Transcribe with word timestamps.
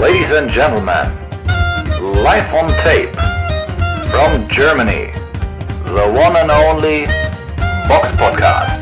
Ladies 0.00 0.30
and 0.30 0.48
gentlemen, 0.48 1.10
live 2.22 2.54
on 2.54 2.68
tape 2.84 3.12
from 4.12 4.46
Germany, 4.48 5.10
the 5.86 6.06
one 6.14 6.36
and 6.36 6.52
only 6.52 7.06
Box 7.88 8.06
Podcast. 8.16 8.80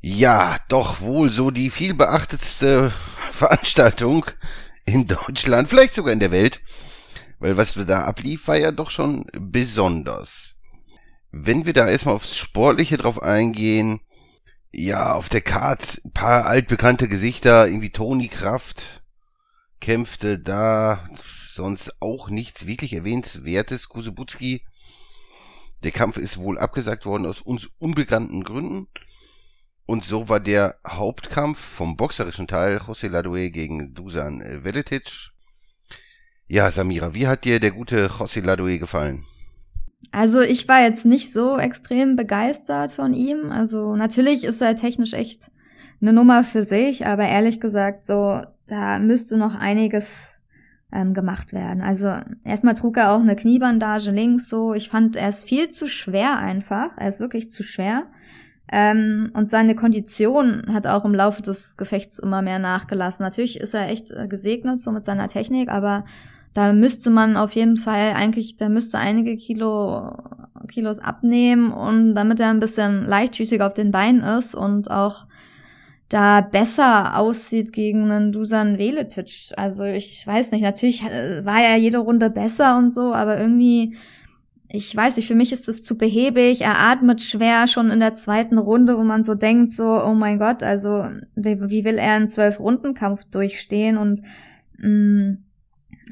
ja, 0.00 0.56
doch 0.70 1.02
wohl 1.02 1.28
so 1.28 1.50
die 1.50 1.68
viel 1.68 1.92
beachtetste 1.92 2.90
Veranstaltung 3.30 4.24
in 4.86 5.06
Deutschland, 5.06 5.68
vielleicht 5.68 5.92
sogar 5.92 6.14
in 6.14 6.20
der 6.20 6.30
Welt, 6.30 6.62
weil 7.40 7.58
was 7.58 7.74
da 7.74 8.04
ablief, 8.04 8.48
war 8.48 8.56
ja 8.56 8.72
doch 8.72 8.90
schon 8.90 9.26
besonders. 9.38 10.54
Wenn 11.36 11.66
wir 11.66 11.72
da 11.72 11.88
erstmal 11.88 12.14
aufs 12.14 12.36
Sportliche 12.36 12.96
drauf 12.96 13.20
eingehen, 13.20 14.00
ja, 14.70 15.14
auf 15.14 15.28
der 15.28 15.40
Karte 15.40 16.00
ein 16.04 16.12
paar 16.12 16.46
altbekannte 16.46 17.08
Gesichter, 17.08 17.66
irgendwie 17.66 17.90
Toni 17.90 18.28
Kraft 18.28 19.02
kämpfte 19.80 20.38
da, 20.38 21.08
sonst 21.52 22.00
auch 22.00 22.28
nichts 22.28 22.66
wirklich 22.66 22.92
erwähnenswertes. 22.92 23.88
Kusebutski, 23.88 24.64
der 25.82 25.90
Kampf 25.90 26.18
ist 26.18 26.36
wohl 26.36 26.56
abgesagt 26.56 27.04
worden 27.04 27.26
aus 27.26 27.40
uns 27.40 27.68
unbekannten 27.78 28.44
Gründen. 28.44 28.86
Und 29.86 30.04
so 30.04 30.28
war 30.28 30.38
der 30.38 30.76
Hauptkampf 30.86 31.58
vom 31.58 31.96
boxerischen 31.96 32.46
Teil 32.46 32.76
José 32.76 33.08
Ladue 33.08 33.50
gegen 33.50 33.92
Dusan 33.92 34.40
Veletic. 34.62 35.32
Ja, 36.46 36.70
Samira, 36.70 37.12
wie 37.12 37.26
hat 37.26 37.44
dir 37.44 37.58
der 37.58 37.72
gute 37.72 38.06
José 38.06 38.40
Ladue 38.40 38.78
gefallen? 38.78 39.26
Also 40.12 40.40
ich 40.40 40.68
war 40.68 40.82
jetzt 40.82 41.04
nicht 41.04 41.32
so 41.32 41.58
extrem 41.58 42.16
begeistert 42.16 42.92
von 42.92 43.14
ihm. 43.14 43.50
Also 43.50 43.96
natürlich 43.96 44.44
ist 44.44 44.60
er 44.60 44.76
technisch 44.76 45.12
echt 45.12 45.50
eine 46.00 46.12
Nummer 46.12 46.44
für 46.44 46.62
sich, 46.62 47.06
aber 47.06 47.26
ehrlich 47.26 47.60
gesagt, 47.60 48.06
so 48.06 48.42
da 48.66 48.98
müsste 48.98 49.36
noch 49.36 49.54
einiges 49.54 50.38
ähm, 50.92 51.12
gemacht 51.12 51.52
werden. 51.52 51.82
Also 51.82 52.14
erstmal 52.44 52.74
trug 52.74 52.96
er 52.96 53.12
auch 53.12 53.20
eine 53.20 53.36
Kniebandage 53.36 54.10
links 54.10 54.48
so. 54.48 54.74
Ich 54.74 54.88
fand, 54.88 55.16
er 55.16 55.28
ist 55.28 55.48
viel 55.48 55.70
zu 55.70 55.88
schwer 55.88 56.38
einfach. 56.38 56.96
Er 56.96 57.08
ist 57.08 57.20
wirklich 57.20 57.50
zu 57.50 57.62
schwer. 57.62 58.04
Ähm, 58.72 59.30
und 59.34 59.50
seine 59.50 59.74
Kondition 59.74 60.72
hat 60.72 60.86
auch 60.86 61.04
im 61.04 61.14
Laufe 61.14 61.42
des 61.42 61.76
Gefechts 61.76 62.18
immer 62.18 62.40
mehr 62.40 62.58
nachgelassen. 62.58 63.24
Natürlich 63.24 63.60
ist 63.60 63.74
er 63.74 63.88
echt 63.88 64.10
äh, 64.10 64.26
gesegnet 64.26 64.80
so 64.80 64.90
mit 64.90 65.04
seiner 65.04 65.28
Technik, 65.28 65.68
aber 65.68 66.06
da 66.54 66.72
müsste 66.72 67.10
man 67.10 67.36
auf 67.36 67.52
jeden 67.52 67.76
Fall 67.76 68.12
eigentlich, 68.14 68.56
da 68.56 68.68
müsste 68.68 68.98
einige 68.98 69.36
Kilo, 69.36 70.12
Kilos 70.68 71.00
abnehmen 71.00 71.72
und 71.72 72.14
damit 72.14 72.38
er 72.38 72.50
ein 72.50 72.60
bisschen 72.60 73.06
leichtfüßiger 73.06 73.66
auf 73.66 73.74
den 73.74 73.90
Beinen 73.90 74.22
ist 74.22 74.54
und 74.54 74.88
auch 74.90 75.26
da 76.08 76.42
besser 76.42 77.18
aussieht 77.18 77.72
gegen 77.72 78.10
einen 78.10 78.30
Dusan 78.30 78.78
Veletic. 78.78 79.52
Also 79.56 79.84
ich 79.84 80.24
weiß 80.24 80.52
nicht, 80.52 80.62
natürlich 80.62 81.02
äh, 81.02 81.44
war 81.44 81.60
er 81.60 81.76
jede 81.76 81.98
Runde 81.98 82.30
besser 82.30 82.78
und 82.78 82.94
so, 82.94 83.12
aber 83.12 83.38
irgendwie, 83.40 83.96
ich 84.68 84.94
weiß 84.94 85.16
nicht, 85.16 85.26
für 85.26 85.34
mich 85.34 85.50
ist 85.50 85.68
es 85.68 85.82
zu 85.82 85.98
behäbig. 85.98 86.60
Er 86.60 86.78
atmet 86.78 87.20
schwer 87.20 87.66
schon 87.66 87.90
in 87.90 87.98
der 87.98 88.14
zweiten 88.14 88.58
Runde, 88.58 88.96
wo 88.96 89.02
man 89.02 89.24
so 89.24 89.34
denkt, 89.34 89.72
so, 89.72 89.86
oh 89.86 90.14
mein 90.14 90.38
Gott, 90.38 90.62
also 90.62 91.04
wie, 91.34 91.60
wie 91.68 91.84
will 91.84 91.98
er 91.98 92.12
einen 92.12 92.28
Zwölf-Runden-Kampf 92.28 93.24
durchstehen 93.32 93.96
und 93.96 94.22
mh, 94.78 94.88
mm, 94.88 95.38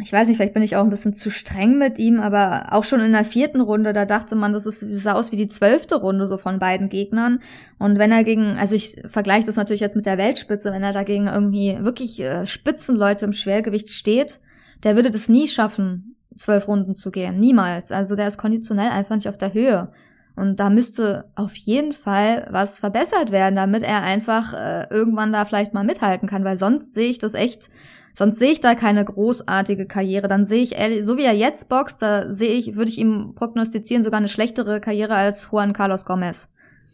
ich 0.00 0.12
weiß 0.12 0.28
nicht, 0.28 0.38
vielleicht 0.38 0.54
bin 0.54 0.62
ich 0.62 0.76
auch 0.76 0.84
ein 0.84 0.90
bisschen 0.90 1.12
zu 1.12 1.30
streng 1.30 1.76
mit 1.76 1.98
ihm, 1.98 2.20
aber 2.20 2.68
auch 2.70 2.84
schon 2.84 3.00
in 3.00 3.12
der 3.12 3.26
vierten 3.26 3.60
Runde, 3.60 3.92
da 3.92 4.06
dachte 4.06 4.34
man, 4.34 4.54
das 4.54 4.64
ist, 4.64 4.80
sah 4.80 5.12
aus 5.12 5.32
wie 5.32 5.36
die 5.36 5.48
zwölfte 5.48 5.96
Runde 5.96 6.26
so 6.26 6.38
von 6.38 6.58
beiden 6.58 6.88
Gegnern. 6.88 7.40
Und 7.78 7.98
wenn 7.98 8.10
er 8.10 8.24
gegen, 8.24 8.56
also 8.56 8.74
ich 8.74 8.96
vergleiche 9.10 9.46
das 9.46 9.56
natürlich 9.56 9.82
jetzt 9.82 9.96
mit 9.96 10.06
der 10.06 10.16
Weltspitze, 10.16 10.72
wenn 10.72 10.82
er 10.82 10.94
dagegen 10.94 11.26
irgendwie 11.26 11.76
wirklich 11.80 12.18
äh, 12.20 12.46
Spitzenleute 12.46 13.26
im 13.26 13.34
Schwergewicht 13.34 13.90
steht, 13.90 14.40
der 14.82 14.96
würde 14.96 15.10
das 15.10 15.28
nie 15.28 15.46
schaffen, 15.46 16.16
zwölf 16.38 16.68
Runden 16.68 16.94
zu 16.94 17.10
gehen. 17.10 17.38
Niemals. 17.38 17.92
Also 17.92 18.16
der 18.16 18.28
ist 18.28 18.38
konditionell 18.38 18.90
einfach 18.90 19.14
nicht 19.14 19.28
auf 19.28 19.36
der 19.36 19.52
Höhe. 19.52 19.92
Und 20.34 20.56
da 20.56 20.70
müsste 20.70 21.26
auf 21.34 21.54
jeden 21.54 21.92
Fall 21.92 22.48
was 22.50 22.80
verbessert 22.80 23.30
werden, 23.30 23.56
damit 23.56 23.82
er 23.82 24.02
einfach 24.02 24.54
äh, 24.54 24.86
irgendwann 24.88 25.32
da 25.32 25.44
vielleicht 25.44 25.74
mal 25.74 25.84
mithalten 25.84 26.26
kann, 26.26 26.44
weil 26.44 26.56
sonst 26.56 26.94
sehe 26.94 27.10
ich 27.10 27.18
das 27.18 27.34
echt 27.34 27.68
Sonst 28.14 28.38
sehe 28.38 28.52
ich 28.52 28.60
da 28.60 28.74
keine 28.74 29.04
großartige 29.04 29.86
Karriere. 29.86 30.28
Dann 30.28 30.44
sehe 30.46 30.62
ich, 30.62 30.72
ehrlich, 30.76 31.04
so 31.04 31.16
wie 31.16 31.24
er 31.24 31.34
jetzt 31.34 31.68
boxt, 31.68 32.02
da 32.02 32.30
sehe 32.30 32.52
ich, 32.52 32.74
würde 32.74 32.90
ich 32.90 32.98
ihm 32.98 33.34
prognostizieren, 33.34 34.04
sogar 34.04 34.18
eine 34.18 34.28
schlechtere 34.28 34.80
Karriere 34.80 35.14
als 35.14 35.48
Juan 35.50 35.72
Carlos 35.72 36.04
Gomez. 36.04 36.48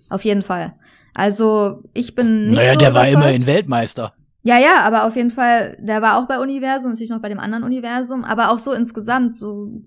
Auf 0.08 0.24
jeden 0.24 0.42
Fall. 0.42 0.74
Also, 1.14 1.82
ich 1.94 2.14
bin 2.14 2.46
nicht. 2.48 2.56
Naja, 2.56 2.74
so 2.74 2.78
der 2.78 2.94
war 2.94 3.02
überzeugt. 3.08 3.24
immerhin 3.24 3.46
Weltmeister. 3.46 4.14
Ja, 4.42 4.58
ja, 4.58 4.80
aber 4.84 5.04
auf 5.06 5.16
jeden 5.16 5.32
Fall, 5.32 5.76
der 5.80 6.00
war 6.00 6.18
auch 6.18 6.28
bei 6.28 6.38
Universum, 6.38 6.90
natürlich 6.90 7.10
noch 7.10 7.20
bei 7.20 7.28
dem 7.28 7.40
anderen 7.40 7.64
Universum, 7.64 8.24
aber 8.24 8.50
auch 8.50 8.58
so 8.60 8.72
insgesamt, 8.72 9.36
so, 9.36 9.82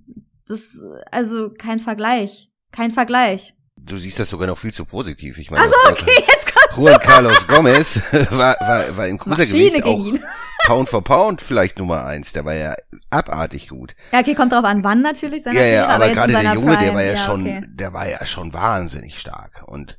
das, 0.48 0.78
also 1.12 1.52
kein 1.58 1.80
Vergleich. 1.80 2.52
Kein 2.72 2.92
Vergleich. 2.92 3.56
Du 3.78 3.98
siehst 3.98 4.20
das 4.20 4.30
sogar 4.30 4.48
noch 4.48 4.58
viel 4.58 4.72
zu 4.74 4.86
positiv. 4.86 5.38
Ich 5.38 5.50
meine, 5.50 5.64
Also 5.64 5.74
okay, 5.90 6.12
jetzt 6.28 6.46
Juan 6.76 7.00
Carlos 7.00 7.48
Gomez 7.48 8.00
war, 8.32 8.56
war, 8.60 8.98
war 8.98 9.08
im 9.08 9.18
Cruisergewicht 9.18 9.84
auch. 9.84 10.06
Pound 10.66 10.90
for 10.90 11.04
Pound 11.04 11.42
vielleicht 11.42 11.80
Nummer 11.80 12.06
eins. 12.06 12.34
Der 12.34 12.46
war 12.46 12.54
ja 12.54 12.76
abartig 13.10 13.68
gut. 13.70 13.96
Ja, 14.12 14.20
okay, 14.20 14.36
kommt 14.36 14.52
drauf 14.52 14.64
an, 14.64 14.84
wann 14.84 15.02
natürlich 15.02 15.44
seine 15.44 15.60
Ja, 15.60 15.66
ja, 15.66 15.88
aber 15.88 16.08
in 16.08 16.14
gerade 16.14 16.34
der 16.34 16.54
Junge, 16.54 16.72
der 16.72 16.78
Prime. 16.78 16.94
war 16.94 17.04
ja, 17.04 17.18
schon, 17.18 17.42
okay. 17.42 17.64
der 17.68 17.94
war 17.94 18.08
ja 18.08 18.26
schon 18.26 18.54
wahnsinnig 18.54 19.20
stark. 19.20 19.64
Und 19.66 19.98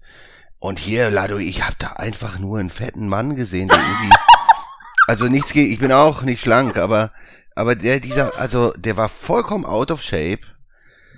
und 0.60 0.78
hier, 0.78 1.10
Lado, 1.10 1.38
ich 1.38 1.64
habe 1.64 1.74
da 1.80 1.88
einfach 1.94 2.38
nur 2.38 2.60
einen 2.60 2.70
fetten 2.70 3.08
Mann 3.08 3.34
gesehen, 3.34 3.66
der 3.66 3.78
irgendwie, 3.78 4.14
also 5.08 5.26
nichts 5.26 5.52
gegen, 5.52 5.72
ich 5.72 5.80
bin 5.80 5.90
auch 5.90 6.22
nicht 6.22 6.40
schlank, 6.40 6.78
aber 6.78 7.10
aber 7.56 7.74
der 7.74 7.98
dieser, 7.98 8.38
also 8.38 8.72
der 8.78 8.96
war 8.96 9.08
vollkommen 9.08 9.66
out 9.66 9.90
of 9.90 10.00
shape, 10.02 10.40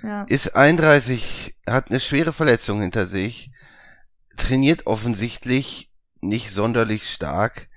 Ja. 0.03 0.23
ist 0.27 0.55
31, 0.55 1.55
hat 1.69 1.91
eine 1.91 1.99
schwere 1.99 2.33
Verletzung 2.33 2.81
hinter 2.81 3.05
sich, 3.05 3.51
trainiert 4.35 4.87
offensichtlich 4.87 5.91
nicht 6.21 6.51
sonderlich 6.51 7.09
stark. 7.09 7.69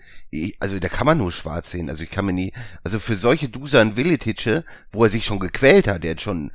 Also 0.60 0.78
da 0.78 0.88
kann 0.88 1.06
man 1.06 1.18
nur 1.18 1.32
schwarz 1.32 1.70
sehen. 1.70 1.88
Also 1.88 2.04
ich 2.04 2.10
kann 2.10 2.26
mir 2.26 2.32
nie, 2.32 2.52
also 2.84 2.98
für 2.98 3.16
solche 3.16 3.48
Dusan 3.48 3.96
Villetice, 3.96 4.64
wo 4.92 5.04
er 5.04 5.10
sich 5.10 5.24
schon 5.24 5.38
gequält 5.38 5.88
hat, 5.88 6.04
der 6.04 6.12
hat 6.12 6.20
schon 6.20 6.50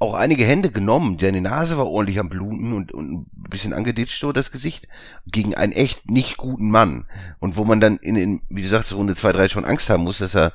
auch 0.00 0.14
einige 0.14 0.44
Hände 0.44 0.70
genommen, 0.70 1.18
seine 1.20 1.40
Nase 1.40 1.76
war 1.76 1.88
ordentlich 1.88 2.20
am 2.20 2.28
Bluten 2.28 2.72
und, 2.72 2.92
und 2.92 3.12
ein 3.12 3.26
bisschen 3.50 3.72
angeditscht 3.72 4.20
so 4.20 4.30
das 4.30 4.52
Gesicht, 4.52 4.86
gegen 5.26 5.56
einen 5.56 5.72
echt 5.72 6.08
nicht 6.08 6.36
guten 6.36 6.70
Mann. 6.70 7.06
Und 7.40 7.56
wo 7.56 7.64
man 7.64 7.80
dann 7.80 7.96
in, 7.96 8.14
in 8.14 8.40
wie 8.48 8.62
du 8.62 8.68
sagst, 8.68 8.92
Runde 8.92 9.16
2, 9.16 9.32
3 9.32 9.48
schon 9.48 9.64
Angst 9.64 9.90
haben 9.90 10.04
muss, 10.04 10.18
dass 10.18 10.36
er 10.36 10.52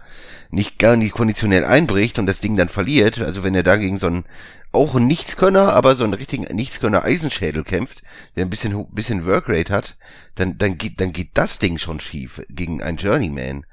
nicht 0.49 0.79
gar 0.79 0.95
nicht 0.95 1.11
konditionell 1.11 1.65
einbricht 1.65 2.19
und 2.19 2.25
das 2.25 2.39
Ding 2.39 2.55
dann 2.55 2.69
verliert. 2.69 3.19
Also 3.19 3.43
wenn 3.43 3.55
er 3.55 3.63
dagegen 3.63 3.97
so 3.97 4.07
einen, 4.07 4.23
auch 4.73 4.95
einen 4.95 5.07
Nichtskönner, 5.07 5.73
aber 5.73 5.95
so 5.95 6.03
einen 6.03 6.13
richtigen 6.13 6.53
Nichtskönner 6.55 7.03
Eisenschädel 7.03 7.63
kämpft, 7.63 8.03
der 8.35 8.45
ein 8.45 8.49
bisschen, 8.49 8.85
bisschen 8.91 9.25
Workrate 9.25 9.71
hat, 9.73 9.97
dann, 10.35 10.57
dann 10.57 10.77
geht, 10.77 10.99
dann 10.99 11.13
geht 11.13 11.29
das 11.35 11.59
Ding 11.59 11.77
schon 11.77 11.99
schief 11.99 12.41
gegen 12.49 12.81
einen 12.81 12.97
Journeyman. 12.97 13.65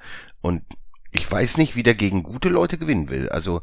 Und 0.42 0.62
ich 1.10 1.30
weiß 1.30 1.56
nicht, 1.56 1.75
wie 1.75 1.82
der 1.82 1.94
gegen 1.94 2.22
gute 2.22 2.48
Leute 2.48 2.78
gewinnen 2.78 3.08
will. 3.08 3.28
Also, 3.30 3.62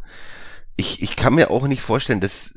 ich, 0.76 1.02
ich 1.02 1.16
kann 1.16 1.36
mir 1.36 1.50
auch 1.50 1.68
nicht 1.68 1.82
vorstellen, 1.82 2.20
dass 2.20 2.56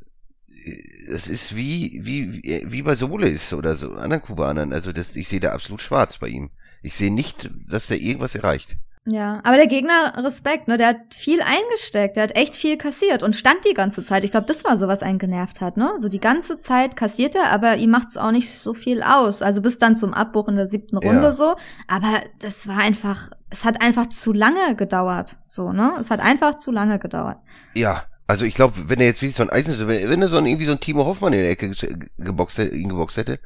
das 1.10 1.26
ist 1.28 1.56
wie, 1.56 2.00
wie, 2.02 2.42
wie 2.66 2.82
bei 2.82 2.94
Solis 2.94 3.52
oder 3.52 3.76
so 3.76 3.92
anderen 3.92 4.22
Kubanern. 4.22 4.72
Also 4.72 4.92
das, 4.92 5.16
ich 5.16 5.28
sehe 5.28 5.40
da 5.40 5.52
absolut 5.52 5.80
schwarz 5.80 6.18
bei 6.18 6.28
ihm. 6.28 6.50
Ich 6.82 6.94
sehe 6.94 7.12
nicht, 7.12 7.50
dass 7.68 7.86
der 7.86 8.00
irgendwas 8.00 8.34
erreicht. 8.34 8.76
Ja, 9.06 9.40
aber 9.44 9.56
der 9.56 9.66
Gegner, 9.66 10.12
Respekt, 10.18 10.68
ne, 10.68 10.76
der 10.76 10.88
hat 10.88 11.14
viel 11.14 11.40
eingesteckt, 11.40 12.16
der 12.16 12.24
hat 12.24 12.36
echt 12.36 12.54
viel 12.54 12.76
kassiert 12.76 13.22
und 13.22 13.34
stand 13.34 13.64
die 13.64 13.72
ganze 13.72 14.04
Zeit. 14.04 14.24
Ich 14.24 14.30
glaube, 14.30 14.46
das 14.46 14.62
war 14.62 14.76
so, 14.76 14.88
was 14.88 15.02
einen 15.02 15.18
genervt 15.18 15.62
hat, 15.62 15.78
ne? 15.78 15.94
So 15.98 16.08
die 16.08 16.20
ganze 16.20 16.60
Zeit 16.60 16.96
kassiert 16.96 17.34
er, 17.34 17.50
aber 17.50 17.76
ihm 17.76 17.90
macht's 17.90 18.18
auch 18.18 18.30
nicht 18.30 18.52
so 18.52 18.74
viel 18.74 19.02
aus. 19.02 19.40
Also 19.40 19.62
bis 19.62 19.78
dann 19.78 19.96
zum 19.96 20.12
Abbruch 20.12 20.48
in 20.48 20.56
der 20.56 20.68
siebten 20.68 20.98
Ja. 21.00 21.10
Runde 21.10 21.32
so. 21.32 21.56
Aber 21.88 22.20
das 22.40 22.68
war 22.68 22.78
einfach, 22.78 23.30
es 23.48 23.64
hat 23.64 23.82
einfach 23.82 24.06
zu 24.08 24.34
lange 24.34 24.76
gedauert, 24.76 25.38
so, 25.46 25.72
ne? 25.72 25.94
Es 25.98 26.10
hat 26.10 26.20
einfach 26.20 26.58
zu 26.58 26.70
lange 26.70 26.98
gedauert. 26.98 27.38
Ja, 27.74 28.02
Also 28.30 28.44
ich 28.44 28.54
glaube, 28.54 28.88
wenn 28.88 29.00
er 29.00 29.06
jetzt 29.06 29.22
wirklich 29.22 29.36
so 29.36 29.42
ein 29.42 29.50
Eisen, 29.50 29.76
wenn, 29.88 30.08
wenn 30.08 30.22
er 30.22 30.28
so 30.28 30.36
ein, 30.36 30.46
irgendwie 30.46 30.66
so 30.66 30.70
ein 30.70 30.78
Timo 30.78 31.04
Hoffmann 31.04 31.32
in 31.32 31.40
der 31.40 31.50
Ecke 31.50 31.72
geboxt 32.16 32.58
hätte, 32.58 32.76
ihn 32.76 32.88
geboxt 32.88 33.16
hätte, 33.16 33.40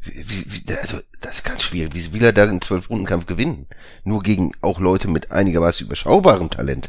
wie, 0.00 0.44
wie, 0.46 0.74
also 0.80 1.00
das 1.20 1.38
ist 1.38 1.44
ganz 1.44 1.62
schwierig. 1.64 1.92
Wie 1.92 2.12
will 2.12 2.22
er 2.22 2.32
da 2.32 2.44
einen 2.44 2.60
Zwölf-Runden-Kampf 2.60 3.26
gewinnen? 3.26 3.66
Nur 4.04 4.22
gegen 4.22 4.52
auch 4.60 4.78
Leute 4.78 5.08
mit 5.08 5.32
einigermaßen 5.32 5.84
überschaubarem 5.84 6.50
Talent. 6.50 6.88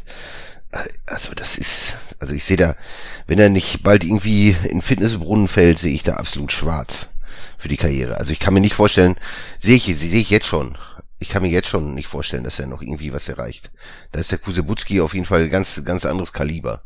Äh, 0.70 0.78
Also 1.06 1.32
das 1.34 1.58
ist, 1.58 1.96
also 2.20 2.34
ich 2.34 2.44
sehe 2.44 2.56
da, 2.56 2.76
wenn 3.26 3.40
er 3.40 3.48
nicht 3.48 3.82
bald 3.82 4.04
irgendwie 4.04 4.54
in 4.68 4.80
Fitnessbrunnen 4.80 5.48
fällt, 5.48 5.80
sehe 5.80 5.92
ich 5.94 6.04
da 6.04 6.14
absolut 6.14 6.52
schwarz 6.52 7.10
für 7.58 7.66
die 7.66 7.76
Karriere. 7.76 8.18
Also 8.18 8.32
ich 8.32 8.38
kann 8.38 8.54
mir 8.54 8.60
nicht 8.60 8.74
vorstellen, 8.74 9.16
sehe 9.58 9.74
ich, 9.76 9.84
sehe 9.86 10.20
ich 10.20 10.30
jetzt 10.30 10.46
schon. 10.46 10.78
Ich 11.18 11.28
kann 11.28 11.42
mir 11.42 11.50
jetzt 11.50 11.68
schon 11.68 11.94
nicht 11.94 12.08
vorstellen, 12.08 12.44
dass 12.44 12.58
er 12.60 12.66
noch 12.66 12.80
irgendwie 12.80 13.12
was 13.12 13.28
erreicht. 13.28 13.70
Da 14.12 14.20
ist 14.20 14.32
der 14.32 14.38
Kusebutski 14.38 15.00
auf 15.02 15.12
jeden 15.14 15.26
Fall 15.26 15.50
ganz, 15.50 15.82
ganz 15.84 16.06
anderes 16.06 16.32
Kaliber. 16.32 16.82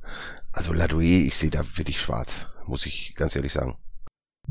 Also 0.55 0.73
Ladoe, 0.73 1.03
ich 1.03 1.37
sehe 1.37 1.51
da 1.51 1.61
wirklich 1.75 2.01
schwarz, 2.01 2.47
muss 2.67 2.87
ich 2.87 3.15
ganz 3.17 3.35
ehrlich 3.35 3.53
sagen. 3.53 3.77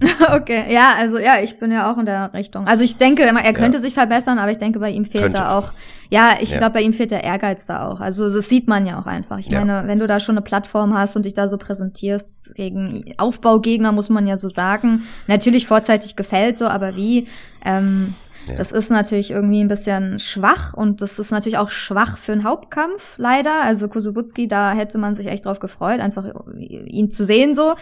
okay, 0.36 0.74
ja, 0.74 0.96
also 0.98 1.20
ja, 1.20 1.40
ich 1.42 1.60
bin 1.60 1.72
ja 1.72 1.92
auch 1.92 1.98
in 1.98 2.06
der 2.06 2.34
Richtung. 2.34 2.68
Also 2.68 2.84
ich 2.84 2.98
denke, 2.98 3.24
er 3.24 3.54
könnte 3.54 3.78
ja. 3.78 3.82
sich 3.82 3.94
verbessern, 3.94 4.40
aber 4.40 4.52
ich 4.52 4.58
denke, 4.58 4.80
bei 4.80 4.90
ihm 4.90 5.06
fehlt 5.06 5.26
könnte. 5.26 5.38
da 5.38 5.58
auch, 5.58 5.72
ja, 6.10 6.38
ich 6.42 6.50
ja. 6.50 6.58
glaube, 6.58 6.74
bei 6.74 6.82
ihm 6.82 6.94
fehlt 6.94 7.12
der 7.12 7.24
Ehrgeiz 7.24 7.68
da 7.68 7.88
auch. 7.88 8.02
Also 8.02 8.34
das 8.34 8.50
sieht 8.50 8.68
man 8.68 8.86
ja 8.88 9.00
auch 9.00 9.06
einfach. 9.06 9.38
Ich 9.38 9.48
ja. 9.48 9.60
meine, 9.60 9.88
wenn 9.88 10.00
du 10.00 10.08
da 10.08 10.20
schon 10.20 10.36
eine 10.36 10.44
Plattform 10.44 10.96
hast 10.98 11.16
und 11.16 11.26
dich 11.26 11.36
da 11.36 11.48
so 11.48 11.58
präsentierst 11.58 12.28
gegen 12.56 13.14
Aufbaugegner, 13.18 13.92
muss 13.92 14.10
man 14.10 14.26
ja 14.26 14.38
so 14.38 14.50
sagen. 14.50 15.04
Natürlich 15.28 15.68
vorzeitig 15.68 16.16
gefällt 16.16 16.58
so, 16.58 16.66
aber 16.68 16.96
wie? 16.96 17.28
Ähm, 17.64 18.16
ja. 18.48 18.56
Das 18.56 18.72
ist 18.72 18.90
natürlich 18.90 19.32
irgendwie 19.32 19.64
ein 19.64 19.68
bisschen 19.68 20.20
schwach 20.20 20.74
und 20.74 21.02
das 21.02 21.20
ist 21.20 21.32
natürlich 21.32 21.58
auch 21.58 21.70
schwach 21.70 22.18
für 22.18 22.34
einen 22.34 22.44
Hauptkampf, 22.44 23.16
leider. 23.18 23.64
Also 23.64 23.88
Kusubutski, 23.88 24.48
da 24.48 24.74
hätte 24.74 24.98
man 24.98 25.16
sich 25.16 25.28
echt 25.28 25.46
drauf 25.46 25.60
gefreut, 25.60 26.00
einfach 26.00 26.26
ihn 26.58 27.12
zu 27.12 27.26
sehen 27.26 27.56
so, 27.56 27.76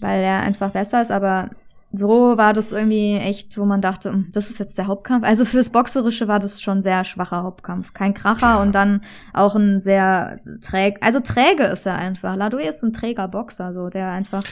weil 0.00 0.22
er 0.22 0.40
einfach 0.40 0.70
besser 0.70 1.02
ist, 1.02 1.10
aber 1.10 1.50
so 1.92 2.38
war 2.38 2.52
das 2.52 2.70
irgendwie 2.70 3.16
echt, 3.16 3.58
wo 3.58 3.64
man 3.64 3.80
dachte, 3.80 4.12
hm, 4.12 4.28
das 4.32 4.48
ist 4.48 4.60
jetzt 4.60 4.78
der 4.78 4.86
Hauptkampf. 4.86 5.24
Also 5.24 5.44
fürs 5.44 5.70
Boxerische 5.70 6.28
war 6.28 6.38
das 6.38 6.62
schon 6.62 6.82
sehr 6.82 7.04
schwacher 7.04 7.42
Hauptkampf. 7.42 7.92
Kein 7.94 8.14
Kracher 8.14 8.54
ja. 8.54 8.62
und 8.62 8.74
dann 8.74 9.02
auch 9.32 9.56
ein 9.56 9.80
sehr 9.80 10.38
träg, 10.60 10.98
also 11.04 11.18
träge 11.18 11.64
ist 11.64 11.86
er 11.86 11.96
einfach. 11.96 12.36
Ladoué 12.36 12.68
ist 12.68 12.84
ein 12.84 12.92
träger 12.92 13.26
Boxer, 13.26 13.72
so, 13.74 13.88
der 13.88 14.10
einfach 14.10 14.44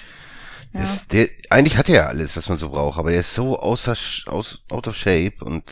ja. 0.72 0.82
Ist 0.82 1.12
der, 1.12 1.28
eigentlich 1.50 1.76
hat 1.76 1.88
er 1.88 1.94
ja 1.94 2.06
alles, 2.06 2.36
was 2.36 2.48
man 2.48 2.58
so 2.58 2.68
braucht, 2.68 2.98
aber 2.98 3.10
der 3.10 3.20
ist 3.20 3.34
so 3.34 3.58
außer, 3.58 3.94
aus, 4.26 4.64
out 4.68 4.86
of 4.86 4.96
shape 4.96 5.44
und 5.44 5.64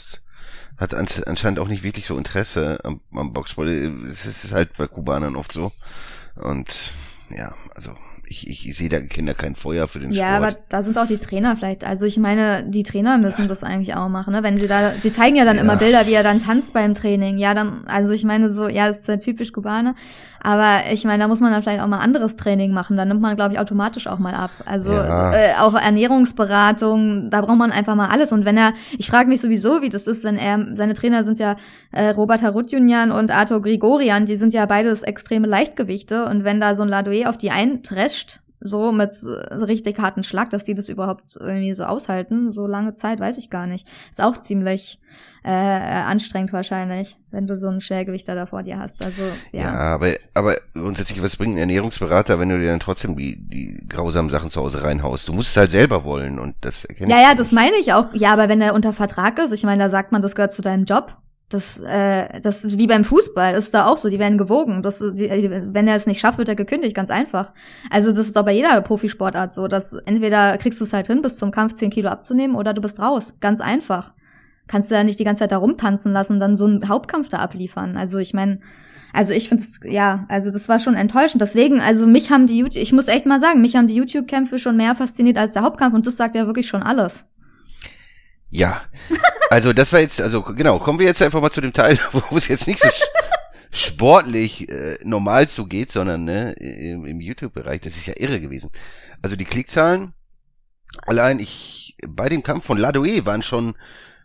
hat 0.79 0.95
anscheinend 0.95 1.59
auch 1.59 1.69
nicht 1.69 1.83
wirklich 1.83 2.07
so 2.07 2.19
Interesse 2.19 2.79
am, 2.85 3.01
am 3.13 3.33
Boxsport. 3.33 3.69
Es 3.69 4.27
ist 4.27 4.53
halt 4.53 4.77
bei 4.77 4.87
Kubanern 4.87 5.37
oft 5.37 5.53
so. 5.53 5.73
Und 6.35 6.93
ja, 7.31 7.55
also 7.75 7.97
ich, 8.29 8.49
ich, 8.49 8.69
ich 8.69 8.77
sehe 8.77 8.89
da 8.89 9.01
Kinder 9.01 9.35
kein 9.35 9.55
Feuer 9.55 9.87
für 9.89 10.01
den 10.01 10.11
ja, 10.11 10.17
Sport. 10.17 10.31
Ja, 10.31 10.37
aber 10.37 10.59
da 10.69 10.83
sind 10.83 10.99
auch 10.99 11.07
die 11.07 11.19
Trainer 11.19 11.57
vielleicht. 11.57 11.85
Also 11.85 12.07
ich 12.07 12.19
meine, 12.19 12.65
die 12.65 12.83
Trainer 12.83 13.19
müssen 13.19 13.43
ja. 13.43 13.49
das 13.49 13.63
eigentlich 13.63 13.95
auch 13.95 14.09
machen, 14.09 14.33
ne? 14.33 14.43
Wenn 14.43 14.57
sie 14.57 14.67
da, 14.67 14.93
sie 14.93 15.13
zeigen 15.13 15.37
ja 15.37 15.45
dann 15.45 15.57
ja. 15.57 15.63
immer 15.63 15.77
Bilder, 15.77 16.07
wie 16.07 16.15
er 16.15 16.23
dann 16.23 16.43
tanzt 16.43 16.73
beim 16.73 16.95
Training. 16.95 17.39
Ja, 17.39 17.55
dann, 17.55 17.87
also 17.87 18.13
ich 18.13 18.25
meine 18.25 18.53
so, 18.53 18.69
ja, 18.69 18.89
das 18.89 19.01
ist 19.01 19.09
ja 19.09 19.17
typisch 19.17 19.53
Kubaner. 19.53 19.95
Aber 20.47 20.93
ich 20.93 21.05
meine, 21.05 21.25
da 21.25 21.29
muss 21.29 21.41
man 21.41 21.51
dann 21.51 21.61
vielleicht 21.61 21.81
auch 21.81 21.89
mal 21.89 21.99
anderes 21.99 22.37
Training 22.37 22.73
machen. 22.73 22.97
Da 22.97 23.05
nimmt 23.05 23.21
man, 23.21 23.35
glaube 23.35 23.55
ich, 23.55 23.59
automatisch 23.59 24.07
auch 24.07 24.21
mal 24.21 24.33
ab. 24.33 24.53
Also 24.65 24.93
ja. 24.93 25.35
äh, 25.35 25.55
auch 25.59 25.75
Ernährungsberatung, 25.75 27.31
da 27.31 27.41
braucht 27.41 27.59
man 27.59 27.73
einfach 27.73 27.97
mal 27.97 28.11
alles. 28.11 28.31
Und 28.31 28.45
wenn 28.45 28.57
er, 28.57 28.73
ich 28.97 29.09
frage 29.09 29.29
mich 29.29 29.41
sowieso, 29.41 29.83
wie 29.83 29.89
das 29.89 30.07
ist, 30.07 30.23
wenn 30.23 30.37
er, 30.37 30.65
seine 30.77 30.95
Trainer 30.95 31.25
sind 31.25 31.41
ja 31.41 31.57
äh, 31.91 32.11
Robert 32.11 32.45
Harutjunjan 32.45 33.11
und 33.11 33.33
Arthur 33.33 33.61
Grigorian, 33.61 34.25
die 34.25 34.37
sind 34.37 34.53
ja 34.53 34.67
beides 34.67 35.03
extreme 35.03 35.49
Leichtgewichte. 35.49 36.27
Und 36.27 36.45
wenn 36.45 36.61
da 36.61 36.77
so 36.77 36.85
ein 36.85 36.89
Ladoe 36.91 37.29
auf 37.29 37.37
die 37.37 37.51
eintrescht, 37.51 38.39
so 38.67 38.93
mit 38.93 39.17
richtig 39.51 39.99
harten 39.99 40.23
Schlag, 40.23 40.51
dass 40.51 40.65
die 40.65 40.75
das 40.75 40.89
überhaupt 40.89 41.37
irgendwie 41.39 41.75
so 41.75 41.85
aushalten. 41.85 42.53
So 42.53 42.67
lange 42.67 42.95
Zeit, 42.95 43.21
weiß 43.21 43.39
ich 43.39 43.51
gar 43.51 43.67
nicht. 43.67 43.89
Ist 44.11 44.23
auch 44.23 44.37
ziemlich 44.39 45.01
äh, 45.45 45.51
anstrengend 45.51 46.53
wahrscheinlich, 46.53 47.17
wenn 47.31 47.47
du 47.47 47.57
so 47.57 47.69
einen 47.69 47.81
Schwergewichter 47.81 48.35
da 48.35 48.47
vor 48.47 48.65
dir 48.65 48.79
hast. 48.79 49.05
Also 49.05 49.23
ja. 49.53 49.63
Ja, 49.63 49.73
aber 49.95 50.15
aber 50.35 50.57
grundsätzlich 50.75 51.23
was 51.23 51.37
bringt 51.37 51.55
ein 51.55 51.59
Ernährungsberater, 51.59 52.41
wenn 52.41 52.49
du 52.49 52.59
dir 52.59 52.71
dann 52.71 52.81
trotzdem 52.81 53.17
die 53.17 53.37
die 53.39 53.87
grausamen 53.89 54.29
Sachen 54.29 54.51
zu 54.51 54.61
Hause 54.61 54.83
reinhaust? 54.83 55.29
Du 55.29 55.33
musst 55.33 55.51
es 55.51 55.57
halt 55.57 55.71
selber 55.71 56.05
wollen 56.05 56.39
und 56.39 56.57
das 56.63 56.85
erkenne 56.85 57.13
Ja, 57.13 57.21
ja, 57.21 57.35
das 57.35 57.53
meine 57.53 57.77
ich 57.77 57.93
auch. 57.93 58.13
Ja, 58.13 58.33
aber 58.33 58.49
wenn 58.49 58.61
er 58.61 58.75
unter 58.75 58.93
Vertrag 58.93 59.39
ist, 59.39 59.53
ich 59.53 59.63
meine, 59.63 59.85
da 59.85 59.89
sagt 59.89 60.11
man, 60.11 60.21
das 60.21 60.35
gehört 60.35 60.53
zu 60.53 60.63
deinem 60.63 60.85
Job 60.85 61.17
das, 61.49 61.79
äh, 61.81 62.41
das 62.41 62.77
wie 62.77 62.89
beim 62.89 63.05
Fußball, 63.05 63.53
das 63.53 63.65
ist 63.65 63.75
da 63.75 63.87
auch 63.87 63.99
so, 63.99 64.09
die 64.09 64.19
werden 64.19 64.37
gewogen. 64.37 64.83
Das, 64.83 64.99
die, 64.99 65.31
wenn 65.31 65.87
er 65.87 65.95
es 65.95 66.07
nicht 66.07 66.21
schafft, 66.21 66.39
wird 66.39 66.49
er 66.49 66.57
gekündigt, 66.57 66.97
ganz 66.97 67.11
einfach. 67.11 67.53
Also 67.89 68.11
das 68.11 68.27
ist 68.27 68.37
doch 68.37 68.45
bei 68.45 68.53
jeder 68.53 68.81
Profisportart 68.81 69.55
so, 69.55 69.69
dass 69.69 69.93
entweder 69.93 70.59
kriegst 70.59 70.81
du 70.81 70.85
es 70.85 70.93
halt 70.93 71.07
hin, 71.07 71.23
bis 71.23 71.39
zum 71.39 71.53
Kampf 71.53 71.75
10 71.75 71.91
Kilo 71.91 72.09
abzunehmen 72.09 72.57
oder 72.57 72.75
du 72.75 72.81
bist 72.81 72.99
raus. 72.99 73.35
Ganz 73.41 73.61
einfach. 73.61 74.13
Kannst 74.67 74.91
du 74.91 74.97
ja 74.97 75.05
nicht 75.05 75.21
die 75.21 75.25
ganze 75.25 75.41
Zeit 75.41 75.53
da 75.53 75.59
rumtanzen 75.59 76.13
lassen, 76.13 76.41
dann 76.41 76.57
so 76.57 76.67
einen 76.67 76.89
Hauptkampf 76.89 77.29
da 77.29 77.39
abliefern. 77.39 77.97
Also 77.97 78.19
ich 78.19 78.35
meine, 78.35 78.59
also 79.13 79.33
ich 79.33 79.49
finde 79.49 79.63
ja, 79.85 80.27
also 80.29 80.51
das 80.51 80.69
war 80.69 80.81
schon 80.81 80.95
enttäuschend. 80.95 81.41
Deswegen, 81.41 81.81
also 81.81 82.09
mich 82.09 82.33
haben 82.33 82.49
die 82.49 82.59
YouTube, 82.59 82.83
ich 82.83 82.93
muss 82.93 83.07
echt 83.07 83.25
mal 83.25 83.41
sagen, 83.41 83.61
mich 83.61 83.77
haben 83.77 83.87
die 83.87 83.95
YouTube-Kämpfe 83.95 84.59
schon 84.59 84.77
mehr 84.77 84.97
fasziniert 84.97 85.39
als 85.39 85.53
der 85.53 85.63
Hauptkampf 85.63 85.95
und 85.95 86.09
das 86.09 86.17
sagt 86.17 86.35
ja 86.35 86.47
wirklich 86.47 86.67
schon 86.67 86.83
alles. 86.83 87.25
Ja, 88.57 88.81
also 89.51 89.75
das 89.75 89.93
war 89.93 90.01
jetzt, 90.01 90.19
also 90.19 90.43
genau, 90.43 90.79
kommen 90.79 90.99
wir 90.99 91.05
jetzt 91.05 91.21
einfach 91.21 91.43
mal 91.43 91.51
zu 91.51 91.61
dem 91.61 91.75
Teil, 91.75 91.99
wo 92.13 92.39
es 92.39 92.49
jetzt 92.49 92.67
nicht 92.67 92.79
so 92.79 92.89
sportlich 93.71 94.71
äh, 94.71 94.97
normal 95.05 95.47
zugeht, 95.47 95.91
sondern 95.91 96.25
ne, 96.25 96.53
im, 96.53 97.05
im 97.05 97.21
YouTube-Bereich. 97.21 97.83
Das 97.83 97.99
ist 97.99 98.07
ja 98.07 98.15
irre 98.17 98.41
gewesen. 98.41 98.71
Also 99.21 99.37
die 99.37 99.45
Klickzahlen, 99.45 100.15
allein 101.03 101.39
ich, 101.39 101.99
bei 102.09 102.31
dem 102.31 102.43
Kampf 102.43 102.65
von 102.65 102.79
Ladoe 102.79 103.27
waren 103.27 103.43
schon 103.43 103.75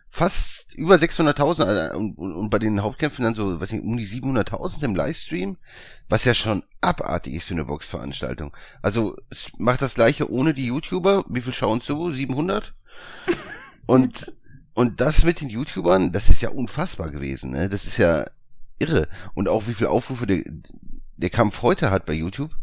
fast 0.08 0.72
über 0.76 0.94
600.000 0.94 1.90
äh, 1.90 1.94
und, 1.94 2.16
und, 2.16 2.32
und 2.32 2.48
bei 2.48 2.58
den 2.58 2.82
Hauptkämpfen 2.82 3.24
dann 3.26 3.34
so, 3.34 3.60
was 3.60 3.70
nicht, 3.70 3.84
um 3.84 3.98
die 3.98 4.06
700.000 4.06 4.82
im 4.84 4.94
Livestream, 4.94 5.58
was 6.08 6.24
ja 6.24 6.32
schon 6.32 6.64
abartig 6.80 7.34
ist 7.34 7.48
für 7.48 7.54
eine 7.54 7.66
Boxveranstaltung. 7.66 8.56
Also 8.80 9.14
macht 9.58 9.82
das 9.82 9.94
gleiche 9.94 10.30
ohne 10.30 10.54
die 10.54 10.68
YouTuber. 10.68 11.26
Wie 11.28 11.42
viel 11.42 11.52
schauen 11.52 11.82
zu? 11.82 12.10
700? 12.10 12.72
Und, 13.86 14.32
und 14.74 15.00
das 15.00 15.24
mit 15.24 15.40
den 15.40 15.48
YouTubern, 15.48 16.12
das 16.12 16.28
ist 16.28 16.40
ja 16.40 16.50
unfassbar 16.50 17.10
gewesen, 17.10 17.50
ne? 17.50 17.68
Das 17.68 17.84
ist 17.84 17.98
ja 17.98 18.24
irre. 18.78 19.08
Und 19.34 19.48
auch 19.48 19.66
wie 19.66 19.74
viel 19.74 19.86
Aufrufe 19.86 20.26
der, 20.26 20.42
der 21.16 21.30
Kampf 21.30 21.62
heute 21.62 21.90
hat 21.90 22.06
bei 22.06 22.12
YouTube, 22.12 22.54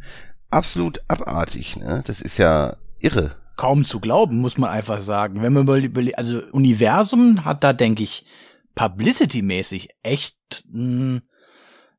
absolut 0.50 1.02
abartig, 1.08 1.78
ne? 1.78 2.04
Das 2.06 2.22
ist 2.22 2.38
ja 2.38 2.78
irre. 3.00 3.36
Kaum 3.56 3.84
zu 3.84 4.00
glauben, 4.00 4.38
muss 4.38 4.58
man 4.58 4.70
einfach 4.70 5.02
sagen. 5.02 5.42
Wenn 5.42 5.54
man 5.54 5.68
über, 5.84 6.02
also 6.18 6.42
Universum 6.52 7.44
hat 7.44 7.64
da, 7.64 7.74
denke 7.74 8.04
ich, 8.04 8.26
publicity-mäßig 8.76 9.90
echt 10.04 10.64
einen, 10.74 11.22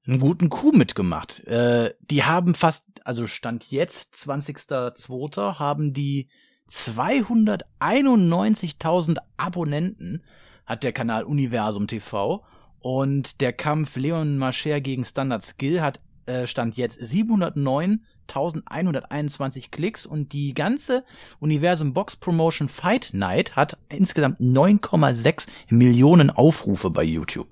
einen 0.06 0.18
guten 0.18 0.48
Coup 0.48 0.74
mitgemacht. 0.74 1.40
Äh, 1.46 1.92
die 2.00 2.24
haben 2.24 2.54
fast, 2.54 2.86
also 3.04 3.26
Stand 3.26 3.70
jetzt, 3.70 4.14
20.02., 4.14 5.58
haben 5.58 5.92
die 5.92 6.30
291.000 6.70 9.16
Abonnenten 9.36 10.22
hat 10.66 10.84
der 10.84 10.92
Kanal 10.92 11.24
Universum 11.24 11.88
TV 11.88 12.44
und 12.78 13.40
der 13.40 13.52
Kampf 13.52 13.96
Leon 13.96 14.38
Mascher 14.38 14.80
gegen 14.80 15.04
Standard 15.04 15.42
Skill 15.42 15.80
hat 15.80 15.98
äh, 16.26 16.46
stand 16.46 16.76
jetzt 16.76 17.00
709.121 17.00 19.72
Klicks 19.72 20.06
und 20.06 20.32
die 20.32 20.54
ganze 20.54 21.02
Universum 21.40 21.92
Box 21.92 22.14
Promotion 22.16 22.68
Fight 22.68 23.10
Night 23.14 23.56
hat 23.56 23.76
insgesamt 23.88 24.38
9,6 24.38 25.48
Millionen 25.70 26.30
Aufrufe 26.30 26.90
bei 26.90 27.02
YouTube. 27.02 27.48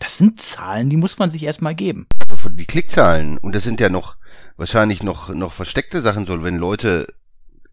Das 0.00 0.18
sind 0.18 0.42
Zahlen, 0.42 0.90
die 0.90 0.96
muss 0.96 1.18
man 1.18 1.30
sich 1.30 1.44
erstmal 1.44 1.76
geben. 1.76 2.08
Die 2.58 2.66
Klickzahlen 2.66 3.38
und 3.38 3.54
das 3.54 3.62
sind 3.62 3.78
ja 3.80 3.88
noch 3.88 4.16
wahrscheinlich 4.56 5.04
noch 5.04 5.28
noch 5.28 5.52
versteckte 5.52 6.02
Sachen 6.02 6.26
so, 6.26 6.42
wenn 6.42 6.56
Leute 6.56 7.14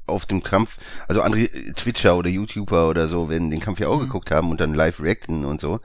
auf 0.05 0.25
dem 0.25 0.43
Kampf, 0.43 0.77
also 1.07 1.21
andere 1.21 1.49
Twitcher 1.73 2.15
oder 2.15 2.29
YouTuber 2.29 2.89
oder 2.89 3.07
so, 3.07 3.29
wenn 3.29 3.49
den 3.49 3.59
Kampf 3.59 3.79
ja 3.79 3.87
auch 3.87 3.97
mhm. 3.97 4.05
geguckt 4.05 4.31
haben 4.31 4.51
und 4.51 4.59
dann 4.59 4.73
live 4.73 4.99
reacten 4.99 5.45
und 5.45 5.61
so. 5.61 5.79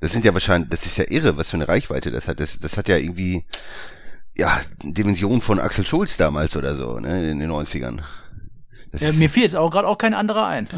Das 0.00 0.12
sind 0.12 0.24
ja 0.24 0.34
wahrscheinlich, 0.34 0.70
das 0.70 0.86
ist 0.86 0.96
ja 0.96 1.04
irre, 1.08 1.36
was 1.36 1.50
für 1.50 1.56
eine 1.56 1.68
Reichweite 1.68 2.10
das 2.10 2.28
hat. 2.28 2.40
Das, 2.40 2.58
das 2.58 2.76
hat 2.76 2.88
ja 2.88 2.96
irgendwie, 2.96 3.44
ja, 4.36 4.60
Dimension 4.82 5.40
von 5.40 5.58
Axel 5.60 5.86
Schulz 5.86 6.16
damals 6.16 6.56
oder 6.56 6.76
so, 6.76 6.98
ne, 6.98 7.30
in 7.30 7.40
den 7.40 7.50
90ern. 7.50 8.00
Ja, 8.92 9.12
mir 9.12 9.28
fiel 9.28 9.42
jetzt 9.42 9.56
auch 9.56 9.70
gerade 9.70 9.88
auch 9.88 9.98
kein 9.98 10.14
anderer 10.14 10.46
ein. 10.46 10.68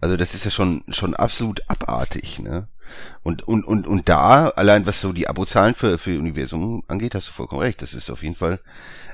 Also 0.00 0.16
das 0.16 0.34
ist 0.34 0.44
ja 0.44 0.50
schon, 0.50 0.82
schon 0.88 1.14
absolut 1.14 1.62
abartig, 1.68 2.40
ne? 2.40 2.66
Und, 3.22 3.46
und, 3.46 3.64
und, 3.64 3.86
und 3.86 4.08
da, 4.08 4.48
allein 4.48 4.86
was 4.86 5.00
so 5.00 5.12
die 5.12 5.28
Abozahlen 5.28 5.74
für, 5.74 5.98
für 5.98 6.18
Universum 6.18 6.82
angeht, 6.88 7.14
hast 7.14 7.28
du 7.28 7.32
vollkommen 7.32 7.62
recht. 7.62 7.82
Das 7.82 7.94
ist 7.94 8.10
auf 8.10 8.22
jeden 8.22 8.34
Fall, 8.34 8.60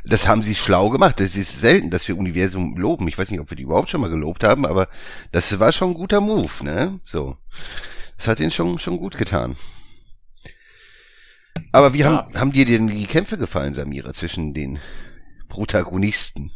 das 0.05 0.29
haben 0.29 0.43
sie 0.43 0.55
schlau 0.55 0.91
gemacht. 0.91 1.21
Das 1.21 1.37
ist 1.37 1.61
selten, 1.61 1.91
dass 1.91 2.07
wir 2.09 2.17
Universum 2.17 2.77
loben. 2.77 3.09
Ich 3.09 3.19
weiß 3.19 3.31
nicht, 3.31 3.41
ob 3.41 3.51
wir 3.51 3.57
die 3.57 3.65
überhaupt 3.65 3.91
schon 3.91 4.01
mal 4.01 4.11
gelobt 4.11 4.45
haben, 4.45 4.67
aber 4.67 4.89
das 5.33 5.59
war 5.61 5.73
schon 5.73 5.91
ein 5.91 5.95
guter 5.95 6.21
Move, 6.21 6.65
ne? 6.65 7.01
So. 7.05 7.37
Das 8.17 8.29
hat 8.29 8.41
ihnen 8.41 8.51
schon, 8.51 8.79
schon 8.79 8.99
gut 8.99 9.17
getan. 9.17 9.57
Aber 11.73 11.93
wie 11.93 11.99
ja. 11.99 12.11
haben, 12.11 12.35
haben 12.39 12.53
dir 12.53 12.65
denn 12.65 12.89
die 12.89 13.07
Kämpfe 13.07 13.39
gefallen, 13.39 13.75
Samira, 13.75 14.13
zwischen 14.15 14.55
den 14.55 14.79
Protagonisten. 15.49 16.51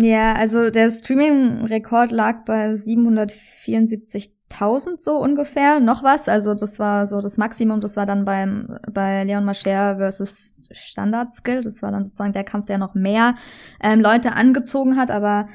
Ja, 0.00 0.34
also 0.34 0.70
der 0.70 0.90
Streaming-Rekord 0.90 2.10
lag 2.10 2.44
bei 2.44 2.74
774.000 4.50 5.00
so 5.00 5.18
ungefähr, 5.18 5.80
noch 5.80 6.02
was. 6.02 6.28
Also 6.28 6.54
das 6.54 6.78
war 6.78 7.06
so 7.06 7.20
das 7.20 7.36
Maximum. 7.36 7.80
Das 7.80 7.96
war 7.96 8.06
dann 8.06 8.24
beim 8.24 8.78
bei 8.90 9.24
Leon 9.24 9.44
Mascher 9.44 9.96
versus 9.96 10.54
Standard 10.70 11.34
Skill. 11.34 11.62
Das 11.62 11.82
war 11.82 11.90
dann 11.90 12.04
sozusagen 12.04 12.32
der 12.32 12.44
Kampf, 12.44 12.66
der 12.66 12.78
noch 12.78 12.94
mehr 12.94 13.36
ähm, 13.82 14.00
Leute 14.00 14.32
angezogen 14.32 14.96
hat. 14.96 15.10
Aber 15.10 15.48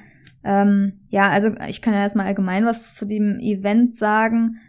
ähm, 0.44 1.00
ja, 1.10 1.30
also 1.30 1.52
ich 1.68 1.82
kann 1.82 1.94
ja 1.94 2.02
erstmal 2.02 2.28
allgemein 2.28 2.66
was 2.66 2.96
zu 2.96 3.06
dem 3.06 3.40
Event 3.40 3.98
sagen. 3.98 4.60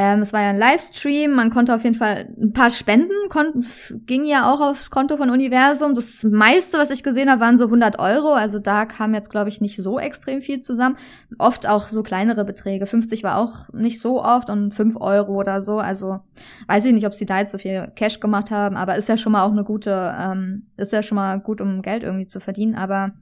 Ähm, 0.00 0.20
es 0.20 0.32
war 0.32 0.42
ja 0.42 0.50
ein 0.50 0.56
Livestream, 0.56 1.34
man 1.34 1.50
konnte 1.50 1.74
auf 1.74 1.82
jeden 1.82 1.96
Fall 1.96 2.32
ein 2.40 2.52
paar 2.52 2.70
Spenden, 2.70 3.10
konnten, 3.30 3.66
ging 4.06 4.24
ja 4.24 4.48
auch 4.48 4.60
aufs 4.60 4.92
Konto 4.92 5.16
von 5.16 5.28
Universum. 5.28 5.96
Das 5.96 6.22
meiste, 6.22 6.78
was 6.78 6.92
ich 6.92 7.02
gesehen 7.02 7.28
habe, 7.28 7.40
waren 7.40 7.58
so 7.58 7.64
100 7.64 7.98
Euro. 7.98 8.32
Also 8.32 8.60
da 8.60 8.86
kam 8.86 9.12
jetzt, 9.12 9.28
glaube 9.28 9.48
ich, 9.48 9.60
nicht 9.60 9.74
so 9.74 9.98
extrem 9.98 10.40
viel 10.40 10.60
zusammen. 10.60 10.98
Oft 11.38 11.68
auch 11.68 11.88
so 11.88 12.04
kleinere 12.04 12.44
Beträge. 12.44 12.86
50 12.86 13.24
war 13.24 13.38
auch 13.38 13.72
nicht 13.72 14.00
so 14.00 14.22
oft 14.22 14.50
und 14.50 14.72
5 14.72 14.94
Euro 15.00 15.34
oder 15.34 15.62
so. 15.62 15.80
Also 15.80 16.20
weiß 16.68 16.86
ich 16.86 16.92
nicht, 16.92 17.06
ob 17.06 17.12
sie 17.12 17.26
da 17.26 17.40
jetzt 17.40 17.50
so 17.50 17.58
viel 17.58 17.90
Cash 17.96 18.20
gemacht 18.20 18.52
haben, 18.52 18.76
aber 18.76 18.94
ist 18.94 19.08
ja 19.08 19.16
schon 19.16 19.32
mal 19.32 19.42
auch 19.42 19.50
eine 19.50 19.64
gute, 19.64 20.14
ähm, 20.16 20.68
ist 20.76 20.92
ja 20.92 21.02
schon 21.02 21.16
mal 21.16 21.40
gut, 21.40 21.60
um 21.60 21.82
Geld 21.82 22.04
irgendwie 22.04 22.28
zu 22.28 22.38
verdienen. 22.38 22.76
Aber 22.76 23.14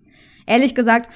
ehrlich 0.45 0.75
gesagt, 0.75 1.09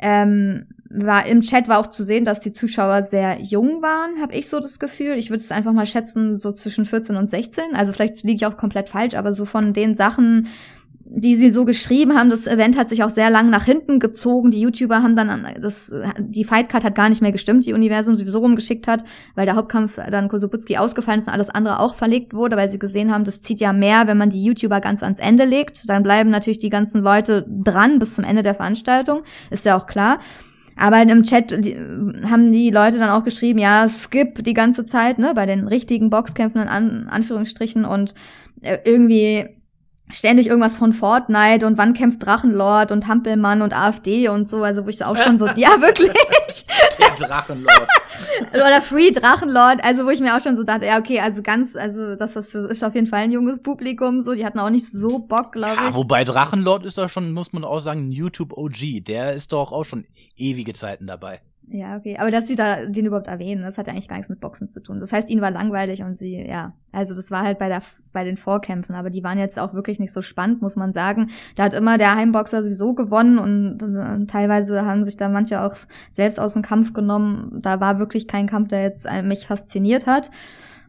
ähm, 0.00 0.66
war 0.90 1.26
im 1.26 1.40
Chat 1.40 1.68
war 1.68 1.78
auch 1.78 1.86
zu 1.86 2.04
sehen, 2.04 2.24
dass 2.24 2.40
die 2.40 2.52
Zuschauer 2.52 3.04
sehr 3.04 3.40
jung 3.40 3.80
waren, 3.80 4.20
habe 4.20 4.34
ich 4.34 4.48
so 4.48 4.58
das 4.58 4.80
Gefühl. 4.80 5.16
Ich 5.16 5.30
würde 5.30 5.42
es 5.42 5.52
einfach 5.52 5.72
mal 5.72 5.86
schätzen, 5.86 6.36
so 6.36 6.50
zwischen 6.50 6.84
14 6.84 7.14
und 7.16 7.30
16. 7.30 7.74
Also 7.74 7.92
vielleicht 7.92 8.22
liege 8.24 8.36
ich 8.36 8.46
auch 8.46 8.56
komplett 8.56 8.88
falsch, 8.88 9.14
aber 9.14 9.32
so 9.32 9.44
von 9.44 9.72
den 9.72 9.94
Sachen, 9.94 10.48
die 11.12 11.34
sie 11.34 11.50
so 11.50 11.64
geschrieben 11.64 12.14
haben, 12.14 12.30
das 12.30 12.46
Event 12.46 12.78
hat 12.78 12.88
sich 12.88 13.02
auch 13.02 13.10
sehr 13.10 13.30
lang 13.30 13.50
nach 13.50 13.64
hinten 13.64 13.98
gezogen. 13.98 14.52
Die 14.52 14.60
YouTuber 14.60 15.02
haben 15.02 15.16
dann 15.16 15.44
das, 15.60 15.92
die 16.18 16.44
Fightcard 16.44 16.84
hat 16.84 16.94
gar 16.94 17.08
nicht 17.08 17.20
mehr 17.20 17.32
gestimmt, 17.32 17.66
die 17.66 17.72
Universum 17.72 18.14
sowieso 18.14 18.38
rumgeschickt 18.38 18.86
hat, 18.86 19.04
weil 19.34 19.44
der 19.44 19.56
Hauptkampf 19.56 19.98
dann 20.10 20.28
Kosoputski 20.28 20.76
ausgefallen 20.76 21.18
ist 21.18 21.26
und 21.26 21.32
alles 21.32 21.50
andere 21.50 21.80
auch 21.80 21.96
verlegt 21.96 22.32
wurde, 22.32 22.56
weil 22.56 22.68
sie 22.68 22.78
gesehen 22.78 23.12
haben, 23.12 23.24
das 23.24 23.42
zieht 23.42 23.58
ja 23.60 23.72
mehr, 23.72 24.06
wenn 24.06 24.18
man 24.18 24.30
die 24.30 24.44
YouTuber 24.44 24.80
ganz 24.80 25.02
ans 25.02 25.18
Ende 25.18 25.44
legt. 25.44 25.88
Dann 25.88 26.04
bleiben 26.04 26.30
natürlich 26.30 26.60
die 26.60 26.70
ganzen 26.70 27.02
Leute 27.02 27.44
dran 27.48 27.98
bis 27.98 28.14
zum 28.14 28.24
Ende 28.24 28.42
der 28.42 28.54
Veranstaltung, 28.54 29.22
ist 29.50 29.64
ja 29.64 29.76
auch 29.76 29.86
klar. 29.86 30.20
Aber 30.76 31.02
im 31.02 31.24
Chat 31.24 31.52
haben 31.52 32.52
die 32.52 32.70
Leute 32.70 32.98
dann 32.98 33.10
auch 33.10 33.24
geschrieben, 33.24 33.58
ja, 33.58 33.88
skip 33.88 34.44
die 34.44 34.54
ganze 34.54 34.86
Zeit, 34.86 35.18
ne, 35.18 35.32
bei 35.34 35.44
den 35.44 35.66
richtigen 35.66 36.08
Boxkämpfen 36.08 36.62
in 36.62 36.68
An 36.68 37.08
Anführungsstrichen 37.10 37.84
und 37.84 38.14
äh, 38.62 38.78
irgendwie 38.84 39.59
ständig 40.12 40.46
irgendwas 40.48 40.76
von 40.76 40.92
Fortnite 40.92 41.66
und 41.66 41.78
wann 41.78 41.94
kämpft 41.94 42.24
Drachenlord 42.24 42.92
und 42.92 43.06
Hampelmann 43.06 43.62
und 43.62 43.72
AfD 43.74 44.28
und 44.28 44.48
so, 44.48 44.62
also 44.62 44.84
wo 44.84 44.88
ich 44.88 45.04
auch 45.04 45.16
schon 45.16 45.38
so, 45.38 45.46
ja 45.56 45.80
wirklich. 45.80 46.10
Der 46.98 47.26
Drachenlord. 47.26 47.88
Oder 48.52 48.82
Free 48.82 49.10
Drachenlord, 49.10 49.84
also 49.84 50.04
wo 50.04 50.10
ich 50.10 50.20
mir 50.20 50.36
auch 50.36 50.40
schon 50.40 50.56
so 50.56 50.62
dachte, 50.62 50.86
ja 50.86 50.98
okay, 50.98 51.20
also 51.20 51.42
ganz, 51.42 51.76
also 51.76 52.16
das, 52.16 52.34
das 52.34 52.54
ist 52.54 52.82
auf 52.84 52.94
jeden 52.94 53.06
Fall 53.06 53.20
ein 53.20 53.32
junges 53.32 53.62
Publikum, 53.62 54.22
so, 54.22 54.34
die 54.34 54.44
hatten 54.44 54.58
auch 54.58 54.70
nicht 54.70 54.86
so 54.90 55.18
Bock, 55.20 55.52
glaube 55.52 55.76
Ja, 55.76 55.88
ich. 55.88 55.94
wobei 55.94 56.24
Drachenlord 56.24 56.84
ist 56.84 56.98
doch 56.98 57.08
schon, 57.08 57.32
muss 57.32 57.52
man 57.52 57.64
auch 57.64 57.80
sagen, 57.80 58.08
ein 58.08 58.10
YouTube 58.12 58.52
OG. 58.56 59.04
Der 59.06 59.34
ist 59.34 59.52
doch 59.52 59.72
auch 59.72 59.84
schon 59.84 60.06
ewige 60.36 60.72
Zeiten 60.72 61.06
dabei. 61.06 61.40
Ja, 61.72 61.96
okay. 61.96 62.16
Aber 62.18 62.32
dass 62.32 62.48
sie 62.48 62.56
da 62.56 62.84
den 62.86 63.06
überhaupt 63.06 63.28
erwähnen, 63.28 63.62
das 63.62 63.78
hat 63.78 63.86
ja 63.86 63.92
eigentlich 63.92 64.08
gar 64.08 64.16
nichts 64.16 64.28
mit 64.28 64.40
Boxen 64.40 64.70
zu 64.70 64.82
tun. 64.82 64.98
Das 64.98 65.12
heißt, 65.12 65.30
ihnen 65.30 65.40
war 65.40 65.52
langweilig 65.52 66.02
und 66.02 66.18
sie, 66.18 66.44
ja, 66.44 66.72
also 66.90 67.14
das 67.14 67.30
war 67.30 67.42
halt 67.42 67.60
bei 67.60 67.68
der 67.68 67.82
bei 68.12 68.24
den 68.24 68.36
Vorkämpfen, 68.36 68.96
aber 68.96 69.08
die 69.08 69.22
waren 69.22 69.38
jetzt 69.38 69.56
auch 69.56 69.72
wirklich 69.72 70.00
nicht 70.00 70.12
so 70.12 70.20
spannend, 70.20 70.62
muss 70.62 70.74
man 70.74 70.92
sagen. 70.92 71.30
Da 71.54 71.62
hat 71.62 71.74
immer 71.74 71.96
der 71.96 72.16
Heimboxer 72.16 72.64
sowieso 72.64 72.92
gewonnen 72.92 73.38
und, 73.38 73.80
und 73.84 74.28
teilweise 74.28 74.84
haben 74.84 75.04
sich 75.04 75.16
da 75.16 75.28
manche 75.28 75.62
auch 75.62 75.76
selbst 76.10 76.40
aus 76.40 76.54
dem 76.54 76.62
Kampf 76.62 76.92
genommen. 76.92 77.60
Da 77.62 77.78
war 77.78 78.00
wirklich 78.00 78.26
kein 78.26 78.48
Kampf, 78.48 78.66
der 78.66 78.82
jetzt 78.82 79.06
mich 79.22 79.46
fasziniert 79.46 80.08
hat. 80.08 80.28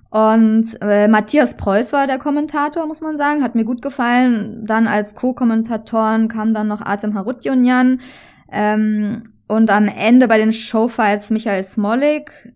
Und 0.09 0.65
äh, 0.81 1.07
Matthias 1.07 1.55
Preuß 1.55 1.93
war 1.93 2.07
der 2.07 2.17
Kommentator, 2.17 2.87
muss 2.87 3.01
man 3.01 3.19
sagen, 3.19 3.43
hat 3.43 3.53
mir 3.53 3.65
gut 3.65 3.83
gefallen. 3.83 4.65
Dann 4.65 4.87
als 4.87 5.13
Co-Kommentatoren 5.13 6.27
kam 6.27 6.55
dann 6.55 6.67
noch 6.67 6.81
Artem 6.81 7.13
Harutjunjan. 7.13 8.01
Ähm, 8.51 9.21
und 9.51 9.69
am 9.69 9.89
Ende 9.89 10.29
bei 10.29 10.37
den 10.37 10.53
Showfights 10.53 11.29
Michael 11.29 11.63
Smolik. 11.63 12.53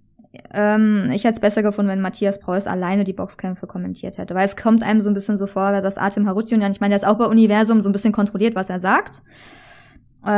Ähm, 0.53 1.11
ich 1.11 1.25
hätte 1.25 1.35
es 1.35 1.41
besser 1.41 1.61
gefunden, 1.61 1.91
wenn 1.91 1.99
Matthias 1.99 2.39
Preuß 2.39 2.67
alleine 2.67 3.03
die 3.03 3.11
Boxkämpfe 3.11 3.67
kommentiert 3.67 4.17
hätte. 4.17 4.33
Weil 4.33 4.45
es 4.45 4.55
kommt 4.55 4.81
einem 4.81 5.01
so 5.01 5.09
ein 5.09 5.13
bisschen 5.13 5.37
so 5.37 5.45
vor, 5.45 5.73
dass 5.81 5.97
Artem 5.97 6.25
Harutjunjan, 6.25 6.71
ich 6.71 6.79
meine, 6.79 6.91
der 6.91 6.97
ist 7.03 7.07
auch 7.07 7.17
bei 7.17 7.25
Universum 7.25 7.81
so 7.81 7.89
ein 7.89 7.91
bisschen 7.91 8.13
kontrolliert, 8.13 8.55
was 8.55 8.69
er 8.69 8.79
sagt. 8.79 9.23
Äh, 10.25 10.29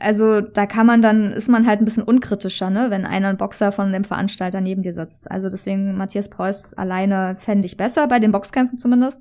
also 0.00 0.40
da 0.40 0.66
kann 0.66 0.86
man 0.86 1.02
dann, 1.02 1.32
ist 1.32 1.48
man 1.48 1.66
halt 1.66 1.80
ein 1.80 1.86
bisschen 1.86 2.04
unkritischer, 2.04 2.70
ne, 2.70 2.86
wenn 2.90 3.04
einer 3.04 3.26
ein 3.26 3.36
Boxer 3.36 3.72
von 3.72 3.92
dem 3.92 4.04
Veranstalter 4.04 4.60
neben 4.60 4.82
dir 4.82 4.94
sitzt. 4.94 5.28
Also 5.28 5.48
deswegen 5.48 5.96
Matthias 5.96 6.28
Preuß 6.28 6.74
alleine 6.74 7.34
fände 7.40 7.66
ich 7.66 7.76
besser, 7.76 8.06
bei 8.06 8.20
den 8.20 8.30
Boxkämpfen 8.30 8.78
zumindest. 8.78 9.20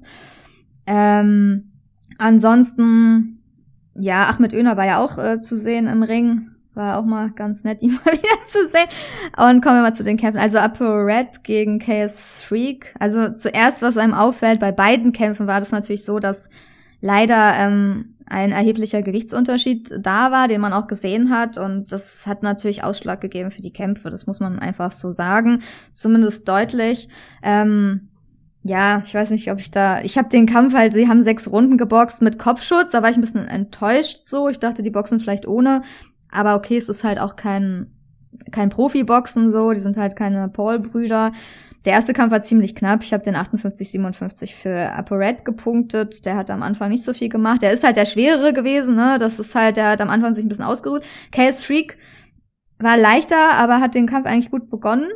Ähm, 0.85 1.71
ansonsten, 2.19 3.41
ja, 3.95 4.29
Ahmed 4.29 4.53
Öner 4.53 4.77
war 4.77 4.85
ja 4.85 5.03
auch 5.03 5.17
äh, 5.17 5.41
zu 5.41 5.57
sehen 5.57 5.87
im 5.87 6.03
Ring. 6.03 6.51
War 6.79 6.97
auch 6.97 7.03
mal 7.03 7.29
ganz 7.31 7.65
nett, 7.65 7.81
ihn 7.81 7.99
mal 8.05 8.13
wieder 8.13 8.45
zu 8.45 8.69
sehen. 8.69 8.87
Und 9.35 9.61
kommen 9.61 9.75
wir 9.75 9.81
mal 9.81 9.93
zu 9.93 10.05
den 10.05 10.15
Kämpfen. 10.15 10.39
Also 10.39 10.59
Upper 10.59 11.05
Red 11.05 11.43
gegen 11.43 11.77
KS 11.77 12.41
Freak. 12.41 12.95
Also 12.99 13.33
zuerst, 13.33 13.81
was 13.81 13.97
einem 13.97 14.13
auffällt, 14.13 14.61
bei 14.61 14.71
beiden 14.71 15.11
Kämpfen 15.11 15.45
war 15.45 15.59
das 15.59 15.71
natürlich 15.71 16.05
so, 16.05 16.19
dass 16.19 16.49
leider 17.01 17.53
ähm, 17.57 18.15
ein 18.27 18.53
erheblicher 18.53 19.01
Gewichtsunterschied 19.01 19.93
da 19.99 20.31
war, 20.31 20.47
den 20.47 20.61
man 20.61 20.71
auch 20.71 20.87
gesehen 20.87 21.29
hat. 21.31 21.57
Und 21.57 21.91
das 21.91 22.25
hat 22.25 22.43
natürlich 22.43 22.81
Ausschlag 22.81 23.19
gegeben 23.19 23.51
für 23.51 23.61
die 23.61 23.73
Kämpfe. 23.73 24.09
Das 24.09 24.25
muss 24.25 24.39
man 24.39 24.57
einfach 24.57 24.93
so 24.93 25.11
sagen. 25.11 25.63
Zumindest 25.91 26.47
deutlich. 26.47 27.09
Ähm, 27.43 28.07
ja, 28.63 29.01
ich 29.05 29.13
weiß 29.13 29.31
nicht, 29.31 29.51
ob 29.51 29.59
ich 29.59 29.71
da. 29.71 30.01
Ich 30.01 30.17
habe 30.17 30.29
den 30.29 30.45
Kampf 30.45 30.73
halt, 30.73 30.93
sie 30.93 31.07
haben 31.07 31.23
sechs 31.23 31.49
Runden 31.49 31.77
geboxt 31.77 32.21
mit 32.21 32.37
Kopfschutz, 32.37 32.91
da 32.91 33.01
war 33.01 33.09
ich 33.09 33.17
ein 33.17 33.21
bisschen 33.21 33.47
enttäuscht 33.47 34.21
so. 34.25 34.49
Ich 34.49 34.59
dachte, 34.59 34.83
die 34.83 34.89
boxen 34.91 35.19
vielleicht 35.19 35.47
ohne. 35.47 35.81
Aber 36.31 36.55
okay, 36.55 36.77
es 36.77 36.89
ist 36.89 37.03
halt 37.03 37.19
auch 37.19 37.35
kein, 37.35 37.87
kein 38.51 38.69
Profi-Boxen 38.69 39.51
so, 39.51 39.71
die 39.71 39.79
sind 39.79 39.97
halt 39.97 40.15
keine 40.15 40.47
Paul-Brüder. 40.49 41.31
Der 41.85 41.93
erste 41.93 42.13
Kampf 42.13 42.31
war 42.31 42.41
ziemlich 42.41 42.75
knapp. 42.75 43.03
Ich 43.03 43.13
habe 43.13 43.23
den 43.23 43.35
58-57 43.35 44.53
für 44.53 44.91
ApoRed 44.91 45.45
gepunktet. 45.45 46.25
Der 46.25 46.35
hat 46.35 46.51
am 46.51 46.61
Anfang 46.61 46.89
nicht 46.89 47.05
so 47.05 47.13
viel 47.13 47.29
gemacht. 47.29 47.61
Der 47.61 47.71
ist 47.71 47.83
halt 47.83 47.95
der 47.95 48.05
schwerere 48.05 48.51
gewesen, 48.51 48.95
ne? 48.95 49.17
Das 49.17 49.39
ist 49.39 49.55
halt, 49.55 49.77
der 49.77 49.91
hat 49.91 50.01
am 50.01 50.09
Anfang 50.09 50.33
sich 50.33 50.43
ein 50.43 50.49
bisschen 50.49 50.65
ausgeruht. 50.65 51.03
Chaos 51.31 51.63
Freak 51.63 51.97
war 52.79 52.97
leichter, 52.97 53.53
aber 53.53 53.79
hat 53.79 53.95
den 53.95 54.07
Kampf 54.07 54.25
eigentlich 54.25 54.51
gut 54.51 54.69
begonnen. 54.69 55.09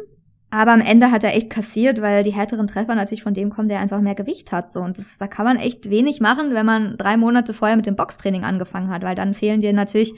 Aber 0.52 0.72
am 0.72 0.82
Ende 0.82 1.10
hat 1.10 1.24
er 1.24 1.36
echt 1.36 1.50
kassiert, 1.50 2.00
weil 2.02 2.24
die 2.24 2.32
härteren 2.34 2.68
Treffer 2.68 2.94
natürlich 2.94 3.24
von 3.24 3.34
dem 3.34 3.50
kommen, 3.50 3.70
der 3.70 3.80
einfach 3.80 4.02
mehr 4.02 4.14
Gewicht 4.14 4.52
hat. 4.52 4.72
So. 4.72 4.82
Und 4.82 5.00
das, 5.00 5.18
da 5.18 5.28
kann 5.28 5.46
man 5.46 5.58
echt 5.58 5.90
wenig 5.90 6.22
machen, 6.22 6.54
wenn 6.54 6.66
man 6.66 6.96
drei 6.96 7.18
Monate 7.18 7.56
vorher 7.56 7.76
mit 7.76 7.88
dem 7.88 7.96
Boxtraining 7.96 8.44
angefangen 8.44 8.90
hat, 8.90 9.02
weil 9.02 9.16
dann 9.16 9.34
fehlen 9.34 9.62
dir 9.62 9.74
natürlich 9.74 10.14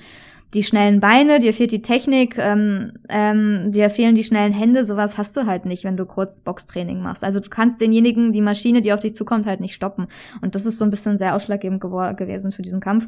die 0.53 0.63
schnellen 0.63 0.99
Beine, 0.99 1.39
dir 1.39 1.53
fehlt 1.53 1.71
die 1.71 1.81
Technik, 1.81 2.37
ähm, 2.37 2.93
ähm, 3.09 3.71
dir 3.71 3.89
fehlen 3.89 4.15
die 4.15 4.23
schnellen 4.23 4.53
Hände, 4.53 4.85
sowas 4.85 5.17
hast 5.17 5.35
du 5.35 5.45
halt 5.45 5.65
nicht, 5.65 5.83
wenn 5.83 5.97
du 5.97 6.05
kurz 6.05 6.41
Boxtraining 6.41 7.01
machst. 7.01 7.23
Also 7.23 7.39
du 7.39 7.49
kannst 7.49 7.81
denjenigen, 7.81 8.31
die 8.31 8.41
Maschine, 8.41 8.81
die 8.81 8.93
auf 8.93 9.01
dich 9.01 9.15
zukommt, 9.15 9.45
halt 9.45 9.59
nicht 9.59 9.75
stoppen. 9.75 10.07
Und 10.41 10.55
das 10.55 10.65
ist 10.65 10.77
so 10.77 10.85
ein 10.85 10.91
bisschen 10.91 11.17
sehr 11.17 11.35
ausschlaggebend 11.35 11.81
gewesen 11.81 12.51
für 12.51 12.61
diesen 12.61 12.79
Kampf. 12.79 13.07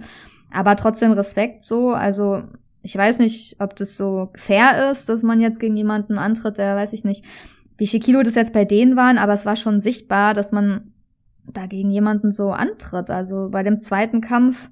Aber 0.52 0.76
trotzdem 0.76 1.12
Respekt 1.12 1.64
so, 1.64 1.92
also 1.92 2.44
ich 2.82 2.96
weiß 2.96 3.20
nicht, 3.20 3.58
ob 3.60 3.76
das 3.76 3.98
so 3.98 4.30
fair 4.36 4.92
ist, 4.92 5.10
dass 5.10 5.24
man 5.24 5.40
jetzt 5.40 5.60
gegen 5.60 5.76
jemanden 5.76 6.18
antritt, 6.18 6.58
der 6.58 6.76
weiß 6.76 6.94
ich 6.94 7.04
nicht, 7.04 7.24
wie 7.78 7.88
viel 7.88 8.00
Kilo 8.00 8.24
das 8.24 8.36
jetzt 8.36 8.54
bei 8.54 8.66
denen 8.66 8.96
waren, 8.96 9.18
aber 9.18 9.34
es 9.34 9.46
war 9.46 9.56
schon 9.56 9.82
sichtbar, 9.82 10.34
dass 10.34 10.52
man 10.52 10.94
da 11.46 11.66
gegen 11.66 11.90
jemanden 11.92 12.32
so 12.32 12.52
antritt. 12.52 13.10
Also 13.10 13.50
bei 13.50 13.64
dem 13.64 13.82
zweiten 13.82 14.22
Kampf, 14.22 14.70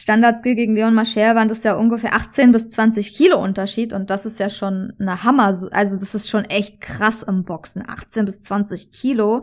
Standardskill 0.00 0.54
gegen 0.54 0.74
Leon 0.74 0.94
Mascher 0.94 1.34
waren 1.34 1.48
das 1.48 1.64
ja 1.64 1.74
ungefähr 1.74 2.14
18 2.14 2.52
bis 2.52 2.68
20 2.70 3.14
Kilo 3.14 3.42
Unterschied 3.42 3.92
und 3.92 4.10
das 4.10 4.26
ist 4.26 4.38
ja 4.38 4.50
schon 4.50 4.92
eine 4.98 5.24
Hammer, 5.24 5.56
also 5.72 5.96
das 5.96 6.14
ist 6.14 6.28
schon 6.28 6.44
echt 6.44 6.80
krass 6.80 7.22
im 7.22 7.44
Boxen, 7.44 7.82
18 7.86 8.24
bis 8.24 8.40
20 8.40 8.90
Kilo. 8.92 9.42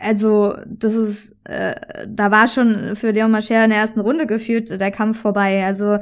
Also 0.00 0.56
das 0.66 0.94
ist, 0.94 1.36
äh, 1.44 1.74
da 2.08 2.30
war 2.30 2.48
schon 2.48 2.96
für 2.96 3.10
Leon 3.10 3.30
Mascher 3.30 3.64
in 3.64 3.70
der 3.70 3.80
ersten 3.80 4.00
Runde 4.00 4.26
gefühlt 4.26 4.70
der 4.70 4.90
Kampf 4.90 5.20
vorbei. 5.20 5.64
Also 5.64 5.98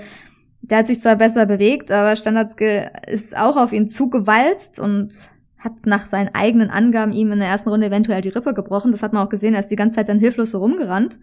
der 0.60 0.78
hat 0.78 0.86
sich 0.86 1.00
zwar 1.00 1.16
besser 1.16 1.46
bewegt, 1.46 1.90
aber 1.90 2.14
Standardskill 2.14 2.90
ist 3.08 3.36
auch 3.36 3.56
auf 3.56 3.72
ihn 3.72 3.88
zugewalzt 3.88 4.78
und 4.78 5.12
hat 5.58 5.86
nach 5.86 6.08
seinen 6.08 6.34
eigenen 6.34 6.70
Angaben 6.70 7.12
ihm 7.12 7.32
in 7.32 7.40
der 7.40 7.48
ersten 7.48 7.68
Runde 7.68 7.86
eventuell 7.86 8.20
die 8.20 8.30
Rippe 8.30 8.54
gebrochen. 8.54 8.92
Das 8.92 9.02
hat 9.02 9.12
man 9.12 9.24
auch 9.24 9.30
gesehen, 9.30 9.54
er 9.54 9.60
ist 9.60 9.70
die 9.70 9.76
ganze 9.76 9.96
Zeit 9.96 10.08
dann 10.08 10.18
hilflos 10.18 10.52
so 10.52 10.58
rumgerannt. 10.58 11.18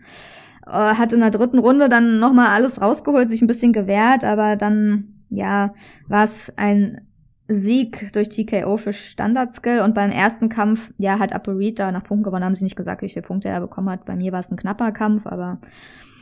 Äh, 0.67 0.71
hat 0.71 1.13
in 1.13 1.19
der 1.21 1.31
dritten 1.31 1.59
Runde 1.59 1.89
dann 1.89 2.19
nochmal 2.19 2.47
alles 2.47 2.81
rausgeholt, 2.81 3.29
sich 3.29 3.41
ein 3.41 3.47
bisschen 3.47 3.73
gewehrt, 3.73 4.23
aber 4.23 4.55
dann, 4.55 5.15
ja, 5.29 5.73
war 6.07 6.23
es 6.23 6.51
ein 6.57 7.01
Sieg 7.47 8.13
durch 8.13 8.29
TKO 8.29 8.77
für 8.77 8.93
Standard-Skill 8.93 9.79
und 9.81 9.95
beim 9.95 10.11
ersten 10.11 10.49
Kampf, 10.49 10.91
ja, 10.97 11.17
hat 11.17 11.33
Aperita 11.33 11.91
nach 11.91 12.03
Punkten 12.03 12.23
gewonnen, 12.23 12.45
haben 12.45 12.55
sie 12.55 12.63
nicht 12.63 12.75
gesagt, 12.75 13.01
wie 13.01 13.09
viele 13.09 13.23
Punkte 13.23 13.49
er 13.49 13.59
bekommen 13.59 13.89
hat. 13.89 14.05
Bei 14.05 14.15
mir 14.15 14.31
war 14.31 14.39
es 14.39 14.51
ein 14.51 14.57
knapper 14.57 14.91
Kampf, 14.91 15.25
aber 15.25 15.59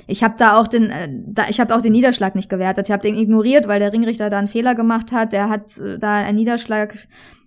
ich 0.08 0.24
habe 0.24 0.36
da 0.38 0.58
auch 0.58 0.68
den, 0.68 0.90
äh, 0.90 1.10
da, 1.12 1.44
ich 1.50 1.60
habe 1.60 1.76
auch 1.76 1.82
den 1.82 1.92
Niederschlag 1.92 2.34
nicht 2.34 2.50
gewertet. 2.50 2.88
Ich 2.88 2.94
habe 2.94 3.04
den 3.04 3.18
ignoriert, 3.18 3.68
weil 3.68 3.80
der 3.80 3.92
Ringrichter 3.92 4.30
da 4.30 4.40
einen 4.40 4.48
Fehler 4.48 4.74
gemacht 4.74 5.12
hat. 5.12 5.34
Der 5.34 5.50
hat 5.50 5.78
äh, 5.78 6.00
da 6.00 6.14
einen 6.14 6.38
Niederschlag 6.38 6.96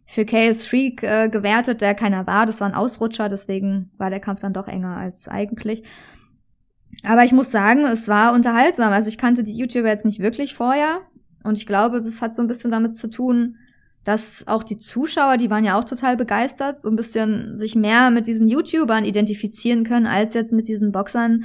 für 0.05 0.27
KS 0.27 0.67
Freak 0.67 1.03
äh, 1.03 1.31
gewertet, 1.31 1.81
der 1.81 1.95
keiner 1.95 2.27
war. 2.27 2.45
Das 2.45 2.61
war 2.61 2.69
ein 2.69 2.75
Ausrutscher, 2.75 3.31
deswegen 3.31 3.91
war 3.97 4.11
der 4.11 4.21
Kampf 4.21 4.41
dann 4.41 4.53
doch 4.53 4.69
enger 4.69 4.97
als 4.97 5.27
eigentlich. 5.27 5.85
Aber 7.05 7.25
ich 7.25 7.33
muss 7.33 7.51
sagen, 7.51 7.85
es 7.85 8.09
war 8.09 8.35
unterhaltsam. 8.35 8.93
Also 8.93 9.09
ich 9.09 9.19
kannte 9.19 9.43
die 9.43 9.57
YouTuber 9.57 9.89
jetzt 9.89 10.05
nicht 10.05 10.21
wirklich 10.21 10.55
vorher. 10.55 11.01
Und 11.43 11.57
ich 11.57 11.67
glaube, 11.67 12.01
das 12.01 12.21
hat 12.21 12.35
so 12.35 12.43
ein 12.43 12.49
bisschen 12.49 12.71
damit 12.71 12.97
zu 12.97 13.09
tun, 13.09 13.57
dass 14.05 14.47
auch 14.47 14.63
die 14.63 14.79
Zuschauer, 14.79 15.37
die 15.37 15.51
waren 15.51 15.65
ja 15.65 15.79
auch 15.79 15.85
total 15.85 16.17
begeistert, 16.17 16.81
so 16.81 16.89
ein 16.89 16.97
bisschen 16.97 17.57
sich 17.57 17.75
mehr 17.75 18.11
mit 18.11 18.27
diesen 18.27 18.49
YouTubern 18.49 19.05
identifizieren 19.05 19.85
können, 19.85 20.07
als 20.07 20.35
jetzt 20.35 20.53
mit 20.53 20.69
diesen 20.69 20.93
Boxern 20.93 21.45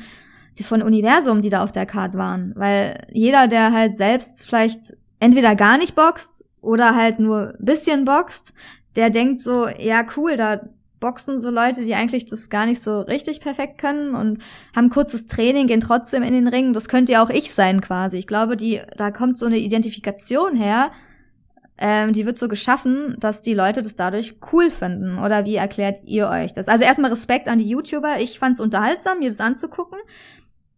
von 0.63 0.81
Universum, 0.81 1.41
die 1.41 1.49
da 1.49 1.63
auf 1.63 1.73
der 1.73 1.85
Card 1.85 2.15
waren. 2.15 2.53
Weil 2.55 3.07
jeder, 3.11 3.47
der 3.47 3.73
halt 3.73 3.97
selbst 3.97 4.45
vielleicht 4.45 4.95
entweder 5.19 5.55
gar 5.55 5.77
nicht 5.77 5.95
boxt 5.95 6.45
oder 6.61 6.95
halt 6.95 7.19
nur 7.19 7.55
bisschen 7.59 8.05
boxt, 8.05 8.53
der 8.95 9.09
denkt 9.09 9.41
so, 9.41 9.67
ja 9.67 10.05
cool, 10.15 10.37
da 10.37 10.61
boxen 10.99 11.39
so 11.39 11.49
Leute, 11.49 11.83
die 11.83 11.95
eigentlich 11.95 12.25
das 12.25 12.49
gar 12.49 12.65
nicht 12.65 12.81
so 12.81 13.01
richtig 13.01 13.41
perfekt 13.41 13.77
können 13.77 14.15
und 14.15 14.39
haben 14.75 14.89
kurzes 14.89 15.27
Training, 15.27 15.67
gehen 15.67 15.81
trotzdem 15.81 16.23
in 16.23 16.33
den 16.33 16.47
Ring. 16.47 16.73
Das 16.73 16.87
könnte 16.87 17.13
ja 17.13 17.23
auch 17.23 17.29
ich 17.29 17.53
sein 17.53 17.81
quasi. 17.81 18.17
Ich 18.17 18.27
glaube, 18.27 18.57
die, 18.57 18.81
da 18.97 19.11
kommt 19.11 19.37
so 19.37 19.45
eine 19.45 19.57
Identifikation 19.57 20.55
her, 20.55 20.91
ähm, 21.77 22.13
die 22.13 22.25
wird 22.25 22.37
so 22.37 22.47
geschaffen, 22.47 23.15
dass 23.19 23.41
die 23.41 23.53
Leute 23.53 23.81
das 23.81 23.95
dadurch 23.95 24.35
cool 24.53 24.71
finden. 24.71 25.19
Oder 25.19 25.45
wie 25.45 25.55
erklärt 25.55 26.01
ihr 26.05 26.29
euch 26.29 26.53
das? 26.53 26.67
Also 26.67 26.85
erstmal 26.85 27.11
Respekt 27.11 27.49
an 27.49 27.57
die 27.57 27.67
YouTuber. 27.67 28.15
Ich 28.19 28.39
fand 28.39 28.55
es 28.55 28.61
unterhaltsam, 28.61 29.19
mir 29.19 29.29
das 29.29 29.41
anzugucken. 29.41 29.99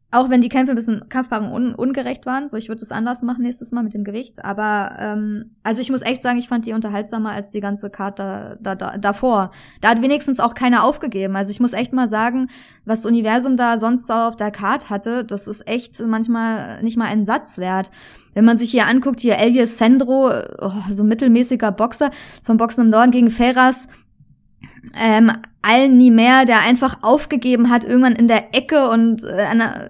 Auch 0.10 0.30
wenn 0.30 0.40
die 0.40 0.48
Kämpfe 0.48 0.72
ein 0.72 0.76
bisschen 0.76 1.10
Kampfpaarung 1.10 1.52
un 1.52 1.76
ungerecht 1.76 2.26
waren. 2.26 2.48
So, 2.48 2.56
ich 2.56 2.70
würde 2.70 2.82
es 2.82 2.94
anders 2.94 3.22
machen 3.24 3.44
nächstes 3.44 3.74
Mal 3.74 3.84
mit 3.84 3.94
dem 3.94 4.06
Gewicht. 4.06 4.44
Aber 4.46 4.96
ähm, 4.98 5.56
also 5.64 5.82
ich 5.82 5.92
muss 5.92 6.02
echt 6.02 6.24
sagen, 6.24 6.40
ich 6.40 6.48
fand 6.48 6.66
die 6.66 6.72
unterhaltsamer 6.72 7.32
als 7.32 7.52
die 7.52 7.60
ganze 7.60 7.90
Karte 7.90 8.58
da, 8.62 8.76
da, 8.76 8.98
davor. 8.98 9.52
Da 9.82 9.90
hat 9.90 10.02
wenigstens 10.02 10.40
auch 10.40 10.54
keiner 10.54 10.86
aufgegeben. 10.86 11.36
Also 11.36 11.52
ich 11.52 11.60
muss 11.60 11.74
echt 11.74 11.92
mal 11.92 12.08
sagen, 12.08 12.48
was 12.86 13.02
das 13.02 13.06
Universum 13.06 13.58
da 13.58 13.80
sonst 13.80 14.08
so 14.08 14.14
auf 14.14 14.38
der 14.38 14.52
Karte 14.52 14.90
hatte, 14.90 15.26
das 15.26 15.46
ist 15.46 15.68
echt 15.68 16.00
manchmal 16.00 16.82
nicht 16.84 16.96
mal 16.96 17.08
ein 17.08 17.26
Satz 17.26 17.58
wert. 17.58 17.92
Wenn 18.34 18.46
man 18.46 18.58
sich 18.58 18.72
hier 18.72 18.88
anguckt, 18.88 19.20
hier 19.20 19.38
Elvius 19.38 19.78
Sendro, 19.78 20.32
oh, 20.60 20.72
so 20.90 21.04
mittelmäßiger 21.04 21.72
Boxer 21.74 22.12
vom 22.44 22.56
Boxen 22.56 22.86
im 22.86 22.90
Norden 22.92 23.12
gegen 23.12 23.30
Ferras, 23.30 23.88
ähm, 24.96 25.32
allen 25.62 25.98
nie 25.98 26.12
mehr, 26.12 26.46
der 26.46 26.62
einfach 26.62 27.04
aufgegeben 27.04 27.70
hat, 27.70 27.84
irgendwann 27.84 28.16
in 28.16 28.28
der 28.28 28.56
Ecke 28.56 28.90
und 28.90 29.24
äh, 29.24 29.48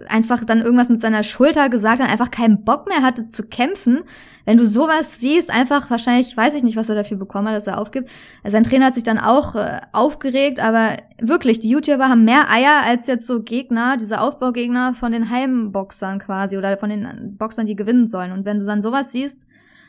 einfach 0.09 0.43
dann 0.43 0.62
irgendwas 0.62 0.89
mit 0.89 1.01
seiner 1.01 1.24
Schulter 1.24 1.69
gesagt 1.69 2.01
hat, 2.01 2.09
einfach 2.09 2.31
keinen 2.31 2.63
Bock 2.63 2.88
mehr 2.88 3.03
hatte 3.03 3.29
zu 3.29 3.43
kämpfen. 3.47 4.03
Wenn 4.45 4.57
du 4.57 4.65
sowas 4.65 5.19
siehst, 5.19 5.51
einfach 5.51 5.89
wahrscheinlich, 5.89 6.36
weiß 6.36 6.55
ich 6.55 6.63
nicht, 6.63 6.77
was 6.77 6.89
er 6.89 6.95
dafür 6.95 7.17
bekommen 7.17 7.47
hat, 7.47 7.55
dass 7.55 7.67
er 7.67 7.79
aufgibt. 7.79 8.09
Also 8.43 8.55
sein 8.55 8.63
Trainer 8.63 8.88
hat 8.88 8.95
sich 8.95 9.03
dann 9.03 9.19
auch 9.19 9.55
äh, 9.55 9.81
aufgeregt, 9.91 10.59
aber 10.59 10.93
wirklich, 11.19 11.59
die 11.59 11.69
YouTuber 11.69 12.09
haben 12.09 12.24
mehr 12.24 12.50
Eier 12.50 12.81
als 12.86 13.07
jetzt 13.07 13.27
so 13.27 13.43
Gegner, 13.43 13.97
diese 13.97 14.19
Aufbaugegner 14.21 14.93
von 14.95 15.12
den 15.12 15.29
Heimboxern 15.29 16.19
quasi 16.19 16.57
oder 16.57 16.77
von 16.77 16.89
den 16.89 17.36
Boxern, 17.38 17.67
die 17.67 17.75
gewinnen 17.75 18.07
sollen. 18.07 18.31
Und 18.31 18.45
wenn 18.45 18.59
du 18.59 18.65
dann 18.65 18.81
sowas 18.81 19.12
siehst, 19.12 19.45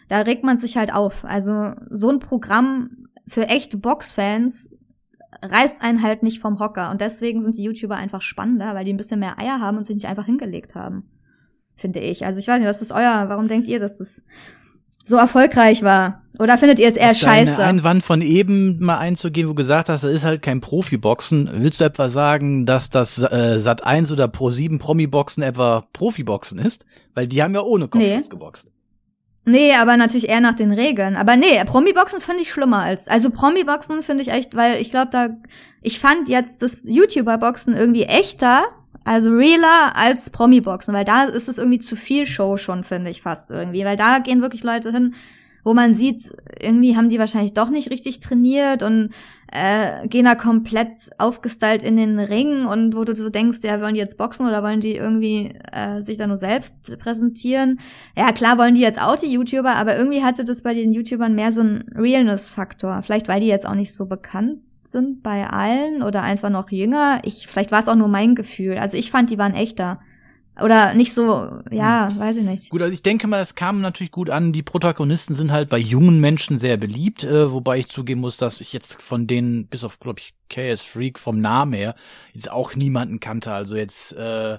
da 0.08 0.18
regt 0.20 0.44
man 0.44 0.58
sich 0.58 0.76
halt 0.76 0.92
auf. 0.92 1.24
Also 1.24 1.72
so 1.90 2.10
ein 2.10 2.18
Programm 2.18 3.08
für 3.28 3.48
echte 3.48 3.76
Boxfans 3.76 4.70
reißt 5.42 5.82
einen 5.82 6.02
halt 6.02 6.22
nicht 6.22 6.40
vom 6.40 6.58
Hocker. 6.58 6.90
Und 6.90 7.00
deswegen 7.00 7.42
sind 7.42 7.56
die 7.56 7.62
YouTuber 7.62 7.96
einfach 7.96 8.22
spannender, 8.22 8.74
weil 8.74 8.84
die 8.84 8.92
ein 8.92 8.96
bisschen 8.96 9.20
mehr 9.20 9.38
Eier 9.38 9.60
haben 9.60 9.76
und 9.78 9.86
sich 9.86 9.94
nicht 9.96 10.06
einfach 10.06 10.24
hingelegt 10.26 10.74
haben. 10.74 11.04
Finde 11.76 12.00
ich. 12.00 12.24
Also 12.24 12.40
ich 12.40 12.48
weiß 12.48 12.58
nicht, 12.58 12.68
was 12.68 12.82
ist 12.82 12.90
euer, 12.92 13.26
warum 13.28 13.46
denkt 13.46 13.68
ihr, 13.68 13.78
dass 13.78 13.98
das 13.98 14.24
so 15.04 15.16
erfolgreich 15.16 15.82
war? 15.82 16.22
Oder 16.38 16.58
findet 16.58 16.78
ihr 16.78 16.88
es 16.88 16.96
eher 16.96 17.10
Auf 17.10 17.16
scheiße? 17.16 17.62
Einwand 17.62 18.02
von 18.02 18.20
eben 18.20 18.78
mal 18.80 18.98
einzugehen, 18.98 19.46
wo 19.46 19.52
du 19.52 19.56
gesagt 19.56 19.88
hast, 19.88 20.02
das 20.04 20.12
ist 20.12 20.24
halt 20.24 20.42
kein 20.42 20.60
Profiboxen. 20.60 21.48
Willst 21.52 21.80
du 21.80 21.84
etwa 21.84 22.08
sagen, 22.08 22.66
dass 22.66 22.90
das 22.90 23.18
äh, 23.18 23.58
Sat 23.60 23.84
1 23.84 24.12
oder 24.12 24.28
Pro 24.28 24.50
7 24.50 24.78
Promi-Boxen 24.78 25.42
etwa 25.42 25.84
Profiboxen 25.92 26.58
ist? 26.58 26.86
Weil 27.14 27.26
die 27.28 27.42
haben 27.42 27.54
ja 27.54 27.60
ohne 27.62 27.88
Kopfschutz 27.88 28.24
Nee. 28.26 28.30
geboxt. 28.30 28.72
Nee, 29.48 29.72
aber 29.74 29.96
natürlich 29.96 30.28
eher 30.28 30.42
nach 30.42 30.54
den 30.54 30.72
Regeln. 30.72 31.16
Aber 31.16 31.36
nee, 31.36 31.64
Promi-Boxen 31.64 32.20
finde 32.20 32.42
ich 32.42 32.50
schlimmer 32.50 32.80
als. 32.82 33.08
Also 33.08 33.30
Promi-Boxen 33.30 34.02
finde 34.02 34.22
ich 34.22 34.30
echt, 34.30 34.54
weil 34.54 34.80
ich 34.80 34.90
glaube, 34.90 35.08
da. 35.10 35.30
Ich 35.80 36.00
fand 36.00 36.28
jetzt 36.28 36.60
das 36.60 36.82
YouTuber-Boxen 36.84 37.74
irgendwie 37.74 38.02
echter, 38.02 38.64
also 39.04 39.30
realer 39.30 39.94
als 39.94 40.28
Promi-Boxen, 40.28 40.92
weil 40.92 41.06
da 41.06 41.24
ist 41.24 41.48
es 41.48 41.56
irgendwie 41.56 41.78
zu 41.78 41.96
viel 41.96 42.26
Show 42.26 42.58
schon, 42.58 42.84
finde 42.84 43.10
ich 43.10 43.22
fast 43.22 43.50
irgendwie. 43.50 43.86
Weil 43.86 43.96
da 43.96 44.18
gehen 44.18 44.42
wirklich 44.42 44.64
Leute 44.64 44.92
hin, 44.92 45.14
wo 45.64 45.72
man 45.72 45.94
sieht, 45.94 46.30
irgendwie 46.60 46.96
haben 46.96 47.08
die 47.08 47.18
wahrscheinlich 47.18 47.54
doch 47.54 47.70
nicht 47.70 47.90
richtig 47.90 48.20
trainiert 48.20 48.82
und 48.82 49.14
äh, 49.52 50.06
gehen 50.08 50.24
da 50.24 50.34
komplett 50.34 51.10
aufgestylt 51.18 51.82
in 51.82 51.96
den 51.96 52.18
Ring 52.18 52.66
und 52.66 52.94
wo 52.94 53.04
du 53.04 53.16
so 53.16 53.30
denkst, 53.30 53.58
ja, 53.62 53.80
wollen 53.80 53.94
die 53.94 54.00
jetzt 54.00 54.18
boxen 54.18 54.46
oder 54.46 54.62
wollen 54.62 54.80
die 54.80 54.94
irgendwie 54.94 55.54
äh, 55.72 56.00
sich 56.00 56.18
da 56.18 56.26
nur 56.26 56.36
selbst 56.36 56.98
präsentieren? 56.98 57.80
Ja, 58.16 58.32
klar 58.32 58.58
wollen 58.58 58.74
die 58.74 58.80
jetzt 58.80 59.00
auch 59.00 59.16
die 59.16 59.32
YouTuber, 59.32 59.74
aber 59.74 59.96
irgendwie 59.96 60.22
hatte 60.22 60.44
das 60.44 60.62
bei 60.62 60.74
den 60.74 60.92
YouTubern 60.92 61.34
mehr 61.34 61.52
so 61.52 61.62
einen 61.62 61.84
Realness-Faktor. 61.94 63.02
Vielleicht, 63.02 63.28
weil 63.28 63.40
die 63.40 63.46
jetzt 63.46 63.66
auch 63.66 63.74
nicht 63.74 63.94
so 63.94 64.06
bekannt 64.06 64.58
sind 64.84 65.22
bei 65.22 65.46
allen 65.46 66.02
oder 66.02 66.22
einfach 66.22 66.50
noch 66.50 66.70
jünger. 66.70 67.20
Ich, 67.24 67.46
vielleicht 67.46 67.72
war 67.72 67.80
es 67.80 67.88
auch 67.88 67.94
nur 67.94 68.08
mein 68.08 68.34
Gefühl. 68.34 68.78
Also 68.78 68.96
ich 68.96 69.10
fand, 69.10 69.30
die 69.30 69.38
waren 69.38 69.54
echter. 69.54 70.00
Oder 70.62 70.94
nicht 70.94 71.14
so, 71.14 71.60
ja, 71.70 72.08
weiß 72.18 72.36
ich 72.36 72.44
nicht. 72.44 72.70
Gut, 72.70 72.82
also 72.82 72.92
ich 72.92 73.02
denke 73.02 73.28
mal, 73.28 73.40
es 73.40 73.54
kam 73.54 73.80
natürlich 73.80 74.10
gut 74.10 74.28
an. 74.28 74.52
Die 74.52 74.62
Protagonisten 74.62 75.34
sind 75.34 75.52
halt 75.52 75.68
bei 75.68 75.78
jungen 75.78 76.20
Menschen 76.20 76.58
sehr 76.58 76.76
beliebt, 76.76 77.24
äh, 77.24 77.52
wobei 77.52 77.78
ich 77.78 77.88
zugeben 77.88 78.20
muss, 78.20 78.38
dass 78.38 78.60
ich 78.60 78.72
jetzt 78.72 79.00
von 79.02 79.26
denen, 79.26 79.68
bis 79.68 79.84
auf, 79.84 80.00
glaube 80.00 80.20
ich, 80.20 80.34
KS 80.48 80.82
Freak 80.82 81.18
vom 81.18 81.40
Namen 81.40 81.74
her, 81.74 81.94
jetzt 82.32 82.50
auch 82.50 82.74
niemanden 82.74 83.20
kannte. 83.20 83.52
Also 83.52 83.76
jetzt 83.76 84.12
äh, 84.16 84.58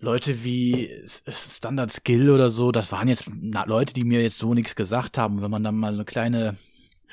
Leute 0.00 0.44
wie 0.44 0.90
Standard 1.06 1.92
Skill 1.92 2.30
oder 2.30 2.48
so, 2.48 2.72
das 2.72 2.90
waren 2.92 3.08
jetzt 3.08 3.30
na, 3.40 3.64
Leute, 3.64 3.94
die 3.94 4.04
mir 4.04 4.22
jetzt 4.22 4.38
so 4.38 4.54
nichts 4.54 4.74
gesagt 4.74 5.18
haben. 5.18 5.40
Wenn 5.40 5.50
man 5.50 5.62
dann 5.62 5.76
mal 5.76 5.92
so 5.92 5.98
eine 5.98 6.04
kleine 6.04 6.56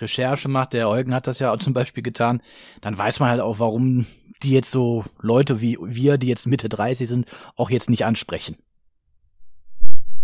Recherche 0.01 0.49
macht, 0.49 0.73
der 0.73 0.89
Eugen 0.89 1.13
hat 1.13 1.27
das 1.27 1.39
ja 1.39 1.57
zum 1.59 1.73
Beispiel 1.73 2.03
getan, 2.03 2.41
dann 2.81 2.97
weiß 2.97 3.19
man 3.19 3.29
halt 3.29 3.41
auch, 3.41 3.59
warum 3.59 4.05
die 4.43 4.51
jetzt 4.51 4.71
so 4.71 5.05
Leute 5.21 5.61
wie 5.61 5.77
wir, 5.81 6.17
die 6.17 6.27
jetzt 6.27 6.47
Mitte 6.47 6.69
30 6.69 7.07
sind, 7.07 7.31
auch 7.55 7.69
jetzt 7.69 7.89
nicht 7.89 8.05
ansprechen. 8.05 8.57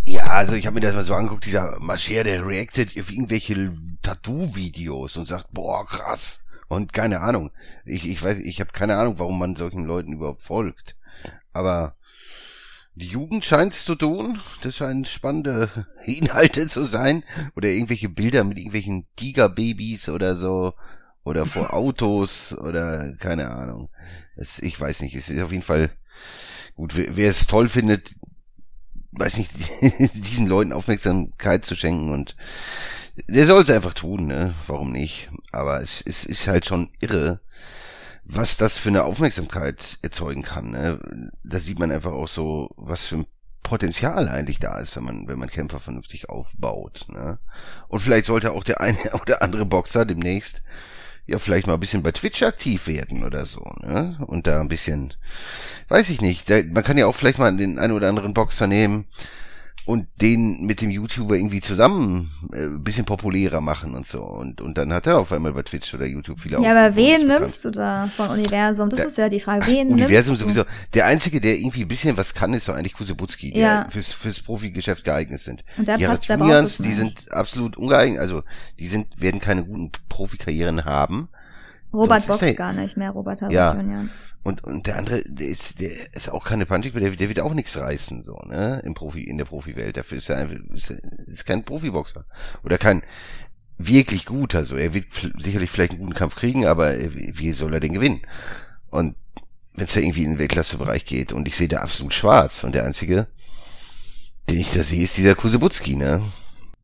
Ja, 0.06 0.24
also 0.28 0.56
ich 0.56 0.66
habe 0.66 0.76
mir 0.76 0.82
das 0.82 0.96
mal 0.96 1.06
so 1.06 1.16
angeguckt, 1.16 1.46
dieser 1.46 1.78
Mascher, 1.82 2.24
der 2.24 2.48
reactet 2.48 2.98
auf 2.98 3.12
irgendwelche 3.12 3.74
Tattoo-Videos 4.02 5.18
und 5.18 5.26
sagt, 5.26 5.52
boah, 5.52 5.86
krass. 5.86 6.46
Und 6.70 6.94
keine 6.94 7.20
Ahnung. 7.20 7.52
Ich, 7.84 8.08
ich 8.08 8.24
weiß, 8.24 8.40
ich 8.40 8.62
habe 8.62 8.72
keine 8.72 8.96
Ahnung, 8.96 9.20
warum 9.20 9.38
man 9.38 9.58
solchen 9.58 9.84
Leuten 9.84 10.14
überhaupt 10.14 10.42
folgt. 10.42 10.96
Aber 11.52 11.97
die 12.98 13.08
Jugend 13.08 13.46
scheint's 13.46 13.86
zu 13.86 13.96
tun. 13.96 14.40
Das 14.62 14.76
scheinen 14.76 15.06
spannende 15.06 15.70
Inhalte 16.06 16.68
zu 16.68 16.84
sein. 16.84 17.24
Oder 17.56 17.70
irgendwelche 17.70 18.10
Bilder 18.10 18.44
mit 18.44 18.58
irgendwelchen 18.58 19.06
Tigerbabys 19.16 20.10
oder 20.10 20.36
so. 20.36 20.74
Oder 21.24 21.46
vor 21.46 21.74
Autos 21.74 22.58
oder 22.58 23.14
keine 23.20 23.52
Ahnung. 23.52 23.90
Es, 24.36 24.60
ich 24.60 24.80
weiß 24.80 25.02
nicht. 25.04 25.16
Es 25.16 25.30
ist 25.30 25.42
auf 25.42 25.52
jeden 25.52 25.64
Fall 25.64 25.92
gut. 26.76 26.98
Wer, 26.98 27.16
wer 27.16 27.30
es 27.30 27.46
toll 27.46 27.70
findet, 27.70 28.16
weiß 29.12 29.38
nicht, 29.38 29.52
diesen 30.16 30.48
Leuten 30.48 30.74
Aufmerksamkeit 30.74 31.66
zu 31.66 31.76
schenken 31.76 32.12
und 32.12 32.36
der 33.28 33.46
soll 33.46 33.64
es 33.64 33.70
einfach 33.70 33.94
tun, 33.94 34.28
ne? 34.28 34.54
Warum 34.68 34.92
nicht? 34.92 35.30
Aber 35.52 35.82
es, 35.82 36.04
es 36.06 36.24
ist 36.24 36.48
halt 36.48 36.66
schon 36.66 36.92
irre, 37.00 37.42
was 38.30 38.58
das 38.58 38.78
für 38.78 38.90
eine 38.90 39.06
Aufmerksamkeit 39.06 40.00
erzeugen 40.02 40.42
kann. 40.42 40.72
Ne? 40.72 41.32
Da 41.44 41.60
sieht 41.60 41.80
man 41.80 41.92
einfach 41.92 42.12
auch 42.12 42.28
so, 42.28 42.70
was 42.76 43.06
für 43.06 43.18
ein 43.18 43.28
Potenzial 43.64 44.28
eigentlich 44.28 44.60
da 44.60 44.80
ist, 44.80 44.96
wenn 44.98 45.06
man, 45.06 45.28
wenn 45.28 45.40
man 45.40 45.50
Kämpfer 45.50 45.80
vernünftig 45.80 46.30
aufbaut. 46.30 47.06
Ne? 47.10 47.40
Und 47.88 48.02
vielleicht 48.02 48.26
sollte 48.26 48.52
auch 48.52 48.66
der 48.66 48.82
eine 48.82 49.14
oder 49.22 49.42
andere 49.42 49.66
Boxer 49.66 50.06
demnächst 50.06 50.64
ja 51.26 51.40
vielleicht 51.40 51.68
mal 51.68 51.74
ein 51.74 51.80
bisschen 51.80 52.04
bei 52.04 52.12
Twitch 52.12 52.44
aktiv 52.44 52.88
werden 52.88 53.26
oder 53.26 53.46
so, 53.46 53.60
ne? 53.82 54.18
Und 54.28 54.48
da 54.48 54.62
ein 54.62 54.70
bisschen, 54.70 55.14
weiß 55.90 56.10
ich 56.10 56.22
nicht, 56.22 56.50
da, 56.50 56.62
man 56.64 56.86
kann 56.86 56.98
ja 56.98 57.06
auch 57.06 57.16
vielleicht 57.16 57.38
mal 57.38 57.56
den 57.56 57.80
einen 57.80 57.92
oder 57.92 58.08
anderen 58.08 58.34
Boxer 58.34 58.66
nehmen 58.66 59.08
und 59.88 60.06
den 60.22 60.66
mit 60.66 60.82
dem 60.82 60.92
YouTuber 60.92 61.36
irgendwie 61.36 61.62
zusammen 61.62 62.30
äh, 62.54 62.64
ein 62.66 62.84
bisschen 62.84 63.06
populärer 63.06 63.62
machen 63.62 63.96
und 63.96 64.06
so. 64.06 64.22
Und, 64.22 64.60
und 64.62 64.78
dann 64.78 64.92
hat 64.94 65.08
er 65.08 65.18
auf 65.18 65.32
einmal 65.32 65.54
bei 65.54 65.64
Twitch 65.64 65.94
oder 65.94 66.06
YouTube 66.06 66.40
viele 66.40 66.62
Ja, 66.62 66.72
aber 66.72 66.96
wen 66.96 67.26
nimmst 67.26 67.64
du 67.66 67.72
da 67.72 68.08
von 68.16 68.28
Universum? 68.30 68.90
Das 68.90 68.98
Der- 69.00 69.08
ist 69.08 69.18
ja 69.18 69.30
die 69.30 69.40
Frage. 69.40 69.66
Wen 69.66 69.88
Universum 69.94 70.34
nimmst 70.34 70.42
du? 70.42 70.46
sowieso. 70.52 70.64
Der 70.94 71.06
einzige, 71.06 71.40
der 71.40 71.56
irgendwie 71.58 71.84
ein 71.84 71.88
bisschen 71.88 72.18
was 72.18 72.34
kann, 72.34 72.54
ist 72.54 72.68
doch 72.68 72.76
eigentlich 72.76 72.94
Kusebutski, 72.96 73.54
der 73.54 73.62
Ja. 73.62 73.88
fürs, 73.90 74.12
fürs 74.12 74.42
Profigeschäft 74.42 75.06
geeignet 75.06 75.40
sind. 75.40 75.64
Und 75.78 75.88
der 75.88 75.96
die 75.98 76.06
passt, 76.06 76.30
es 76.30 76.78
die 76.80 76.92
sind 76.94 77.16
absolut 77.32 77.78
ungeeignet, 77.78 78.20
also 78.20 78.44
die 78.78 78.88
sind, 78.88 79.08
werden 79.20 79.40
keine 79.40 79.64
guten 79.64 79.92
Profikarrieren 80.10 80.84
haben. 80.84 81.30
Robert 81.94 82.22
sonst 82.24 82.42
der- 82.42 82.54
gar 82.56 82.74
nicht 82.74 82.98
mehr, 82.98 83.12
Robert 83.12 83.42
Hazard 83.42 83.54
Ja. 83.54 83.74
Junior. 83.74 84.06
Und, 84.48 84.64
und 84.64 84.88
der 84.88 84.98
andere, 84.98 85.24
der 85.26 85.50
ist, 85.50 85.82
der 85.82 85.92
ist 86.14 86.32
auch 86.32 86.46
keine 86.46 86.66
Punching, 86.66 86.94
der, 86.94 87.12
der 87.12 87.28
wird 87.28 87.42
auch 87.42 87.54
nichts 87.54 87.76
reißen, 87.76 88.24
so, 88.24 88.38
ne, 88.48 88.82
im 88.86 88.94
Profi, 88.94 89.22
in 89.22 89.38
der 89.38 89.44
Profiwelt. 89.44 89.98
Dafür 89.98 90.20
ist 90.20 90.30
er 90.30 90.38
einfach, 90.38 90.56
ist, 90.74 90.90
ist 90.90 91.46
kein 91.46 91.66
Profiboxer. 91.66 92.24
Oder 92.64 92.78
kein 92.78 93.04
wirklich 93.78 94.26
guter, 94.26 94.64
so. 94.64 94.78
Er 94.78 94.94
wird 94.94 95.08
sicherlich 95.38 95.70
vielleicht 95.70 95.92
einen 95.92 96.00
guten 96.00 96.14
Kampf 96.14 96.36
kriegen, 96.36 96.66
aber 96.66 96.96
wie 96.98 97.52
soll 97.52 97.74
er 97.74 97.82
den 97.82 97.92
gewinnen? 97.92 98.22
Und 98.90 99.18
wenn 99.74 99.84
es 99.84 99.96
da 99.96 100.00
irgendwie 100.00 100.24
in 100.24 100.32
den 100.32 100.40
Weltklassebereich 100.40 101.04
geht 101.04 101.34
und 101.34 101.46
ich 101.50 101.58
sehe 101.58 101.68
da 101.68 101.80
absolut 101.80 102.14
schwarz 102.14 102.64
und 102.64 102.74
der 102.74 102.86
einzige, 102.86 103.28
den 104.50 104.60
ich 104.60 104.72
da 104.72 104.82
sehe, 104.82 105.04
ist 105.04 105.18
dieser 105.18 105.36
Kusebutski, 105.36 105.98
ne? 105.98 106.22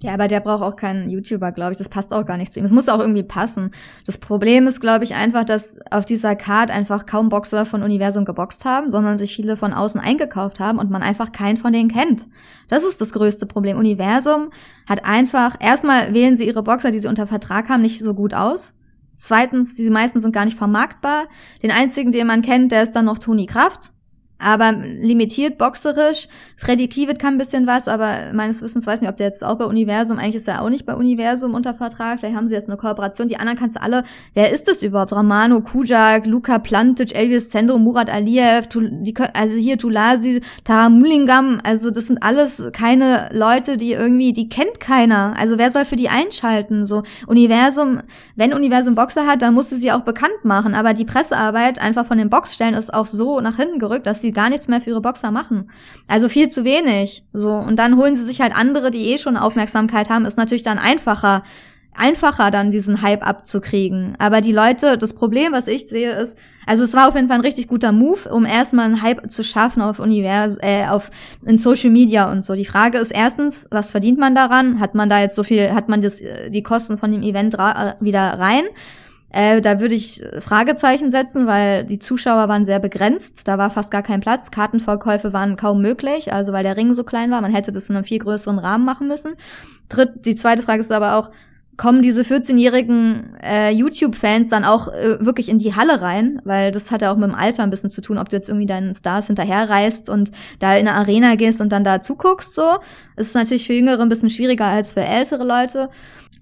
Ja, 0.04 0.14
aber 0.14 0.28
der 0.28 0.42
braucht 0.42 0.62
auch 0.62 0.76
keinen 0.76 1.10
YouTuber, 1.10 1.54
glaube 1.54 1.72
ich. 1.72 1.78
Das 1.78 1.88
passt 1.88 2.12
auch 2.12 2.26
gar 2.26 2.36
nicht 2.36 2.52
zu 2.52 2.60
ihm. 2.60 2.66
Es 2.66 2.74
muss 2.74 2.90
auch 2.90 3.00
irgendwie 3.00 3.24
passen. 3.24 3.72
Das 4.06 4.18
Problem 4.18 4.68
ist, 4.68 4.82
glaube 4.82 5.06
ich, 5.06 5.16
einfach, 5.16 5.46
dass 5.46 5.80
auf 5.92 6.04
dieser 6.04 6.36
Card 6.36 6.72
einfach 6.72 7.06
kaum 7.06 7.30
Boxer 7.30 7.66
von 7.66 7.84
Universum 7.84 8.26
geboxt 8.26 8.66
haben, 8.66 8.92
sondern 8.92 9.18
sich 9.18 9.34
viele 9.34 9.56
von 9.56 9.72
außen 9.72 10.02
eingekauft 10.02 10.60
haben 10.60 10.78
und 10.78 10.92
man 10.92 11.04
einfach 11.04 11.32
keinen 11.32 11.56
von 11.56 11.72
denen 11.72 11.90
kennt. 11.90 12.28
Das 12.68 12.84
ist 12.84 13.00
das 13.00 13.14
größte 13.14 13.46
Problem. 13.46 13.78
Universum 13.78 14.50
hat 14.90 15.06
einfach, 15.06 15.56
erstmal 15.62 16.14
wählen 16.14 16.36
sie 16.36 16.48
ihre 16.48 16.64
Boxer, 16.64 16.92
die 16.92 17.00
sie 17.00 17.08
unter 17.08 17.26
Vertrag 17.26 17.70
haben, 17.70 17.82
nicht 17.82 18.04
so 18.04 18.14
gut 18.14 18.34
aus. 18.34 18.74
Zweitens, 19.16 19.76
die 19.76 19.90
meisten 19.90 20.22
sind 20.22 20.34
gar 20.34 20.44
nicht 20.44 20.58
vermarktbar. 20.58 21.28
Den 21.62 21.72
einzigen, 21.72 22.12
den 22.12 22.28
man 22.28 22.42
kennt, 22.42 22.74
der 22.74 22.84
ist 22.84 22.92
dann 22.92 23.06
noch 23.06 23.20
Toni 23.20 23.46
Kraft 23.46 23.94
aber 24.40 24.72
limitiert 24.74 25.58
boxerisch. 25.58 26.28
Freddy 26.58 26.88
Kiewit 26.88 27.20
kann 27.20 27.36
ein 27.36 27.38
bisschen 27.38 27.66
was, 27.68 27.88
aber 27.88 28.34
meines 28.34 28.62
Wissens 28.62 28.86
weiß 28.86 29.02
nicht, 29.02 29.10
ob 29.10 29.18
der 29.18 29.28
jetzt 29.28 29.44
auch 29.44 29.56
bei 29.56 29.66
Universum, 29.66 30.18
eigentlich 30.18 30.36
ist 30.36 30.48
er 30.48 30.62
auch 30.62 30.70
nicht 30.70 30.86
bei 30.86 30.96
Universum 30.96 31.54
unter 31.54 31.74
Vertrag, 31.74 32.20
vielleicht 32.20 32.36
haben 32.36 32.50
sie 32.50 32.56
jetzt 32.56 32.70
eine 32.70 32.78
Kooperation. 32.78 33.28
Die 33.28 33.38
anderen 33.38 33.58
kannst 33.58 33.78
du 33.78 33.82
alle, 33.82 34.04
wer 34.34 34.52
ist 34.52 34.68
das 34.68 34.84
überhaupt? 34.84 35.14
Romano 35.14 35.62
Kujak, 35.62 36.26
Luka 36.26 36.60
Plantic, 36.60 37.16
Elvis 37.16 37.50
Zendro, 37.50 37.78
Murat 37.80 38.10
Aliyev, 38.10 38.68
die, 38.70 39.14
also 39.34 39.56
hier 39.56 39.78
Tulasi, 39.78 40.42
Taramulingam, 40.64 41.62
also 41.64 41.90
das 41.92 42.08
sind 42.08 42.22
alles 42.22 42.70
keine 42.74 43.30
Leute, 43.32 43.78
die 43.78 43.94
irgendwie, 43.94 44.34
die 44.34 44.50
kennt 44.50 44.80
keiner. 44.80 45.36
Also 45.38 45.58
wer 45.58 45.72
soll 45.72 45.86
für 45.86 45.96
die 45.96 46.10
einschalten? 46.10 46.86
So 46.86 47.04
Universum, 47.28 48.02
wenn 48.36 48.54
Universum 48.54 48.96
Boxer 48.96 49.26
hat, 49.26 49.42
dann 49.42 49.54
musste 49.54 49.76
sie 49.76 49.92
auch 49.92 50.02
bekannt 50.02 50.44
machen, 50.44 50.74
aber 50.74 50.94
die 50.94 51.06
Pressearbeit 51.06 51.80
einfach 51.82 52.06
von 52.06 52.18
den 52.18 52.30
Boxstellen 52.30 52.74
ist 52.74 52.94
auch 52.94 53.06
so 53.06 53.40
nach 53.40 53.56
hinten 53.56 53.80
gerückt, 53.80 54.06
dass 54.06 54.22
sie 54.22 54.33
gar 54.34 54.50
nichts 54.50 54.68
mehr 54.68 54.82
für 54.82 54.92
ihre 54.92 55.02
Boxer 55.02 55.32
machen. 55.32 55.70
Also 56.08 56.30
viel 56.30 56.50
zu 56.50 56.64
wenig. 56.64 57.24
So. 57.34 57.52
Und 57.52 57.78
dann 57.78 57.98
holen 57.98 58.16
sie 58.16 58.26
sich 58.26 58.42
halt 58.42 58.56
andere, 58.56 58.92
die 58.92 59.12
eh 59.12 59.18
schon 59.18 59.38
Aufmerksamkeit 59.38 60.10
haben, 60.10 60.26
ist 60.26 60.38
natürlich 60.38 60.64
dann 60.64 60.78
einfacher, 60.78 61.44
einfacher 61.96 62.52
dann 62.52 62.72
diesen 62.72 63.02
Hype 63.02 63.26
abzukriegen. 63.26 64.16
Aber 64.20 64.42
die 64.42 64.52
Leute, 64.52 64.98
das 64.98 65.14
Problem, 65.14 65.52
was 65.52 65.68
ich 65.68 65.88
sehe, 65.88 66.12
ist, 66.12 66.38
also 66.66 66.84
es 66.84 66.94
war 66.94 67.08
auf 67.08 67.16
jeden 67.16 67.28
Fall 67.28 67.38
ein 67.38 67.46
richtig 67.46 67.68
guter 67.68 67.92
Move, 67.92 68.30
um 68.30 68.46
erstmal 68.46 68.86
einen 68.86 69.02
Hype 69.02 69.30
zu 69.30 69.44
schaffen 69.44 69.82
auf 69.82 70.00
Univers 70.00 70.58
äh, 70.62 70.88
auf 70.88 71.12
in 71.46 71.58
Social 71.58 71.92
Media 71.92 72.32
und 72.32 72.44
so. 72.44 72.56
Die 72.56 72.66
Frage 72.66 72.98
ist 72.98 73.12
erstens, 73.12 73.68
was 73.70 73.92
verdient 73.92 74.18
man 74.18 74.34
daran? 74.34 74.80
Hat 74.80 74.96
man 74.96 75.10
da 75.10 75.20
jetzt 75.20 75.36
so 75.36 75.44
viel, 75.44 75.72
hat 75.72 75.90
man 75.90 76.02
das, 76.02 76.22
die 76.50 76.64
Kosten 76.64 76.98
von 76.98 77.12
dem 77.12 77.22
Event 77.22 77.56
äh, 77.56 77.94
wieder 78.00 78.40
rein? 78.40 78.64
Äh, 79.34 79.62
da 79.62 79.80
würde 79.80 79.96
ich 79.96 80.24
Fragezeichen 80.40 81.12
setzen, 81.12 81.48
weil 81.48 81.84
die 81.86 82.00
Zuschauer 82.00 82.48
waren 82.48 82.66
sehr 82.66 82.80
begrenzt. 82.80 83.48
Da 83.48 83.58
war 83.58 83.72
fast 83.72 83.90
gar 83.90 84.04
kein 84.04 84.22
Platz. 84.22 84.52
Kartenverkäufe 84.52 85.34
waren 85.34 85.56
kaum 85.56 85.82
möglich, 85.82 86.32
also 86.32 86.54
weil 86.54 86.64
der 86.64 86.78
Ring 86.78 86.94
so 86.94 87.04
klein 87.04 87.32
war. 87.32 87.42
Man 87.42 87.52
hätte 87.52 87.72
das 87.72 87.90
in 87.90 87.96
einem 87.96 88.06
viel 88.06 88.20
größeren 88.20 88.60
Rahmen 88.60 88.86
machen 88.86 89.08
müssen. 89.08 89.34
Dritt, 89.90 90.26
die 90.26 90.36
zweite 90.36 90.62
Frage 90.62 90.82
ist 90.82 90.92
aber 90.92 91.18
auch, 91.18 91.32
kommen 91.78 92.04
diese 92.04 92.22
14-jährigen 92.22 93.36
äh, 93.42 93.72
YouTube-Fans 93.72 94.50
dann 94.50 94.64
auch 94.64 94.90
äh, 94.90 95.26
wirklich 95.26 95.50
in 95.50 95.58
die 95.58 95.76
Halle 95.76 96.02
rein, 96.02 96.40
weil 96.44 96.72
das 96.72 96.92
hat 96.92 97.02
ja 97.02 97.12
auch 97.12 97.18
mit 97.18 97.28
dem 97.28 97.36
Alter 97.36 97.64
ein 97.64 97.72
bisschen 97.72 97.90
zu 97.90 98.02
tun, 98.02 98.20
ob 98.20 98.30
du 98.30 98.36
jetzt 98.36 98.50
irgendwie 98.50 98.68
deinen 98.68 98.94
Stars 98.94 99.28
hinterherreist 99.28 100.10
und 100.10 100.32
da 100.60 100.76
in 100.76 100.88
eine 100.88 100.96
Arena 100.96 101.34
gehst 101.36 101.62
und 101.62 101.72
dann 101.72 101.84
da 101.84 102.02
zuguckst 102.02 102.54
so. 102.54 102.78
Das 103.16 103.28
ist 103.28 103.34
natürlich 103.34 103.66
für 103.66 103.74
Jüngere 103.74 104.02
ein 104.02 104.10
bisschen 104.10 104.30
schwieriger 104.30 104.66
als 104.66 104.94
für 104.94 105.02
ältere 105.02 105.44
Leute. 105.44 105.90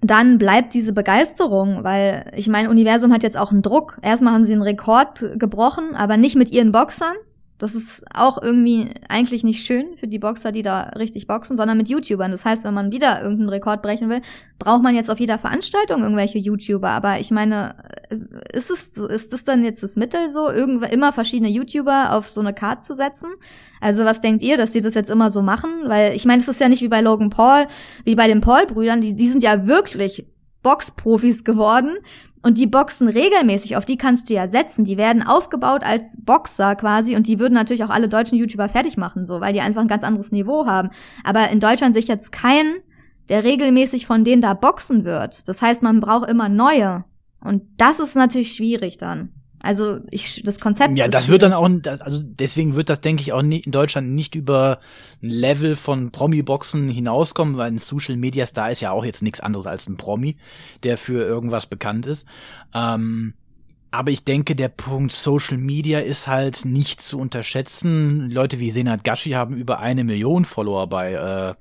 Dann 0.00 0.38
bleibt 0.38 0.74
diese 0.74 0.92
Begeisterung, 0.92 1.84
weil 1.84 2.32
ich 2.34 2.48
meine, 2.48 2.70
Universum 2.70 3.12
hat 3.12 3.22
jetzt 3.22 3.38
auch 3.38 3.52
einen 3.52 3.62
Druck. 3.62 3.98
Erstmal 4.02 4.32
haben 4.32 4.44
sie 4.44 4.52
einen 4.52 4.62
Rekord 4.62 5.24
gebrochen, 5.36 5.94
aber 5.94 6.16
nicht 6.16 6.34
mit 6.34 6.50
ihren 6.50 6.72
Boxern, 6.72 7.14
das 7.62 7.76
ist 7.76 8.04
auch 8.12 8.42
irgendwie 8.42 8.90
eigentlich 9.08 9.44
nicht 9.44 9.64
schön 9.64 9.96
für 9.96 10.08
die 10.08 10.18
Boxer, 10.18 10.50
die 10.50 10.64
da 10.64 10.80
richtig 10.98 11.28
boxen, 11.28 11.56
sondern 11.56 11.76
mit 11.76 11.88
YouTubern. 11.88 12.32
Das 12.32 12.44
heißt, 12.44 12.64
wenn 12.64 12.74
man 12.74 12.90
wieder 12.90 13.22
irgendeinen 13.22 13.50
Rekord 13.50 13.82
brechen 13.82 14.08
will, 14.08 14.20
braucht 14.58 14.82
man 14.82 14.96
jetzt 14.96 15.08
auf 15.08 15.20
jeder 15.20 15.38
Veranstaltung 15.38 16.02
irgendwelche 16.02 16.38
YouTuber. 16.38 16.90
Aber 16.90 17.20
ich 17.20 17.30
meine, 17.30 17.76
äh, 18.10 18.16
ist 18.52 18.68
es, 18.68 18.96
ist 18.96 19.32
das 19.32 19.44
dann 19.44 19.64
jetzt 19.64 19.80
das 19.84 19.94
Mittel 19.94 20.28
so, 20.28 20.50
irgendwann 20.50 20.90
immer 20.90 21.12
verschiedene 21.12 21.50
YouTuber 21.50 22.16
auf 22.16 22.28
so 22.28 22.40
eine 22.40 22.52
Karte 22.52 22.82
zu 22.82 22.96
setzen? 22.96 23.28
Also 23.82 24.04
was 24.04 24.20
denkt 24.20 24.42
ihr, 24.42 24.56
dass 24.56 24.70
die 24.70 24.80
das 24.80 24.94
jetzt 24.94 25.10
immer 25.10 25.32
so 25.32 25.42
machen? 25.42 25.70
Weil 25.86 26.14
ich 26.14 26.24
meine, 26.24 26.40
es 26.40 26.46
ist 26.46 26.60
ja 26.60 26.68
nicht 26.68 26.82
wie 26.82 26.88
bei 26.88 27.00
Logan 27.00 27.30
Paul, 27.30 27.66
wie 28.04 28.14
bei 28.14 28.28
den 28.28 28.40
Paul-Brüdern, 28.40 29.00
die, 29.00 29.16
die 29.16 29.28
sind 29.28 29.42
ja 29.42 29.66
wirklich 29.66 30.24
Boxprofis 30.62 31.42
geworden 31.42 31.96
und 32.42 32.58
die 32.58 32.68
boxen 32.68 33.08
regelmäßig, 33.08 33.76
auf 33.76 33.84
die 33.84 33.96
kannst 33.96 34.30
du 34.30 34.34
ja 34.34 34.46
setzen. 34.46 34.84
Die 34.84 34.98
werden 34.98 35.24
aufgebaut 35.24 35.82
als 35.82 36.16
Boxer 36.20 36.76
quasi 36.76 37.16
und 37.16 37.26
die 37.26 37.40
würden 37.40 37.54
natürlich 37.54 37.82
auch 37.82 37.90
alle 37.90 38.08
deutschen 38.08 38.38
YouTuber 38.38 38.68
fertig 38.68 38.96
machen, 38.96 39.26
so, 39.26 39.40
weil 39.40 39.52
die 39.52 39.60
einfach 39.60 39.80
ein 39.80 39.88
ganz 39.88 40.04
anderes 40.04 40.30
Niveau 40.30 40.66
haben. 40.66 40.90
Aber 41.24 41.50
in 41.50 41.58
Deutschland 41.58 41.96
sich 41.96 42.06
jetzt 42.06 42.30
kein, 42.30 42.76
der 43.28 43.42
regelmäßig 43.42 44.06
von 44.06 44.22
denen 44.22 44.42
da 44.42 44.54
boxen 44.54 45.04
wird. 45.04 45.48
Das 45.48 45.60
heißt, 45.60 45.82
man 45.82 46.00
braucht 46.00 46.30
immer 46.30 46.48
neue. 46.48 47.04
Und 47.40 47.64
das 47.78 47.98
ist 47.98 48.14
natürlich 48.14 48.54
schwierig 48.54 48.98
dann. 48.98 49.41
Also 49.62 50.00
ich, 50.10 50.42
das 50.44 50.58
Konzept. 50.58 50.98
Ja, 50.98 51.06
das 51.06 51.28
wird 51.28 51.42
dann 51.44 51.52
auch, 51.52 51.68
also 52.00 52.20
deswegen 52.22 52.74
wird 52.74 52.88
das, 52.88 53.00
denke 53.00 53.22
ich, 53.22 53.32
auch 53.32 53.40
in 53.40 53.62
Deutschland 53.66 54.10
nicht 54.10 54.34
über 54.34 54.80
ein 55.22 55.30
Level 55.30 55.76
von 55.76 56.10
Promi-Boxen 56.10 56.88
hinauskommen, 56.88 57.56
weil 57.56 57.70
ein 57.70 57.78
Social 57.78 58.16
Media 58.16 58.44
Star 58.46 58.72
ist 58.72 58.80
ja 58.80 58.90
auch 58.90 59.04
jetzt 59.04 59.22
nichts 59.22 59.40
anderes 59.40 59.68
als 59.68 59.88
ein 59.88 59.96
Promi, 59.96 60.36
der 60.82 60.98
für 60.98 61.24
irgendwas 61.24 61.66
bekannt 61.66 62.06
ist. 62.06 62.26
Ähm, 62.74 63.34
aber 63.92 64.10
ich 64.10 64.24
denke, 64.24 64.56
der 64.56 64.68
Punkt 64.68 65.12
Social 65.12 65.58
Media 65.58 66.00
ist 66.00 66.26
halt 66.26 66.64
nicht 66.64 67.00
zu 67.00 67.20
unterschätzen. 67.20 68.30
Leute 68.30 68.58
wie 68.58 68.70
Senat 68.70 69.04
Gashi 69.04 69.30
haben 69.30 69.54
über 69.54 69.78
eine 69.78 70.02
Million 70.02 70.44
Follower 70.44 70.88
bei 70.88 71.12
äh, 71.12 71.54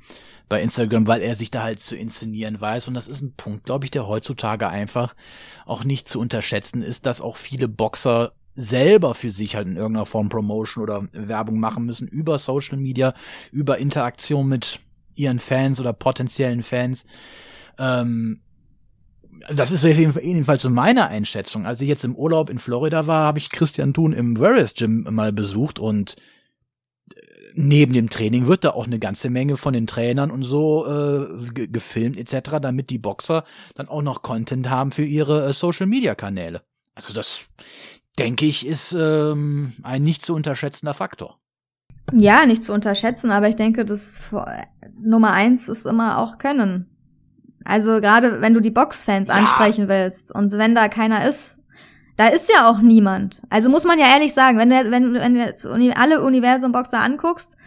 bei 0.52 0.62
Instagram, 0.62 1.08
weil 1.08 1.22
er 1.22 1.36
sich 1.36 1.50
da 1.50 1.64
halt 1.64 1.80
zu 1.80 1.96
inszenieren 1.96 2.60
weiß. 2.60 2.90
Und 2.90 2.94
das 2.94 3.08
ist 3.08 3.22
ein 3.22 3.36
Punkt, 3.36 3.64
glaube 3.64 3.86
ich, 3.86 3.92
der 3.92 4.06
heutzutage 4.06 4.68
einfach 4.68 5.16
auch 5.66 5.86
nicht 5.86 6.10
zu 6.10 6.20
unterschätzen 6.20 6.82
ist, 6.82 7.06
dass 7.06 7.22
auch 7.22 7.38
viele 7.38 7.70
Boxer 7.70 8.34
selber 8.54 9.16
für 9.16 9.32
sich 9.32 9.56
halt 9.56 9.70
in 9.70 9.78
irgendeiner 9.78 10.06
Form 10.06 10.28
Promotion 10.28 10.84
oder 10.84 11.08
Werbung 11.14 11.58
machen 11.58 11.86
müssen 11.86 12.06
über 12.06 12.38
Social 12.38 12.78
Media, 12.78 13.14
über 13.54 13.78
Interaktion 13.78 14.50
mit 14.50 14.82
ihren 15.16 15.40
Fans 15.40 15.80
oder 15.80 15.94
potenziellen 15.94 16.64
Fans. 16.64 17.06
Ähm, 17.80 18.42
das 19.50 19.72
ist 19.72 19.86
jedenfalls 19.86 20.64
so 20.64 20.70
meine 20.70 21.08
Einschätzung. 21.08 21.66
Als 21.66 21.80
ich 21.80 21.88
jetzt 21.88 22.04
im 22.04 22.18
Urlaub 22.18 22.50
in 22.50 22.60
Florida 22.60 23.08
war, 23.08 23.24
habe 23.24 23.40
ich 23.40 23.50
Christian 23.50 23.94
Thun 23.94 24.12
im 24.12 24.38
Warriors 24.38 24.74
Gym 24.74 25.08
mal 25.12 25.32
besucht 25.32 25.80
und 25.80 26.18
neben 27.54 27.94
dem 27.94 28.10
Training 28.10 28.48
wird 28.48 28.64
da 28.64 28.72
auch 28.72 28.88
eine 28.88 29.00
ganze 29.00 29.30
Menge 29.30 29.58
von 29.58 29.74
den 29.74 29.88
Trainern 29.88 30.32
und 30.32 30.44
so 30.44 30.86
äh, 30.86 31.68
gefilmt 31.68 32.18
etc., 32.18 32.60
damit 32.62 32.90
die 32.90 33.00
Boxer 33.00 33.44
dann 33.76 33.88
auch 33.88 34.02
noch 34.02 34.22
Content 34.22 34.70
haben 34.70 34.92
für 34.92 35.06
ihre 35.06 35.50
äh, 35.50 35.54
Social-Media-Kanäle. 35.54 36.62
Also 36.96 37.14
das, 37.14 37.50
denke 38.20 38.46
ich, 38.46 38.66
ist 38.66 38.96
ähm, 38.98 39.74
ein 39.84 40.04
nicht 40.04 40.24
zu 40.24 40.36
unterschätzender 40.36 40.94
Faktor. 40.94 41.40
Ja, 42.14 42.46
nicht 42.46 42.64
zu 42.64 42.74
unterschätzen, 42.74 43.32
aber 43.32 43.48
ich 43.48 43.56
denke, 43.56 43.86
das 43.86 44.20
Nummer 45.02 45.32
eins 45.32 45.70
ist 45.70 45.86
immer 45.86 46.18
auch 46.18 46.38
Können. 46.38 46.88
Also 47.64 48.02
gerade 48.02 48.42
wenn 48.42 48.54
du 48.54 48.60
die 48.60 48.72
Boxfans 48.72 49.28
ja. 49.28 49.36
ansprechen 49.36 49.88
willst 49.88 50.34
und 50.34 50.54
wenn 50.54 50.76
da 50.76 50.90
keiner 50.90 51.28
ist, 51.28 51.61
da 52.18 52.28
ist 52.28 52.50
ja 52.50 52.70
auch 52.70 52.80
niemand. 52.80 53.42
Also 53.50 53.70
muss 53.70 53.84
man 53.84 54.00
ja 54.00 54.06
ehrlich 54.14 54.34
sagen, 54.34 54.58
wenn 54.58 54.70
du, 54.70 54.92
wenn, 54.92 55.14
wenn 55.14 55.34
du 55.34 55.40
jetzt 55.40 55.66
alle 55.66 56.22
Universum-Boxer 56.22 57.00
anguckst, 57.00 57.58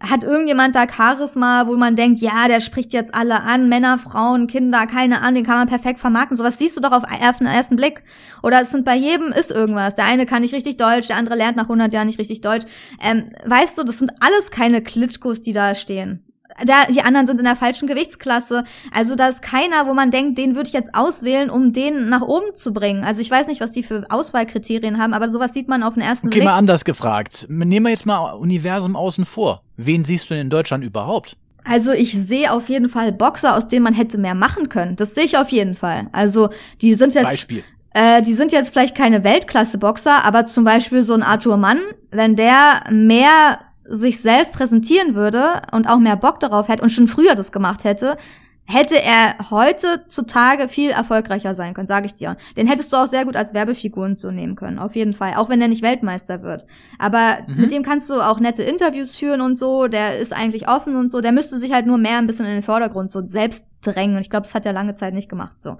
hat 0.00 0.24
irgendjemand 0.24 0.74
da 0.74 0.86
Charisma, 0.88 1.68
wo 1.68 1.76
man 1.76 1.94
denkt, 1.94 2.20
ja, 2.20 2.48
der 2.48 2.60
spricht 2.60 2.92
jetzt 2.92 3.14
alle 3.14 3.42
an, 3.42 3.68
Männer, 3.68 3.98
Frauen, 3.98 4.48
Kinder, 4.48 4.86
keine 4.86 5.20
Ahnung, 5.20 5.36
den 5.36 5.46
kann 5.46 5.58
man 5.58 5.68
perfekt 5.68 6.00
vermarkten. 6.00 6.36
Sowas 6.36 6.58
siehst 6.58 6.76
du 6.76 6.80
doch 6.80 6.90
auf 6.90 7.04
den 7.38 7.46
ersten 7.46 7.76
Blick. 7.76 8.02
Oder 8.42 8.62
es 8.62 8.70
sind 8.70 8.84
bei 8.84 8.96
jedem 8.96 9.28
ist 9.28 9.52
irgendwas. 9.52 9.94
Der 9.94 10.06
eine 10.06 10.26
kann 10.26 10.42
nicht 10.42 10.54
richtig 10.54 10.76
Deutsch, 10.76 11.06
der 11.06 11.16
andere 11.16 11.36
lernt 11.36 11.56
nach 11.56 11.64
100 11.64 11.92
Jahren 11.92 12.08
nicht 12.08 12.18
richtig 12.18 12.40
Deutsch. 12.40 12.66
Ähm, 13.00 13.30
weißt 13.46 13.78
du, 13.78 13.84
das 13.84 13.98
sind 13.98 14.12
alles 14.20 14.50
keine 14.50 14.82
Klitschkos, 14.82 15.40
die 15.40 15.52
da 15.52 15.74
stehen 15.76 16.24
da, 16.64 16.86
die 16.86 17.02
anderen 17.02 17.26
sind 17.26 17.38
in 17.38 17.44
der 17.44 17.56
falschen 17.56 17.88
Gewichtsklasse. 17.88 18.64
Also 18.92 19.14
da 19.14 19.28
ist 19.28 19.42
keiner, 19.42 19.86
wo 19.86 19.94
man 19.94 20.10
denkt, 20.10 20.38
den 20.38 20.54
würde 20.54 20.68
ich 20.68 20.74
jetzt 20.74 20.94
auswählen, 20.94 21.50
um 21.50 21.72
den 21.72 22.08
nach 22.08 22.22
oben 22.22 22.54
zu 22.54 22.72
bringen. 22.72 23.04
Also 23.04 23.20
ich 23.20 23.30
weiß 23.30 23.46
nicht, 23.46 23.60
was 23.60 23.70
die 23.72 23.82
für 23.82 24.04
Auswahlkriterien 24.10 24.98
haben, 24.98 25.14
aber 25.14 25.28
sowas 25.30 25.52
sieht 25.54 25.68
man 25.68 25.82
auf 25.82 25.94
den 25.94 26.02
ersten 26.02 26.26
okay, 26.26 26.38
Blick. 26.38 26.42
Okay, 26.42 26.52
mal 26.52 26.58
anders 26.58 26.84
gefragt. 26.84 27.46
Nehmen 27.48 27.86
wir 27.86 27.90
jetzt 27.90 28.06
mal 28.06 28.32
Universum 28.32 28.96
außen 28.96 29.24
vor. 29.24 29.62
Wen 29.76 30.04
siehst 30.04 30.28
du 30.30 30.34
denn 30.34 30.42
in 30.42 30.50
Deutschland 30.50 30.84
überhaupt? 30.84 31.36
Also 31.64 31.92
ich 31.92 32.12
sehe 32.12 32.52
auf 32.52 32.68
jeden 32.68 32.88
Fall 32.88 33.12
Boxer, 33.12 33.56
aus 33.56 33.68
denen 33.68 33.84
man 33.84 33.94
hätte 33.94 34.18
mehr 34.18 34.34
machen 34.34 34.68
können. 34.68 34.96
Das 34.96 35.14
sehe 35.14 35.24
ich 35.24 35.38
auf 35.38 35.50
jeden 35.50 35.76
Fall. 35.76 36.08
Also 36.12 36.50
die 36.80 36.94
sind 36.94 37.14
jetzt. 37.14 37.24
Beispiel. 37.24 37.62
äh, 37.94 38.20
die 38.22 38.32
sind 38.32 38.52
jetzt 38.52 38.72
vielleicht 38.72 38.96
keine 38.96 39.22
Weltklasse-Boxer, 39.22 40.24
aber 40.24 40.46
zum 40.46 40.64
Beispiel 40.64 41.02
so 41.02 41.14
ein 41.14 41.22
Arthur 41.22 41.56
Mann, 41.56 41.78
wenn 42.10 42.34
der 42.34 42.82
mehr 42.90 43.60
sich 43.84 44.20
selbst 44.20 44.52
präsentieren 44.52 45.14
würde 45.14 45.62
und 45.72 45.88
auch 45.88 45.98
mehr 45.98 46.16
Bock 46.16 46.40
darauf 46.40 46.68
hätte 46.68 46.82
und 46.82 46.90
schon 46.90 47.08
früher 47.08 47.34
das 47.34 47.52
gemacht 47.52 47.84
hätte, 47.84 48.16
hätte 48.64 48.94
er 49.02 49.50
heutzutage 49.50 50.68
viel 50.68 50.90
erfolgreicher 50.90 51.54
sein 51.56 51.74
können, 51.74 51.88
sage 51.88 52.06
ich 52.06 52.14
dir. 52.14 52.36
Den 52.56 52.68
hättest 52.68 52.92
du 52.92 52.96
auch 52.96 53.08
sehr 53.08 53.24
gut 53.24 53.34
als 53.36 53.54
Werbefiguren 53.54 54.16
so 54.16 54.30
nehmen 54.30 54.54
können, 54.54 54.78
auf 54.78 54.94
jeden 54.94 55.14
Fall, 55.14 55.32
auch 55.36 55.48
wenn 55.48 55.60
er 55.60 55.66
nicht 55.66 55.82
Weltmeister 55.82 56.42
wird. 56.42 56.64
Aber 56.98 57.38
Mhm. 57.48 57.60
mit 57.60 57.72
dem 57.72 57.82
kannst 57.82 58.08
du 58.08 58.20
auch 58.20 58.38
nette 58.38 58.62
Interviews 58.62 59.16
führen 59.16 59.40
und 59.40 59.58
so, 59.58 59.88
der 59.88 60.18
ist 60.20 60.32
eigentlich 60.32 60.68
offen 60.68 60.94
und 60.94 61.10
so, 61.10 61.20
der 61.20 61.32
müsste 61.32 61.58
sich 61.58 61.72
halt 61.72 61.86
nur 61.86 61.98
mehr 61.98 62.18
ein 62.18 62.26
bisschen 62.28 62.46
in 62.46 62.52
den 62.52 62.62
Vordergrund 62.62 63.10
so 63.10 63.26
selbst 63.26 63.66
drängen. 63.82 64.14
Und 64.14 64.22
ich 64.22 64.30
glaube, 64.30 64.44
das 64.44 64.54
hat 64.54 64.64
er 64.64 64.72
lange 64.72 64.94
Zeit 64.94 65.12
nicht 65.12 65.28
gemacht 65.28 65.60
so. 65.60 65.76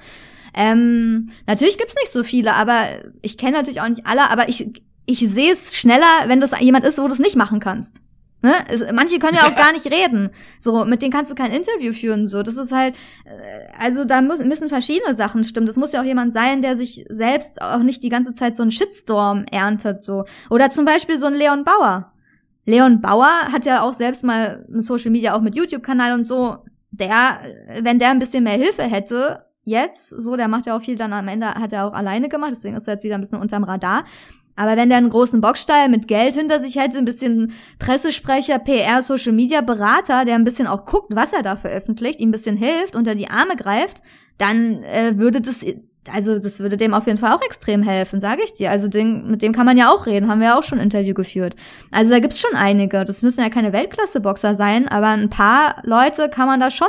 Ähm, 0.55 1.31
natürlich 1.47 1.79
gibt's 1.79 1.95
nicht 1.95 2.13
so 2.13 2.25
viele, 2.25 2.55
aber 2.55 2.83
ich 3.23 3.39
kenne 3.39 3.57
natürlich 3.57 3.81
auch 3.81 3.89
nicht 3.89 4.07
alle, 4.07 4.31
aber 4.31 4.49
ich, 4.49 4.71
ich 5.07 5.21
sehe 5.21 5.53
es 5.53 5.77
schneller, 5.77 6.25
wenn 6.27 6.41
das 6.41 6.59
jemand 6.61 6.85
ist, 6.85 6.99
wo 6.99 7.07
du 7.07 7.13
es 7.13 7.19
nicht 7.19 7.37
machen 7.37 7.61
kannst. 7.61 8.01
Ne? 8.43 8.53
Manche 8.93 9.19
können 9.19 9.37
ja 9.37 9.45
auch 9.45 9.57
gar 9.57 9.73
nicht 9.73 9.87
reden. 9.87 10.31
So, 10.59 10.85
mit 10.85 11.01
denen 11.01 11.13
kannst 11.13 11.31
du 11.31 11.35
kein 11.35 11.53
Interview 11.53 11.93
führen. 11.93 12.27
So, 12.27 12.43
das 12.43 12.57
ist 12.57 12.73
halt, 12.73 12.95
äh, 13.25 13.69
also 13.79 14.05
da 14.05 14.21
muss, 14.21 14.41
müssen 14.41 14.69
verschiedene 14.69 15.15
Sachen 15.15 15.45
stimmen. 15.45 15.67
Das 15.67 15.77
muss 15.77 15.93
ja 15.93 16.01
auch 16.01 16.05
jemand 16.05 16.35
sein, 16.35 16.61
der 16.61 16.77
sich 16.77 17.07
selbst 17.09 17.63
auch 17.63 17.83
nicht 17.83 18.03
die 18.03 18.09
ganze 18.09 18.35
Zeit 18.35 18.57
so 18.57 18.63
einen 18.63 18.73
Shitstorm 18.73 19.45
erntet. 19.51 20.03
So. 20.03 20.25
Oder 20.51 20.71
zum 20.71 20.85
Beispiel 20.85 21.19
so 21.19 21.27
ein 21.27 21.35
Leon 21.35 21.65
Bauer. 21.65 22.13
Leon 22.65 23.01
Bauer 23.01 23.31
hat 23.53 23.65
ja 23.65 23.83
auch 23.83 23.93
selbst 23.93 24.25
mal 24.25 24.67
ein 24.73 24.81
Social 24.81 25.11
Media 25.11 25.35
auch 25.35 25.41
mit 25.41 25.57
YouTube-Kanal 25.57 26.15
und 26.15 26.27
so. 26.27 26.59
Der, 26.91 27.41
wenn 27.81 27.99
der 27.99 28.11
ein 28.11 28.19
bisschen 28.19 28.45
mehr 28.45 28.53
Hilfe 28.53 28.83
hätte, 28.83 29.47
jetzt, 29.65 30.11
so, 30.11 30.37
der 30.37 30.49
macht 30.49 30.67
ja 30.67 30.77
auch 30.77 30.83
viel 30.83 30.97
dann 30.97 31.13
am 31.13 31.29
Ende, 31.29 31.55
hat 31.55 31.73
er 31.73 31.87
auch 31.87 31.93
alleine 31.93 32.29
gemacht, 32.29 32.51
deswegen 32.53 32.77
ist 32.77 32.87
er 32.87 32.95
jetzt 32.95 33.05
wieder 33.05 33.15
ein 33.15 33.21
bisschen 33.21 33.41
unterm 33.41 33.65
Radar. 33.65 34.05
Aber 34.57 34.77
wenn 34.77 34.89
der 34.89 34.99
einen 34.99 35.11
großen 35.11 35.41
Boxstall 35.41 35.89
mit 35.89 36.09
Geld 36.09 36.35
hinter 36.35 36.61
sich 36.61 36.77
hätte, 36.77 36.99
ein 36.99 37.05
bisschen 37.05 37.53
Pressesprecher, 37.79 38.59
PR, 38.59 39.03
Social 39.03 39.33
Media 39.33 39.61
Berater, 39.61 40.25
der 40.25 40.35
ein 40.35 40.45
bisschen 40.45 40.67
auch 40.67 40.85
guckt, 40.85 41.15
was 41.15 41.33
er 41.33 41.43
da 41.43 41.57
veröffentlicht, 41.57 42.21
ihm 42.21 42.29
ein 42.29 42.33
bisschen 42.33 42.57
hilft, 42.57 42.95
unter 42.95 43.15
die 43.15 43.31
Arme 43.31 43.57
greift, 43.57 44.03
dann 44.39 44.83
äh, 44.83 45.17
würde 45.17 45.41
das, 45.41 45.65
also 46.11 46.39
das 46.39 46.61
würde 46.61 46.77
dem 46.77 46.95
auf 46.95 47.07
jeden 47.07 47.19
Fall 47.19 47.33
auch 47.33 47.43
extrem 47.43 47.83
helfen, 47.83 48.21
sage 48.21 48.43
ich 48.45 48.53
dir. 48.53 48.71
Also 48.71 48.89
den, 48.89 49.31
mit 49.31 49.43
dem 49.43 49.53
kann 49.53 49.67
man 49.67 49.77
ja 49.77 49.91
auch 49.91 50.07
reden, 50.07 50.29
haben 50.29 50.41
wir 50.41 50.49
ja 50.49 50.59
auch 50.59 50.63
schon 50.63 50.79
ein 50.79 50.85
Interview 50.85 51.15
geführt. 51.15 51.55
Also 51.91 52.11
da 52.11 52.19
gibt's 52.19 52.41
schon 52.41 52.55
einige. 52.55 53.05
Das 53.05 53.23
müssen 53.23 53.41
ja 53.41 53.49
keine 53.49 53.73
Weltklasse-Boxer 53.73 54.55
sein, 54.55 54.89
aber 54.89 55.09
ein 55.09 55.31
paar 55.31 55.77
Leute 55.85 56.29
kann 56.29 56.47
man 56.47 56.61
da 56.61 56.71
schon 56.71 56.89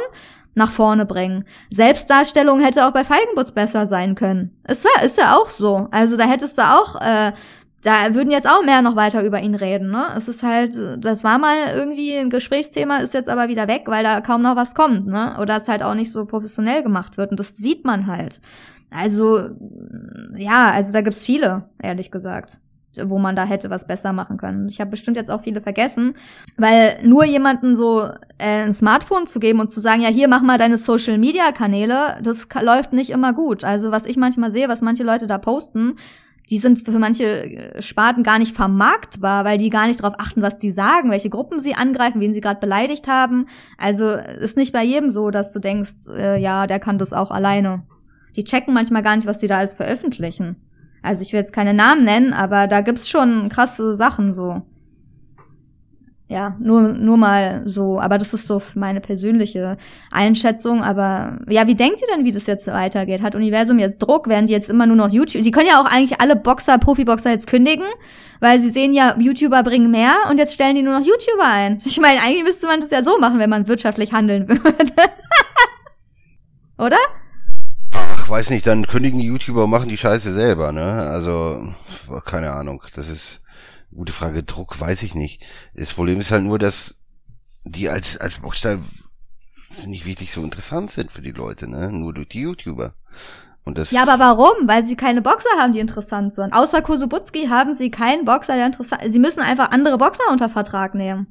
nach 0.56 0.72
vorne 0.72 1.06
bringen. 1.06 1.46
Selbstdarstellung 1.72 2.60
hätte 2.60 2.86
auch 2.86 2.92
bei 2.92 3.04
Feigenbutz 3.04 3.52
besser 3.52 3.88
sein 3.88 4.16
können. 4.16 4.56
Ist 4.68 4.86
ja, 4.86 5.04
ist 5.04 5.18
ja 5.18 5.36
auch 5.36 5.50
so. 5.50 5.88
Also 5.92 6.18
da 6.18 6.26
hättest 6.26 6.58
du 6.58 6.62
auch, 6.62 6.96
äh, 7.02 7.32
da 7.82 8.14
würden 8.14 8.32
jetzt 8.32 8.48
auch 8.48 8.64
mehr 8.64 8.82
noch 8.82 8.96
weiter 8.96 9.24
über 9.24 9.42
ihn 9.42 9.56
reden, 9.56 9.92
ne? 9.92 10.08
Es 10.16 10.28
ist 10.28 10.42
halt, 10.44 10.74
das 11.04 11.24
war 11.24 11.38
mal 11.38 11.74
irgendwie 11.76 12.16
ein 12.16 12.30
Gesprächsthema, 12.30 12.98
ist 12.98 13.14
jetzt 13.14 13.30
aber 13.30 13.50
wieder 13.50 13.68
weg, 13.68 13.84
weil 13.88 14.04
da 14.04 14.22
kaum 14.22 14.42
noch 14.42 14.56
was 14.56 14.74
kommt, 14.74 15.08
ne? 15.08 15.38
Oder 15.42 15.58
es 15.58 15.68
halt 15.68 15.84
auch 15.84 15.96
nicht 15.96 16.14
so 16.14 16.26
professionell 16.26 16.84
gemacht 16.84 17.18
wird 17.18 17.32
und 17.32 17.40
das 17.40 17.58
sieht 17.58 17.84
man 17.84 18.08
halt. 18.08 18.40
Also, 18.90 19.50
ja, 20.38 20.72
also 20.72 20.94
da 20.94 21.02
gibt's 21.02 21.26
viele, 21.26 21.70
ehrlich 21.82 22.12
gesagt 22.12 22.60
wo 23.06 23.20
man 23.20 23.36
da 23.36 23.46
hätte 23.46 23.70
was 23.70 23.88
besser 23.88 24.14
machen 24.14 24.38
können. 24.38 24.68
Ich 24.68 24.80
habe 24.80 24.92
bestimmt 24.92 25.18
jetzt 25.18 25.32
auch 25.32 25.44
viele 25.44 25.62
vergessen, 25.62 26.16
weil 26.58 27.00
nur 27.04 27.26
jemanden 27.26 27.76
so 27.76 28.04
äh, 28.38 28.64
ein 28.64 28.74
Smartphone 28.74 29.28
zu 29.28 29.40
geben 29.40 29.60
und 29.60 29.72
zu 29.72 29.80
sagen, 29.80 30.02
ja, 30.02 30.10
hier 30.10 30.28
mach 30.28 30.42
mal 30.42 30.58
deine 30.58 30.78
Social 30.78 31.18
Media 31.18 31.52
Kanäle, 31.52 32.20
das 32.22 32.48
läuft 32.62 32.94
nicht 32.94 33.10
immer 33.10 33.34
gut. 33.34 33.64
Also 33.64 33.92
was 33.92 34.06
ich 34.06 34.18
manchmal 34.18 34.52
sehe, 34.52 34.70
was 34.70 34.82
manche 34.82 35.04
Leute 35.04 35.28
da 35.28 35.38
posten, 35.38 35.96
die 36.50 36.58
sind 36.58 36.84
für 36.84 37.00
manche 37.00 37.74
Sparten 37.80 38.24
gar 38.24 38.38
nicht 38.38 38.56
vermarktbar, 38.56 39.46
weil 39.46 39.58
die 39.58 39.70
gar 39.70 39.88
nicht 39.88 40.04
darauf 40.04 40.20
achten, 40.20 40.42
was 40.42 40.58
die 40.58 40.70
sagen, 40.70 41.10
welche 41.10 41.30
Gruppen 41.30 41.62
sie 41.62 41.76
angreifen, 41.76 42.20
wen 42.20 42.34
sie 42.34 42.42
gerade 42.42 42.60
beleidigt 42.60 43.08
haben. 43.08 43.48
Also 43.78 44.10
ist 44.10 44.58
nicht 44.58 44.74
bei 44.74 44.84
jedem 44.84 45.10
so, 45.10 45.30
dass 45.30 45.54
du 45.54 45.60
denkst, 45.60 46.08
äh, 46.10 46.40
ja, 46.40 46.68
der 46.68 46.80
kann 46.80 46.98
das 46.98 47.14
auch 47.14 47.32
alleine. 47.32 47.84
Die 48.36 48.44
checken 48.44 48.74
manchmal 48.74 49.04
gar 49.04 49.16
nicht, 49.16 49.28
was 49.28 49.40
sie 49.40 49.48
da 49.48 49.60
alles 49.60 49.74
veröffentlichen. 49.74 50.58
Also 51.04 51.22
ich 51.22 51.34
will 51.34 51.40
jetzt 51.40 51.54
keine 51.54 51.74
Namen 51.74 52.06
nennen, 52.06 52.34
aber 52.34 52.68
da 52.68 52.82
gibt's 52.82 53.10
schon 53.10 53.50
krasse 53.50 53.96
Sachen 53.96 54.34
so. 54.34 54.64
Ja, 56.30 56.56
nur, 56.60 56.94
nur 56.94 57.18
mal 57.18 57.62
so. 57.66 58.00
Aber 58.00 58.18
das 58.18 58.34
ist 58.34 58.48
so 58.48 58.60
meine 58.74 59.02
persönliche 59.02 59.78
Einschätzung. 60.10 60.82
Aber 60.82 61.38
ja, 61.48 61.68
wie 61.68 61.76
denkt 61.76 62.02
ihr 62.02 62.08
denn, 62.08 62.26
wie 62.26 62.32
das 62.32 62.48
jetzt 62.48 62.66
weitergeht? 62.66 63.22
Hat 63.22 63.36
Universum 63.36 63.78
jetzt 63.78 64.00
Druck? 64.00 64.28
Werden 64.28 64.48
die 64.48 64.54
jetzt 64.54 64.70
immer 64.70 64.88
nur 64.88 64.96
noch 64.96 65.10
YouTube? 65.10 65.44
Die 65.44 65.52
können 65.52 65.68
ja 65.68 65.80
auch 65.80 65.86
eigentlich 65.86 66.22
alle 66.22 66.36
Boxer, 66.36 66.80
Profiboxer 66.80 67.30
jetzt 67.30 67.46
kündigen, 67.46 67.86
weil 68.40 68.58
sie 68.60 68.70
sehen 68.70 68.94
ja, 68.94 69.16
YouTuber 69.20 69.62
bringen 69.62 69.92
mehr 69.92 70.16
und 70.28 70.40
jetzt 70.40 70.56
stellen 70.56 70.76
die 70.76 70.82
nur 70.82 70.98
noch 70.98 71.06
YouTuber 71.06 71.46
ein. 71.46 71.78
Ich 71.86 72.00
meine, 72.00 72.20
eigentlich 72.22 72.44
müsste 72.44 72.66
man 72.66 72.80
das 72.80 72.90
ja 72.90 73.04
so 73.04 73.20
machen, 73.20 73.38
wenn 73.38 73.52
man 73.52 73.68
wirtschaftlich 73.68 74.12
handeln 74.12 74.50
würde. 74.50 74.94
Oder? 76.80 76.98
Weiß 78.34 78.50
nicht, 78.50 78.66
dann 78.66 78.88
kündigen 78.88 79.20
die 79.20 79.28
YouTuber 79.28 79.66
und 79.66 79.70
machen 79.70 79.90
die 79.90 79.96
Scheiße 79.96 80.34
selber, 80.34 80.72
ne? 80.72 80.82
Also, 80.82 81.72
keine 82.26 82.52
Ahnung. 82.52 82.82
Das 82.96 83.08
ist 83.08 83.44
gute 83.94 84.12
Frage. 84.12 84.42
Druck 84.42 84.80
weiß 84.80 85.04
ich 85.04 85.14
nicht. 85.14 85.44
Das 85.76 85.94
Problem 85.94 86.20
ist 86.20 86.32
halt 86.32 86.42
nur, 86.42 86.58
dass 86.58 87.04
die 87.64 87.90
als, 87.90 88.18
als 88.18 88.40
Boxer 88.40 88.80
nicht 89.86 90.08
wirklich 90.08 90.32
so 90.32 90.42
interessant 90.44 90.90
sind 90.90 91.12
für 91.12 91.22
die 91.22 91.30
Leute, 91.30 91.70
ne? 91.70 91.92
Nur 91.92 92.12
durch 92.12 92.30
die 92.30 92.40
YouTuber. 92.40 92.96
Und 93.66 93.78
das, 93.78 93.92
Ja, 93.92 94.02
aber 94.02 94.18
warum? 94.18 94.68
Weil 94.68 94.84
sie 94.84 94.96
keine 94.96 95.22
Boxer 95.22 95.56
haben, 95.60 95.72
die 95.72 95.80
interessant 95.80 96.34
sind. 96.34 96.54
Außer 96.54 96.82
Kosubutski 96.82 97.50
haben 97.50 97.76
sie 97.76 97.92
keinen 97.92 98.26
Boxer, 98.26 98.56
der 98.56 98.66
interessant 98.66 99.04
ist. 99.04 99.14
Sie 99.14 99.20
müssen 99.20 99.42
einfach 99.42 99.70
andere 99.70 100.00
Boxer 100.00 100.24
unter 100.32 100.50
Vertrag 100.50 100.96
nehmen. 100.96 101.28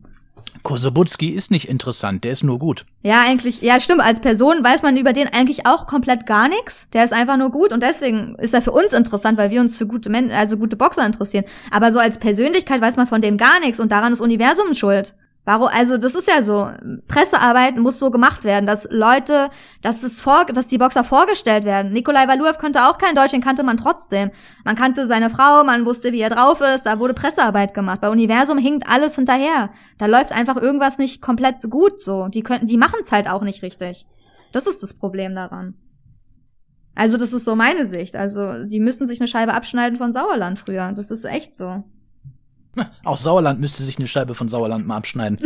Kosebutski 0.63 1.29
ist 1.29 1.51
nicht 1.51 1.69
interessant, 1.69 2.25
der 2.25 2.33
ist 2.33 2.45
nur 2.45 2.59
gut. 2.59 2.85
Ja, 3.03 3.23
eigentlich, 3.27 3.63
ja, 3.63 3.81
stimmt. 3.81 4.01
Als 4.01 4.21
Person 4.21 4.63
weiß 4.63 4.83
man 4.83 4.97
über 4.97 5.13
den 5.13 5.29
eigentlich 5.29 5.67
auch 5.67 5.87
komplett 5.87 6.27
gar 6.27 6.49
nichts. 6.49 6.89
Der 6.93 7.05
ist 7.05 7.13
einfach 7.13 7.37
nur 7.37 7.51
gut 7.51 7.73
und 7.73 7.83
deswegen 7.83 8.37
ist 8.37 8.55
er 8.55 8.63
für 8.63 8.73
uns 8.73 8.93
interessant, 8.93 9.39
weil 9.39 9.51
wir 9.51 9.61
uns 9.61 9.77
für 9.77 9.87
gute 9.87 10.09
Men 10.09 10.31
also 10.31 10.57
gute 10.57 10.77
Boxer 10.77 11.05
interessieren. 11.05 11.45
Aber 11.71 11.93
so 11.93 11.99
als 11.99 12.19
Persönlichkeit 12.19 12.81
weiß 12.81 12.97
man 12.97 13.09
von 13.09 13.21
dem 13.21 13.37
gar 13.37 13.61
nichts 13.61 13.81
und 13.81 13.91
daran 13.91 14.13
ist 14.13 14.21
Universum 14.21 14.75
schuld. 14.75 15.15
Warum? 15.45 15.69
Also 15.69 15.99
das 15.99 16.15
ist 16.15 16.29
ja 16.29 16.43
so. 16.43 16.71
Pressearbeit 17.09 17.77
muss 17.77 17.99
so 17.99 18.13
gemacht 18.13 18.45
werden, 18.45 18.65
dass 18.65 18.87
Leute, 18.91 19.51
dass 19.81 20.05
es 20.05 20.23
vor, 20.23 20.45
dass 20.45 20.69
die 20.69 20.79
Boxer 20.79 21.03
vorgestellt 21.03 21.65
werden. 21.65 21.93
Nikolai 21.93 22.29
Valuev 22.29 22.59
konnte 22.59 22.85
auch 22.85 22.97
kein 22.97 23.17
Deutsch, 23.17 23.33
den 23.33 23.41
kannte 23.41 23.65
man 23.65 23.77
trotzdem. 23.77 24.31
Man 24.65 24.77
kannte 24.77 25.09
seine 25.09 25.31
Frau, 25.31 25.65
man 25.65 25.85
wusste, 25.85 26.13
wie 26.13 26.21
er 26.21 26.31
drauf 26.31 26.61
ist, 26.61 26.87
da 26.87 27.01
wurde 27.01 27.15
Pressearbeit 27.15 27.75
gemacht. 27.75 28.01
Bei 28.01 28.11
Universum 28.11 28.57
hinkt 28.57 28.89
alles 28.89 29.17
hinterher. 29.17 29.71
Da 29.99 30.07
läuft 30.07 30.31
einfach 30.31 30.57
irgendwas 30.57 30.99
nicht 30.99 31.21
komplett 31.21 31.69
gut 31.69 32.01
so. 32.01 32.29
Die 32.29 32.45
könnten, 32.45 32.67
die 32.67 32.79
machen 32.79 33.01
es 33.03 33.11
halt 33.11 33.29
auch 33.29 33.43
nicht 33.43 33.63
richtig. 33.63 34.07
Das 34.53 34.69
ist 34.69 34.81
das 34.83 34.95
Problem 34.95 35.35
daran. 35.35 35.75
Also 36.95 37.17
das 37.17 37.33
ist 37.33 37.45
so 37.45 37.57
meine 37.57 37.87
Sicht. 37.87 38.15
Also 38.15 38.65
die 38.65 38.79
müssen 38.79 39.09
sich 39.09 39.21
eine 39.21 39.27
Scheibe 39.27 39.55
abschneiden 39.55 39.99
von 39.99 40.13
Sauerland 40.13 40.61
früher. 40.61 40.93
Das 40.93 41.11
ist 41.11 41.25
echt 41.25 41.57
so. 41.57 41.83
Auch 43.05 43.19
Sauerland 43.19 43.61
müsste 43.61 43.83
sich 43.83 43.99
eine 43.99 44.07
Scheibe 44.07 44.35
von 44.35 44.49
Sauerland 44.49 44.87
mal 44.87 44.97
abschneiden. 44.97 45.39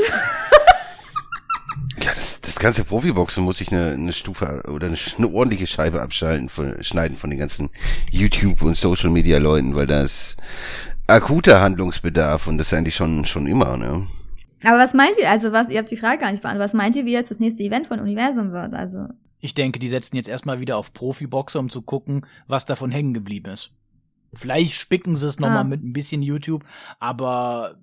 ja, 2.03 2.11
das, 2.15 2.41
das 2.41 2.59
ganze 2.59 2.85
Profiboxen 2.85 3.43
muss 3.43 3.61
ich 3.61 3.73
eine, 3.73 3.93
eine 3.93 4.12
Stufe 4.12 4.62
oder 4.69 4.87
eine, 4.87 4.97
eine 5.19 5.29
ordentliche 5.29 5.67
Scheibe 5.67 6.03
abschalten, 6.03 6.49
von, 6.49 6.83
schneiden 6.83 7.17
von 7.17 7.31
den 7.31 7.39
ganzen 7.39 7.71
YouTube 8.11 8.62
und 8.62 8.77
Social 8.77 9.11
Media 9.11 9.39
Leuten, 9.39 9.75
weil 9.75 9.87
da 9.87 10.03
ist 10.03 10.37
akuter 11.07 11.61
Handlungsbedarf 11.61 12.47
und 12.47 12.59
das 12.59 12.69
ist 12.69 12.75
eigentlich 12.75 12.97
schon, 12.97 13.25
schon 13.27 13.47
immer, 13.47 13.77
ne? 13.77 14.07
Aber 14.65 14.79
was 14.79 14.95
meint 14.95 15.17
ihr, 15.19 15.31
also 15.31 15.53
was, 15.53 15.71
ihr 15.71 15.79
habt 15.79 15.91
die 15.91 15.97
Frage 15.97 16.21
gar 16.21 16.31
nicht 16.31 16.43
beantwortet, 16.43 16.73
was 16.73 16.77
meint 16.77 16.97
ihr, 16.97 17.05
wie 17.05 17.12
jetzt 17.12 17.31
das 17.31 17.41
nächste 17.41 17.62
Event 17.62 17.89
von 17.89 18.01
Universum 18.01 18.53
wird? 18.53 18.75
Also, 18.75 19.07
Ich 19.41 19.55
denke, 19.55 19.79
die 19.79 19.89
setzen 19.89 20.17
jetzt 20.17 20.29
erstmal 20.29 20.61
wieder 20.61 20.77
auf 20.77 20.93
Profiboxer, 20.93 21.61
um 21.61 21.69
zu 21.69 21.83
gucken, 21.83 22.25
was 22.49 22.65
davon 22.65 22.91
hängen 22.91 23.15
geblieben 23.15 23.53
ist. 23.53 23.71
Vielleicht 24.37 24.75
spicken 24.75 25.16
sie 25.16 25.27
es 25.27 25.38
nochmal 25.40 25.59
Ah. 25.61 25.64
mit 25.64 25.83
ein 25.83 25.92
bisschen 25.92 26.22
YouTube, 26.22 26.64
aber 26.99 27.77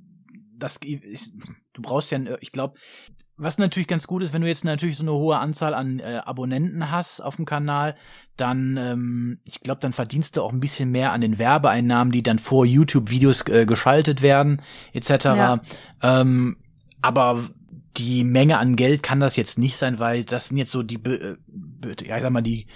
das 0.57 0.77
ist, 0.77 1.33
du 1.73 1.81
brauchst 1.81 2.11
ja, 2.11 2.19
ich 2.39 2.51
glaube, 2.51 2.79
was 3.35 3.57
natürlich 3.57 3.87
ganz 3.87 4.05
gut 4.05 4.21
ist, 4.21 4.31
wenn 4.31 4.43
du 4.43 4.47
jetzt 4.47 4.63
natürlich 4.63 4.95
so 4.95 5.03
eine 5.03 5.11
hohe 5.11 5.37
Anzahl 5.39 5.73
an 5.73 5.99
äh, 5.99 6.21
Abonnenten 6.23 6.91
hast 6.91 7.19
auf 7.19 7.35
dem 7.37 7.45
Kanal, 7.45 7.95
dann, 8.37 8.77
ähm, 8.77 9.39
ich 9.43 9.61
glaube, 9.61 9.81
dann 9.81 9.91
verdienst 9.91 10.37
du 10.37 10.43
auch 10.43 10.53
ein 10.53 10.59
bisschen 10.59 10.91
mehr 10.91 11.11
an 11.11 11.21
den 11.21 11.39
Werbeeinnahmen, 11.39 12.11
die 12.11 12.21
dann 12.23 12.37
vor 12.37 12.65
YouTube-Videos 12.65 13.47
äh, 13.47 13.65
geschaltet 13.65 14.21
werden, 14.21 14.61
etc. 14.93 15.09
Ja. 15.25 15.61
Ähm, 16.03 16.57
aber 17.01 17.39
die 17.97 18.23
Menge 18.23 18.59
an 18.59 18.75
Geld 18.75 19.01
kann 19.03 19.19
das 19.19 19.35
jetzt 19.35 19.57
nicht 19.57 19.75
sein, 19.75 19.97
weil 19.99 20.23
das 20.23 20.49
sind 20.49 20.57
jetzt 20.57 20.71
so 20.71 20.83
die, 20.83 21.03
äh, 21.03 21.35
ja, 22.05 22.15
ich 22.17 22.21
sag 22.21 22.31
mal, 22.31 22.41
die 22.41 22.67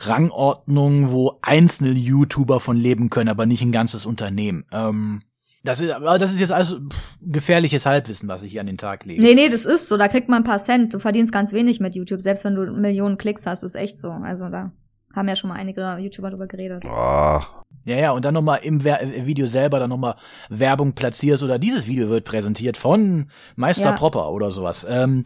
Rangordnungen, 0.00 1.12
wo 1.12 1.38
einzelne 1.42 1.90
YouTuber 1.90 2.60
von 2.60 2.76
leben 2.76 3.10
können, 3.10 3.28
aber 3.28 3.46
nicht 3.46 3.62
ein 3.62 3.72
ganzes 3.72 4.06
Unternehmen. 4.06 4.64
Ähm, 4.72 5.22
das 5.62 5.82
ist, 5.82 5.90
aber 5.90 6.18
das 6.18 6.32
ist 6.32 6.40
jetzt 6.40 6.52
also 6.52 6.78
gefährliches 7.20 7.84
Halbwissen, 7.84 8.28
was 8.28 8.42
ich 8.42 8.52
hier 8.52 8.62
an 8.62 8.66
den 8.66 8.78
Tag 8.78 9.04
lege. 9.04 9.20
nee, 9.22 9.34
nee, 9.34 9.50
das 9.50 9.66
ist 9.66 9.88
so, 9.88 9.98
da 9.98 10.08
kriegt 10.08 10.28
man 10.28 10.38
ein 10.42 10.44
paar 10.44 10.62
Cent. 10.62 10.94
Du 10.94 10.98
verdienst 10.98 11.32
ganz 11.32 11.52
wenig 11.52 11.80
mit 11.80 11.94
YouTube, 11.94 12.22
selbst 12.22 12.44
wenn 12.44 12.54
du 12.54 12.62
Millionen 12.72 13.18
Klicks 13.18 13.44
hast, 13.44 13.62
ist 13.62 13.74
echt 13.74 13.98
so. 13.98 14.10
Also 14.10 14.48
da 14.48 14.72
Haben 15.14 15.28
ja 15.28 15.36
schon 15.36 15.48
mal 15.48 15.56
einige 15.56 15.98
YouTuber 16.00 16.30
drüber 16.30 16.46
geredet. 16.46 16.82
Oh, 16.86 17.40
Ja, 17.84 17.96
ja, 17.96 18.10
und 18.12 18.24
dann 18.24 18.32
nochmal 18.32 18.60
im 18.62 18.82
Wer 18.84 19.02
äh, 19.02 19.26
Video 19.26 19.46
selber 19.46 19.78
dann 19.78 19.90
nochmal 19.90 20.14
Werbung 20.48 20.94
platzierst 20.94 21.42
oder 21.42 21.58
dieses 21.58 21.88
Video 21.88 22.08
wird 22.08 22.24
präsentiert 22.24 22.78
von 22.78 23.26
Meister 23.56 23.90
Ja. 23.90 23.92
Propper 23.92 24.30
oder 24.30 24.50
sowas. 24.50 24.86
Ähm, 24.88 25.24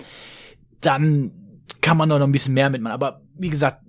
dann 0.80 1.30
kann 1.80 1.96
man 1.96 2.08
doch 2.08 2.18
noch 2.18 2.26
ein 2.26 2.32
bisschen 2.32 2.54
mehr 2.54 2.70
mitmachen. 2.70 2.94
Aber 2.94 3.20
wie 3.36 3.50
gesagt, 3.50 3.83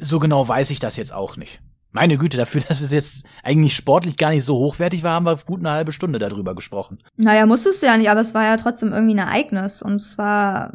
so 0.00 0.18
genau 0.18 0.46
weiß 0.46 0.70
ich 0.70 0.80
das 0.80 0.96
jetzt 0.96 1.12
auch 1.12 1.36
nicht. 1.36 1.60
Meine 1.92 2.18
Güte, 2.18 2.36
dafür, 2.36 2.60
dass 2.68 2.80
es 2.80 2.92
jetzt 2.92 3.24
eigentlich 3.42 3.74
sportlich 3.74 4.16
gar 4.16 4.30
nicht 4.30 4.44
so 4.44 4.56
hochwertig 4.56 5.02
war, 5.02 5.12
haben 5.12 5.26
wir 5.26 5.36
gut 5.36 5.60
eine 5.60 5.70
halbe 5.70 5.92
Stunde 5.92 6.18
darüber 6.18 6.54
gesprochen. 6.54 6.98
Naja, 7.16 7.46
musstest 7.46 7.82
du 7.82 7.86
ja 7.86 7.96
nicht, 7.96 8.10
aber 8.10 8.20
es 8.20 8.34
war 8.34 8.44
ja 8.44 8.56
trotzdem 8.56 8.92
irgendwie 8.92 9.14
ein 9.14 9.26
Ereignis. 9.26 9.82
Und 9.82 9.96
es 9.96 10.16
war 10.18 10.72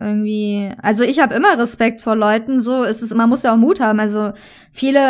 irgendwie, 0.00 0.72
also 0.80 1.04
ich 1.04 1.20
habe 1.20 1.34
immer 1.34 1.58
Respekt 1.58 2.00
vor 2.00 2.16
Leuten, 2.16 2.58
so 2.58 2.84
ist 2.84 3.02
es, 3.02 3.12
man 3.12 3.28
muss 3.28 3.42
ja 3.42 3.52
auch 3.52 3.58
Mut 3.58 3.80
haben. 3.80 4.00
Also 4.00 4.32
viele, 4.72 5.00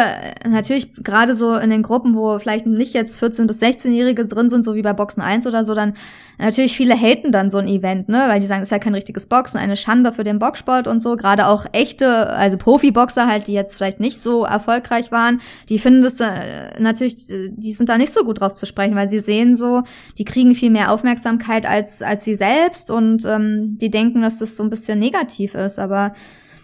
natürlich 0.44 0.94
gerade 0.96 1.36
so 1.36 1.54
in 1.54 1.70
den 1.70 1.84
Gruppen, 1.84 2.16
wo 2.16 2.38
vielleicht 2.40 2.66
nicht 2.66 2.92
jetzt 2.92 3.22
14- 3.22 3.46
bis 3.46 3.62
16-Jährige 3.62 4.26
drin 4.26 4.50
sind, 4.50 4.64
so 4.64 4.74
wie 4.74 4.82
bei 4.82 4.92
Boxen 4.92 5.22
1 5.22 5.46
oder 5.46 5.64
so, 5.64 5.74
dann 5.74 5.96
natürlich 6.40 6.76
viele 6.76 6.94
haten 6.94 7.32
dann 7.32 7.50
so 7.50 7.58
ein 7.58 7.68
Event, 7.68 8.08
ne, 8.08 8.24
weil 8.28 8.40
die 8.40 8.46
sagen, 8.46 8.62
es 8.62 8.68
ist 8.68 8.72
ja 8.72 8.78
kein 8.78 8.94
richtiges 8.94 9.26
Boxen, 9.26 9.58
eine 9.58 9.76
Schande 9.76 10.12
für 10.12 10.24
den 10.24 10.38
Boxsport 10.38 10.86
und 10.88 11.00
so. 11.00 11.16
Gerade 11.16 11.46
auch 11.46 11.66
echte, 11.72 12.30
also 12.30 12.56
Profiboxer 12.56 13.26
halt, 13.26 13.46
die 13.46 13.52
jetzt 13.52 13.76
vielleicht 13.76 14.00
nicht 14.00 14.20
so 14.20 14.44
erfolgreich 14.44 15.12
waren, 15.12 15.40
die 15.68 15.78
finden 15.78 16.02
das 16.02 16.18
äh, 16.20 16.80
natürlich, 16.80 17.26
die 17.26 17.72
sind 17.72 17.88
da 17.88 17.98
nicht 17.98 18.12
so 18.12 18.24
gut 18.24 18.40
drauf 18.40 18.54
zu 18.54 18.66
sprechen, 18.66 18.96
weil 18.96 19.08
sie 19.08 19.20
sehen 19.20 19.56
so, 19.56 19.82
die 20.18 20.24
kriegen 20.24 20.54
viel 20.54 20.70
mehr 20.70 20.92
Aufmerksamkeit 20.92 21.66
als, 21.66 22.02
als 22.02 22.24
sie 22.24 22.34
selbst 22.34 22.90
und 22.90 23.24
ähm, 23.24 23.78
die 23.78 23.90
denken, 23.90 24.22
dass 24.22 24.38
das 24.38 24.56
so 24.56 24.62
ein 24.62 24.70
bisschen 24.70 24.98
negativ 24.98 25.54
ist, 25.54 25.78
aber 25.78 26.12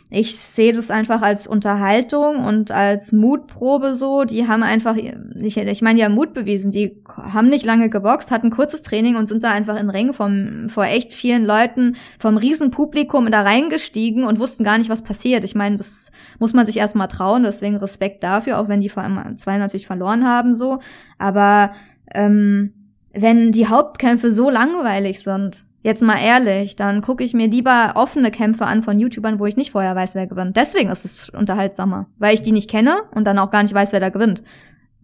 ich 0.09 0.38
sehe 0.38 0.73
das 0.73 0.92
einfach 0.92 1.21
als 1.21 1.49
Unterhaltung 1.49 2.45
und 2.45 2.71
als 2.71 3.11
Mutprobe 3.11 3.95
so. 3.95 4.23
Die 4.23 4.47
haben 4.47 4.62
einfach, 4.62 4.97
ich, 4.97 5.57
ich 5.57 5.83
meine, 5.83 5.99
die 5.99 6.05
haben 6.05 6.14
Mut 6.14 6.33
bewiesen. 6.33 6.71
Die 6.71 7.03
haben 7.09 7.49
nicht 7.49 7.64
lange 7.64 7.90
geboxt, 7.90 8.31
hatten 8.31 8.51
kurzes 8.51 8.85
Training 8.85 9.16
und 9.16 9.29
sind 9.29 9.42
da 9.42 9.51
einfach 9.51 9.77
in 9.77 9.90
Ring 9.90 10.12
vom, 10.12 10.69
vor 10.69 10.85
echt 10.85 11.12
vielen 11.12 11.45
Leuten, 11.45 11.97
vom 12.21 12.37
riesen 12.37 12.71
Publikum 12.71 13.29
da 13.33 13.42
reingestiegen 13.42 14.23
und 14.23 14.38
wussten 14.38 14.62
gar 14.62 14.79
nicht, 14.79 14.90
was 14.90 15.03
passiert. 15.03 15.42
Ich 15.42 15.57
meine, 15.57 15.77
das 15.77 16.12
muss 16.38 16.53
man 16.53 16.66
sich 16.66 16.77
erstmal 16.77 17.09
trauen, 17.09 17.42
deswegen 17.42 17.77
Respekt 17.77 18.23
dafür, 18.23 18.61
auch 18.61 18.69
wenn 18.69 18.81
die 18.81 18.88
vor 18.88 19.03
allem 19.03 19.37
zwei 19.37 19.59
natürlich 19.59 19.88
verloren 19.88 20.25
haben, 20.25 20.55
so. 20.55 20.79
Aber 21.19 21.73
ähm, 22.14 22.73
wenn 23.12 23.51
die 23.51 23.66
Hauptkämpfe 23.66 24.31
so 24.31 24.51
langweilig 24.51 25.21
sind, 25.21 25.66
jetzt 25.87 26.03
mal 26.03 26.18
ehrlich, 26.18 26.75
dann 26.75 27.01
gucke 27.01 27.22
ich 27.22 27.33
mir 27.33 27.46
lieber 27.46 27.92
offene 27.94 28.33
Kämpfe 28.33 28.66
an 28.66 28.83
von 28.83 28.99
YouTubern, 28.99 29.38
wo 29.38 29.46
ich 29.46 29.57
nicht 29.57 29.70
vorher 29.70 29.94
weiß, 29.94 30.16
wer 30.16 30.27
gewinnt. 30.27 30.57
Deswegen 30.57 30.90
ist 30.90 31.05
es 31.05 31.31
unterhaltsamer, 31.31 32.07
weil 32.18 32.35
ich 32.35 32.42
die 32.42 32.51
nicht 32.51 32.68
kenne 32.68 33.05
und 33.14 33.25
dann 33.25 33.38
auch 33.38 33.53
gar 33.53 33.62
nicht 33.62 33.72
weiß, 33.75 33.92
wer 33.92 34.01
da 34.01 34.09
gewinnt. 34.09 34.42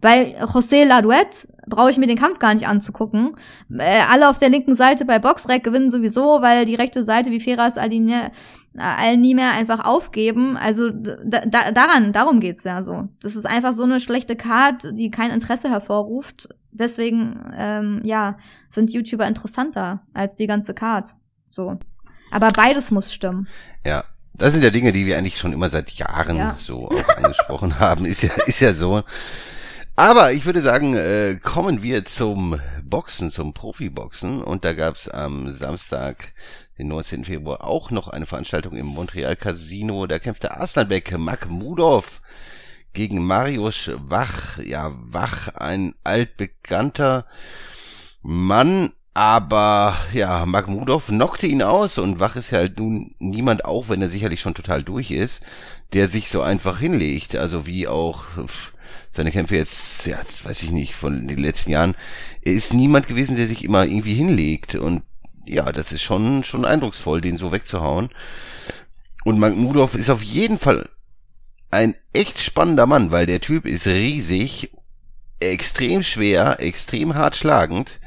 Bei 0.01 0.35
José 0.41 0.83
Laduette 0.83 1.47
brauche 1.65 1.89
ich 1.89 1.97
mir 1.97 2.07
den 2.07 2.17
Kampf 2.17 2.37
gar 2.39 2.53
nicht 2.53 2.67
anzugucken. 2.67 3.37
Äh, 3.71 4.01
alle 4.11 4.27
auf 4.27 4.37
der 4.37 4.49
linken 4.49 4.75
Seite 4.75 5.05
bei 5.05 5.19
Boxrec 5.19 5.63
gewinnen 5.63 5.89
sowieso, 5.89 6.41
weil 6.41 6.65
die 6.65 6.75
rechte 6.75 7.03
Seite 7.03 7.31
wie 7.31 7.39
Feras 7.39 7.77
all, 7.77 7.89
mehr, 8.01 8.33
all 8.75 9.15
nie 9.15 9.35
mehr 9.35 9.53
einfach 9.53 9.85
aufgeben. 9.85 10.57
Also 10.57 10.89
da, 10.89 11.45
da, 11.45 11.71
daran, 11.71 12.11
darum 12.11 12.41
geht's 12.41 12.65
ja 12.65 12.83
so. 12.83 13.07
Das 13.21 13.37
ist 13.37 13.45
einfach 13.45 13.71
so 13.71 13.83
eine 13.83 14.01
schlechte 14.01 14.35
Card, 14.35 14.83
die 14.91 15.09
kein 15.09 15.31
Interesse 15.31 15.69
hervorruft. 15.69 16.49
Deswegen, 16.73 17.51
ähm, 17.55 18.01
ja, 18.03 18.37
sind 18.69 18.91
YouTuber 18.91 19.27
interessanter 19.27 20.01
als 20.13 20.35
die 20.35 20.47
ganze 20.47 20.73
Card. 20.73 21.09
So. 21.49 21.77
Aber 22.31 22.49
beides 22.51 22.91
muss 22.91 23.13
stimmen. 23.13 23.47
ja. 23.85 24.03
Das 24.35 24.51
sind 24.51 24.63
ja 24.63 24.71
Dinge, 24.71 24.91
die 24.91 25.05
wir 25.05 25.15
eigentlich 25.15 25.37
schon 25.37 25.53
immer 25.53 25.69
seit 25.69 25.91
Jahren 25.91 26.37
Ja. 26.37 26.57
so 26.59 26.89
auch 26.89 27.07
angesprochen 27.17 27.77
haben. 27.79 28.03
Ist 28.03 28.23
ja, 28.23 28.31
ist 28.47 28.61
ja 28.61 28.73
so. 28.73 29.03
Aber 29.95 30.31
ich 30.31 30.45
würde 30.47 30.59
sagen, 30.59 30.95
äh, 30.95 31.35
kommen 31.39 31.83
wir 31.83 32.03
zum 32.03 32.59
Boxen, 32.83 33.29
zum 33.29 33.53
Profiboxen. 33.53 34.41
Und 34.43 34.65
da 34.65 34.73
gab's 34.73 35.07
am 35.07 35.51
Samstag, 35.51 36.33
den 36.79 36.87
19. 36.87 37.25
Februar, 37.25 37.63
auch 37.63 37.91
noch 37.91 38.07
eine 38.07 38.25
Veranstaltung 38.25 38.75
im 38.75 38.87
Montreal 38.87 39.35
Casino. 39.35 40.07
Da 40.07 40.17
kämpfte 40.17 40.57
Arslanbek 40.57 41.15
Makhmudov 41.15 42.22
gegen 42.93 43.25
Marius 43.25 43.91
Wach. 44.07 44.59
Ja, 44.59 44.93
Wach, 44.95 45.49
ein 45.55 45.95
altbekannter 46.03 47.25
Mann, 48.21 48.91
aber 49.13 49.95
ja, 50.13 50.45
Makhmudov 50.45 51.07
knockte 51.07 51.45
ihn 51.45 51.61
aus 51.61 51.97
und 51.97 52.19
Wach 52.19 52.35
ist 52.35 52.51
ja 52.51 52.59
halt 52.59 52.79
nun 52.79 53.13
niemand, 53.19 53.65
auch 53.65 53.89
wenn 53.89 54.01
er 54.01 54.09
sicherlich 54.09 54.41
schon 54.41 54.55
total 54.55 54.83
durch 54.83 55.11
ist, 55.11 55.43
der 55.93 56.07
sich 56.07 56.29
so 56.29 56.41
einfach 56.41 56.79
hinlegt. 56.79 57.35
Also 57.35 57.65
wie 57.67 57.87
auch 57.87 58.25
seine 59.11 59.31
Kämpfe 59.31 59.55
jetzt, 59.55 60.07
ja, 60.07 60.17
das 60.17 60.43
weiß 60.43 60.63
ich 60.63 60.71
nicht, 60.71 60.95
von 60.95 61.27
den 61.27 61.37
letzten 61.37 61.71
Jahren. 61.71 61.95
Er 62.41 62.53
ist 62.53 62.73
niemand 62.73 63.07
gewesen, 63.07 63.35
der 63.35 63.45
sich 63.45 63.63
immer 63.63 63.85
irgendwie 63.85 64.15
hinlegt. 64.15 64.73
Und 64.73 65.03
ja, 65.45 65.71
das 65.71 65.91
ist 65.91 66.01
schon, 66.01 66.43
schon 66.43 66.65
eindrucksvoll, 66.65 67.21
den 67.21 67.37
so 67.37 67.51
wegzuhauen. 67.51 68.09
Und 69.23 69.39
Makhmudov 69.39 69.93
ist 69.93 70.09
auf 70.09 70.23
jeden 70.23 70.57
Fall 70.57 70.89
ein 71.73 71.95
echt 72.13 72.39
spannender 72.39 72.85
Mann, 72.85 73.11
weil 73.11 73.25
der 73.25 73.41
Typ 73.41 73.65
ist 73.65 73.87
riesig, 73.87 74.71
extrem 75.39 76.03
schwer, 76.03 76.59
extrem 76.59 77.15
hart 77.15 77.35
schlagend 77.35 77.99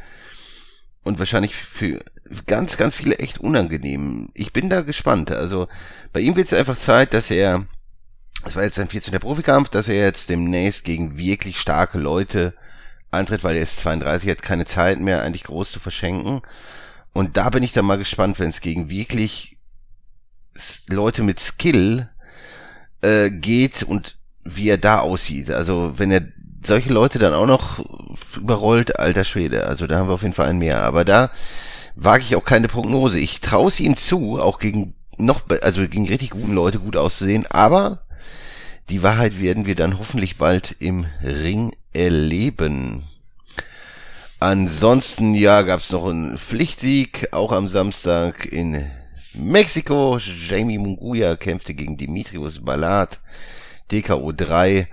und 1.03 1.19
wahrscheinlich 1.19 1.55
für 1.55 2.05
ganz, 2.47 2.77
ganz 2.77 2.95
viele 2.95 3.19
echt 3.19 3.39
unangenehm. 3.39 4.31
Ich 4.35 4.53
bin 4.53 4.71
da 4.71 4.81
gespannt. 4.81 5.31
Also 5.31 5.69
bei 6.13 6.21
ihm 6.21 6.37
wird 6.37 6.47
es 6.49 6.59
einfach 6.59 6.77
Zeit, 6.77 7.15
dass 7.15 7.31
er, 7.31 7.67
das 8.45 8.57
war 8.57 8.63
jetzt 8.63 8.77
sein 8.77 8.89
14. 8.89 9.19
Profikampf, 9.21 9.69
dass 9.69 9.89
er 9.89 9.97
jetzt 9.97 10.29
demnächst 10.29 10.85
gegen 10.85 11.17
wirklich 11.19 11.59
starke 11.59 11.99
Leute 11.99 12.55
antritt, 13.11 13.45
weil 13.45 13.57
er 13.57 13.63
ist 13.63 13.79
32, 13.79 14.31
hat 14.31 14.43
keine 14.43 14.65
Zeit 14.65 15.01
mehr, 15.01 15.23
eigentlich 15.23 15.45
groß 15.45 15.73
zu 15.73 15.81
verschenken. 15.81 16.43
Und 17.13 17.37
da 17.37 17.51
bin 17.51 17.63
ich 17.63 17.73
dann 17.73 17.85
mal 17.85 17.99
gespannt, 17.99 18.39
wenn 18.39 18.51
es 18.51 18.61
gegen 18.61 18.91
wirklich 18.91 19.57
Leute 20.89 21.23
mit 21.23 21.41
Skill 21.41 22.09
äh, 23.07 23.31
geht 23.31 23.83
und 23.83 24.17
wie 24.45 24.69
er 24.69 24.79
da 24.79 25.01
aussieht. 25.01 25.51
Also 25.51 25.95
wenn 25.97 26.11
er 26.11 26.23
solche 26.63 26.93
Leute 26.93 27.19
dann 27.19 27.35
auch 27.35 27.47
noch 27.47 27.85
überrollt, 28.37 28.99
alter 28.99 29.25
Schwede. 29.25 29.67
Also 29.67 29.87
da 29.87 29.99
haben 29.99 30.09
wir 30.09 30.15
auf 30.15 30.23
jeden 30.23 30.35
Fall 30.35 30.49
einen 30.49 30.59
mehr. 30.59 30.83
Aber 30.83 31.05
da 31.05 31.31
wage 31.95 32.25
ich 32.25 32.37
auch 32.37 32.45
keine 32.45 32.69
Prognose. 32.69 33.19
Ich 33.19 33.41
traue 33.41 33.69
es 33.69 33.81
ihm 33.81 33.97
zu, 33.97 34.41
auch 34.41 34.59
gegen 34.59 34.95
noch, 35.17 35.43
also 35.63 35.83
gegen 35.89 36.09
richtig 36.09 36.31
guten 36.31 36.53
Leute 36.53 36.79
gut 36.79 36.97
auszusehen. 36.97 37.47
Aber 37.47 38.03
die 38.89 39.03
Wahrheit 39.03 39.41
werden 39.41 39.67
wir 39.67 39.75
dann 39.75 39.99
hoffentlich 39.99 40.37
bald 40.37 40.77
im 40.79 41.07
Ring 41.23 41.75
erleben. 41.93 43.03
Ansonsten, 44.39 45.35
ja, 45.35 45.63
gab's 45.63 45.91
noch 45.91 46.07
einen 46.07 46.37
Pflichtsieg, 46.37 47.29
auch 47.33 47.53
am 47.53 47.69
Samstag 47.69 48.45
in 48.45 48.91
Mexiko. 49.37 50.19
Jamie 50.19 50.79
Munguia 50.79 51.37
kämpfte 51.37 51.75
gegen 51.75 51.97
Dimitrios 51.97 52.65
Ballat. 52.65 53.21
DKO 53.93 54.33
3. 54.33 54.89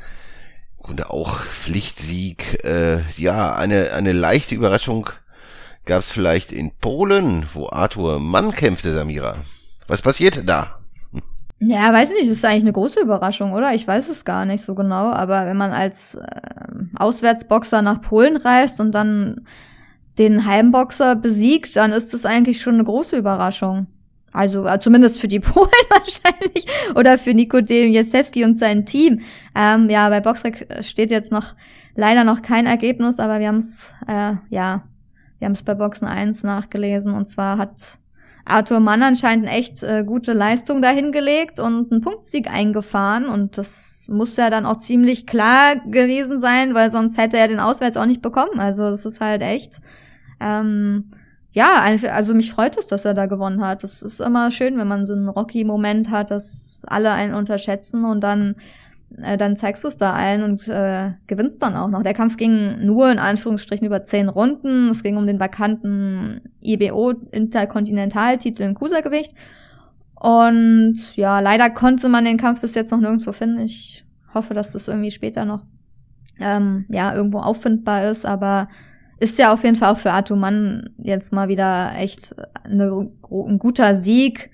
Und 0.77 1.06
auch 1.10 1.41
Pflichtsieg. 1.41 2.63
Äh, 2.63 3.01
ja, 3.17 3.56
eine, 3.56 3.93
eine 3.93 4.12
leichte 4.12 4.56
Überraschung 4.56 5.10
gab's 5.86 6.12
vielleicht 6.12 6.51
in 6.51 6.71
Polen, 6.79 7.45
wo 7.53 7.69
Arthur 7.69 8.19
Mann 8.19 8.51
kämpfte, 8.51 8.93
Samira. 8.93 9.38
Was 9.88 10.01
passierte 10.01 10.43
da? 10.43 10.79
Ja, 11.60 11.93
weiß 11.93 12.12
nicht, 12.12 12.23
das 12.23 12.38
ist 12.38 12.45
eigentlich 12.45 12.63
eine 12.63 12.73
große 12.73 12.99
Überraschung, 12.99 13.53
oder? 13.53 13.73
Ich 13.73 13.88
weiß 13.88 14.10
es 14.10 14.25
gar 14.25 14.45
nicht 14.45 14.63
so 14.63 14.75
genau, 14.75 15.12
aber 15.12 15.45
wenn 15.45 15.56
man 15.56 15.71
als 15.71 16.15
ähm, 16.15 16.91
Auswärtsboxer 16.95 17.82
nach 17.82 18.01
Polen 18.01 18.36
reist 18.36 18.82
und 18.82 18.91
dann 18.91 19.45
den 20.17 20.45
Heimboxer 20.45 21.15
besiegt, 21.15 21.75
dann 21.75 21.93
ist 21.93 22.13
das 22.13 22.25
eigentlich 22.25 22.62
schon 22.62 22.75
eine 22.75 22.84
große 22.84 23.17
Überraschung. 23.17 23.88
Also 24.34 24.65
äh, 24.67 24.80
zumindest 24.80 25.22
für 25.22 25.28
die 25.28 25.39
Polen 25.41 25.69
wahrscheinlich 25.89 26.65
oder 26.96 27.17
für 27.17 27.34
Nikodem 27.34 27.91
Jesewski 27.91 28.43
und 28.43 28.58
sein 28.58 28.86
Team. 28.86 29.22
Ähm, 29.56 29.89
ja, 29.89 30.10
bei 30.10 30.19
Boxrec 30.19 30.67
steht 30.82 31.12
jetzt 31.12 31.32
noch 31.32 31.54
leider 31.96 32.24
noch 32.24 32.41
kein 32.41 32.65
Ergebnis, 32.65 33.19
aber 33.19 33.39
wir 33.39 33.48
haben 33.48 33.58
es 33.58 33.93
äh, 34.08 34.34
ja, 34.50 34.84
wir 35.39 35.46
haben 35.46 35.54
es 35.54 35.63
bei 35.63 35.76
Boxen 35.76 36.08
1 36.08 36.43
nachgelesen 36.43 37.14
und 37.14 37.30
zwar 37.30 37.57
hat 37.57 37.99
Arthur 38.45 38.80
Mann 38.80 39.03
anscheinend 39.03 39.47
echt 39.47 39.84
äh, 39.84 40.03
gute 40.05 40.34
Leistung 40.34 40.82
dahingelegt 40.82 41.60
und 41.60 41.91
einen 41.91 42.01
Punktsieg 42.01 42.49
eingefahren 42.51 43.28
und 43.28 43.57
das 43.57 44.05
muss 44.10 44.36
ja 44.36 44.49
dann 44.49 44.66
auch 44.66 44.78
ziemlich 44.78 45.28
klar 45.28 45.78
gewesen 45.78 46.39
sein, 46.39 46.74
weil 46.74 46.91
sonst 46.91 47.18
hätte 47.18 47.38
er 47.38 47.47
den 47.47 47.60
Auswärts 47.60 47.95
auch 47.97 48.05
nicht 48.05 48.22
bekommen. 48.22 48.60
Also 48.60 48.84
das 48.89 49.05
ist 49.05 49.22
halt 49.22 49.41
echt 49.41 49.80
ähm, 50.41 51.12
ja, 51.54 51.80
also 52.12 52.34
mich 52.36 52.51
freut 52.51 52.78
es, 52.78 52.88
dass 52.88 53.06
er 53.06 53.14
da 53.14 53.28
gewonnen 53.28 53.64
hat. 53.66 53.84
Es 53.84 54.01
ist 54.01 54.20
immer 54.20 54.51
schön, 54.51 54.78
wenn 54.78 54.88
man 54.88 55.06
so 55.06 55.14
einen 55.14 55.30
Rocky-Moment 55.30 56.10
hat, 56.10 56.32
dass 56.32 56.82
alle 56.88 57.12
einen 57.12 57.36
unterschätzen 57.36 58.06
und 58.06 58.22
dann 58.22 58.56
äh, 59.22 59.38
dann 59.38 59.56
zeigst 59.56 59.84
du 59.84 59.88
es 59.88 59.97
da 59.97 60.14
allen 60.14 60.43
und 60.43 60.68
äh, 60.68 61.12
gewinnst 61.28 61.62
dann 61.62 61.76
auch 61.76 61.89
noch. 61.89 62.04
Der 62.04 62.14
Kampf 62.14 62.38
ging 62.38 62.84
nur 62.86 63.12
in 63.12 63.20
Anführungsstrichen 63.20 63.86
über 63.86 64.04
zehn 64.04 64.30
Runden. 64.30 64.89
Es 64.89 65.04
ging 65.04 65.18
um 65.18 65.28
den 65.28 65.39
vakanten 65.39 66.41
IBO 66.62 67.12
Interkontinentaltitel 67.32 68.64
im 68.64 68.74
Cruisergewicht. 68.74 69.34
Und 70.16 71.16
ja, 71.16 71.39
leider 71.39 71.70
konnte 71.70 72.10
man 72.10 72.26
den 72.26 72.38
Kampf 72.38 72.62
bis 72.62 72.76
jetzt 72.76 72.91
noch 72.91 72.99
nirgendwo 72.99 73.32
finden. 73.32 73.60
Ich 73.60 74.06
hoffe, 74.34 74.54
dass 74.54 74.72
das 74.72 74.88
irgendwie 74.88 75.12
später 75.12 75.45
noch 75.45 75.64
ähm, 76.39 76.86
ja 76.89 77.14
irgendwo 77.14 77.39
auffindbar 77.39 78.10
ist, 78.10 78.26
aber 78.26 78.70
ist 79.24 79.39
ja 79.39 79.53
auf 79.53 79.63
jeden 79.63 79.78
Fall 79.78 79.93
auch 79.93 79.97
für 79.97 80.11
Atuman 80.11 80.89
jetzt 80.97 81.32
mal 81.32 81.47
wieder 81.47 81.93
echt 81.95 82.36
eine, 82.65 83.09
ein 83.32 83.57
guter 83.57 83.95
Sieg 83.95 84.51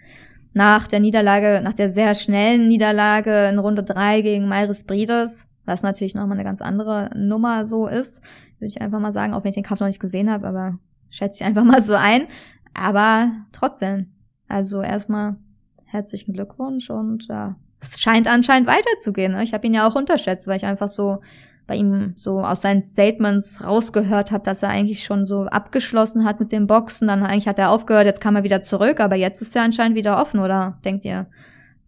nach 0.54 0.88
der 0.88 1.00
Niederlage, 1.00 1.62
nach 1.64 1.74
der 1.74 1.90
sehr 1.90 2.14
schnellen 2.14 2.68
Niederlage 2.68 3.48
in 3.48 3.58
Runde 3.58 3.82
drei 3.82 4.22
gegen 4.22 4.48
Myris 4.48 4.84
Brides, 4.84 5.48
was 5.66 5.82
natürlich 5.82 6.14
nochmal 6.14 6.38
eine 6.38 6.44
ganz 6.44 6.62
andere 6.62 7.10
Nummer 7.16 7.68
so 7.68 7.88
ist, 7.88 8.22
würde 8.60 8.68
ich 8.68 8.80
einfach 8.80 9.00
mal 9.00 9.12
sagen, 9.12 9.34
auch 9.34 9.44
wenn 9.44 9.50
ich 9.50 9.56
den 9.56 9.64
Kampf 9.64 9.80
noch 9.80 9.88
nicht 9.88 10.00
gesehen 10.00 10.30
habe, 10.30 10.48
aber 10.48 10.78
schätze 11.10 11.42
ich 11.42 11.48
einfach 11.48 11.64
mal 11.66 11.82
so 11.82 11.96
ein. 11.96 12.28
Aber 12.76 13.32
trotzdem, 13.52 14.12
also 14.48 14.84
erstmal 14.84 15.38
herzlichen 15.86 16.34
Glückwunsch 16.34 16.92
und 16.92 17.28
ja, 17.28 17.56
es 17.82 18.00
scheint 18.00 18.28
anscheinend 18.28 18.70
weiterzugehen. 18.70 19.32
Ne? 19.32 19.44
Ich 19.44 19.54
habe 19.54 19.66
ihn 19.66 19.74
ja 19.74 19.88
auch 19.88 19.96
unterschätzt, 19.96 20.46
weil 20.46 20.58
ich 20.58 20.66
einfach 20.66 20.90
so 20.90 21.22
bei 21.70 21.76
ihm 21.76 22.16
so 22.18 22.42
aus 22.42 22.62
seinen 22.62 22.82
Statements 22.82 23.64
rausgehört 23.64 24.32
habe, 24.32 24.44
dass 24.44 24.64
er 24.64 24.70
eigentlich 24.70 25.04
schon 25.04 25.28
so 25.28 25.46
abgeschlossen 25.46 26.26
hat 26.26 26.40
mit 26.40 26.52
dem 26.52 26.66
Boxen. 26.66 27.08
Dann 27.08 27.24
eigentlich 27.24 27.48
hat 27.48 27.60
er 27.60 27.70
aufgehört, 27.70 28.08
jetzt 28.08 28.22
kam 28.22 28.36
er 28.36 28.44
wieder 28.44 28.64
zurück, 28.64 29.00
aber 29.00 29.16
jetzt 29.16 29.40
ist 29.44 29.56
er 29.56 29.62
anscheinend 29.62 29.96
wieder 29.96 30.20
offen, 30.20 30.40
oder 30.40 30.80
denkt 30.84 31.06
ihr? 31.06 31.28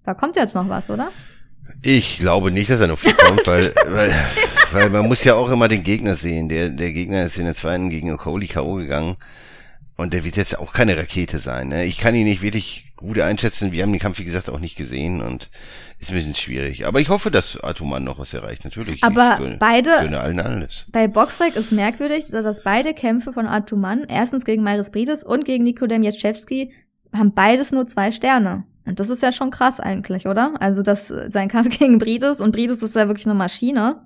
Da 0.05 0.13
kommt 0.13 0.35
jetzt 0.35 0.53
noch 0.53 0.69
was, 0.69 0.91
oder? 0.91 1.09
Ich 1.83 2.19
glaube 2.19 2.51
nicht, 2.51 2.69
dass 2.69 2.79
er 2.79 2.87
noch 2.87 2.99
viel 2.99 3.13
kommt, 3.13 3.45
weil, 3.47 3.73
weil, 3.87 4.13
weil 4.71 4.89
man 4.91 5.07
muss 5.07 5.23
ja 5.23 5.33
auch 5.33 5.49
immer 5.49 5.67
den 5.67 5.81
Gegner 5.81 6.13
sehen. 6.13 6.47
Der, 6.47 6.69
der 6.69 6.93
Gegner 6.93 7.23
ist 7.23 7.37
in 7.37 7.45
der 7.45 7.55
zweiten 7.55 7.89
gegen 7.89 8.15
Holy 8.23 8.47
K.O. 8.47 8.75
gegangen. 8.75 9.17
Und 9.97 10.13
der 10.13 10.23
wird 10.23 10.37
jetzt 10.37 10.59
auch 10.59 10.73
keine 10.73 10.95
Rakete 10.95 11.39
sein. 11.39 11.69
Ne? 11.69 11.85
Ich 11.85 11.97
kann 11.97 12.15
ihn 12.15 12.25
nicht 12.25 12.41
wirklich 12.41 12.93
gut 12.95 13.19
einschätzen. 13.19 13.71
Wir 13.71 13.81
haben 13.83 13.91
den 13.91 14.01
Kampf, 14.01 14.19
wie 14.19 14.25
gesagt, 14.25 14.49
auch 14.49 14.59
nicht 14.59 14.75
gesehen 14.75 15.21
und 15.21 15.49
ist 16.01 16.11
ein 16.11 16.15
bisschen 16.15 16.35
schwierig. 16.35 16.87
Aber 16.87 16.99
ich 16.99 17.09
hoffe, 17.09 17.29
dass 17.29 17.63
Atuman 17.63 18.03
noch 18.03 18.17
was 18.17 18.33
erreicht. 18.33 18.63
Natürlich. 18.63 19.03
Aber 19.03 19.37
gönne, 19.37 19.57
beide. 19.59 19.97
Gönne 20.01 20.19
allen 20.19 20.39
alles. 20.39 20.87
Bei 20.91 21.07
Boxrec 21.07 21.55
ist 21.55 21.71
merkwürdig, 21.71 22.25
dass 22.29 22.63
beide 22.63 22.93
Kämpfe 22.93 23.31
von 23.31 23.45
Atuman, 23.45 24.05
erstens 24.07 24.43
gegen 24.43 24.63
Maris 24.63 24.89
Brides 24.89 25.23
und 25.23 25.45
gegen 25.45 25.63
Nikodem 25.63 26.01
Jaschewski, 26.01 26.73
haben 27.13 27.33
beides 27.33 27.71
nur 27.71 27.87
zwei 27.87 28.11
Sterne. 28.11 28.63
Und 28.85 28.99
das 28.99 29.09
ist 29.09 29.21
ja 29.21 29.31
schon 29.31 29.51
krass 29.51 29.79
eigentlich, 29.79 30.25
oder? 30.25 30.55
Also, 30.59 30.81
dass 30.81 31.07
sein 31.07 31.49
Kampf 31.49 31.77
gegen 31.79 31.99
Brides 31.99 32.41
und 32.41 32.51
Brides 32.51 32.81
ist 32.81 32.95
ja 32.95 33.07
wirklich 33.07 33.27
eine 33.27 33.35
Maschine. 33.35 34.01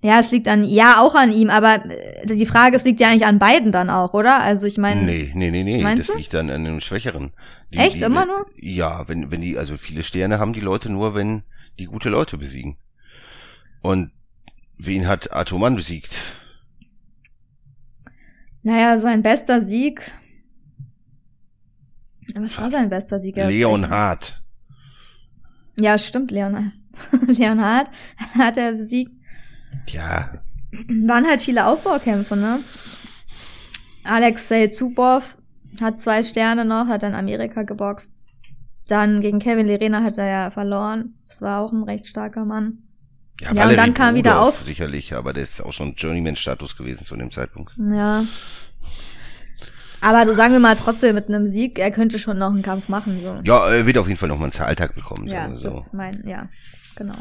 Ja, 0.00 0.20
es 0.20 0.30
liegt 0.30 0.46
an, 0.46 0.64
ja, 0.64 1.00
auch 1.00 1.16
an 1.16 1.32
ihm, 1.32 1.50
aber 1.50 1.84
äh, 1.90 2.26
die 2.26 2.46
Frage, 2.46 2.76
es 2.76 2.84
liegt 2.84 3.00
ja 3.00 3.08
eigentlich 3.08 3.26
an 3.26 3.40
beiden 3.40 3.72
dann 3.72 3.90
auch, 3.90 4.14
oder? 4.14 4.40
Also 4.40 4.66
ich 4.66 4.78
meine. 4.78 5.02
Nee, 5.02 5.32
nee, 5.34 5.50
nee, 5.50 5.64
nee. 5.64 5.82
Das 5.96 6.06
du? 6.06 6.16
liegt 6.16 6.34
dann 6.34 6.50
an 6.50 6.64
einem 6.66 6.80
Schwächeren. 6.80 7.32
Die, 7.72 7.78
Echt? 7.78 7.96
die, 7.96 8.04
Immer 8.04 8.24
nur? 8.24 8.46
Ja, 8.56 9.08
wenn, 9.08 9.30
wenn 9.32 9.40
die, 9.40 9.58
also 9.58 9.76
viele 9.76 10.04
Sterne 10.04 10.38
haben 10.38 10.52
die 10.52 10.60
Leute 10.60 10.88
nur, 10.88 11.14
wenn 11.16 11.42
die 11.80 11.86
gute 11.86 12.10
Leute 12.10 12.38
besiegen. 12.38 12.76
Und 13.82 14.12
wen 14.76 15.08
hat 15.08 15.32
Atoman 15.32 15.74
besiegt? 15.74 16.14
Naja, 18.62 18.98
sein 18.98 19.22
bester 19.22 19.62
Sieg. 19.62 20.12
Was 22.34 22.58
war 22.58 22.70
sein 22.70 22.88
bester 22.88 23.18
Sieg? 23.18 23.36
Ist 23.36 23.48
Leon 23.48 23.82
echt- 23.84 23.90
Hart. 23.90 24.42
Ja, 25.80 25.96
stimmt, 25.98 26.30
Leonhard. 26.30 26.72
Leonhard 27.26 27.88
hat 28.36 28.56
er 28.56 28.72
besiegt. 28.72 29.12
Ja, 29.88 30.30
Waren 30.70 31.26
halt 31.26 31.40
viele 31.40 31.66
Aufbaukämpfe, 31.66 32.36
ne? 32.36 32.60
Alexei 34.04 34.68
Zubov 34.68 35.36
hat 35.80 36.00
zwei 36.02 36.22
Sterne 36.22 36.64
noch, 36.64 36.86
hat 36.88 37.02
in 37.02 37.14
Amerika 37.14 37.62
geboxt. 37.62 38.24
Dann 38.86 39.20
gegen 39.20 39.38
Kevin 39.38 39.66
Lerena 39.66 40.02
hat 40.02 40.18
er 40.18 40.26
ja 40.26 40.50
verloren. 40.50 41.14
Das 41.28 41.42
war 41.42 41.60
auch 41.60 41.72
ein 41.72 41.82
recht 41.82 42.06
starker 42.06 42.44
Mann. 42.44 42.78
ja, 43.40 43.52
Ja, 43.52 43.68
und 43.68 43.76
dann 43.76 43.94
kam 43.94 44.14
wieder 44.14 44.32
Rudolph 44.36 44.60
auf- 44.60 44.64
Sicherlich, 44.64 45.14
aber 45.14 45.32
der 45.32 45.42
ist 45.42 45.60
auch 45.60 45.72
schon 45.72 45.94
Journeyman-Status 45.94 46.76
gewesen 46.76 47.04
zu 47.04 47.16
dem 47.16 47.30
Zeitpunkt. 47.30 47.72
Ja. 47.78 48.24
Aber 50.00 50.26
so 50.26 50.34
sagen 50.34 50.52
wir 50.52 50.60
mal 50.60 50.76
trotzdem 50.76 51.14
mit 51.14 51.28
einem 51.28 51.46
Sieg, 51.48 51.78
er 51.78 51.90
könnte 51.90 52.18
schon 52.18 52.38
noch 52.38 52.50
einen 52.50 52.62
Kampf 52.62 52.88
machen. 52.88 53.18
So. 53.20 53.40
Ja, 53.44 53.68
er 53.70 53.84
wird 53.84 53.98
auf 53.98 54.06
jeden 54.06 54.18
Fall 54.18 54.28
noch 54.28 54.38
mal 54.38 54.44
einen 54.44 54.52
Zahltag 54.52 54.94
bekommen. 54.94 55.26
Ja, 55.28 55.54
so. 55.56 55.64
das 55.64 55.86
ist 55.86 55.94
mein, 55.94 56.22
ja, 56.26 56.48
genau. 56.96 57.18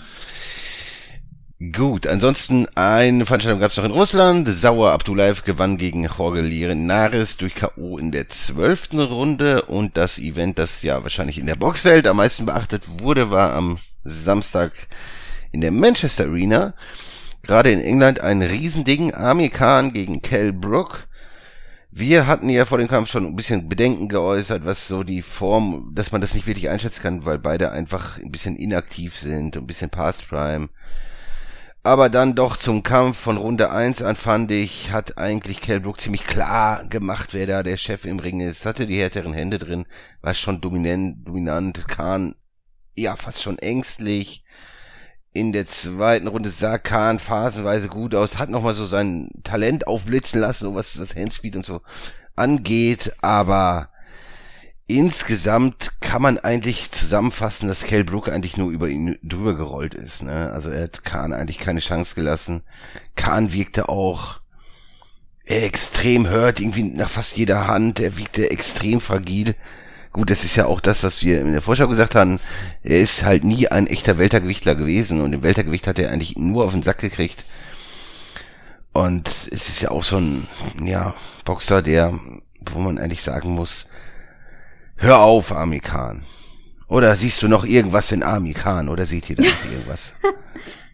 Gut, 1.60 2.06
ansonsten 2.06 2.68
eine 2.76 3.26
Veranstaltung 3.26 3.60
gab 3.60 3.72
es 3.72 3.78
noch 3.78 3.84
in 3.84 3.90
Russland. 3.90 4.48
Sauer 4.48 4.92
Abdulaev 4.92 5.42
gewann 5.44 5.78
gegen 5.78 6.04
Jorge 6.04 6.42
Linares 6.42 7.38
durch 7.38 7.56
K.O. 7.56 7.98
in 7.98 8.12
der 8.12 8.30
zwölften 8.30 9.00
Runde 9.00 9.64
und 9.64 9.98
das 9.98 10.20
Event, 10.20 10.60
das 10.60 10.84
ja 10.84 11.02
wahrscheinlich 11.02 11.40
in 11.40 11.48
der 11.48 11.56
Boxwelt 11.56 12.06
am 12.06 12.18
meisten 12.18 12.46
beachtet 12.46 12.84
wurde, 13.02 13.32
war 13.32 13.54
am 13.54 13.80
Samstag 14.04 14.72
in 15.52 15.62
der 15.62 15.72
Manchester 15.72 16.26
Arena. 16.26 16.76
Gerade 17.42 17.72
in 17.72 17.82
England 17.82 18.20
ein 18.20 18.44
Riesending. 18.44 19.16
Amir 19.16 19.50
Khan 19.50 19.94
gegen 19.94 20.22
Kell 20.22 20.54
Brook. 20.54 21.08
Wir 21.90 22.28
hatten 22.28 22.50
ja 22.50 22.66
vor 22.66 22.78
dem 22.78 22.88
Kampf 22.88 23.10
schon 23.10 23.26
ein 23.26 23.36
bisschen 23.36 23.68
Bedenken 23.68 24.10
geäußert, 24.10 24.64
was 24.64 24.88
so 24.88 25.02
die 25.02 25.24
Form, 25.24 25.92
dass 25.96 26.12
man 26.12 26.22
das 26.22 26.36
nicht 26.36 26.46
wirklich 26.46 26.70
einschätzen 26.70 27.02
kann, 27.02 27.26
weil 27.26 27.40
beide 27.40 27.72
einfach 27.72 28.20
ein 28.20 28.30
bisschen 28.30 28.58
inaktiv 28.58 29.16
sind, 29.18 29.58
ein 29.58 29.66
bisschen 29.66 29.90
Past 29.90 30.30
Prime. 30.30 30.70
Aber 31.88 32.10
dann 32.10 32.36
doch 32.36 32.58
zum 32.58 32.84
Kampf 32.84 33.18
von 33.18 33.38
Runde 33.38 33.72
1 33.72 34.02
an 34.02 34.18
fand 34.18 34.52
ich, 34.52 34.92
hat 34.92 35.18
eigentlich 35.18 35.62
Kell 35.62 35.80
Brook 35.80 36.02
ziemlich 36.02 36.28
klar 36.28 36.86
gemacht, 36.90 37.30
wer 37.34 37.48
da 37.48 37.64
der 37.64 37.78
Chef 37.78 38.04
im 38.04 38.20
Ring 38.20 38.42
ist. 38.42 38.66
Hatte 38.66 38.88
die 38.88 39.00
härteren 39.00 39.32
Hände 39.32 39.58
drin, 39.58 39.86
war 40.20 40.34
schon 40.34 40.60
dominant, 40.60 41.26
dominant, 41.26 41.88
Kahn, 41.88 42.36
ja, 42.94 43.16
fast 43.16 43.42
schon 43.42 43.58
ängstlich. 43.58 44.44
In 45.32 45.54
der 45.54 45.66
zweiten 45.66 46.28
Runde 46.28 46.50
sah 46.50 46.78
Kahn 46.78 47.20
phasenweise 47.20 47.88
gut 47.88 48.14
aus, 48.16 48.38
hat 48.38 48.50
nochmal 48.50 48.74
so 48.74 48.86
sein 48.86 49.30
Talent 49.44 49.88
aufblitzen 49.88 50.42
lassen, 50.42 50.66
so 50.66 50.76
was, 50.76 51.00
was 51.00 51.16
Handspeed 51.16 51.56
und 51.56 51.66
so 51.66 51.80
angeht, 52.36 53.14
aber 53.22 53.92
insgesamt 54.88 56.00
kann 56.00 56.22
man 56.22 56.38
eigentlich 56.38 56.92
zusammenfassen, 56.92 57.68
dass 57.68 57.84
Kell 57.84 58.04
Brook 58.04 58.30
eigentlich 58.30 58.58
nur 58.58 58.72
über 58.72 58.88
ihn 58.88 59.20
drüber 59.22 59.56
gerollt 59.56 59.94
ist. 59.94 60.24
Ne? 60.24 60.52
Also 60.52 60.70
er 60.70 60.84
hat 60.84 61.04
Kahn 61.04 61.34
eigentlich 61.34 61.60
keine 61.60 61.82
Chance 61.82 62.16
gelassen. 62.16 62.64
Kahn 63.16 63.52
wirkte 63.52 63.90
auch 63.90 64.40
extrem 65.44 66.28
hört, 66.28 66.60
irgendwie 66.60 66.84
nach 66.84 67.10
fast 67.10 67.38
jeder 67.38 67.68
Hand. 67.68 68.00
Er 68.00 68.18
wirkte 68.18 68.50
extrem 68.50 69.02
fragil. 69.02 69.56
Gut, 70.14 70.30
das 70.30 70.44
ist 70.44 70.56
ja 70.56 70.66
auch 70.66 70.80
das, 70.80 71.04
was 71.04 71.22
wir 71.22 71.42
in 71.42 71.52
der 71.52 71.62
Vorschau 71.62 71.88
gesagt 71.88 72.16
haben. 72.16 72.40
Er 72.82 73.00
ist 73.00 73.24
halt 73.24 73.44
nie 73.44 73.68
ein 73.68 73.88
echter 73.88 74.18
Weltergewichtler 74.18 74.76
gewesen 74.76 75.22
und 75.22 75.34
im 75.34 75.44
Weltergewicht 75.44 75.86
hat 75.86 76.00
er 76.00 76.12
eigentlich 76.12 76.38
nur 76.38 76.66
auf 76.66 76.72
den 76.72 76.84
Sack 76.84 77.00
gekriegt. 77.00 77.46
Und 78.94 79.30
es 79.52 79.70
ist 79.70 79.82
ja 79.82 79.92
auch 79.92 80.04
so 80.04 80.18
ein, 80.18 80.48
ja, 80.82 81.14
Boxer, 81.46 81.82
der, 81.82 82.18
wo 82.72 82.80
man 82.80 82.98
eigentlich 82.98 83.22
sagen 83.22 83.50
muss, 83.52 83.87
hör 84.98 85.20
auf, 85.20 85.56
Amir 85.56 85.80
Khan. 85.80 86.22
Oder 86.88 87.16
siehst 87.16 87.42
du 87.44 87.48
noch 87.48 87.66
irgendwas 87.66 88.12
in 88.12 88.24
Amir 88.24 88.54
Khan? 88.54 88.90
Oder 88.90 89.06
seht 89.06 89.30
ihr 89.30 89.36
da 89.36 89.44
noch 89.44 89.66
irgendwas? 89.72 90.16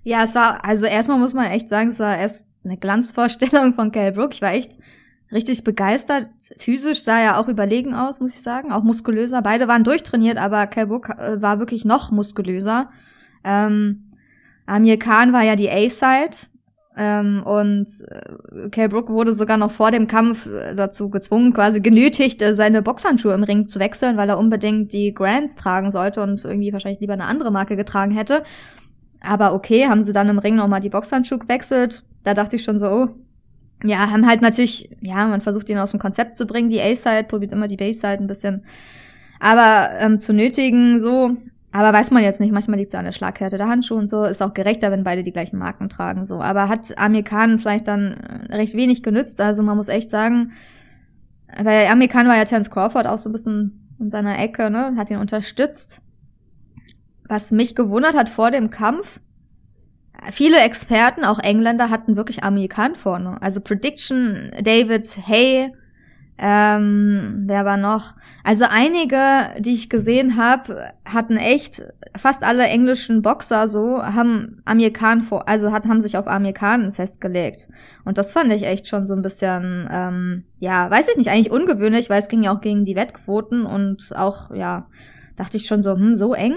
Ja, 0.03 0.23
es 0.23 0.35
war, 0.35 0.65
also 0.65 0.85
erstmal 0.85 1.19
muss 1.19 1.33
man 1.33 1.45
echt 1.45 1.69
sagen, 1.69 1.89
es 1.89 1.99
war 1.99 2.17
erst 2.17 2.45
eine 2.63 2.77
Glanzvorstellung 2.77 3.73
von 3.75 3.91
Kell 3.91 4.11
Brook. 4.11 4.33
Ich 4.33 4.41
war 4.41 4.53
echt 4.53 4.77
richtig 5.31 5.63
begeistert. 5.63 6.29
Physisch 6.59 7.03
sah 7.03 7.19
er 7.19 7.37
auch 7.39 7.47
überlegen 7.47 7.93
aus, 7.93 8.19
muss 8.19 8.35
ich 8.35 8.41
sagen. 8.41 8.71
Auch 8.71 8.83
muskulöser. 8.83 9.41
Beide 9.41 9.67
waren 9.67 9.83
durchtrainiert, 9.83 10.37
aber 10.37 10.67
Kell 10.67 10.87
Brook 10.87 11.09
äh, 11.09 11.41
war 11.41 11.59
wirklich 11.59 11.85
noch 11.85 12.11
muskulöser. 12.11 12.89
Ähm, 13.43 14.11
Amir 14.65 14.97
Khan 14.97 15.33
war 15.33 15.43
ja 15.43 15.55
die 15.55 15.69
A-Side. 15.69 16.37
Ähm, 16.95 17.41
und 17.43 17.87
äh, 18.07 18.69
Kell 18.69 18.89
Brook 18.89 19.09
wurde 19.09 19.33
sogar 19.33 19.57
noch 19.57 19.71
vor 19.71 19.89
dem 19.89 20.05
Kampf 20.07 20.45
äh, 20.45 20.75
dazu 20.75 21.09
gezwungen, 21.09 21.53
quasi 21.53 21.81
genötigt, 21.81 22.41
äh, 22.41 22.55
seine 22.55 22.83
Boxhandschuhe 22.83 23.33
im 23.33 23.43
Ring 23.43 23.67
zu 23.67 23.79
wechseln, 23.79 24.15
weil 24.15 24.29
er 24.29 24.37
unbedingt 24.37 24.93
die 24.93 25.13
Grands 25.13 25.55
tragen 25.55 25.89
sollte 25.89 26.21
und 26.21 26.43
irgendwie 26.45 26.71
wahrscheinlich 26.71 26.99
lieber 27.01 27.13
eine 27.13 27.25
andere 27.25 27.51
Marke 27.51 27.75
getragen 27.75 28.11
hätte. 28.11 28.43
Aber 29.21 29.53
okay, 29.53 29.87
haben 29.87 30.03
sie 30.03 30.11
dann 30.11 30.29
im 30.29 30.37
Ring 30.37 30.55
nochmal 30.55 30.81
die 30.81 30.89
Boxhandschuhe 30.89 31.39
gewechselt. 31.39 32.03
Da 32.23 32.33
dachte 32.33 32.57
ich 32.57 32.63
schon 32.63 32.77
so, 32.77 32.87
oh. 32.87 33.07
Ja, 33.85 34.11
haben 34.11 34.27
halt 34.27 34.41
natürlich, 34.41 34.89
ja, 35.01 35.27
man 35.27 35.41
versucht 35.41 35.67
ihn 35.69 35.77
aus 35.77 35.91
dem 35.91 35.99
Konzept 35.99 36.37
zu 36.37 36.45
bringen. 36.45 36.69
Die 36.69 36.81
A-Side 36.81 37.25
probiert 37.27 37.51
immer 37.51 37.67
die 37.67 37.75
B-Side 37.75 38.19
ein 38.19 38.27
bisschen. 38.27 38.63
Aber 39.39 39.89
ähm, 39.99 40.19
zu 40.19 40.31
nötigen, 40.33 40.99
so. 40.99 41.35
Aber 41.75 41.91
weiß 41.91 42.11
man 42.11 42.21
jetzt 42.21 42.39
nicht, 42.39 42.51
manchmal 42.53 42.77
liegt 42.77 42.93
es 42.93 42.99
an 42.99 43.03
der 43.03 43.11
Schlaghärte 43.11 43.57
der 43.57 43.67
Handschuhe 43.67 43.97
und 43.97 44.07
so. 44.07 44.23
Ist 44.25 44.43
auch 44.43 44.53
gerechter, 44.53 44.91
wenn 44.91 45.03
beide 45.03 45.23
die 45.23 45.33
gleichen 45.33 45.57
Marken 45.57 45.89
tragen, 45.89 46.23
so. 46.27 46.39
Aber 46.39 46.69
hat 46.69 46.95
Amir 46.99 47.23
Khan 47.23 47.59
vielleicht 47.59 47.87
dann 47.87 48.13
äh, 48.49 48.55
recht 48.55 48.75
wenig 48.75 49.01
genützt. 49.01 49.41
Also 49.41 49.63
man 49.63 49.75
muss 49.75 49.87
echt 49.87 50.11
sagen, 50.11 50.51
weil 51.57 51.87
Amir 51.87 52.13
war 52.13 52.37
ja 52.37 52.45
Terence 52.45 52.69
Crawford 52.69 53.07
auch 53.07 53.17
so 53.17 53.27
ein 53.27 53.31
bisschen 53.31 53.95
in 53.99 54.11
seiner 54.11 54.37
Ecke, 54.37 54.69
ne, 54.69 54.93
hat 54.97 55.09
ihn 55.09 55.17
unterstützt. 55.17 55.99
Was 57.27 57.51
mich 57.51 57.73
gewundert 57.73 58.15
hat 58.15 58.29
vor 58.29 58.51
dem 58.51 58.69
Kampf, 58.69 59.19
viele 60.29 60.59
Experten, 60.59 61.25
auch 61.25 61.39
Engländer, 61.39 61.89
hatten 61.89 62.15
wirklich 62.15 62.43
Amir 62.43 62.69
vorne. 63.01 63.41
Also 63.41 63.61
Prediction, 63.61 64.51
David 64.61 65.07
Hay, 65.27 65.71
Ähm, 66.37 67.43
wer 67.45 67.63
war 67.63 67.77
noch? 67.77 68.15
Also 68.43 68.65
einige, 68.69 69.17
die 69.59 69.73
ich 69.73 69.89
gesehen 69.89 70.35
habe, 70.35 70.91
hatten 71.05 71.37
echt 71.37 71.83
fast 72.17 72.43
alle 72.43 72.65
englischen 72.65 73.21
Boxer 73.21 73.69
so 73.69 74.01
haben 74.03 74.61
Amir 74.65 74.91
Khan 74.91 75.21
vor, 75.21 75.47
also 75.47 75.71
hat, 75.71 75.87
haben 75.87 76.01
sich 76.01 76.17
auf 76.17 76.27
Amir 76.27 76.53
Khan 76.53 76.93
festgelegt. 76.93 77.69
Und 78.03 78.17
das 78.17 78.33
fand 78.33 78.51
ich 78.51 78.65
echt 78.65 78.87
schon 78.87 79.05
so 79.05 79.13
ein 79.13 79.21
bisschen, 79.21 79.87
ähm, 79.91 80.43
ja, 80.59 80.89
weiß 80.89 81.09
ich 81.09 81.17
nicht, 81.17 81.29
eigentlich 81.29 81.51
ungewöhnlich, 81.51 82.09
weil 82.09 82.19
es 82.19 82.29
ging 82.29 82.43
ja 82.43 82.55
auch 82.55 82.61
gegen 82.61 82.83
die 82.85 82.95
Wettquoten 82.95 83.65
und 83.65 84.11
auch, 84.15 84.51
ja, 84.53 84.87
dachte 85.35 85.57
ich 85.57 85.67
schon 85.67 85.83
so, 85.83 85.93
hm, 85.93 86.15
so 86.15 86.33
eng. 86.33 86.55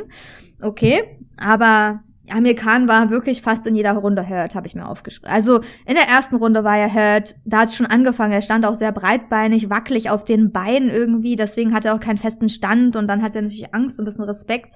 Okay, 0.60 1.20
aber 1.36 2.00
Amir 2.30 2.54
Khan 2.54 2.88
war 2.88 3.10
wirklich 3.10 3.42
fast 3.42 3.66
in 3.66 3.76
jeder 3.76 3.92
Runde 3.92 4.28
hurt, 4.28 4.54
habe 4.54 4.66
ich 4.66 4.74
mir 4.74 4.88
aufgeschrieben. 4.88 5.30
Also 5.30 5.60
in 5.86 5.94
der 5.94 6.08
ersten 6.08 6.36
Runde 6.36 6.64
war 6.64 6.76
er 6.76 6.92
hurt, 6.92 7.36
da 7.44 7.60
hat 7.60 7.68
es 7.68 7.76
schon 7.76 7.86
angefangen. 7.86 8.32
Er 8.32 8.42
stand 8.42 8.64
auch 8.64 8.74
sehr 8.74 8.92
breitbeinig, 8.92 9.70
wackelig 9.70 10.10
auf 10.10 10.24
den 10.24 10.52
Beinen 10.52 10.90
irgendwie, 10.90 11.36
deswegen 11.36 11.74
hat 11.74 11.84
er 11.84 11.94
auch 11.94 12.00
keinen 12.00 12.18
festen 12.18 12.48
Stand 12.48 12.96
und 12.96 13.06
dann 13.06 13.22
hat 13.22 13.36
er 13.36 13.42
natürlich 13.42 13.74
Angst, 13.74 13.98
ein 13.98 14.04
bisschen 14.04 14.24
Respekt. 14.24 14.74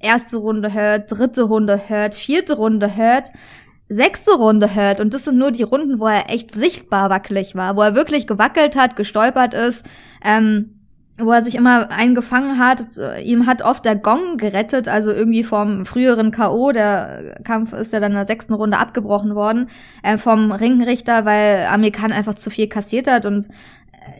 Erste 0.00 0.38
Runde 0.38 0.74
hurt, 0.74 1.10
dritte 1.10 1.42
Runde 1.42 1.88
hurt, 1.88 2.14
vierte 2.14 2.54
Runde 2.54 2.96
hurt, 2.96 3.30
sechste 3.88 4.32
Runde 4.32 4.74
hurt 4.74 5.00
und 5.00 5.14
das 5.14 5.24
sind 5.24 5.38
nur 5.38 5.50
die 5.50 5.62
Runden, 5.62 5.98
wo 5.98 6.06
er 6.06 6.30
echt 6.30 6.54
sichtbar 6.54 7.10
wackelig 7.10 7.54
war, 7.54 7.76
wo 7.76 7.82
er 7.82 7.94
wirklich 7.94 8.26
gewackelt 8.26 8.76
hat, 8.76 8.96
gestolpert 8.96 9.54
ist. 9.54 9.84
Ähm, 10.24 10.77
wo 11.18 11.32
er 11.32 11.42
sich 11.42 11.56
immer 11.56 11.90
eingefangen 11.90 12.58
hat. 12.58 12.86
Ihm 13.22 13.46
hat 13.46 13.62
oft 13.62 13.84
der 13.84 13.96
Gong 13.96 14.36
gerettet, 14.36 14.88
also 14.88 15.12
irgendwie 15.12 15.42
vom 15.42 15.84
früheren 15.84 16.30
K.O., 16.30 16.72
der 16.72 17.40
Kampf 17.44 17.72
ist 17.72 17.92
ja 17.92 18.00
dann 18.00 18.12
in 18.12 18.16
der 18.16 18.26
sechsten 18.26 18.54
Runde 18.54 18.78
abgebrochen 18.78 19.34
worden, 19.34 19.68
äh, 20.02 20.16
vom 20.16 20.52
Ringrichter, 20.52 21.24
weil 21.24 21.66
Amir 21.66 21.92
Khan 21.92 22.12
einfach 22.12 22.34
zu 22.34 22.50
viel 22.50 22.68
kassiert 22.68 23.10
hat 23.10 23.26
und 23.26 23.48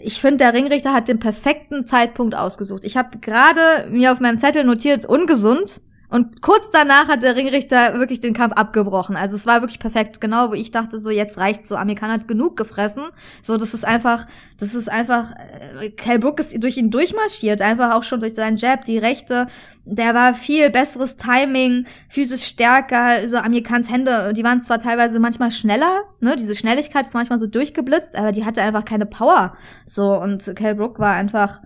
ich 0.03 0.21
finde, 0.21 0.39
der 0.39 0.55
Ringrichter 0.55 0.93
hat 0.93 1.09
den 1.09 1.19
perfekten 1.19 1.87
Zeitpunkt 1.87 2.35
ausgesucht. 2.35 2.85
Ich 2.85 2.97
habe 2.97 3.19
gerade 3.19 3.89
mir 3.91 4.13
auf 4.13 4.21
meinem 4.21 4.39
Zettel 4.39 4.65
notiert, 4.65 5.07
ungesund. 5.07 5.81
Und 6.11 6.41
kurz 6.41 6.71
danach 6.73 7.09
hat 7.09 7.23
der 7.23 7.37
Ringrichter 7.37 7.99
wirklich 7.99 8.21
den 8.21 8.33
Kampf 8.33 8.55
abgebrochen. 8.55 9.15
Also 9.15 9.37
es 9.37 9.47
war 9.47 9.61
wirklich 9.61 9.79
perfekt, 9.79 10.23
genau, 10.23 10.49
wo 10.49 10.55
ich 10.55 10.71
dachte, 10.71 11.01
so 11.01 11.11
jetzt 11.11 11.37
reicht's 11.37 11.69
so, 11.69 11.77
Amerikaner 11.77 12.15
hat 12.15 12.29
genug 12.29 12.57
gefressen. 12.57 13.05
So, 13.43 13.59
das 13.59 13.75
ist 13.75 13.87
einfach, 13.87 14.25
das 14.59 14.75
ist 14.75 14.91
einfach, 14.91 15.33
äh, 15.81 15.91
Kell 15.91 16.19
Brook 16.19 16.41
ist 16.41 16.63
durch 16.63 16.79
ihn 16.79 16.91
durchmarschiert, 16.91 17.61
einfach 17.61 17.95
auch 17.95 18.05
schon 18.05 18.21
durch 18.21 18.35
seinen 18.35 18.57
Jab, 18.57 18.87
die 18.87 18.97
Rechte, 18.97 19.49
der 19.85 20.15
war 20.15 20.33
viel 20.33 20.71
besseres 20.71 21.17
Timing, 21.17 21.87
physisch 22.09 22.45
stärker, 22.45 23.29
so 23.29 23.37
Amerikans 23.37 23.91
Hände, 23.91 24.33
die 24.33 24.45
waren 24.45 24.63
zwar 24.63 24.79
teilweise 24.79 25.21
manchmal 25.21 25.51
schneller, 25.51 26.05
ne, 26.21 26.37
diese 26.37 26.55
Schnelligkeit 26.55 27.05
ist 27.05 27.15
manchmal 27.15 27.39
so 27.39 27.47
durchgeblitzt, 27.47 28.17
aber 28.17 28.33
die 28.33 28.47
hatte 28.47 28.63
einfach 28.63 28.87
keine 28.87 29.07
Power. 29.07 29.57
So, 29.85 30.15
und 30.15 30.55
Kell 30.57 30.75
Brook 30.75 30.99
war 30.99 31.13
einfach, 31.13 31.61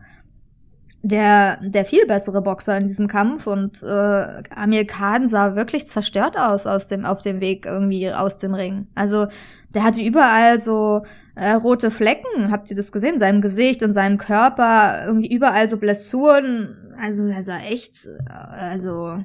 der, 1.03 1.59
der 1.62 1.84
viel 1.84 2.07
bessere 2.07 2.40
Boxer 2.42 2.76
in 2.76 2.86
diesem 2.86 3.09
Kampf 3.09 3.46
und 3.48 3.82
äh, 3.82 4.42
Amir 4.55 4.86
Khan 4.86 5.28
sah 5.28 5.57
wirklich 5.57 5.88
zerstört 5.88 6.36
aus, 6.36 6.66
aus 6.66 6.86
dem, 6.86 7.05
auf 7.05 7.22
dem 7.22 7.40
Weg 7.40 7.66
irgendwie 7.66 8.11
aus 8.11 8.38
dem 8.38 8.55
Ring. 8.55 8.86
Also 8.94 9.26
der 9.74 9.82
hatte 9.82 10.00
überall 10.00 10.61
so 10.61 11.03
äh, 11.34 11.53
rote 11.53 11.90
Flecken, 11.90 12.53
habt 12.53 12.70
ihr 12.70 12.76
das 12.76 12.92
gesehen? 12.92 13.14
In 13.14 13.20
seinem 13.20 13.40
Gesicht, 13.40 13.82
in 13.82 13.94
seinem 13.94 14.16
Körper, 14.16 15.05
irgendwie 15.07 15.32
überall 15.32 15.66
so 15.66 15.76
Blessuren. 15.76 16.94
Also 17.00 17.26
er 17.26 17.42
sah 17.42 17.59
echt, 17.59 18.09
also 18.28 19.18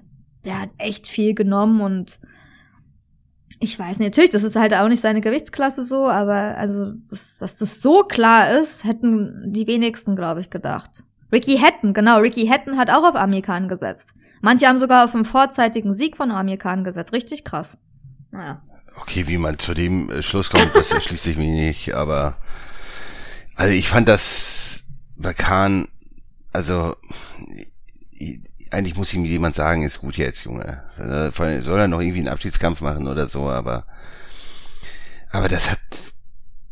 der 0.45 0.61
hat 0.61 0.69
echt 0.79 1.07
viel 1.07 1.35
genommen 1.35 1.81
und 1.81 2.19
ich 3.59 3.77
weiß 3.77 3.99
nicht, 3.99 4.09
natürlich, 4.09 4.29
das 4.29 4.43
ist 4.43 4.55
halt 4.55 4.73
auch 4.73 4.87
nicht 4.87 5.01
seine 5.01 5.21
Gewichtsklasse 5.21 5.83
so, 5.83 6.07
aber 6.07 6.57
also, 6.57 6.93
dass, 7.09 7.37
dass 7.39 7.57
das 7.57 7.81
so 7.81 8.03
klar 8.03 8.51
ist, 8.57 8.83
hätten 8.83 9.51
die 9.51 9.67
wenigsten, 9.67 10.15
glaube 10.15 10.41
ich, 10.41 10.49
gedacht. 10.49 11.03
Ricky 11.31 11.57
Hatton, 11.57 11.93
genau, 11.93 12.19
Ricky 12.19 12.47
Hatton 12.47 12.77
hat 12.77 12.89
auch 12.89 13.03
auf 13.03 13.15
Amir 13.15 13.41
Khan 13.41 13.67
gesetzt. 13.67 14.13
Manche 14.41 14.67
haben 14.67 14.79
sogar 14.79 15.05
auf 15.05 15.15
einen 15.15 15.25
vorzeitigen 15.25 15.93
Sieg 15.93 16.17
von 16.17 16.31
Amir 16.31 16.57
Khan 16.57 16.83
gesetzt. 16.83 17.11
Richtig 17.11 17.43
krass. 17.43 17.77
Naja. 18.31 18.61
Okay, 19.01 19.27
wie 19.27 19.37
man 19.37 19.59
zu 19.59 19.73
dem 19.73 20.09
äh, 20.09 20.21
Schluss 20.21 20.49
kommt, 20.49 20.71
das 20.73 20.91
erschließt 20.91 21.23
sich 21.23 21.37
mir 21.37 21.51
nicht, 21.51 21.93
aber 21.93 22.37
also 23.55 23.73
ich 23.73 23.89
fand 23.89 24.07
das 24.07 24.85
bei 25.15 25.33
Khan, 25.33 25.87
also 26.53 26.95
eigentlich 28.71 28.95
muss 28.95 29.13
ihm 29.13 29.25
jemand 29.25 29.55
sagen, 29.55 29.83
ist 29.83 29.99
gut 29.99 30.17
jetzt, 30.17 30.43
Junge. 30.43 30.83
Also, 30.97 31.61
soll 31.61 31.79
er 31.79 31.87
noch 31.87 32.01
irgendwie 32.01 32.19
einen 32.19 32.27
Abschiedskampf 32.27 32.81
machen 32.81 33.07
oder 33.07 33.27
so, 33.27 33.49
aber 33.49 33.85
aber 35.31 35.47
das 35.47 35.71
hat 35.71 35.79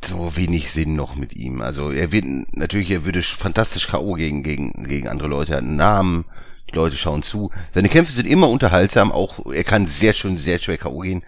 so 0.05 0.35
wenig 0.35 0.71
Sinn 0.71 0.95
noch 0.95 1.15
mit 1.15 1.33
ihm. 1.35 1.61
Also 1.61 1.91
er 1.91 2.11
wird 2.11 2.25
natürlich, 2.55 2.91
er 2.91 3.05
würde 3.05 3.21
fantastisch 3.21 3.87
K.O. 3.87 4.13
gegen, 4.13 4.43
gegen, 4.43 4.85
gegen 4.87 5.07
andere 5.07 5.27
Leute, 5.27 5.51
er 5.53 5.57
hat 5.57 5.63
einen 5.63 5.75
Namen, 5.75 6.25
die 6.69 6.75
Leute 6.75 6.97
schauen 6.97 7.23
zu. 7.23 7.51
Seine 7.73 7.89
Kämpfe 7.89 8.11
sind 8.11 8.27
immer 8.27 8.49
unterhaltsam, 8.49 9.11
auch 9.11 9.51
er 9.51 9.63
kann 9.63 9.85
sehr 9.85 10.13
schön, 10.13 10.37
sehr 10.37 10.59
schwer 10.59 10.77
K.O. 10.77 10.99
gehen. 10.99 11.23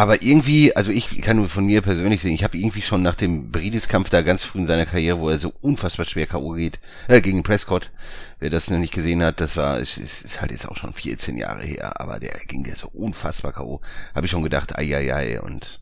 Aber 0.00 0.22
irgendwie, 0.22 0.74
also 0.74 0.92
ich 0.92 1.20
kann 1.20 1.36
nur 1.36 1.48
von 1.48 1.66
mir 1.66 1.82
persönlich 1.82 2.22
sehen, 2.22 2.32
ich 2.32 2.42
habe 2.42 2.56
irgendwie 2.56 2.80
schon 2.80 3.02
nach 3.02 3.14
dem 3.14 3.50
Bridis-Kampf 3.50 4.08
da 4.08 4.22
ganz 4.22 4.44
früh 4.44 4.60
in 4.60 4.66
seiner 4.66 4.86
Karriere, 4.86 5.18
wo 5.18 5.28
er 5.28 5.38
so 5.38 5.52
unfassbar 5.60 6.06
schwer 6.06 6.26
K.O. 6.26 6.52
geht, 6.52 6.80
äh, 7.08 7.20
gegen 7.20 7.42
Prescott, 7.42 7.90
wer 8.38 8.48
das 8.48 8.70
noch 8.70 8.78
nicht 8.78 8.94
gesehen 8.94 9.22
hat, 9.22 9.42
das 9.42 9.58
war, 9.58 9.78
ist, 9.78 9.98
ist, 9.98 10.22
ist 10.22 10.40
halt 10.40 10.52
jetzt 10.52 10.66
auch 10.66 10.76
schon 10.76 10.94
14 10.94 11.36
Jahre 11.36 11.62
her, 11.64 12.00
aber 12.00 12.18
der 12.18 12.32
ging 12.46 12.64
ja 12.64 12.74
so 12.76 12.88
unfassbar 12.88 13.52
K.O. 13.52 13.82
Habe 14.14 14.24
ich 14.24 14.30
schon 14.30 14.42
gedacht, 14.42 14.74
ai, 14.78 14.96
ai, 14.96 15.12
ai, 15.14 15.40
und 15.42 15.80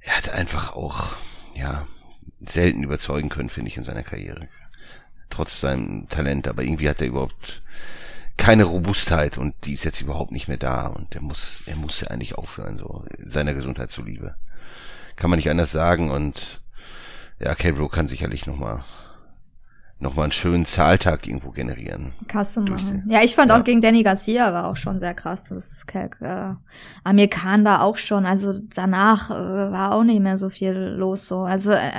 er 0.00 0.16
hat 0.16 0.30
einfach 0.30 0.74
auch, 0.74 1.12
ja, 1.54 1.86
selten 2.40 2.82
überzeugen 2.82 3.28
können, 3.28 3.48
finde 3.48 3.68
ich, 3.68 3.76
in 3.76 3.84
seiner 3.84 4.02
Karriere. 4.02 4.48
Trotz 5.30 5.60
seinem 5.60 6.08
Talent, 6.08 6.48
aber 6.48 6.62
irgendwie 6.62 6.88
hat 6.88 7.00
er 7.00 7.08
überhaupt 7.08 7.62
keine 8.36 8.64
Robustheit 8.64 9.36
und 9.36 9.54
die 9.64 9.74
ist 9.74 9.84
jetzt 9.84 10.00
überhaupt 10.00 10.30
nicht 10.30 10.48
mehr 10.48 10.56
da 10.56 10.86
und 10.86 11.14
er 11.14 11.20
muss, 11.20 11.64
er 11.66 11.76
muss 11.76 12.00
ja 12.00 12.08
eigentlich 12.08 12.36
aufhören, 12.36 12.78
so, 12.78 13.04
seiner 13.18 13.52
Gesundheit 13.52 13.90
zuliebe. 13.90 14.36
Kann 15.16 15.28
man 15.28 15.38
nicht 15.38 15.50
anders 15.50 15.72
sagen 15.72 16.10
und 16.10 16.60
ja, 17.40 17.54
Cabro 17.54 17.88
kann 17.88 18.08
sicherlich 18.08 18.46
nochmal 18.46 18.82
nochmal 20.00 20.24
einen 20.24 20.32
schönen 20.32 20.64
Zahltag 20.64 21.26
irgendwo 21.26 21.50
generieren. 21.50 22.12
Kasse 22.28 22.60
machen. 22.60 23.04
Ja, 23.08 23.22
ich 23.24 23.34
fand 23.34 23.50
ja. 23.50 23.58
auch 23.58 23.64
gegen 23.64 23.80
Danny 23.80 24.04
Garcia 24.04 24.52
war 24.52 24.66
auch 24.66 24.76
schon 24.76 25.00
sehr 25.00 25.14
krass. 25.14 25.46
Das 25.48 25.84
äh, 25.92 26.54
Amir 27.02 27.28
Khan 27.28 27.64
da 27.64 27.80
auch 27.80 27.96
schon. 27.96 28.24
Also 28.24 28.54
danach 28.74 29.30
äh, 29.30 29.34
war 29.34 29.92
auch 29.92 30.04
nicht 30.04 30.20
mehr 30.20 30.38
so 30.38 30.50
viel 30.50 30.72
los 30.72 31.26
so. 31.26 31.40
Also, 31.40 31.72
äh, 31.72 31.90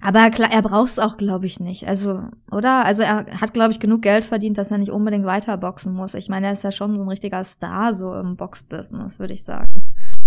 aber 0.00 0.30
klar, 0.30 0.50
er 0.52 0.62
braucht 0.62 0.90
es 0.90 0.98
auch, 1.00 1.16
glaube 1.16 1.46
ich, 1.46 1.58
nicht. 1.58 1.88
Also, 1.88 2.22
oder? 2.52 2.84
Also 2.84 3.02
er 3.02 3.26
hat, 3.40 3.52
glaube 3.52 3.72
ich, 3.72 3.80
genug 3.80 4.02
Geld 4.02 4.24
verdient, 4.24 4.56
dass 4.56 4.70
er 4.70 4.78
nicht 4.78 4.92
unbedingt 4.92 5.26
weiter 5.26 5.56
boxen 5.56 5.92
muss. 5.92 6.14
Ich 6.14 6.28
meine, 6.28 6.46
er 6.46 6.52
ist 6.52 6.62
ja 6.62 6.70
schon 6.70 6.96
so 6.96 7.02
ein 7.02 7.08
richtiger 7.08 7.42
Star 7.42 7.94
so 7.94 8.14
im 8.14 8.36
Boxbusiness, 8.36 9.18
würde 9.18 9.34
ich 9.34 9.42
sagen. 9.42 9.72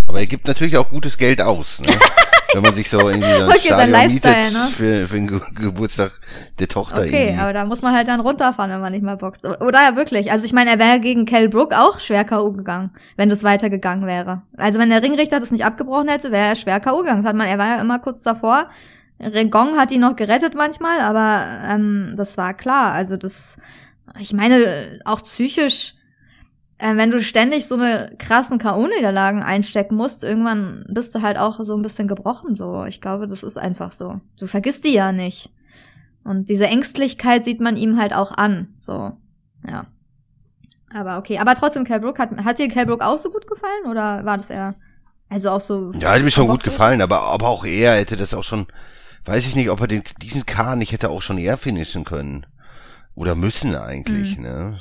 Aber 0.07 0.19
er 0.19 0.25
gibt 0.25 0.47
natürlich 0.47 0.77
auch 0.77 0.89
gutes 0.89 1.17
Geld 1.17 1.41
aus. 1.41 1.79
Ne? 1.79 1.93
wenn 2.53 2.63
man 2.63 2.73
sich 2.73 2.89
so 2.89 3.09
irgendwie 3.09 3.31
so 3.31 3.43
ein 3.43 3.49
okay, 3.49 3.59
Stadion 3.59 4.13
mietet 4.13 4.53
ne? 4.53 4.67
für, 4.71 5.07
für 5.07 5.15
den 5.15 5.27
Ge 5.27 5.39
Geburtstag 5.55 6.11
der 6.59 6.67
Tochter. 6.67 7.01
Okay, 7.01 7.27
irgendwie. 7.27 7.39
aber 7.39 7.53
da 7.53 7.65
muss 7.65 7.81
man 7.81 7.93
halt 7.93 8.07
dann 8.07 8.19
runterfahren, 8.19 8.71
wenn 8.71 8.81
man 8.81 8.91
nicht 8.91 9.03
mehr 9.03 9.17
boxt. 9.17 9.45
Oder 9.45 9.81
ja, 9.81 9.95
wirklich. 9.95 10.31
Also 10.31 10.45
ich 10.45 10.53
meine, 10.53 10.71
er 10.71 10.79
wäre 10.79 10.99
gegen 10.99 11.25
Kell 11.25 11.49
Brook 11.49 11.73
auch 11.73 11.99
schwer 11.99 12.23
K.O. 12.23 12.51
gegangen, 12.51 12.91
wenn 13.17 13.29
das 13.29 13.43
weitergegangen 13.43 14.07
wäre. 14.07 14.41
Also 14.57 14.79
wenn 14.79 14.89
der 14.89 15.03
Ringrichter 15.03 15.39
das 15.39 15.51
nicht 15.51 15.65
abgebrochen 15.65 16.07
hätte, 16.07 16.31
wäre 16.31 16.47
er 16.47 16.55
schwer 16.55 16.79
K.O. 16.79 16.99
gegangen. 16.99 17.23
Das 17.23 17.29
hat 17.29 17.35
man, 17.35 17.47
er 17.47 17.57
war 17.57 17.67
ja 17.67 17.81
immer 17.81 17.99
kurz 17.99 18.23
davor. 18.23 18.69
Regong 19.19 19.77
hat 19.77 19.91
ihn 19.91 20.01
noch 20.01 20.15
gerettet 20.15 20.55
manchmal, 20.55 20.99
aber 20.99 21.45
ähm, 21.69 22.13
das 22.15 22.37
war 22.37 22.53
klar. 22.53 22.91
Also 22.91 23.17
das, 23.17 23.57
ich 24.19 24.33
meine, 24.33 24.99
auch 25.05 25.21
psychisch 25.21 25.95
äh, 26.83 26.97
wenn 26.97 27.11
du 27.11 27.21
ständig 27.21 27.65
so 27.65 27.75
eine 27.75 28.13
krassen 28.17 28.59
K.O.-Niederlagen 28.59 29.41
einstecken 29.41 29.95
musst, 29.95 30.21
irgendwann 30.21 30.85
bist 30.89 31.15
du 31.15 31.21
halt 31.21 31.37
auch 31.37 31.59
so 31.61 31.77
ein 31.77 31.81
bisschen 31.81 32.09
gebrochen, 32.09 32.55
so. 32.55 32.83
Ich 32.83 32.99
glaube, 32.99 33.27
das 33.27 33.41
ist 33.41 33.57
einfach 33.57 33.93
so. 33.93 34.19
Du 34.37 34.47
vergisst 34.47 34.83
die 34.83 34.93
ja 34.93 35.13
nicht. 35.13 35.49
Und 36.25 36.49
diese 36.49 36.67
Ängstlichkeit 36.67 37.45
sieht 37.45 37.61
man 37.61 37.77
ihm 37.77 37.97
halt 37.97 38.13
auch 38.13 38.31
an, 38.31 38.73
so. 38.79 39.13
Ja. 39.65 39.85
Aber 40.93 41.19
okay, 41.19 41.39
aber 41.39 41.55
trotzdem, 41.55 41.85
Cal 41.85 42.01
Brook, 42.01 42.19
hat, 42.19 42.31
hat 42.43 42.59
dir 42.59 42.67
Cal 42.67 42.85
Brook 42.85 43.01
auch 43.01 43.17
so 43.17 43.31
gut 43.31 43.47
gefallen, 43.47 43.85
oder 43.89 44.25
war 44.25 44.35
das 44.35 44.49
eher, 44.49 44.75
also 45.29 45.51
auch 45.51 45.61
so? 45.61 45.93
Ja, 45.93 46.11
hat 46.11 46.21
mir 46.21 46.31
schon 46.31 46.49
gut 46.49 46.63
gefallen, 46.63 47.01
aber, 47.01 47.21
aber 47.21 47.47
auch 47.47 47.63
er 47.63 47.95
hätte 47.95 48.17
das 48.17 48.33
auch 48.33 48.43
schon, 48.43 48.67
weiß 49.23 49.47
ich 49.47 49.55
nicht, 49.55 49.69
ob 49.69 49.79
er 49.79 49.87
den, 49.87 50.03
diesen 50.21 50.45
K 50.45 50.75
nicht 50.75 50.91
hätte 50.91 51.11
auch 51.11 51.21
schon 51.21 51.37
eher 51.37 51.55
finishen 51.55 52.03
können. 52.03 52.45
Oder 53.15 53.35
müssen 53.35 53.73
eigentlich, 53.75 54.37
mhm. 54.37 54.43
ne? 54.43 54.79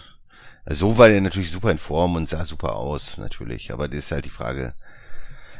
So 0.67 0.97
war 0.97 1.09
er 1.09 1.21
natürlich 1.21 1.51
super 1.51 1.71
in 1.71 1.79
Form 1.79 2.15
und 2.17 2.29
sah 2.29 2.45
super 2.45 2.77
aus, 2.77 3.19
natürlich. 3.19 3.73
Aber 3.73 3.89
das 3.89 3.99
ist 3.99 4.13
halt 4.13 4.25
die 4.25 4.31
Frage. 4.31 4.75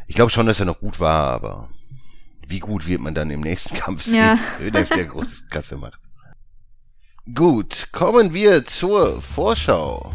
Ich 0.07 0.15
glaube 0.15 0.31
schon, 0.31 0.47
dass 0.47 0.61
er 0.61 0.67
noch 0.67 0.81
gut 0.81 1.01
war, 1.01 1.33
aber 1.33 1.69
wie 2.47 2.61
gut 2.61 2.87
wird 2.87 3.01
man 3.01 3.15
dann 3.15 3.31
im 3.31 3.41
nächsten 3.41 3.75
Kampf 3.79 4.03
sehen, 4.03 4.39
wenn 4.59 4.75
er 4.75 4.85
der 4.85 5.07
große 5.07 5.47
Kasse 5.49 5.77
macht. 5.77 5.99
Gut, 7.35 7.89
kommen 7.93 8.35
wir 8.35 8.65
zur 8.65 9.23
Vorschau. 9.23 10.13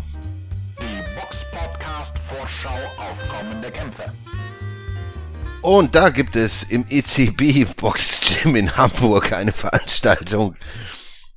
Die 0.79 1.19
Box 1.19 1.45
Podcast 1.51 2.19
Vorschau 2.19 2.77
auf 2.97 3.27
kommende 3.29 3.71
Kämpfe. 3.71 4.03
Und 5.61 5.95
da 5.95 6.09
gibt 6.09 6.35
es 6.35 6.63
im 6.63 6.85
ECB 6.89 7.75
Box 7.75 8.21
Gym 8.21 8.55
in 8.55 8.75
Hamburg 8.77 9.33
eine 9.33 9.51
Veranstaltung. 9.51 10.55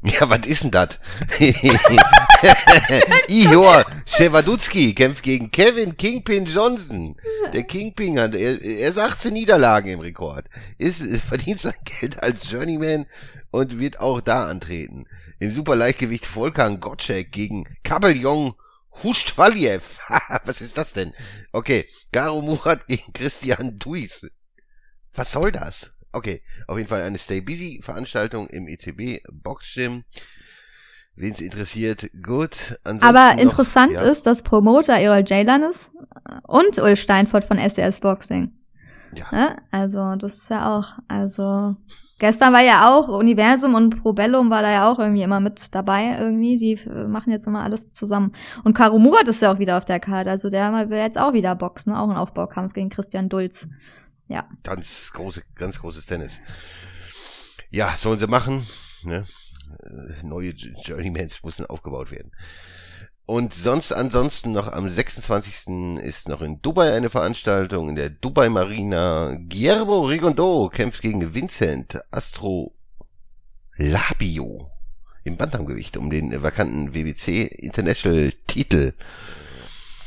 Ja, 0.21 0.31
was 0.31 0.47
ist 0.47 0.63
denn 0.65 0.71
das? 0.71 0.99
Ihor 3.29 3.85
Shewadutski 4.07 4.95
kämpft 4.95 5.23
gegen 5.23 5.51
Kevin 5.51 5.97
Kingpin 5.97 6.47
Johnson. 6.47 7.17
Der 7.53 7.65
Kingpin 7.65 8.19
hat, 8.19 8.35
er, 8.35 8.63
er 8.63 8.89
ist 8.89 8.99
18 8.99 9.33
Niederlagen 9.33 9.91
im 9.91 10.01
Rekord. 10.01 10.49
Ist, 10.79 11.03
verdient 11.19 11.61
sein 11.61 11.75
Geld 11.85 12.23
als 12.23 12.51
Journeyman 12.51 13.05
und 13.51 13.79
wird 13.79 14.01
auch 14.01 14.23
da 14.23 14.49
antreten. 14.49 15.05
Im 15.39 15.51
Superleichtgewicht 15.51 16.25
Volkan 16.25 16.81
Gotschek 16.81 17.31
gegen 17.31 17.65
Kabeljong 17.83 18.55
Huschtwaljew. 19.03 19.83
Was 20.45 20.63
ist 20.63 20.79
das 20.79 20.95
denn? 20.95 21.13
Okay, 21.53 21.87
Garo 22.11 22.41
Murat 22.41 22.87
gegen 22.87 23.13
Christian 23.13 23.77
Duis. 23.77 24.27
Was 25.13 25.33
soll 25.33 25.53
das? 25.53 25.93
Okay, 26.13 26.43
auf 26.67 26.77
jeden 26.77 26.89
Fall 26.89 27.03
eine 27.03 27.19
Stay 27.19 27.41
Busy 27.41 27.81
Veranstaltung 27.83 28.49
im 28.49 28.67
ECB 28.67 29.23
Box 29.31 29.75
Gym. 29.75 30.05
Wen 31.17 31.33
es 31.33 31.41
interessiert, 31.41 32.11
gut. 32.23 32.79
Ansonsten 32.85 33.05
Aber 33.05 33.35
noch- 33.35 33.43
interessant 33.43 33.93
ja, 33.93 34.03
ist, 34.03 34.27
dass 34.27 34.43
Promoter 34.43 34.95
Errol 34.95 35.25
Jalen 35.27 35.63
ist 35.65 35.91
und 36.47 36.79
Ulf 36.79 37.01
Steinfurt 37.01 37.45
von 37.45 37.59
SDS 37.59 38.01
Boxing. 38.01 38.53
Ja. 39.15 39.27
Ne? 39.33 39.57
Also, 39.71 40.15
das 40.17 40.37
ist 40.37 40.51
ja 40.51 40.79
auch, 40.79 40.93
also, 41.09 41.75
gestern 42.21 42.53
war 42.53 42.63
ja 42.63 42.89
auch 42.89 43.09
Universum 43.09 43.75
und 43.75 44.01
Probellum 44.01 44.51
war 44.51 44.63
da 44.63 44.71
ja 44.71 44.91
auch 44.91 45.01
irgendwie 45.01 45.23
immer 45.23 45.41
mit 45.41 45.75
dabei 45.75 46.17
irgendwie. 46.19 46.57
Die 46.57 46.79
machen 47.09 47.33
jetzt 47.33 47.47
immer 47.47 47.65
alles 47.65 47.93
zusammen. 47.93 48.33
Und 48.63 48.75
Karo 48.75 48.99
Murat 49.01 49.27
ist 49.27 49.43
ja 49.43 49.53
auch 49.53 49.59
wieder 49.59 49.79
auf 49.79 49.85
der 49.85 49.99
Karte. 49.99 50.31
Also, 50.31 50.49
der 50.49 50.73
will 50.91 50.99
jetzt 50.99 51.19
auch 51.19 51.33
wieder 51.33 51.57
boxen. 51.57 51.93
Auch 51.93 52.09
ein 52.09 52.17
Aufbaukampf 52.17 52.73
gegen 52.73 52.89
Christian 52.89 53.29
Dulz. 53.29 53.69
Ja. 54.31 54.49
Ganz 54.63 55.13
große, 55.13 55.43
ganz 55.57 55.81
großes 55.81 56.07
Tennis. 56.07 56.41
Ja, 57.71 57.97
sollen 57.97 58.21
sie 58.21 58.29
machen. 58.29 58.65
Ne? 59.03 59.27
Äh, 59.83 60.25
Neue 60.25 60.51
Journeymans 60.51 61.43
müssen 61.43 61.67
aufgebaut 61.67 62.13
werden. 62.13 62.31
Und 63.27 63.55
sonst, 63.55 63.93
ansonsten 63.93 64.53
noch 64.53 64.71
am 64.73 64.89
26. 64.89 66.01
ist 66.03 66.29
noch 66.29 66.43
in 66.43 66.63
Dubai 66.63 66.93
eine 66.93 67.11
Veranstaltung 67.11 67.89
in 67.89 67.97
der 67.97 68.11
Dubai 68.11 68.49
Marina. 68.49 69.37
Guillermo 69.49 70.03
Rigondo 70.03 70.69
kämpft 70.69 71.03
gegen 71.03 71.35
Vincent 71.35 72.01
Astro 72.13 72.73
Labio 73.77 74.71
im 75.25 75.37
Bantamgewicht 75.37 75.97
um 75.97 76.09
den 76.09 76.41
vakanten 76.41 76.95
WBC 76.95 77.47
International 77.47 78.33
Titel. 78.47 78.95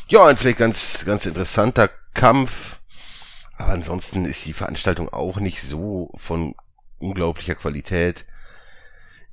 Ja, 0.07 0.27
ein 0.27 0.37
vielleicht 0.37 0.59
ganz, 0.59 1.03
ganz 1.05 1.25
interessanter 1.25 1.89
Kampf. 2.13 2.79
Aber 3.57 3.71
ansonsten 3.71 4.25
ist 4.25 4.45
die 4.45 4.53
Veranstaltung 4.53 5.09
auch 5.09 5.37
nicht 5.37 5.61
so 5.61 6.11
von 6.15 6.55
unglaublicher 6.99 7.55
Qualität. 7.55 8.25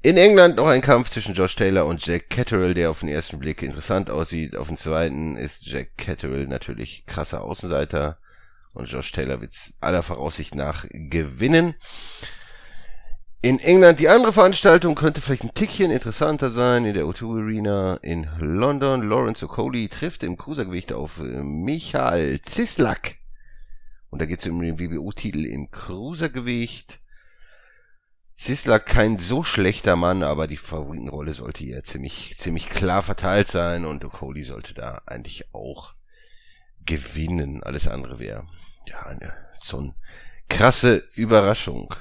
In 0.03 0.17
England 0.17 0.57
noch 0.57 0.69
ein 0.69 0.81
Kampf 0.81 1.11
zwischen 1.11 1.35
Josh 1.35 1.57
Taylor 1.57 1.85
und 1.85 2.05
Jack 2.07 2.31
Catterall, 2.31 2.73
der 2.73 2.91
auf 2.91 3.01
den 3.01 3.11
ersten 3.11 3.39
Blick 3.39 3.63
interessant 3.63 4.09
aussieht. 4.09 4.57
Auf 4.57 4.69
den 4.69 4.79
zweiten 4.79 5.37
ist 5.37 5.67
Jack 5.67 5.99
Catterall 5.99 6.47
natürlich 6.47 7.05
krasser 7.05 7.43
Außenseiter. 7.43 8.19
Und 8.73 8.91
Josh 8.91 9.13
Taylor 9.13 9.41
wird 9.41 9.55
aller 9.81 10.03
Voraussicht 10.03 10.55
nach 10.55 10.87
gewinnen. 10.91 11.75
In 13.43 13.59
England 13.59 14.01
die 14.01 14.09
andere 14.09 14.33
Veranstaltung 14.33 14.95
könnte 14.95 15.21
vielleicht 15.21 15.45
ein 15.45 15.55
Tickchen 15.55 15.91
interessanter 15.91 16.51
sein. 16.51 16.85
In 16.85 16.95
der 16.95 17.05
O2 17.05 17.43
Arena 17.43 17.95
in 18.03 18.27
London. 18.39 19.09
Lawrence 19.09 19.45
Okoli 19.45 19.89
trifft 19.89 20.23
im 20.23 20.39
Cruisergewicht 20.39 20.93
auf 20.95 21.19
äh, 21.19 21.43
Michael 21.43 22.41
Zislak. 22.43 23.20
Und 24.11 24.21
da 24.21 24.27
geht 24.27 24.41
es 24.41 24.47
um 24.47 24.61
den 24.61 24.79
WBO-Titel 24.79 25.45
im 25.45 25.71
Cruisergewicht. 25.71 27.01
Zislak 28.35 28.87
kein 28.87 29.19
so 29.19 29.43
schlechter 29.43 29.97
Mann, 29.97 30.23
aber 30.23 30.47
die 30.47 30.57
Favoritenrolle 30.57 31.33
sollte 31.33 31.63
hier 31.63 31.85
ziemlich, 31.85 32.37
ziemlich 32.39 32.69
klar 32.69 33.03
verteilt 33.03 33.49
sein 33.49 33.85
und 33.85 34.05
Okoli 34.05 34.45
sollte 34.45 34.75
da 34.75 35.03
eigentlich 35.07 35.55
auch 35.55 35.95
gewinnen. 36.85 37.63
Alles 37.63 37.87
andere 37.87 38.19
wäre 38.19 38.47
ja 38.89 39.01
eine 39.07 39.33
so 39.63 39.79
eine 39.79 39.95
krasse 40.49 41.05
Überraschung. 41.15 41.95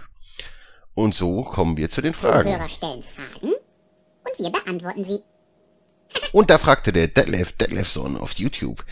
Und 0.93 1.15
so 1.15 1.43
kommen 1.43 1.77
wir 1.77 1.89
zu 1.89 2.01
den 2.01 2.13
Fragen. 2.13 2.49
Zuhörer 2.51 2.69
stellen 2.69 3.03
Fragen 3.03 3.53
und 3.53 4.39
wir 4.39 4.49
beantworten 4.49 5.03
sie. 5.03 5.19
Und 6.31 6.49
da 6.49 6.57
fragte 6.57 6.91
der 6.91 7.07
Detlef 7.07 7.53
Detlefson 7.53 8.17
auf 8.17 8.33
YouTube, 8.33 8.83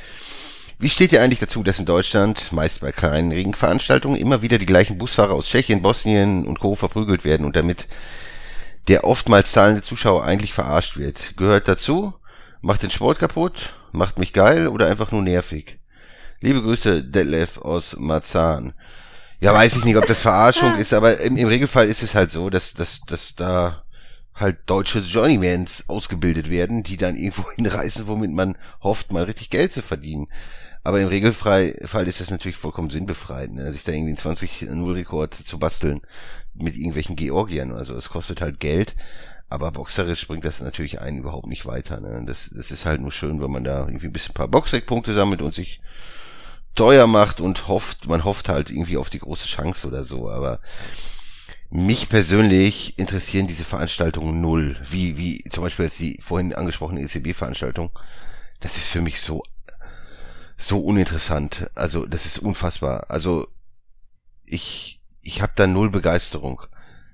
wie 0.79 0.89
steht 0.89 1.11
ihr 1.11 1.21
eigentlich 1.21 1.39
dazu, 1.39 1.63
dass 1.63 1.79
in 1.79 1.85
Deutschland, 1.85 2.51
meist 2.51 2.81
bei 2.81 2.91
kleinen 2.91 3.31
Regenveranstaltungen, 3.31 4.19
immer 4.19 4.41
wieder 4.41 4.57
die 4.59 4.65
gleichen 4.65 4.97
Busfahrer 4.97 5.33
aus 5.33 5.47
Tschechien, 5.47 5.81
Bosnien 5.81 6.45
und 6.45 6.59
Co. 6.59 6.75
verprügelt 6.75 7.25
werden 7.25 7.45
und 7.45 7.55
damit 7.55 7.87
der 8.87 9.03
oftmals 9.03 9.51
zahlende 9.51 9.81
Zuschauer 9.81 10.23
eigentlich 10.23 10.53
verarscht 10.53 10.97
wird? 10.97 11.35
Gehört 11.35 11.67
dazu? 11.67 12.13
Macht 12.61 12.83
den 12.83 12.91
Sport 12.91 13.19
kaputt? 13.19 13.73
Macht 13.91 14.19
mich 14.19 14.33
geil 14.33 14.67
oder 14.67 14.87
einfach 14.87 15.11
nur 15.11 15.23
nervig? 15.23 15.79
Liebe 16.41 16.61
Grüße, 16.61 17.03
Detlef 17.03 17.57
aus 17.57 17.95
Marzahn. 17.97 18.73
Ja, 19.39 19.53
weiß 19.53 19.77
ich 19.77 19.85
nicht, 19.85 19.97
ob 19.97 20.05
das 20.05 20.21
Verarschung 20.21 20.75
ist, 20.79 20.93
aber 20.93 21.19
im, 21.19 21.37
im 21.37 21.47
Regelfall 21.47 21.87
ist 21.87 22.03
es 22.03 22.15
halt 22.15 22.31
so, 22.31 22.49
dass, 22.49 22.73
dass, 22.73 23.01
dass 23.01 23.35
da 23.35 23.83
halt 24.35 24.59
deutsche 24.67 24.99
Journeymans 24.99 25.89
ausgebildet 25.89 26.49
werden, 26.49 26.83
die 26.83 26.97
dann 26.97 27.15
irgendwo 27.15 27.49
hinreißen, 27.55 28.07
womit 28.07 28.31
man 28.31 28.57
hofft, 28.81 29.11
mal 29.11 29.23
richtig 29.23 29.49
Geld 29.49 29.73
zu 29.73 29.81
verdienen. 29.81 30.27
Aber 30.87 31.01
im 31.01 31.09
Regelfall 31.09 31.75
Fall 31.83 32.07
ist 32.07 32.21
das 32.21 32.31
natürlich 32.31 32.55
vollkommen 32.55 32.89
sinnbefreit, 32.89 33.51
ne? 33.51 33.73
sich 33.73 33.83
da 33.83 33.91
irgendwie 33.91 34.17
einen 34.17 34.37
20-0-Rekord 34.37 35.33
zu 35.33 35.59
basteln 35.59 35.99
mit 36.53 36.77
irgendwelchen 36.77 37.17
Georgiern 37.17 37.73
oder 37.73 37.83
so. 37.83 37.93
Das 37.93 38.07
kostet 38.07 38.39
halt 38.39 38.61
Geld, 38.61 38.95
aber 39.49 39.69
boxerisch 39.73 40.25
bringt 40.25 40.45
das 40.45 40.61
natürlich 40.61 41.01
einen 41.01 41.17
überhaupt 41.17 41.47
nicht 41.47 41.65
weiter. 41.65 41.99
Ne? 41.99 42.23
Das, 42.25 42.49
das 42.55 42.71
ist 42.71 42.85
halt 42.85 43.01
nur 43.01 43.11
schön, 43.11 43.41
wenn 43.41 43.51
man 43.51 43.65
da 43.65 43.79
irgendwie 43.85 44.05
ein 44.05 44.13
bisschen 44.13 44.31
ein 44.31 44.35
paar 44.35 44.47
Boxrec-Punkte 44.47 45.13
sammelt 45.13 45.41
und 45.41 45.53
sich 45.53 45.81
teuer 46.73 47.05
macht 47.05 47.41
und 47.41 47.67
hofft, 47.67 48.07
man 48.07 48.23
hofft 48.23 48.47
halt 48.47 48.69
irgendwie 48.69 48.95
auf 48.95 49.09
die 49.09 49.19
große 49.19 49.49
Chance 49.49 49.87
oder 49.89 50.05
so, 50.05 50.29
aber 50.29 50.61
mich 51.69 52.07
persönlich 52.07 52.97
interessieren 52.97 53.45
diese 53.45 53.65
Veranstaltungen 53.65 54.39
null. 54.39 54.77
Wie, 54.89 55.17
wie 55.17 55.43
zum 55.49 55.65
Beispiel 55.65 55.83
jetzt 55.83 55.99
die 55.99 56.17
vorhin 56.21 56.53
angesprochene 56.53 57.01
ECB-Veranstaltung. 57.01 57.91
Das 58.61 58.77
ist 58.77 58.87
für 58.87 59.01
mich 59.01 59.19
so, 59.19 59.43
so 60.57 60.79
uninteressant. 60.79 61.69
Also, 61.75 62.05
das 62.05 62.25
ist 62.25 62.39
unfassbar. 62.39 63.05
Also, 63.09 63.47
ich, 64.45 65.01
ich 65.21 65.41
habe 65.41 65.53
da 65.55 65.67
null 65.67 65.89
Begeisterung. 65.89 66.61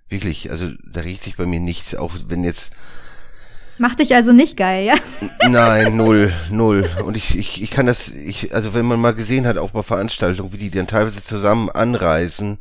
Wirklich, 0.07 0.51
also 0.51 0.69
da 0.85 1.01
riecht 1.01 1.23
sich 1.23 1.37
bei 1.37 1.45
mir 1.45 1.59
nichts, 1.59 1.95
auch 1.95 2.13
wenn 2.27 2.43
jetzt 2.43 2.73
Macht 3.79 3.99
dich 3.99 4.13
also 4.13 4.33
nicht 4.33 4.55
geil, 4.55 4.85
ja? 4.85 4.93
Nein, 5.49 5.97
null, 5.97 6.31
null. 6.51 6.87
Und 7.03 7.17
ich, 7.17 7.35
ich, 7.37 7.63
ich 7.63 7.71
kann 7.71 7.87
das, 7.87 8.09
ich, 8.09 8.53
also 8.53 8.75
wenn 8.75 8.85
man 8.85 9.01
mal 9.01 9.15
gesehen 9.15 9.47
hat, 9.47 9.57
auch 9.57 9.71
bei 9.71 9.81
Veranstaltungen, 9.81 10.53
wie 10.53 10.57
die 10.57 10.69
dann 10.69 10.85
teilweise 10.85 11.23
zusammen 11.23 11.69
anreisen, 11.69 12.59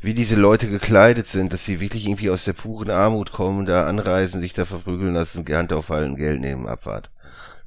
wie 0.00 0.14
diese 0.14 0.34
Leute 0.34 0.68
gekleidet 0.68 1.28
sind, 1.28 1.52
dass 1.52 1.64
sie 1.64 1.78
wirklich 1.78 2.06
irgendwie 2.06 2.30
aus 2.30 2.44
der 2.44 2.54
puren 2.54 2.90
Armut 2.90 3.30
kommen, 3.30 3.64
da 3.64 3.86
anreisen, 3.86 4.40
sich 4.40 4.52
da 4.52 4.64
verprügeln 4.64 5.14
lassen, 5.14 5.46
Hand 5.48 5.72
aufhalten, 5.72 6.16
Geld 6.16 6.40
nehmen, 6.40 6.66
Abfahrt. 6.66 7.10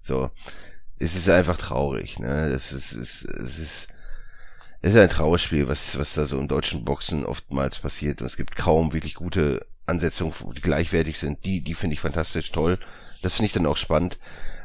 So. 0.02 0.30
Es 1.00 1.16
ist 1.16 1.30
einfach 1.30 1.58
traurig, 1.58 2.20
ne? 2.20 2.50
Das 2.52 2.72
ist, 2.72 2.94
es 2.94 3.24
ist, 3.24 3.26
es 3.26 3.60
ist, 3.60 3.88
es 4.82 4.94
ist 4.94 5.00
ein 5.00 5.10
Trauerspiel, 5.10 5.68
was, 5.68 5.98
was 5.98 6.14
da 6.14 6.26
so 6.26 6.40
im 6.40 6.48
deutschen 6.48 6.86
Boxen 6.86 7.26
oftmals 7.26 7.80
passiert. 7.80 8.22
Und 8.22 8.28
es 8.28 8.38
gibt 8.38 8.56
kaum 8.56 8.94
wirklich 8.94 9.16
gute 9.16 9.66
Ansetzungen, 9.86 10.34
die 10.56 10.62
gleichwertig 10.62 11.18
sind. 11.18 11.44
Die, 11.44 11.62
die 11.62 11.76
finde 11.76 11.96
ich 11.96 12.00
fantastisch 12.00 12.52
toll. 12.52 12.78
Das 13.22 13.34
finde 13.34 13.48
ich 13.48 13.54
dann 13.54 13.66
auch 13.66 13.78
spannend. 13.78 14.20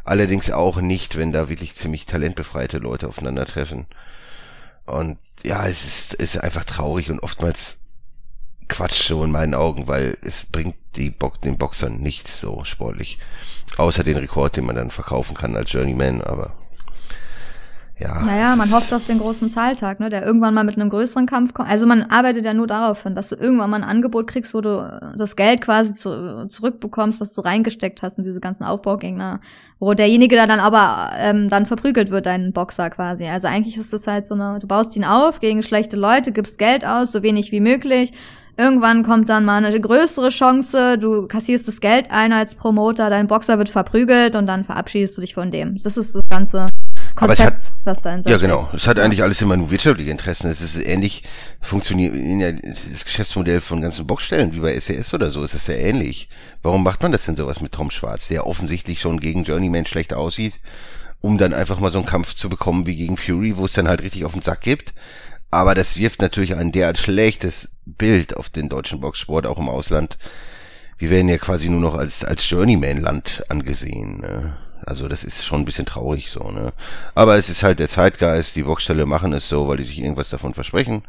Allerdings 0.05 0.51
auch 0.51 0.81
nicht, 0.81 1.17
wenn 1.17 1.33
da 1.33 1.49
wirklich 1.49 1.75
ziemlich 1.75 2.07
talentbefreite 2.07 2.79
Leute 2.79 3.09
aufeinandertreffen. 3.09 3.87
Und 4.87 5.19
ja, 5.43 5.67
es 5.67 5.87
ist, 5.87 6.15
es 6.15 6.35
ist 6.35 6.43
einfach 6.43 6.65
traurig 6.65 7.11
und 7.11 7.21
oftmals 7.21 7.80
Quatsch 8.71 9.07
so 9.07 9.23
in 9.23 9.31
meinen 9.31 9.55
Augen, 9.55 9.89
weil 9.89 10.17
es 10.23 10.47
bringt 10.47 10.77
die 10.97 11.11
Bo 11.11 11.33
den 11.45 11.59
Boxern 11.59 11.99
nichts 11.99 12.41
so 12.41 12.65
sportlich. 12.65 13.19
Außer 13.77 14.03
den 14.03 14.17
Rekord, 14.17 14.57
den 14.57 14.65
man 14.65 14.77
dann 14.77 14.91
verkaufen 14.91 15.37
kann 15.37 15.57
als 15.57 15.73
Journeyman, 15.73 16.23
aber 16.23 16.55
ja. 18.01 18.23
Naja, 18.23 18.57
man 18.57 18.73
hofft 18.73 18.95
auf 18.95 19.07
den 19.07 19.19
großen 19.19 19.51
Zahltag, 19.51 20.01
ne, 20.01 20.09
der 20.09 20.25
irgendwann 20.25 20.55
mal 20.55 20.65
mit 20.65 20.77
einem 20.77 20.89
größeren 20.89 21.27
Kampf 21.27 21.53
kommt. 21.53 21.69
Also 21.69 21.87
man 21.87 22.05
arbeitet 22.05 22.47
ja 22.47 22.55
nur 22.55 22.67
darauf 22.67 23.03
hin, 23.03 23.15
dass 23.15 23.29
du 23.29 23.37
irgendwann 23.37 23.69
mal 23.69 23.83
ein 23.83 23.89
Angebot 23.89 24.27
kriegst, 24.27 24.55
wo 24.55 24.63
du 24.63 24.79
äh, 24.79 25.17
das 25.19 25.37
Geld 25.37 25.61
quasi 25.61 25.93
zu, 25.93 26.47
zurückbekommst, 26.49 27.21
was 27.21 27.35
du 27.35 27.43
reingesteckt 27.43 28.03
hast 28.03 28.17
in 28.17 28.25
diese 28.25 28.41
ganzen 28.41 28.65
Aufbaugegner, 28.65 29.41
wo 29.79 29.93
derjenige 29.93 30.37
da 30.37 30.47
dann 30.47 30.61
aber 30.61 31.11
ähm, 31.19 31.51
dann 31.51 31.67
verprügelt 31.67 32.11
wird, 32.11 32.25
dein 32.25 32.55
Boxer 32.55 32.89
quasi. 32.89 33.27
Also 33.27 33.49
eigentlich 33.49 33.77
ist 33.77 33.93
das 33.93 34.07
halt 34.07 34.27
so 34.27 34.35
eine, 34.35 34.59
du 34.61 34.67
baust 34.67 34.97
ihn 34.97 35.05
auf 35.05 35.41
gegen 35.41 35.63
schlechte 35.63 35.97
Leute, 35.97 36.33
gibst 36.33 36.59
Geld 36.59 36.87
aus, 36.87 37.13
so 37.13 37.23
wenig 37.23 37.53
wie 37.53 37.61
möglich. 37.61 38.13
Irgendwann 38.61 39.05
kommt 39.05 39.31
dann 39.31 39.47
mal 39.47 39.65
eine 39.65 39.81
größere 39.81 40.29
Chance, 40.29 40.99
du 40.99 41.27
kassierst 41.27 41.67
das 41.67 41.81
Geld 41.81 42.11
ein 42.11 42.31
als 42.31 42.55
Promoter, 42.55 43.09
dein 43.09 43.27
Boxer 43.27 43.57
wird 43.57 43.71
verprügelt 43.71 44.37
und 44.37 44.47
dann 44.47 44.67
verabschiedest 44.67 45.17
du 45.17 45.23
dich 45.23 45.33
von 45.33 45.51
dem. 45.51 45.79
Das 45.83 45.97
ist 45.97 46.15
das 46.15 46.23
ganze 46.29 46.67
Aber 47.17 47.33
es 47.33 47.43
hat, 47.43 47.55
Konzept. 47.55 47.73
was 47.85 48.03
dahinter 48.03 48.31
Ja, 48.31 48.37
genau. 48.37 48.69
Es 48.75 48.87
hat 48.87 48.99
eigentlich 48.99 49.23
alles 49.23 49.41
immer 49.41 49.57
nur 49.57 49.71
wirtschaftliche 49.71 50.11
Interessen. 50.11 50.51
Es 50.51 50.61
ist 50.61 50.77
ähnlich, 50.77 51.23
funktioniert 51.63 52.13
der, 52.15 52.53
das 52.93 53.07
Geschäftsmodell 53.07 53.63
von 53.63 53.81
ganzen 53.81 54.07
Boxstellen, 54.07 54.53
wie 54.53 54.61
bei 54.61 54.79
SES 54.79 55.15
oder 55.15 55.31
so, 55.31 55.43
ist 55.43 55.55
das 55.55 55.67
ja 55.67 55.77
ähnlich. 55.77 56.29
Warum 56.63 56.83
macht 56.83 57.03
man 57.03 57.13
das 57.13 57.25
denn 57.25 57.37
sowas 57.37 57.63
mit 57.63 57.73
Tom 57.73 57.91
Schwarz, 57.91 58.29
der 58.29 58.47
offensichtlich 58.47 59.01
schon 59.01 59.21
gegen 59.21 59.45
Journeyman 59.45 59.87
schlecht 59.87 60.13
aussieht, 60.13 60.61
um 61.23 61.39
dann 61.39 61.55
einfach 61.55 61.81
mal 61.81 61.91
so 61.91 61.99
einen 61.99 62.07
Kampf 62.07 62.35
zu 62.35 62.51
bekommen 62.51 62.87
wie 62.87 62.97
gegen 62.97 63.17
Fury, 63.17 63.57
wo 63.57 63.65
es 63.65 63.73
dann 63.73 63.89
halt 63.89 64.03
richtig 64.03 64.27
auf 64.27 64.33
den 64.33 64.43
Sack 64.43 64.61
gibt. 64.61 64.93
Aber 65.51 65.75
das 65.75 65.97
wirft 65.97 66.23
natürlich 66.23 66.55
ein 66.55 66.73
derart 66.73 66.99
schlechtes 66.99 67.71
Bild 67.85 68.37
auf 68.37 68.49
den 68.49 68.69
deutschen 68.69 69.01
Boxsport, 69.01 69.47
auch 69.47 69.59
im 69.59 69.69
Ausland. 69.69 70.19
Wir 70.99 71.11
werden 71.11 71.29
ja 71.29 71.39
quasi 71.39 71.69
nur 71.69 71.81
noch 71.81 71.95
als, 71.95 72.25
als 72.25 72.49
Journeyman-Land 72.49 73.45
angesehen. 73.49 74.21
Ne? 74.21 74.57
Also 74.85 75.09
das 75.09 75.25
ist 75.25 75.45
schon 75.45 75.63
ein 75.63 75.65
bisschen 75.65 75.87
traurig 75.87 76.31
so, 76.31 76.51
ne? 76.51 76.73
Aber 77.15 77.37
es 77.37 77.49
ist 77.49 77.63
halt 77.63 77.79
der 77.79 77.89
Zeitgeist, 77.89 78.57
die 78.57 78.63
Boxstelle 78.63 79.07
machen 79.07 79.33
es 79.33 79.49
so, 79.49 79.69
weil 79.69 79.77
die 79.77 79.85
sich 79.85 80.01
irgendwas 80.01 80.31
davon 80.31 80.55
versprechen. 80.55 81.03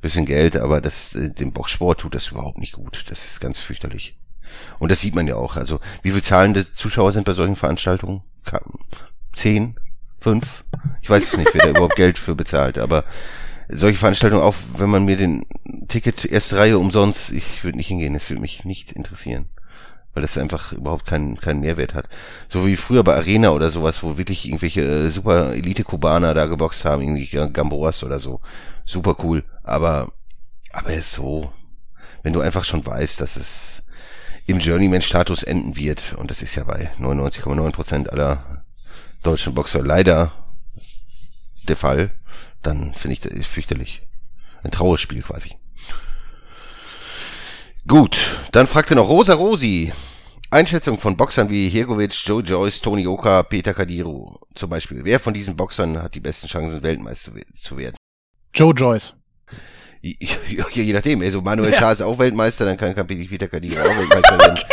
Bisschen 0.00 0.26
Geld, 0.26 0.56
aber 0.56 0.80
das, 0.80 1.14
äh, 1.14 1.30
dem 1.30 1.52
Boxsport 1.52 2.00
tut 2.00 2.14
das 2.14 2.28
überhaupt 2.28 2.58
nicht 2.58 2.72
gut. 2.72 3.04
Das 3.08 3.24
ist 3.24 3.40
ganz 3.40 3.58
fürchterlich. 3.58 4.16
Und 4.78 4.90
das 4.90 5.00
sieht 5.00 5.14
man 5.14 5.26
ja 5.26 5.36
auch. 5.36 5.56
Also, 5.56 5.80
wie 6.02 6.10
viel 6.10 6.22
zahlende 6.22 6.72
Zuschauer 6.72 7.12
sind 7.12 7.24
bei 7.24 7.32
solchen 7.32 7.56
Veranstaltungen? 7.56 8.22
Zehn? 9.34 9.76
Fünf? 10.20 10.64
Ich 11.02 11.10
weiß 11.10 11.32
es 11.32 11.36
nicht, 11.36 11.54
wer 11.54 11.62
da 11.62 11.70
überhaupt 11.70 11.96
Geld 11.96 12.18
für 12.18 12.34
bezahlt, 12.34 12.78
aber 12.78 13.04
solche 13.68 13.98
Veranstaltungen, 13.98 14.42
auch 14.42 14.54
wenn 14.76 14.90
man 14.90 15.04
mir 15.04 15.16
den 15.16 15.44
Ticket 15.88 16.24
erste 16.24 16.58
Reihe 16.58 16.78
umsonst, 16.78 17.32
ich 17.32 17.64
würde 17.64 17.76
nicht 17.76 17.88
hingehen, 17.88 18.14
das 18.14 18.28
würde 18.30 18.40
mich 18.40 18.64
nicht 18.64 18.92
interessieren. 18.92 19.48
Weil 20.14 20.22
das 20.22 20.38
einfach 20.38 20.72
überhaupt 20.72 21.06
keinen, 21.06 21.38
keinen 21.38 21.60
Mehrwert 21.60 21.94
hat. 21.94 22.08
So 22.48 22.66
wie 22.66 22.76
früher 22.76 23.04
bei 23.04 23.14
Arena 23.14 23.50
oder 23.50 23.70
sowas, 23.70 24.02
wo 24.02 24.16
wirklich 24.16 24.48
irgendwelche 24.48 24.82
äh, 24.82 25.10
super 25.10 25.52
Elite-Kubaner 25.52 26.34
da 26.34 26.46
geboxt 26.46 26.84
haben, 26.84 27.02
irgendwie 27.02 27.26
Gamboas 27.52 28.02
oder 28.02 28.18
so. 28.18 28.40
Super 28.86 29.16
cool. 29.22 29.44
Aber, 29.62 30.12
aber 30.72 30.94
ist 30.94 31.12
so, 31.12 31.52
wenn 32.22 32.32
du 32.32 32.40
einfach 32.40 32.64
schon 32.64 32.84
weißt, 32.84 33.20
dass 33.20 33.36
es 33.36 33.84
im 34.46 34.60
Journeyman-Status 34.60 35.42
enden 35.42 35.76
wird, 35.76 36.14
und 36.18 36.30
das 36.30 36.40
ist 36.40 36.54
ja 36.54 36.64
bei 36.64 36.90
99,9% 36.98 38.08
aller 38.08 38.64
deutschen 39.22 39.54
Boxer 39.54 39.82
leider 39.82 40.32
der 41.68 41.76
Fall, 41.76 42.10
dann 42.62 42.94
finde 42.94 43.12
ich 43.14 43.20
das 43.20 43.32
ist 43.32 43.46
fürchterlich. 43.46 44.02
Ein 44.62 44.70
Trauerspiel 44.70 45.22
quasi. 45.22 45.54
Gut, 47.86 48.18
dann 48.52 48.66
fragte 48.66 48.94
noch 48.94 49.08
Rosa 49.08 49.34
Rosi. 49.34 49.92
Einschätzung 50.50 50.98
von 50.98 51.16
Boxern 51.16 51.50
wie 51.50 51.68
Hirgovic, 51.68 52.14
Joe 52.26 52.42
Joyce, 52.42 52.80
Tony 52.80 53.06
Oka, 53.06 53.42
Peter 53.42 53.74
Kadiru 53.74 54.34
zum 54.54 54.70
Beispiel. 54.70 55.04
Wer 55.04 55.20
von 55.20 55.34
diesen 55.34 55.56
Boxern 55.56 56.02
hat 56.02 56.14
die 56.14 56.20
besten 56.20 56.48
Chancen, 56.48 56.82
Weltmeister 56.82 57.34
we- 57.34 57.44
zu 57.60 57.76
werden? 57.76 57.96
Joe 58.54 58.72
Joyce. 58.74 59.14
Ja, 60.00 60.64
je 60.72 60.92
nachdem. 60.92 61.20
Also 61.22 61.42
Manuel 61.42 61.74
Schaar 61.78 61.92
ist 61.92 62.02
auch 62.02 62.18
Weltmeister, 62.18 62.64
dann 62.64 62.76
kann, 62.78 62.94
kann 62.94 63.06
Peter 63.06 63.48
Kadiru 63.48 63.80
auch 63.80 63.96
Weltmeister 63.96 64.38
werden. 64.38 64.58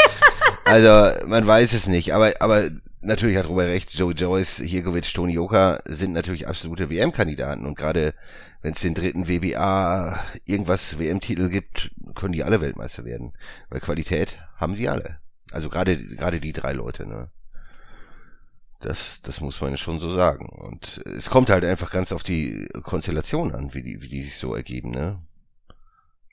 Also 0.68 1.28
man 1.28 1.46
weiß 1.46 1.74
es 1.74 1.88
nicht, 1.88 2.12
aber 2.16 2.34
aber 2.40 2.72
natürlich 3.06 3.38
hat 3.38 3.48
Robert 3.48 3.68
recht. 3.68 3.94
Joe 3.94 4.14
Joyce, 4.14 4.60
Hirgovic, 4.60 5.14
Tony 5.14 5.38
Oka 5.38 5.82
sind 5.86 6.14
natürlich 6.14 6.48
absolute 6.48 6.90
WM-Kandidaten 6.90 7.66
und 7.66 7.78
gerade 7.78 8.14
wenn 8.62 8.74
es 8.74 8.82
den 8.82 8.96
dritten 8.96 9.28
WBA 9.28 10.20
irgendwas 10.46 10.98
WM-Titel 10.98 11.50
gibt, 11.50 11.92
können 12.16 12.34
die 12.34 12.44
alle 12.44 12.62
Weltmeister 12.62 13.06
werden, 13.06 13.34
weil 13.70 13.80
Qualität 13.80 14.40
haben 14.58 14.76
die 14.76 14.90
alle. 14.90 15.20
Also 15.52 15.70
gerade 15.70 16.04
gerade 16.04 16.40
die 16.40 16.54
drei 16.54 16.74
Leute, 16.74 17.08
ne? 17.08 17.30
Das, 18.82 19.22
das 19.24 19.42
muss 19.42 19.62
man 19.62 19.78
schon 19.78 20.00
so 20.00 20.12
sagen. 20.12 20.48
Und 20.48 21.02
es 21.06 21.30
kommt 21.30 21.50
halt 21.50 21.64
einfach 21.64 21.92
ganz 21.92 22.12
auf 22.12 22.24
die 22.24 22.68
Konstellation 22.84 23.54
an, 23.54 23.74
wie 23.74 23.82
die, 23.82 24.02
wie 24.02 24.10
die 24.10 24.24
sich 24.24 24.38
so 24.38 24.54
ergeben, 24.54 24.92
ne? 24.92 25.20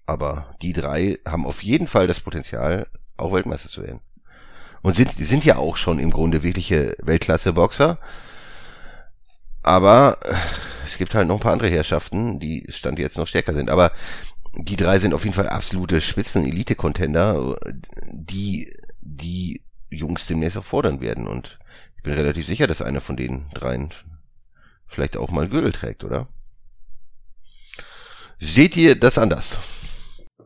Aber 0.07 0.55
die 0.61 0.73
drei 0.73 1.19
haben 1.27 1.47
auf 1.47 1.63
jeden 1.63 1.87
Fall 1.87 2.07
das 2.07 2.21
Potenzial, 2.21 2.89
auch 3.17 3.33
Weltmeister 3.33 3.69
zu 3.69 3.83
werden. 3.83 4.01
Und 4.83 4.95
sind, 4.95 5.13
sind 5.13 5.45
ja 5.45 5.57
auch 5.57 5.77
schon 5.77 5.99
im 5.99 6.11
Grunde 6.11 6.43
wirkliche 6.43 6.97
Weltklasse-Boxer. 7.01 7.99
Aber 9.63 10.19
äh, 10.23 10.35
es 10.85 10.99
gibt 10.99 11.15
halt 11.15 11.29
noch 11.29 11.37
ein 11.37 11.41
paar 11.41 11.53
andere 11.53 11.71
Herrschaften, 11.71 12.41
die 12.41 12.67
Stand 12.69 12.99
jetzt 12.99 13.17
noch 13.17 13.29
stärker 13.29 13.55
sind. 13.55 13.71
Aber 13.71 13.93
die 14.55 14.77
drei 14.77 14.99
sind 14.99 15.15
auf 15.15 15.25
jeden 15.25 15.35
Fall 15.35 15.49
absolute 15.49 16.01
Spitzen-Elite-Contender, 16.01 17.59
die 18.11 18.73
die 19.01 19.63
Jungs 19.89 20.27
demnächst 20.27 20.59
auch 20.59 20.65
fordern 20.65 21.01
werden. 21.01 21.27
Und 21.27 21.59
ich 21.97 22.03
bin 22.03 22.15
relativ 22.15 22.47
sicher, 22.47 22.67
dass 22.67 22.83
einer 22.83 23.01
von 23.01 23.17
den 23.17 23.47
dreien 23.55 23.95
vielleicht 24.87 25.17
auch 25.17 25.31
mal 25.31 25.49
Gürtel 25.49 25.73
trägt, 25.73 26.05
oder? 26.05 26.29
Seht 28.39 28.77
ihr 28.77 28.99
das 28.99 29.19
anders? 29.19 29.61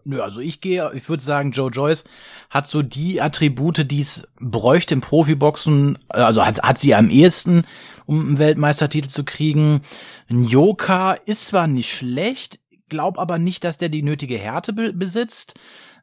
Nö, 0.08 0.22
also 0.22 0.38
ich 0.38 0.60
gehe, 0.60 0.88
ich 0.94 1.08
würde 1.08 1.22
sagen, 1.22 1.50
Joe 1.50 1.68
Joyce 1.68 2.04
hat 2.48 2.68
so 2.68 2.82
die 2.82 3.20
Attribute, 3.20 3.90
die 3.90 4.00
es 4.00 4.28
bräuchte 4.40 4.94
im 4.94 5.00
Profiboxen, 5.00 5.98
äh, 6.14 6.18
also 6.18 6.46
hat, 6.46 6.62
hat 6.62 6.78
sie 6.78 6.94
am 6.94 7.10
ehesten, 7.10 7.64
um 8.06 8.20
einen 8.20 8.38
Weltmeistertitel 8.38 9.08
zu 9.08 9.24
kriegen. 9.24 9.82
Ein 10.30 10.44
Joka 10.44 11.14
ist 11.14 11.48
zwar 11.48 11.66
nicht 11.66 11.90
schlecht, 11.92 12.60
glaub 12.88 13.18
aber 13.18 13.40
nicht, 13.40 13.64
dass 13.64 13.78
der 13.78 13.88
die 13.88 14.04
nötige 14.04 14.38
Härte 14.38 14.72
be 14.72 14.92
besitzt. 14.92 15.54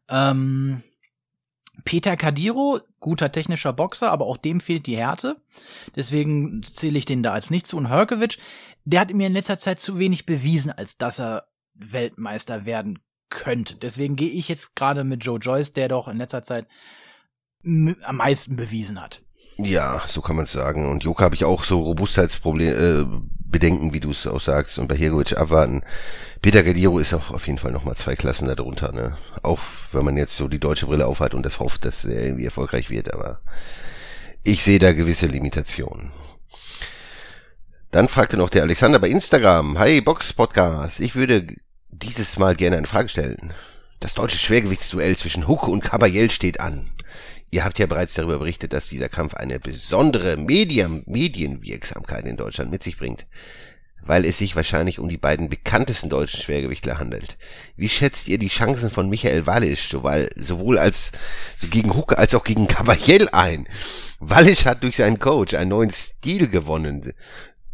Ähm, 0.10 0.84
Peter 1.86 2.18
Kadiro, 2.18 2.82
guter 3.00 3.32
technischer 3.32 3.72
Boxer, 3.72 4.12
aber 4.12 4.26
auch 4.26 4.36
dem 4.36 4.60
fehlt 4.60 4.86
die 4.86 4.98
Härte. 4.98 5.38
Deswegen 5.96 6.62
zähle 6.62 6.98
ich 7.00 7.06
den 7.06 7.24
da 7.24 7.32
als 7.32 7.52
nicht 7.52 7.68
zu. 7.68 7.78
Und 7.78 7.88
Herkovic, 7.88 8.38
der 8.84 9.00
hat 9.00 9.14
mir 9.14 9.28
in 9.28 9.34
letzter 9.34 9.58
Zeit 9.58 9.80
zu 9.80 9.98
wenig 9.98 10.26
bewiesen, 10.26 10.74
als 10.74 10.98
dass 10.98 11.22
er 11.22 11.48
Weltmeister 11.74 12.66
werden 12.66 13.00
könnte. 13.34 13.76
Deswegen 13.76 14.16
gehe 14.16 14.30
ich 14.30 14.48
jetzt 14.48 14.76
gerade 14.76 15.04
mit 15.04 15.26
Joe 15.26 15.40
Joyce, 15.40 15.74
der 15.74 15.90
doch 15.90 16.08
in 16.08 16.18
letzter 16.18 16.44
Zeit 16.44 16.68
am 17.66 18.18
meisten 18.18 18.56
bewiesen 18.56 19.02
hat. 19.02 19.24
Ja, 19.58 20.02
so 20.08 20.22
kann 20.22 20.36
man 20.36 20.46
es 20.46 20.52
sagen. 20.52 20.90
Und 20.90 21.04
Joka 21.04 21.26
habe 21.26 21.36
ich 21.36 21.44
auch 21.44 21.64
so 21.64 21.82
Robustheitsproblem, 21.82 22.74
äh, 22.74 23.28
Bedenken, 23.46 23.94
wie 23.94 24.00
du 24.00 24.12
es 24.12 24.28
auch 24.28 24.42
sagst. 24.42 24.80
Und 24.80 24.88
bei 24.88 24.96
Hirgovic 24.96 25.38
abwarten. 25.38 25.82
Peter 26.42 26.64
Gadiro 26.64 27.00
ist 27.00 27.14
auch 27.14 27.32
auf 27.32 27.48
jeden 27.48 27.60
Fall 27.60 27.72
nochmal 27.72 27.96
zwei 27.96 28.16
Klassen 28.16 28.48
darunter. 28.48 28.92
Ne? 28.92 29.16
Auch 29.44 29.60
wenn 29.92 30.06
man 30.06 30.18
jetzt 30.18 30.36
so 30.36 30.48
die 30.48 30.60
deutsche 30.60 30.88
Brille 30.88 31.06
aufhat 31.06 31.34
und 31.34 31.46
das 31.46 31.60
hofft, 31.60 31.86
dass 31.86 32.06
er 32.06 32.26
irgendwie 32.26 32.46
erfolgreich 32.46 32.90
wird. 32.90 33.14
Aber 33.14 33.42
ich 34.44 34.64
sehe 34.64 34.80
da 34.80 34.92
gewisse 34.92 35.28
Limitationen. 35.28 36.12
Dann 37.92 38.08
fragte 38.08 38.38
noch 38.38 38.50
der 38.50 38.64
Alexander 38.64 38.98
bei 38.98 39.10
Instagram. 39.10 39.78
Hi, 39.78 40.02
Box 40.02 40.34
Podcast. 40.34 41.00
Ich 41.00 41.16
würde 41.16 41.46
dieses 42.02 42.38
Mal 42.38 42.56
gerne 42.56 42.78
eine 42.78 42.88
Frage 42.88 43.10
stellen. 43.10 43.54
Das 44.00 44.14
deutsche 44.14 44.38
Schwergewichtsduell 44.38 45.16
zwischen 45.16 45.48
Hucke 45.48 45.70
und 45.70 45.84
Caballel 45.84 46.32
steht 46.32 46.60
an. 46.60 46.90
Ihr 47.52 47.64
habt 47.64 47.78
ja 47.78 47.86
bereits 47.86 48.16
darüber 48.16 48.40
berichtet, 48.40 48.74
dass 48.74 48.90
dieser 48.90 49.10
Kampf 49.10 49.36
eine 49.36 49.60
besondere 49.60 50.36
Medium 50.38 51.04
Medienwirksamkeit 51.06 52.26
in 52.26 52.36
Deutschland 52.36 52.72
mit 52.72 52.82
sich 52.82 52.98
bringt, 52.98 53.28
weil 54.02 54.26
es 54.26 54.40
sich 54.40 54.56
wahrscheinlich 54.56 54.98
um 54.98 55.08
die 55.08 55.20
beiden 55.20 55.50
bekanntesten 55.50 56.10
deutschen 56.10 56.42
Schwergewichtler 56.42 56.98
handelt. 56.98 57.38
Wie 57.78 57.90
schätzt 57.90 58.28
ihr 58.28 58.40
die 58.40 58.48
Chancen 58.48 58.90
von 58.90 59.08
Michael 59.08 59.46
Wallisch 59.46 59.90
sowohl, 59.90 60.32
sowohl 60.36 60.80
als 60.80 61.12
so 61.56 61.68
gegen 61.68 61.94
Hucke 61.94 62.18
als 62.18 62.34
auch 62.34 62.44
gegen 62.44 62.68
Caballel 62.68 63.30
ein? 63.32 63.68
Wallisch 64.20 64.66
hat 64.66 64.82
durch 64.82 64.96
seinen 64.96 65.20
Coach 65.20 65.54
einen 65.54 65.70
neuen 65.70 65.92
Stil 65.92 66.48
gewonnen. 66.48 67.14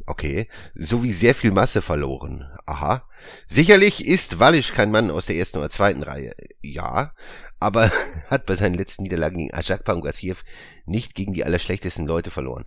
Okay, 0.09 0.47
sowie 0.73 1.11
sehr 1.11 1.35
viel 1.35 1.51
Masse 1.51 1.83
verloren. 1.83 2.43
Aha. 2.65 3.07
Sicherlich 3.45 4.07
ist 4.07 4.39
Wallisch 4.39 4.73
kein 4.73 4.89
Mann 4.89 5.11
aus 5.11 5.27
der 5.27 5.35
ersten 5.35 5.59
oder 5.59 5.69
zweiten 5.69 6.01
Reihe. 6.01 6.33
Ja, 6.61 7.13
aber 7.59 7.91
hat 8.31 8.47
bei 8.47 8.55
seinen 8.55 8.73
letzten 8.73 9.03
Niederlagen 9.03 9.37
gegen 9.37 9.53
Ajakpa 9.53 9.93
und 9.93 10.01
Gassiev 10.01 10.43
nicht 10.87 11.13
gegen 11.13 11.33
die 11.33 11.45
allerschlechtesten 11.45 12.07
Leute 12.07 12.31
verloren. 12.31 12.65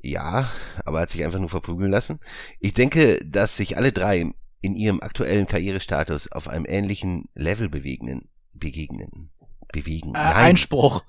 Ja, 0.00 0.48
aber 0.84 1.00
hat 1.00 1.10
sich 1.10 1.24
einfach 1.24 1.40
nur 1.40 1.48
verprügeln 1.48 1.90
lassen. 1.90 2.20
Ich 2.60 2.72
denke, 2.72 3.18
dass 3.26 3.56
sich 3.56 3.76
alle 3.76 3.90
drei 3.90 4.30
in 4.60 4.76
ihrem 4.76 5.00
aktuellen 5.00 5.48
Karrierestatus 5.48 6.30
auf 6.30 6.46
einem 6.46 6.66
ähnlichen 6.68 7.24
Level 7.34 7.68
bewegen, 7.68 8.28
begegnen. 8.54 9.30
Bewegen. 9.72 10.14
Äh, 10.14 10.18
Einspruch. 10.18 11.02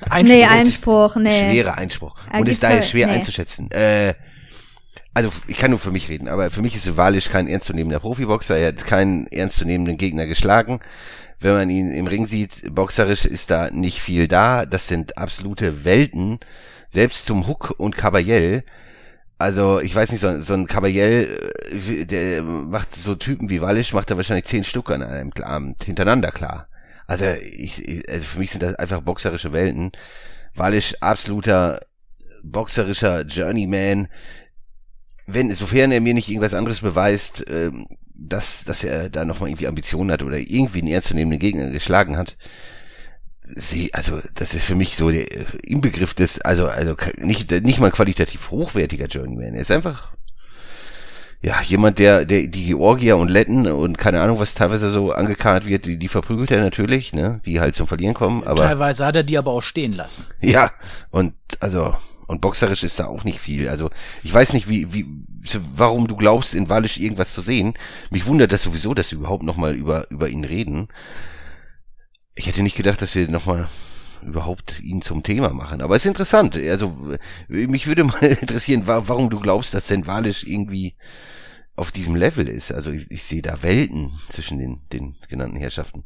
Einspruch. 0.00 0.34
Nee, 0.34 0.44
Einspruch, 0.44 1.16
nee. 1.16 1.50
Schwerer 1.50 1.78
Einspruch. 1.78 2.18
Er 2.30 2.40
Und 2.40 2.48
ist 2.50 2.62
daher 2.62 2.82
schwer 2.82 3.06
nee. 3.06 3.14
einzuschätzen. 3.14 3.70
Äh, 3.70 4.14
also 5.16 5.30
ich 5.46 5.56
kann 5.56 5.70
nur 5.70 5.80
für 5.80 5.92
mich 5.92 6.10
reden, 6.10 6.28
aber 6.28 6.50
für 6.50 6.60
mich 6.60 6.76
ist 6.76 6.98
Walisch 6.98 7.30
kein 7.30 7.48
ernstzunehmender 7.48 8.00
Profiboxer. 8.00 8.58
Er 8.58 8.68
hat 8.68 8.84
keinen 8.84 9.26
ernstzunehmenden 9.28 9.96
Gegner 9.96 10.26
geschlagen. 10.26 10.80
Wenn 11.40 11.54
man 11.54 11.70
ihn 11.70 11.90
im 11.90 12.06
Ring 12.06 12.26
sieht, 12.26 12.74
boxerisch 12.74 13.24
ist 13.24 13.50
da 13.50 13.70
nicht 13.70 14.02
viel 14.02 14.28
da. 14.28 14.66
Das 14.66 14.88
sind 14.88 15.16
absolute 15.16 15.86
Welten. 15.86 16.38
Selbst 16.88 17.24
zum 17.24 17.46
Hook 17.46 17.74
und 17.78 17.96
Caballel. 17.96 18.62
Also 19.38 19.80
ich 19.80 19.94
weiß 19.94 20.12
nicht, 20.12 20.20
so, 20.20 20.38
so 20.42 20.52
ein 20.52 20.66
Caballel, 20.66 21.38
äh, 21.72 22.04
der 22.04 22.42
macht 22.42 22.94
so 22.94 23.14
Typen 23.14 23.48
wie 23.48 23.62
Wallisch, 23.62 23.94
macht 23.94 24.10
er 24.10 24.18
wahrscheinlich 24.18 24.44
zehn 24.44 24.64
Stück 24.64 24.90
an 24.90 25.02
einem 25.02 25.32
Abend 25.42 25.82
hintereinander 25.82 26.30
klar. 26.30 26.68
Also 27.06 27.24
ich, 27.24 28.04
also 28.10 28.22
für 28.22 28.38
mich 28.38 28.50
sind 28.50 28.62
das 28.62 28.74
einfach 28.74 29.00
boxerische 29.00 29.54
Welten. 29.54 29.92
Wallisch 30.54 30.94
absoluter 31.00 31.80
boxerischer 32.42 33.22
Journeyman. 33.22 34.08
Wenn, 35.26 35.52
sofern 35.52 35.92
er 35.92 36.00
mir 36.00 36.14
nicht 36.14 36.28
irgendwas 36.28 36.54
anderes 36.54 36.80
beweist, 36.80 37.44
ähm, 37.48 37.86
dass, 38.14 38.64
dass 38.64 38.84
er 38.84 39.10
da 39.10 39.24
nochmal 39.24 39.50
irgendwie 39.50 39.66
Ambitionen 39.66 40.10
hat 40.10 40.22
oder 40.22 40.38
irgendwie 40.38 40.80
einen 40.80 40.88
ernstzunehmenden 40.88 41.40
Gegner 41.40 41.70
geschlagen 41.70 42.16
hat, 42.16 42.36
sie, 43.54 43.92
also 43.94 44.20
das 44.34 44.54
ist 44.54 44.64
für 44.64 44.74
mich 44.74 44.96
so 44.96 45.10
der 45.10 45.26
Inbegriff 45.62 46.14
des, 46.14 46.40
also 46.40 46.68
also 46.68 46.94
nicht 47.18 47.50
nicht 47.50 47.80
mal 47.80 47.90
qualitativ 47.90 48.50
hochwertiger 48.50 49.06
Journeyman. 49.06 49.54
Er 49.54 49.60
ist 49.60 49.70
einfach 49.70 50.10
ja 51.42 51.60
jemand, 51.62 51.98
der 51.98 52.24
der 52.24 52.46
die 52.48 52.66
Georgier 52.66 53.16
und 53.16 53.28
Letten 53.28 53.66
und 53.66 53.98
keine 53.98 54.20
Ahnung 54.20 54.38
was 54.38 54.54
teilweise 54.54 54.90
so 54.90 55.12
angekarrt 55.12 55.66
wird, 55.66 55.84
die, 55.84 55.98
die 55.98 56.08
verprügelt 56.08 56.50
er 56.50 56.62
natürlich, 56.62 57.12
ne, 57.12 57.40
die 57.44 57.60
halt 57.60 57.74
zum 57.74 57.86
Verlieren 57.86 58.14
kommen. 58.14 58.42
Aber 58.44 58.56
Teilweise 58.56 59.06
hat 59.06 59.16
er 59.16 59.22
die 59.22 59.38
aber 59.38 59.52
auch 59.52 59.62
stehen 59.62 59.92
lassen. 59.92 60.24
ja 60.40 60.72
und 61.10 61.34
also 61.60 61.94
und 62.26 62.40
boxerisch 62.40 62.82
ist 62.82 62.98
da 62.98 63.06
auch 63.06 63.24
nicht 63.24 63.40
viel. 63.40 63.68
Also 63.68 63.90
ich 64.22 64.32
weiß 64.32 64.52
nicht, 64.52 64.68
wie, 64.68 64.92
wie, 64.92 65.06
warum 65.74 66.08
du 66.08 66.16
glaubst, 66.16 66.54
in 66.54 66.68
Walisch 66.68 66.98
irgendwas 66.98 67.32
zu 67.32 67.42
sehen. 67.42 67.74
Mich 68.10 68.26
wundert 68.26 68.52
das 68.52 68.62
sowieso, 68.62 68.94
dass 68.94 69.10
wir 69.12 69.18
überhaupt 69.18 69.44
nochmal 69.44 69.74
über, 69.74 70.10
über 70.10 70.28
ihn 70.28 70.44
reden. 70.44 70.88
Ich 72.34 72.46
hätte 72.46 72.62
nicht 72.62 72.76
gedacht, 72.76 73.00
dass 73.00 73.14
wir 73.14 73.28
nochmal 73.28 73.68
überhaupt 74.22 74.80
ihn 74.80 75.02
zum 75.02 75.22
Thema 75.22 75.50
machen. 75.50 75.80
Aber 75.80 75.94
es 75.94 76.02
ist 76.04 76.08
interessant. 76.08 76.56
Also 76.56 77.16
mich 77.48 77.86
würde 77.86 78.04
mal 78.04 78.22
interessieren, 78.40 78.82
warum 78.86 79.30
du 79.30 79.40
glaubst, 79.40 79.74
dass 79.74 79.86
denn 79.86 80.06
Walisch 80.06 80.44
irgendwie 80.44 80.96
auf 81.76 81.92
diesem 81.92 82.16
Level 82.16 82.48
ist. 82.48 82.72
Also 82.72 82.90
ich, 82.90 83.10
ich 83.10 83.22
sehe 83.22 83.42
da 83.42 83.62
Welten 83.62 84.10
zwischen 84.30 84.58
den, 84.58 84.80
den 84.92 85.14
genannten 85.28 85.56
Herrschaften. 85.56 86.04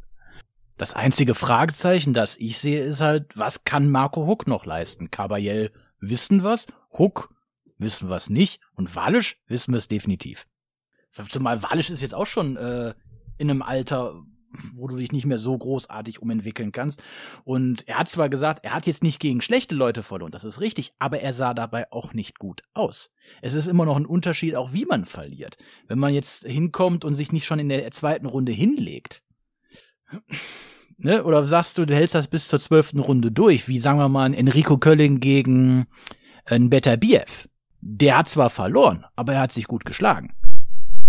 Das 0.77 0.93
einzige 0.93 1.35
Fragezeichen, 1.35 2.13
das 2.13 2.37
ich 2.37 2.57
sehe, 2.57 2.81
ist 2.81 3.01
halt, 3.01 3.37
was 3.37 3.63
kann 3.63 3.89
Marco 3.89 4.25
Huck 4.25 4.47
noch 4.47 4.65
leisten? 4.65 5.11
Caballel 5.11 5.71
wissen 6.01 6.43
was, 6.43 6.67
Huck 6.97 7.33
wissen 7.77 8.09
was 8.09 8.29
nicht 8.29 8.59
und 8.75 8.95
Walisch 8.95 9.37
wissen 9.47 9.73
wir 9.73 9.77
es 9.77 9.87
definitiv. 9.87 10.47
Zumal 11.29 11.63
Walisch 11.63 11.89
ist 11.89 12.01
jetzt 12.01 12.15
auch 12.15 12.25
schon 12.25 12.57
äh, 12.57 12.93
in 13.37 13.49
einem 13.49 13.61
Alter, 13.61 14.23
wo 14.75 14.87
du 14.87 14.97
dich 14.97 15.11
nicht 15.11 15.25
mehr 15.25 15.39
so 15.39 15.57
großartig 15.57 16.21
umentwickeln 16.21 16.71
kannst. 16.71 17.03
Und 17.43 17.87
er 17.87 17.99
hat 17.99 18.09
zwar 18.09 18.29
gesagt, 18.29 18.63
er 18.63 18.73
hat 18.73 18.87
jetzt 18.87 19.03
nicht 19.03 19.19
gegen 19.19 19.41
schlechte 19.41 19.75
Leute 19.75 20.03
verloren, 20.03 20.31
das 20.31 20.43
ist 20.43 20.61
richtig, 20.61 20.93
aber 20.99 21.19
er 21.19 21.33
sah 21.33 21.53
dabei 21.53 21.91
auch 21.91 22.13
nicht 22.13 22.39
gut 22.39 22.61
aus. 22.73 23.11
Es 23.41 23.53
ist 23.53 23.67
immer 23.67 23.85
noch 23.85 23.97
ein 23.97 24.05
Unterschied, 24.05 24.55
auch 24.55 24.73
wie 24.73 24.85
man 24.85 25.05
verliert. 25.05 25.57
Wenn 25.87 25.99
man 25.99 26.13
jetzt 26.13 26.45
hinkommt 26.45 27.05
und 27.05 27.15
sich 27.15 27.31
nicht 27.31 27.45
schon 27.45 27.59
in 27.59 27.69
der 27.69 27.89
zweiten 27.91 28.25
Runde 28.25 28.51
hinlegt, 28.51 29.23
ne? 31.03 31.23
Oder 31.23 31.45
sagst 31.47 31.77
du, 31.77 31.85
du 31.85 31.93
hältst 31.93 32.15
das 32.15 32.27
bis 32.27 32.47
zur 32.47 32.59
zwölften 32.59 32.99
Runde 32.99 33.31
durch, 33.31 33.67
wie 33.67 33.79
sagen 33.79 33.99
wir 33.99 34.09
mal 34.09 34.25
ein 34.25 34.33
Enrico 34.33 34.77
Kölling 34.77 35.19
gegen 35.19 35.85
ein 36.45 36.69
Beterbiev. 36.69 37.47
Der 37.81 38.17
hat 38.19 38.29
zwar 38.29 38.49
verloren, 38.49 39.05
aber 39.15 39.33
er 39.33 39.41
hat 39.41 39.51
sich 39.51 39.65
gut 39.65 39.85
geschlagen. 39.85 40.33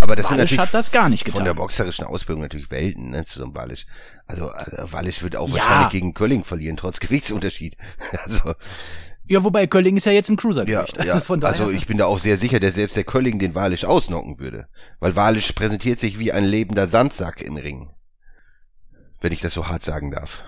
Aber 0.01 0.17
das 0.17 0.25
Walisch 0.31 0.49
sind 0.51 0.57
natürlich 0.57 0.59
hat 0.59 0.75
das 0.75 0.91
gar 0.91 1.09
nicht 1.09 1.23
von 1.25 1.33
getan. 1.33 1.45
der 1.45 1.55
boxerischen 1.55 2.05
Ausbildung 2.07 2.43
natürlich 2.43 2.71
Welten, 2.71 3.11
ne, 3.11 3.25
zu 3.25 3.39
so 3.39 3.45
einem 3.45 3.55
Walisch. 3.55 3.87
Also, 4.27 4.49
also 4.49 4.93
Walisch 4.93 5.23
wird 5.23 5.37
auch 5.37 5.49
Ja. 5.49 5.55
wahrscheinlich 5.55 5.91
gegen 5.91 6.15
Kölling 6.15 6.45
verlieren, 6.45 6.77
trotz 6.77 6.99
Gewichtsunterschied. 7.01 7.77
Also, 8.25 8.55
Ja, 9.27 9.45
wobei 9.45 9.69
Kölling 9.69 9.97
ist 9.97 10.07
ja 10.07 10.13
jetzt 10.13 10.29
im 10.29 10.35
ja, 10.35 10.41
Cruisergewicht. 10.41 10.97
ja. 11.05 11.13
Also 11.13 11.21
von 11.25 11.39
daher. 11.41 11.53
also 11.57 11.71
ich 11.71 11.87
bin 11.87 11.99
da 11.99 12.07
auch 12.07 12.19
sehr 12.19 12.37
sicher, 12.37 12.59
dass 12.59 12.75
selbst 12.75 12.97
der 12.97 13.05
Kölling 13.05 13.39
den 13.39 13.55
Walisch 13.55 13.85
ausnocken 13.85 14.41
würde. 14.41 14.67
Weil 14.99 15.15
Walisch 15.15 15.53
präsentiert 15.53 16.01
sich 16.01 16.19
wie 16.19 16.33
ein 16.33 16.45
lebender 16.45 16.89
Sandsack 16.89 17.41
im 17.43 17.57
Ring. 17.57 17.91
Wenn 19.23 19.33
ich 19.33 19.41
das 19.41 19.55
so 19.55 19.69
hart 19.69 19.83
sagen 19.83 20.11
darf. 20.11 20.43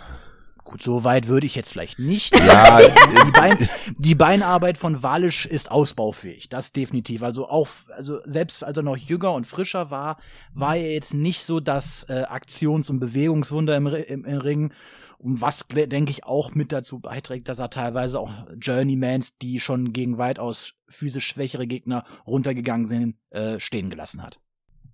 Gut, 0.65 0.83
so 0.83 1.05
weit 1.05 1.29
würde 1.29 1.47
ich 1.47 1.55
jetzt 1.55 1.73
vielleicht 1.73 1.99
nicht. 1.99 2.35
Ja, 2.35 2.81
die, 2.81 3.33
Bein, 3.33 3.69
die 3.99 4.15
Beinarbeit 4.15 4.79
von 4.79 5.03
Walisch 5.03 5.45
ist 5.45 5.71
ausbaufähig, 5.71 6.49
das 6.49 6.73
definitiv. 6.73 7.23
Also 7.23 7.49
auch, 7.49 7.69
also 7.95 8.19
selbst 8.25 8.65
als 8.65 8.79
er 8.79 8.83
noch 8.83 8.97
jünger 8.97 9.33
und 9.33 9.47
frischer 9.47 9.91
war, 9.91 10.17
war 10.55 10.77
er 10.77 10.93
jetzt 10.93 11.13
nicht 11.13 11.45
so 11.45 11.61
das 11.61 12.05
äh, 12.09 12.25
Aktions- 12.29 12.89
und 12.89 12.99
Bewegungswunder 12.99 13.77
im, 13.77 13.87
im, 13.87 14.25
im 14.25 14.39
Ring. 14.39 14.73
Und 15.19 15.43
was, 15.43 15.67
denke 15.69 16.11
ich, 16.11 16.25
auch 16.25 16.55
mit 16.55 16.73
dazu 16.73 16.99
beiträgt, 16.99 17.49
dass 17.49 17.59
er 17.59 17.69
teilweise 17.69 18.19
auch 18.19 18.33
Journeymans, 18.59 19.37
die 19.37 19.61
schon 19.61 19.93
gegen 19.93 20.17
weitaus 20.17 20.75
physisch 20.89 21.27
schwächere 21.27 21.67
Gegner 21.67 22.05
runtergegangen 22.27 22.87
sind, 22.87 23.17
äh, 23.31 23.61
stehen 23.61 23.91
gelassen 23.91 24.23
hat. 24.23 24.41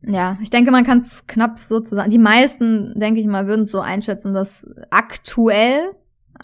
Ja, 0.02 0.38
ich 0.42 0.50
denke, 0.50 0.70
man 0.70 0.84
kann 0.84 1.00
es 1.00 1.26
knapp 1.26 1.60
so 1.60 1.80
zusammen. 1.80 2.10
Die 2.10 2.18
meisten, 2.18 2.98
denke 2.98 3.20
ich 3.20 3.26
mal, 3.26 3.46
würden 3.46 3.62
es 3.62 3.72
so 3.72 3.80
einschätzen, 3.80 4.32
dass 4.32 4.66
aktuell 4.90 5.92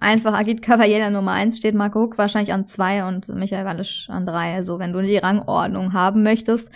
einfach 0.00 0.34
Agit 0.34 0.61
Cavalier 0.62 1.09
Nummer 1.11 1.32
eins 1.32 1.57
steht, 1.57 1.74
Marco 1.74 2.00
Huck 2.00 2.18
wahrscheinlich 2.18 2.52
an 2.52 2.66
zwei 2.66 3.07
und 3.07 3.28
Michael 3.30 3.64
Wallisch 3.64 4.09
an 4.11 4.26
drei. 4.26 4.54
Also 4.54 4.78
wenn 4.78 4.92
du 4.92 5.00
die 5.00 5.16
Rangordnung 5.16 5.94
haben 5.94 6.22
möchtest, 6.22 6.70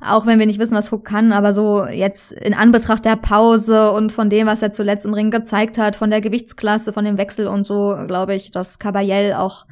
auch 0.00 0.26
wenn 0.26 0.38
wir 0.38 0.46
nicht 0.46 0.58
wissen, 0.58 0.76
was 0.76 0.90
Huck 0.90 1.04
kann, 1.04 1.32
aber 1.32 1.52
so 1.52 1.86
jetzt 1.86 2.32
in 2.32 2.52
Anbetracht 2.52 3.04
der 3.04 3.16
Pause 3.16 3.92
und 3.92 4.12
von 4.12 4.28
dem, 4.28 4.46
was 4.46 4.60
er 4.60 4.72
zuletzt 4.72 5.06
im 5.06 5.14
Ring 5.14 5.30
gezeigt 5.30 5.78
hat, 5.78 5.96
von 5.96 6.10
der 6.10 6.20
Gewichtsklasse, 6.20 6.92
von 6.92 7.04
dem 7.04 7.16
Wechsel 7.16 7.46
und 7.46 7.64
so, 7.64 7.96
glaube 8.06 8.34
ich, 8.34 8.50
dass 8.50 8.78
Caballel 8.78 9.34
auch 9.34 9.66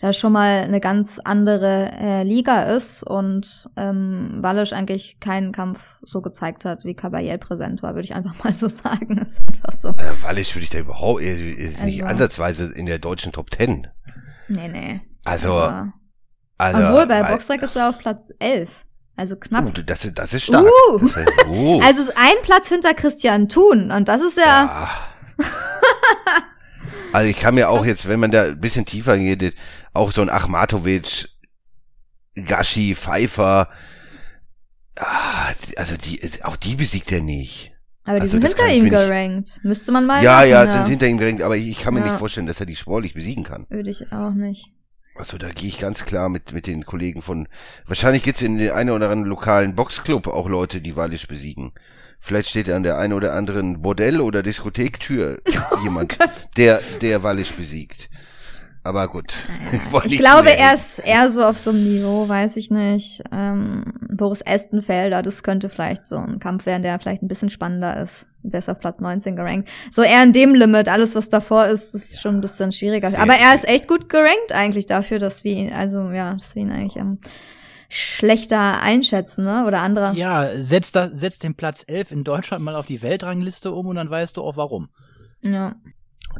da 0.00 0.12
schon 0.14 0.32
mal 0.32 0.62
eine 0.62 0.80
ganz 0.80 1.18
andere 1.22 1.90
äh, 1.92 2.22
Liga 2.22 2.62
ist 2.62 3.02
und 3.02 3.68
ähm, 3.76 4.38
Wallisch 4.40 4.72
eigentlich 4.72 5.18
keinen 5.20 5.52
Kampf 5.52 5.82
so 6.02 6.22
gezeigt 6.22 6.64
hat, 6.64 6.84
wie 6.84 6.94
Caballel 6.94 7.36
präsent 7.38 7.82
war, 7.82 7.90
würde 7.94 8.04
ich 8.04 8.14
einfach 8.14 8.42
mal 8.42 8.52
so 8.52 8.68
sagen. 8.68 9.16
Das 9.16 9.32
ist 9.32 9.42
einfach 9.48 9.72
so. 9.72 9.88
äh, 9.90 10.22
Walisch 10.22 10.54
würde 10.54 10.64
ich 10.64 10.70
da 10.70 10.78
überhaupt, 10.78 11.20
er 11.22 11.34
ist 11.38 11.84
nicht 11.84 12.02
Also- 12.02 12.12
ansatzweise 12.14 12.72
in 12.72 12.86
der 12.86 12.98
deutschen 12.98 13.32
Top 13.32 13.50
Ten. 13.50 13.88
Nee, 14.48 14.68
nee. 14.68 15.00
Also, 15.24 15.52
also. 16.58 16.86
Obwohl, 16.86 17.06
bei 17.06 17.22
weil- 17.22 17.32
Boxrec 17.32 17.62
ist 17.62 17.76
er 17.76 17.90
auf 17.90 17.98
Platz 17.98 18.30
11. 18.38 18.70
Also 19.16 19.36
knapp. 19.36 19.66
Oh, 19.66 19.80
das, 19.84 20.04
ist- 20.06 20.18
das 20.18 20.32
ist 20.32 20.44
stark. 20.44 20.64
Uh. 20.64 20.98
Das 20.98 21.14
ist, 21.16 21.26
oh. 21.48 21.78
Also 21.84 22.02
ist 22.04 22.16
ein 22.16 22.36
Platz 22.42 22.68
hinter 22.70 22.94
Christian 22.94 23.48
Thun 23.50 23.90
und 23.90 24.08
das 24.08 24.22
ist 24.22 24.38
ja, 24.38 24.44
Ja. 24.44 24.88
also 27.12 27.28
ich 27.28 27.36
kann 27.36 27.54
mir 27.54 27.68
auch 27.68 27.84
jetzt, 27.84 28.08
wenn 28.08 28.20
man 28.20 28.30
da 28.30 28.44
ein 28.44 28.60
bisschen 28.60 28.84
tiefer 28.86 29.16
geht, 29.18 29.54
auch 29.92 30.12
so 30.12 30.22
ein 30.22 30.30
Achmatovic, 30.30 31.28
Gashi, 32.44 32.94
Pfeiffer, 32.94 33.68
ah, 34.96 35.48
also 35.76 35.96
die, 35.96 36.20
auch 36.42 36.56
die 36.56 36.76
besiegt 36.76 37.10
er 37.12 37.20
nicht. 37.20 37.72
aber 38.04 38.16
die 38.16 38.22
also 38.22 38.38
sind 38.38 38.46
hinter 38.46 38.68
ihm 38.68 38.88
gerankt. 38.88 39.60
Müsste 39.62 39.92
man 39.92 40.06
mal 40.06 40.22
ja, 40.22 40.36
machen, 40.36 40.50
ja, 40.50 40.66
sind 40.68 40.88
hinter 40.88 41.06
ihm 41.06 41.18
gerankt, 41.18 41.42
aber 41.42 41.56
ich 41.56 41.78
kann 41.78 41.94
mir 41.94 42.00
Ja. 42.00 42.06
nicht 42.06 42.18
vorstellen, 42.18 42.46
dass 42.46 42.60
er 42.60 42.66
die 42.66 42.76
sportlich 42.76 43.14
besiegen 43.14 43.44
kann. 43.44 43.66
Würde 43.68 43.90
ich 43.90 44.12
auch 44.12 44.32
nicht. 44.32 44.72
Also 45.16 45.36
da 45.36 45.50
gehe 45.50 45.68
ich 45.68 45.78
ganz 45.78 46.04
klar 46.04 46.28
mit, 46.28 46.52
mit 46.52 46.66
den 46.66 46.86
Kollegen 46.86 47.20
von, 47.20 47.48
wahrscheinlich 47.86 48.22
gibt's 48.22 48.42
in 48.42 48.56
den 48.58 48.70
einen 48.70 48.90
oder 48.90 49.06
anderen 49.10 49.24
lokalen 49.24 49.74
Boxclub 49.74 50.28
auch 50.28 50.48
Leute, 50.48 50.80
die 50.80 50.96
Wallisch 50.96 51.26
besiegen. 51.26 51.72
Vielleicht 52.20 52.50
steht 52.50 52.68
an 52.68 52.82
der 52.82 52.98
einen 52.98 53.14
oder 53.14 53.34
anderen 53.34 53.82
Bordell- 53.82 54.20
oder 54.20 54.42
Diskothektür 54.42 55.40
jemand, 55.82 56.18
der, 56.56 56.80
der 57.00 57.22
Wallisch 57.22 57.52
besiegt. 57.52 58.10
Aber 58.82 59.08
gut. 59.08 59.34
Wollen 59.90 60.06
Ich 60.06 60.18
glaube, 60.18 60.50
er 60.50 60.74
ist 60.74 61.00
eher 61.00 61.30
so 61.30 61.44
auf 61.44 61.56
so 61.58 61.70
einem 61.70 61.84
Niveau, 61.84 62.28
weiß 62.28 62.56
ich 62.56 62.70
nicht. 62.70 63.22
Ähm, 63.30 63.92
Boris 64.10 64.40
Estenfelder, 64.40 65.22
das 65.22 65.42
könnte 65.42 65.68
vielleicht 65.68 66.06
so 66.06 66.16
ein 66.16 66.38
Kampf 66.38 66.64
werden, 66.64 66.82
der 66.82 66.98
vielleicht 66.98 67.22
ein 67.22 67.28
bisschen 67.28 67.50
spannender 67.50 68.00
ist. 68.00 68.26
Der 68.42 68.60
ist 68.60 68.70
auf 68.70 68.78
Platz 68.78 69.00
19 69.00 69.36
gerankt. 69.36 69.68
So 69.90 70.02
eher 70.02 70.22
in 70.22 70.32
dem 70.32 70.54
Limit. 70.54 70.88
Alles, 70.88 71.14
was 71.14 71.28
davor 71.28 71.66
ist, 71.66 71.94
ist 71.94 72.22
schon 72.22 72.36
ein 72.36 72.40
bisschen 72.40 72.72
schwieriger. 72.72 73.10
Aber 73.18 73.34
er 73.34 73.54
ist 73.54 73.68
echt 73.68 73.86
gut 73.86 74.08
gerankt 74.08 74.52
eigentlich 74.52 74.86
dafür, 74.86 75.18
dass 75.18 75.44
wir 75.44 75.52
ihn, 75.52 75.72
also 75.72 76.10
ja, 76.10 76.32
dass 76.34 76.54
wir 76.54 76.62
ihn 76.62 76.72
eigentlich 76.72 76.96
ähm, 76.96 77.18
schlechter 77.90 78.80
einschätzen, 78.80 79.44
ne? 79.44 79.66
Oder 79.66 79.82
andere. 79.82 80.14
Ja, 80.14 80.48
setz, 80.54 80.92
da, 80.92 81.08
setz 81.12 81.38
den 81.38 81.54
Platz 81.54 81.84
11 81.86 82.12
in 82.12 82.24
Deutschland 82.24 82.64
mal 82.64 82.76
auf 82.76 82.86
die 82.86 83.02
Weltrangliste 83.02 83.72
um 83.72 83.86
und 83.86 83.96
dann 83.96 84.08
weißt 84.08 84.36
du 84.36 84.42
auch 84.42 84.56
warum. 84.56 84.88
Ja. 85.42 85.74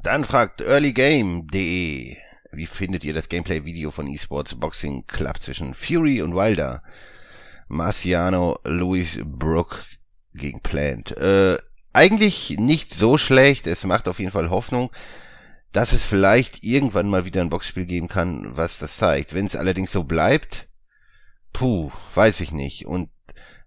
Dann 0.03 0.25
fragt 0.25 0.61
earlygame.de, 0.61 2.17
wie 2.53 2.67
findet 2.67 3.05
ihr 3.05 3.13
das 3.13 3.29
Gameplay-Video 3.29 3.91
von 3.91 4.07
eSports 4.07 4.55
Boxing 4.55 5.05
Club 5.07 5.43
zwischen 5.43 5.75
Fury 5.75 6.23
und 6.23 6.35
Wilder? 6.35 6.83
Marciano 7.69 8.59
Louis 8.65 9.21
Brook 9.25 9.85
gegen 10.35 10.61
Plant. 10.61 11.17
Äh, 11.17 11.59
eigentlich 11.93 12.57
nicht 12.59 12.93
so 12.93 13.19
schlecht. 13.19 13.67
Es 13.67 13.85
macht 13.85 14.09
auf 14.09 14.19
jeden 14.19 14.33
Fall 14.33 14.51
Hoffnung, 14.51 14.91
dass 15.73 15.93
es 15.93 16.05
vielleicht 16.05 16.63
irgendwann 16.63 17.09
mal 17.09 17.25
wieder 17.25 17.41
ein 17.41 17.51
Boxspiel 17.51 17.87
geben 17.87 18.09
kann, 18.09 18.57
was 18.57 18.79
das 18.79 18.97
zeigt. 18.97 19.35
Wenn 19.35 19.47
es 19.47 19.57
allerdings 19.57 19.93
so 19.93 20.05
bleibt, 20.05 20.69
puh, 21.53 21.91
weiß 22.15 22.41
ich 22.41 22.53
nicht. 22.53 22.87
Und 22.87 23.11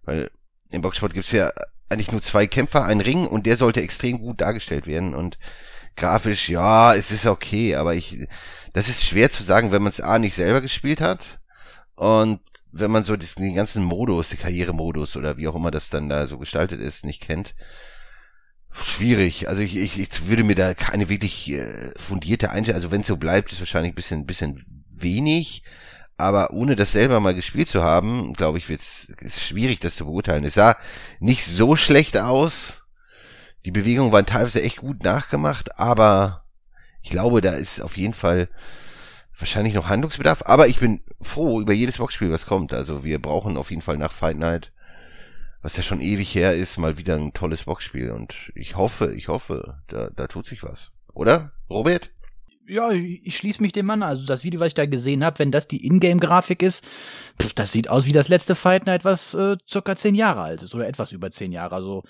weil 0.03 0.31
im 0.71 0.81
Boxsport 0.81 1.13
gibt's 1.13 1.31
ja 1.31 1.51
eigentlich 1.89 2.11
nur 2.11 2.21
zwei 2.21 2.47
Kämpfer, 2.47 2.85
ein 2.85 3.01
Ring 3.01 3.27
und 3.27 3.45
der 3.45 3.57
sollte 3.57 3.81
extrem 3.81 4.19
gut 4.19 4.41
dargestellt 4.41 4.87
werden 4.87 5.13
und 5.13 5.37
grafisch, 5.95 6.49
ja, 6.49 6.95
es 6.95 7.11
ist 7.11 7.27
okay, 7.27 7.75
aber 7.75 7.93
ich, 7.93 8.27
das 8.73 8.89
ist 8.89 9.05
schwer 9.05 9.29
zu 9.29 9.43
sagen, 9.43 9.71
wenn 9.71 9.83
man 9.83 9.91
es 9.91 10.01
A 10.01 10.17
nicht 10.17 10.33
selber 10.33 10.61
gespielt 10.61 11.01
hat 11.01 11.39
und 11.95 12.39
wenn 12.71 12.89
man 12.89 13.03
so 13.05 13.15
den 13.15 13.53
ganzen 13.53 13.83
Modus, 13.83 14.29
den 14.29 14.39
Karrieremodus 14.39 15.15
oder 15.15 15.37
wie 15.37 15.47
auch 15.47 15.55
immer 15.55 15.69
das 15.69 15.89
dann 15.89 16.09
da 16.09 16.25
so 16.25 16.39
gestaltet 16.39 16.81
ist, 16.81 17.05
nicht 17.05 17.21
kennt. 17.21 17.53
Schwierig. 18.71 19.47
Also 19.47 19.61
ich, 19.61 19.77
ich, 19.77 19.99
ich 19.99 20.25
würde 20.25 20.43
mir 20.43 20.55
da 20.55 20.73
keine 20.73 21.07
wirklich 21.07 21.51
äh, 21.51 21.91
fundierte 21.99 22.49
Einschätzung, 22.49 22.75
also 22.75 22.91
wenn 22.91 23.01
es 23.01 23.07
so 23.07 23.17
bleibt, 23.17 23.51
ist 23.51 23.59
wahrscheinlich 23.59 23.91
ein 23.91 23.95
bisschen, 23.95 24.25
bisschen 24.25 24.65
wenig. 24.89 25.63
Aber 26.17 26.51
ohne 26.51 26.75
das 26.75 26.91
selber 26.91 27.19
mal 27.19 27.33
gespielt 27.33 27.67
zu 27.67 27.83
haben, 27.83 28.33
glaube 28.33 28.57
ich, 28.57 28.69
wird's, 28.69 29.13
ist 29.19 29.43
schwierig, 29.43 29.79
das 29.79 29.95
zu 29.95 30.05
beurteilen. 30.05 30.43
Es 30.43 30.53
sah 30.53 30.77
nicht 31.19 31.43
so 31.43 31.75
schlecht 31.75 32.17
aus. 32.17 32.83
Die 33.65 33.71
Bewegungen 33.71 34.11
waren 34.11 34.25
teilweise 34.25 34.61
echt 34.61 34.77
gut 34.77 35.03
nachgemacht, 35.03 35.79
aber 35.79 36.43
ich 37.01 37.09
glaube, 37.09 37.41
da 37.41 37.51
ist 37.51 37.81
auf 37.81 37.97
jeden 37.97 38.13
Fall 38.13 38.49
wahrscheinlich 39.37 39.73
noch 39.73 39.89
Handlungsbedarf. 39.89 40.43
Aber 40.45 40.67
ich 40.67 40.79
bin 40.79 41.01
froh 41.21 41.59
über 41.59 41.73
jedes 41.73 41.97
Boxspiel, 41.97 42.31
was 42.31 42.45
kommt. 42.45 42.73
Also 42.73 43.03
wir 43.03 43.21
brauchen 43.21 43.57
auf 43.57 43.69
jeden 43.69 43.81
Fall 43.81 43.97
nach 43.97 44.11
Fight 44.11 44.37
Night, 44.37 44.71
was 45.61 45.77
ja 45.77 45.83
schon 45.83 46.01
ewig 46.01 46.33
her 46.35 46.55
ist, 46.55 46.77
mal 46.77 46.97
wieder 46.97 47.15
ein 47.15 47.33
tolles 47.33 47.63
Boxspiel. 47.63 48.11
Und 48.11 48.51
ich 48.55 48.75
hoffe, 48.75 49.13
ich 49.13 49.27
hoffe, 49.27 49.81
da, 49.87 50.09
da 50.15 50.27
tut 50.27 50.45
sich 50.45 50.63
was. 50.63 50.91
Oder, 51.13 51.51
Robert? 51.69 52.11
Ja, 52.67 52.91
ich 52.91 53.35
schließe 53.35 53.61
mich 53.61 53.73
dem 53.73 53.89
an. 53.89 54.03
Also 54.03 54.25
das 54.25 54.43
Video, 54.43 54.59
was 54.59 54.67
ich 54.67 54.73
da 54.73 54.85
gesehen 54.85 55.23
habe, 55.23 55.39
wenn 55.39 55.51
das 55.51 55.67
die 55.67 55.85
Ingame-Grafik 55.85 56.61
ist, 56.61 56.85
pf, 57.41 57.53
das 57.53 57.71
sieht 57.71 57.89
aus 57.89 58.05
wie 58.05 58.13
das 58.13 58.29
letzte 58.29 58.55
Fight 58.55 58.85
Night, 58.85 59.03
was 59.03 59.33
äh, 59.33 59.57
circa 59.67 59.95
zehn 59.95 60.15
Jahre 60.15 60.41
alt 60.41 60.63
ist 60.63 60.73
oder 60.73 60.87
etwas 60.87 61.11
über 61.11 61.29
zehn 61.29 61.51
Jahre. 61.51 61.75
Also 61.75 62.03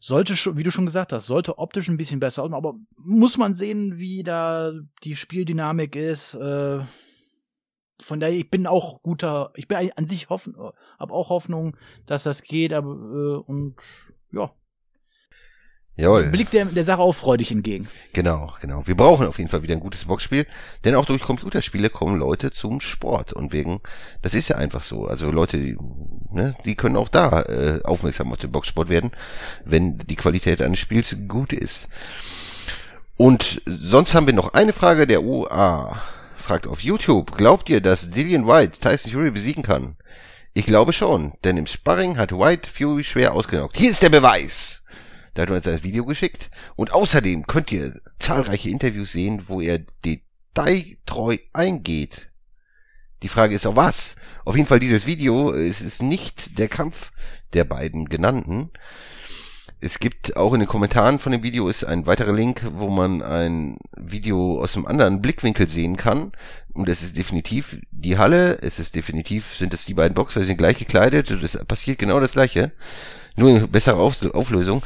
sollte 0.00 0.36
schon, 0.36 0.56
wie 0.56 0.62
du 0.62 0.70
schon 0.70 0.86
gesagt 0.86 1.12
hast, 1.12 1.26
sollte 1.26 1.58
optisch 1.58 1.88
ein 1.88 1.96
bisschen 1.96 2.20
besser 2.20 2.42
aussehen, 2.42 2.54
aber 2.54 2.74
muss 2.96 3.38
man 3.38 3.54
sehen, 3.54 3.98
wie 3.98 4.22
da 4.22 4.72
die 5.02 5.16
Spieldynamik 5.16 5.96
ist. 5.96 6.34
Äh, 6.34 6.80
von 8.00 8.20
daher, 8.20 8.36
ich 8.36 8.50
bin 8.50 8.66
auch 8.66 9.02
guter, 9.02 9.50
ich 9.56 9.66
bin 9.66 9.90
an 9.96 10.06
sich 10.06 10.28
hoffen, 10.28 10.54
habe 10.98 11.12
auch 11.12 11.30
Hoffnung, 11.30 11.76
dass 12.06 12.22
das 12.22 12.42
geht, 12.42 12.72
aber 12.72 12.90
äh, 12.90 13.36
und 13.50 13.76
ja, 14.30 14.52
Jawohl. 15.98 16.26
blickt 16.26 16.52
der, 16.52 16.66
der 16.66 16.84
Sache 16.84 17.00
auch 17.00 17.12
freudig 17.12 17.50
entgegen. 17.50 17.88
Genau, 18.12 18.52
genau. 18.60 18.86
Wir 18.86 18.94
brauchen 18.94 19.26
auf 19.26 19.38
jeden 19.38 19.50
Fall 19.50 19.64
wieder 19.64 19.74
ein 19.74 19.80
gutes 19.80 20.04
Boxspiel, 20.04 20.46
denn 20.84 20.94
auch 20.94 21.06
durch 21.06 21.22
Computerspiele 21.22 21.90
kommen 21.90 22.16
Leute 22.16 22.52
zum 22.52 22.80
Sport 22.80 23.32
und 23.32 23.52
wegen, 23.52 23.80
das 24.22 24.32
ist 24.32 24.46
ja 24.46 24.56
einfach 24.56 24.82
so. 24.82 25.06
Also 25.06 25.32
Leute, 25.32 25.58
die, 25.58 25.76
ne, 26.30 26.54
die 26.64 26.76
können 26.76 26.96
auch 26.96 27.08
da 27.08 27.42
äh, 27.42 27.80
aufmerksam 27.82 28.32
auf 28.32 28.38
den 28.38 28.52
Boxsport 28.52 28.88
werden, 28.88 29.10
wenn 29.64 29.98
die 29.98 30.14
Qualität 30.14 30.62
eines 30.62 30.78
Spiels 30.78 31.16
gut 31.26 31.52
ist. 31.52 31.88
Und 33.16 33.60
sonst 33.66 34.14
haben 34.14 34.26
wir 34.26 34.34
noch 34.34 34.54
eine 34.54 34.72
Frage 34.72 35.08
der 35.08 35.24
OA. 35.24 36.00
Fragt 36.36 36.68
auf 36.68 36.80
YouTube, 36.80 37.36
glaubt 37.36 37.68
ihr, 37.68 37.80
dass 37.80 38.10
Dillian 38.10 38.46
White 38.46 38.78
Tyson 38.78 39.10
Fury 39.10 39.32
besiegen 39.32 39.64
kann? 39.64 39.96
Ich 40.54 40.66
glaube 40.66 40.92
schon, 40.92 41.32
denn 41.42 41.56
im 41.56 41.66
Sparring 41.66 42.16
hat 42.16 42.30
White 42.30 42.68
Fury 42.70 43.02
schwer 43.02 43.34
ausgenockt. 43.34 43.76
Hier 43.76 43.90
ist 43.90 44.02
der 44.02 44.10
Beweis! 44.10 44.84
Da 45.38 45.42
hat 45.42 45.50
er 45.50 45.54
uns 45.54 45.66
das 45.66 45.84
Video 45.84 46.04
geschickt. 46.04 46.50
Und 46.74 46.92
außerdem 46.92 47.46
könnt 47.46 47.70
ihr 47.70 48.00
zahlreiche 48.18 48.70
Interviews 48.70 49.12
sehen, 49.12 49.44
wo 49.46 49.60
er 49.60 49.78
detailtreu 50.04 51.36
eingeht. 51.52 52.30
Die 53.22 53.28
Frage 53.28 53.54
ist 53.54 53.64
auf 53.64 53.76
was? 53.76 54.16
Auf 54.44 54.56
jeden 54.56 54.66
Fall 54.66 54.80
dieses 54.80 55.06
Video, 55.06 55.52
es 55.52 55.80
ist 55.80 56.02
nicht 56.02 56.58
der 56.58 56.66
Kampf 56.66 57.12
der 57.52 57.62
beiden 57.62 58.08
genannten. 58.08 58.72
Es 59.78 60.00
gibt 60.00 60.36
auch 60.36 60.54
in 60.54 60.58
den 60.58 60.68
Kommentaren 60.68 61.20
von 61.20 61.30
dem 61.30 61.44
Video 61.44 61.68
ist 61.68 61.84
ein 61.84 62.04
weiterer 62.06 62.32
Link, 62.32 62.64
wo 62.74 62.88
man 62.88 63.22
ein 63.22 63.78
Video 63.96 64.60
aus 64.60 64.74
einem 64.74 64.86
anderen 64.86 65.22
Blickwinkel 65.22 65.68
sehen 65.68 65.96
kann. 65.96 66.32
Und 66.72 66.88
es 66.88 67.00
ist 67.00 67.16
definitiv 67.16 67.78
die 67.92 68.18
Halle, 68.18 68.58
es 68.60 68.80
ist 68.80 68.96
definitiv, 68.96 69.54
sind 69.54 69.72
es 69.72 69.84
die 69.84 69.94
beiden 69.94 70.16
Boxer, 70.16 70.40
die 70.40 70.46
sind 70.46 70.58
gleich 70.58 70.78
gekleidet 70.78 71.30
und 71.30 71.44
es 71.44 71.56
passiert 71.68 72.00
genau 72.00 72.18
das 72.18 72.32
gleiche. 72.32 72.72
Nur 73.36 73.50
in 73.50 73.70
besserer 73.70 74.00
Auflösung. 74.00 74.82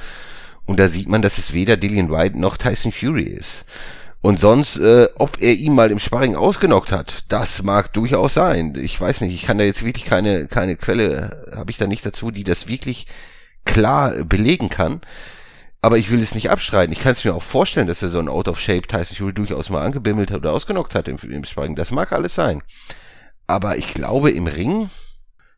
Und 0.66 0.78
da 0.78 0.88
sieht 0.88 1.08
man, 1.08 1.22
dass 1.22 1.38
es 1.38 1.52
weder 1.52 1.76
Dillian 1.76 2.10
White 2.10 2.38
noch 2.38 2.56
Tyson 2.56 2.92
Fury 2.92 3.24
ist. 3.24 3.66
Und 4.20 4.38
sonst, 4.38 4.76
äh, 4.76 5.08
ob 5.16 5.42
er 5.42 5.54
ihn 5.54 5.74
mal 5.74 5.90
im 5.90 5.98
Sparring 5.98 6.36
ausgenockt 6.36 6.92
hat, 6.92 7.24
das 7.28 7.62
mag 7.64 7.92
durchaus 7.92 8.34
sein. 8.34 8.74
Ich 8.76 8.98
weiß 8.98 9.20
nicht, 9.20 9.34
ich 9.34 9.42
kann 9.42 9.58
da 9.58 9.64
jetzt 9.64 9.84
wirklich 9.84 10.04
keine, 10.04 10.46
keine 10.46 10.76
Quelle, 10.76 11.44
habe 11.56 11.72
ich 11.72 11.78
da 11.78 11.88
nicht 11.88 12.06
dazu, 12.06 12.30
die 12.30 12.44
das 12.44 12.68
wirklich 12.68 13.08
klar 13.64 14.24
belegen 14.24 14.68
kann. 14.68 15.00
Aber 15.80 15.98
ich 15.98 16.12
will 16.12 16.20
es 16.20 16.36
nicht 16.36 16.50
abstreiten. 16.50 16.92
Ich 16.92 17.00
kann 17.00 17.14
es 17.14 17.24
mir 17.24 17.34
auch 17.34 17.42
vorstellen, 17.42 17.88
dass 17.88 18.02
er 18.02 18.08
so 18.08 18.20
ein 18.20 18.28
Out-of-Shape 18.28 18.86
Tyson 18.86 19.16
Fury 19.16 19.32
durchaus 19.32 19.70
mal 19.70 19.82
angebimmelt 19.82 20.30
hat 20.30 20.38
oder 20.38 20.52
ausgenockt 20.52 20.94
hat 20.94 21.08
im, 21.08 21.16
im 21.16 21.42
Sparring. 21.42 21.74
Das 21.74 21.90
mag 21.90 22.12
alles 22.12 22.36
sein. 22.36 22.62
Aber 23.48 23.76
ich 23.76 23.92
glaube, 23.92 24.30
im 24.30 24.46
Ring 24.46 24.88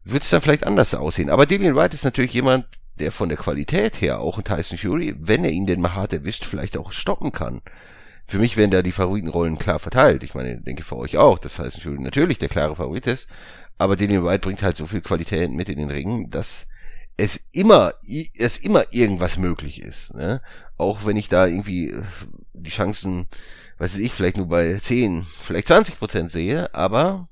wird 0.05 0.23
es 0.23 0.31
dann 0.31 0.41
vielleicht 0.41 0.67
anders 0.67 0.95
aussehen. 0.95 1.29
Aber 1.29 1.45
Dillian 1.45 1.77
White 1.77 1.95
ist 1.95 2.05
natürlich 2.05 2.33
jemand, 2.33 2.65
der 2.99 3.13
von 3.13 3.29
der 3.29 3.39
Qualität 3.39 4.01
her 4.01 4.21
auch 4.21 4.39
ein 4.39 4.45
Tyson 4.45 4.79
Fury, 4.79 5.15
wenn 5.19 5.45
er 5.45 5.51
ihn 5.51 5.67
denn 5.67 5.81
mal 5.81 5.95
hart 5.95 6.13
erwischt, 6.13 6.45
vielleicht 6.45 6.77
auch 6.77 6.93
stoppen 6.93 7.33
kann. 7.33 7.63
Für 8.27 8.39
mich 8.39 8.57
werden 8.57 8.71
da 8.71 8.83
die 8.83 8.93
Favoritenrollen 8.93 9.59
klar 9.59 9.79
verteilt. 9.79 10.23
Ich 10.23 10.35
meine, 10.35 10.61
denke 10.61 10.83
für 10.83 10.97
euch 10.97 11.19
auch, 11.19 11.39
dass 11.39 11.57
Tyson 11.57 11.83
Fury 11.83 12.01
natürlich 12.01 12.39
der 12.39 12.49
klare 12.49 12.77
Favorit 12.77 13.07
ist. 13.07 13.29
Aber 13.77 13.97
Dillian 13.97 14.25
White 14.25 14.41
bringt 14.41 14.63
halt 14.63 14.77
so 14.77 14.87
viel 14.87 15.01
Qualität 15.01 15.51
mit 15.51 15.69
in 15.69 15.79
den 15.79 15.91
Ring, 15.91 16.31
dass 16.31 16.67
es 17.17 17.47
immer, 17.53 17.95
es 18.39 18.59
immer 18.59 18.85
irgendwas 18.93 19.37
möglich 19.37 19.81
ist. 19.81 20.15
Ne? 20.15 20.41
Auch 20.77 21.05
wenn 21.05 21.17
ich 21.17 21.29
da 21.29 21.47
irgendwie 21.47 21.91
äh, 21.91 22.03
die 22.55 22.71
Chancen, 22.71 23.27
weiß 23.79 23.99
ich, 23.99 24.13
vielleicht 24.13 24.37
nur 24.37 24.49
bei 24.49 24.75
10, 24.75 25.23
vielleicht 25.23 25.69
20 25.69 25.99
Prozent 25.99 26.31
sehe, 26.31 26.75
aber 26.75 27.29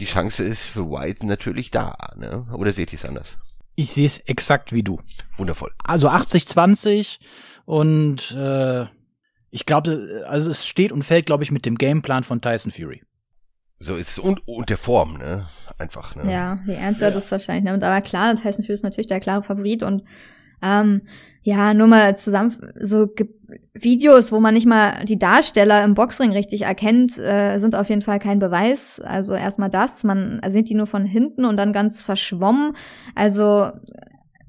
die 0.00 0.06
Chance 0.06 0.44
ist 0.44 0.64
für 0.64 0.90
White 0.90 1.26
natürlich 1.26 1.70
da. 1.70 1.96
Ne? 2.16 2.46
Oder 2.52 2.72
seht 2.72 2.92
ihr 2.92 2.98
es 2.98 3.04
anders? 3.04 3.38
Ich 3.76 3.90
sehe 3.90 4.06
es 4.06 4.20
exakt 4.20 4.72
wie 4.72 4.82
du. 4.82 5.00
Wundervoll. 5.36 5.72
Also 5.82 6.08
80-20 6.08 7.18
und 7.64 8.32
äh, 8.32 8.86
ich 9.50 9.66
glaube, 9.66 10.24
also 10.26 10.50
es 10.50 10.66
steht 10.66 10.92
und 10.92 11.04
fällt, 11.04 11.26
glaube 11.26 11.44
ich, 11.44 11.52
mit 11.52 11.64
dem 11.64 11.76
Gameplan 11.76 12.24
von 12.24 12.40
Tyson 12.40 12.72
Fury. 12.72 13.02
So 13.78 13.96
ist 13.96 14.12
es. 14.12 14.18
Und, 14.18 14.46
und 14.46 14.70
der 14.70 14.78
Form, 14.78 15.18
ne? 15.18 15.46
Einfach, 15.78 16.14
ne? 16.16 16.30
Ja, 16.30 16.58
die 16.66 16.72
Ernst 16.72 17.02
hat 17.02 17.14
es 17.14 17.30
wahrscheinlich. 17.30 17.64
Ne? 17.64 17.74
Und 17.74 17.82
aber 17.82 18.00
klar, 18.00 18.34
Tyson 18.34 18.64
Fury 18.64 18.74
ist 18.74 18.82
natürlich 18.82 19.08
der 19.08 19.20
klare 19.20 19.42
Favorit 19.42 19.82
und 19.82 20.04
ähm, 20.62 21.02
ja, 21.44 21.74
nur 21.74 21.86
mal 21.86 22.16
zusammen, 22.16 22.56
so 22.80 23.06
Ge 23.06 23.28
Videos, 23.74 24.32
wo 24.32 24.40
man 24.40 24.54
nicht 24.54 24.66
mal 24.66 25.04
die 25.04 25.18
Darsteller 25.18 25.84
im 25.84 25.94
Boxring 25.94 26.32
richtig 26.32 26.62
erkennt, 26.62 27.18
äh, 27.18 27.58
sind 27.58 27.74
auf 27.74 27.88
jeden 27.90 28.02
Fall 28.02 28.18
kein 28.18 28.38
Beweis. 28.38 29.00
Also 29.00 29.34
erstmal 29.34 29.68
das, 29.68 30.04
man 30.04 30.40
sieht 30.48 30.70
die 30.70 30.74
nur 30.74 30.86
von 30.86 31.04
hinten 31.04 31.44
und 31.44 31.56
dann 31.56 31.72
ganz 31.72 32.02
verschwommen. 32.02 32.76
Also 33.14 33.70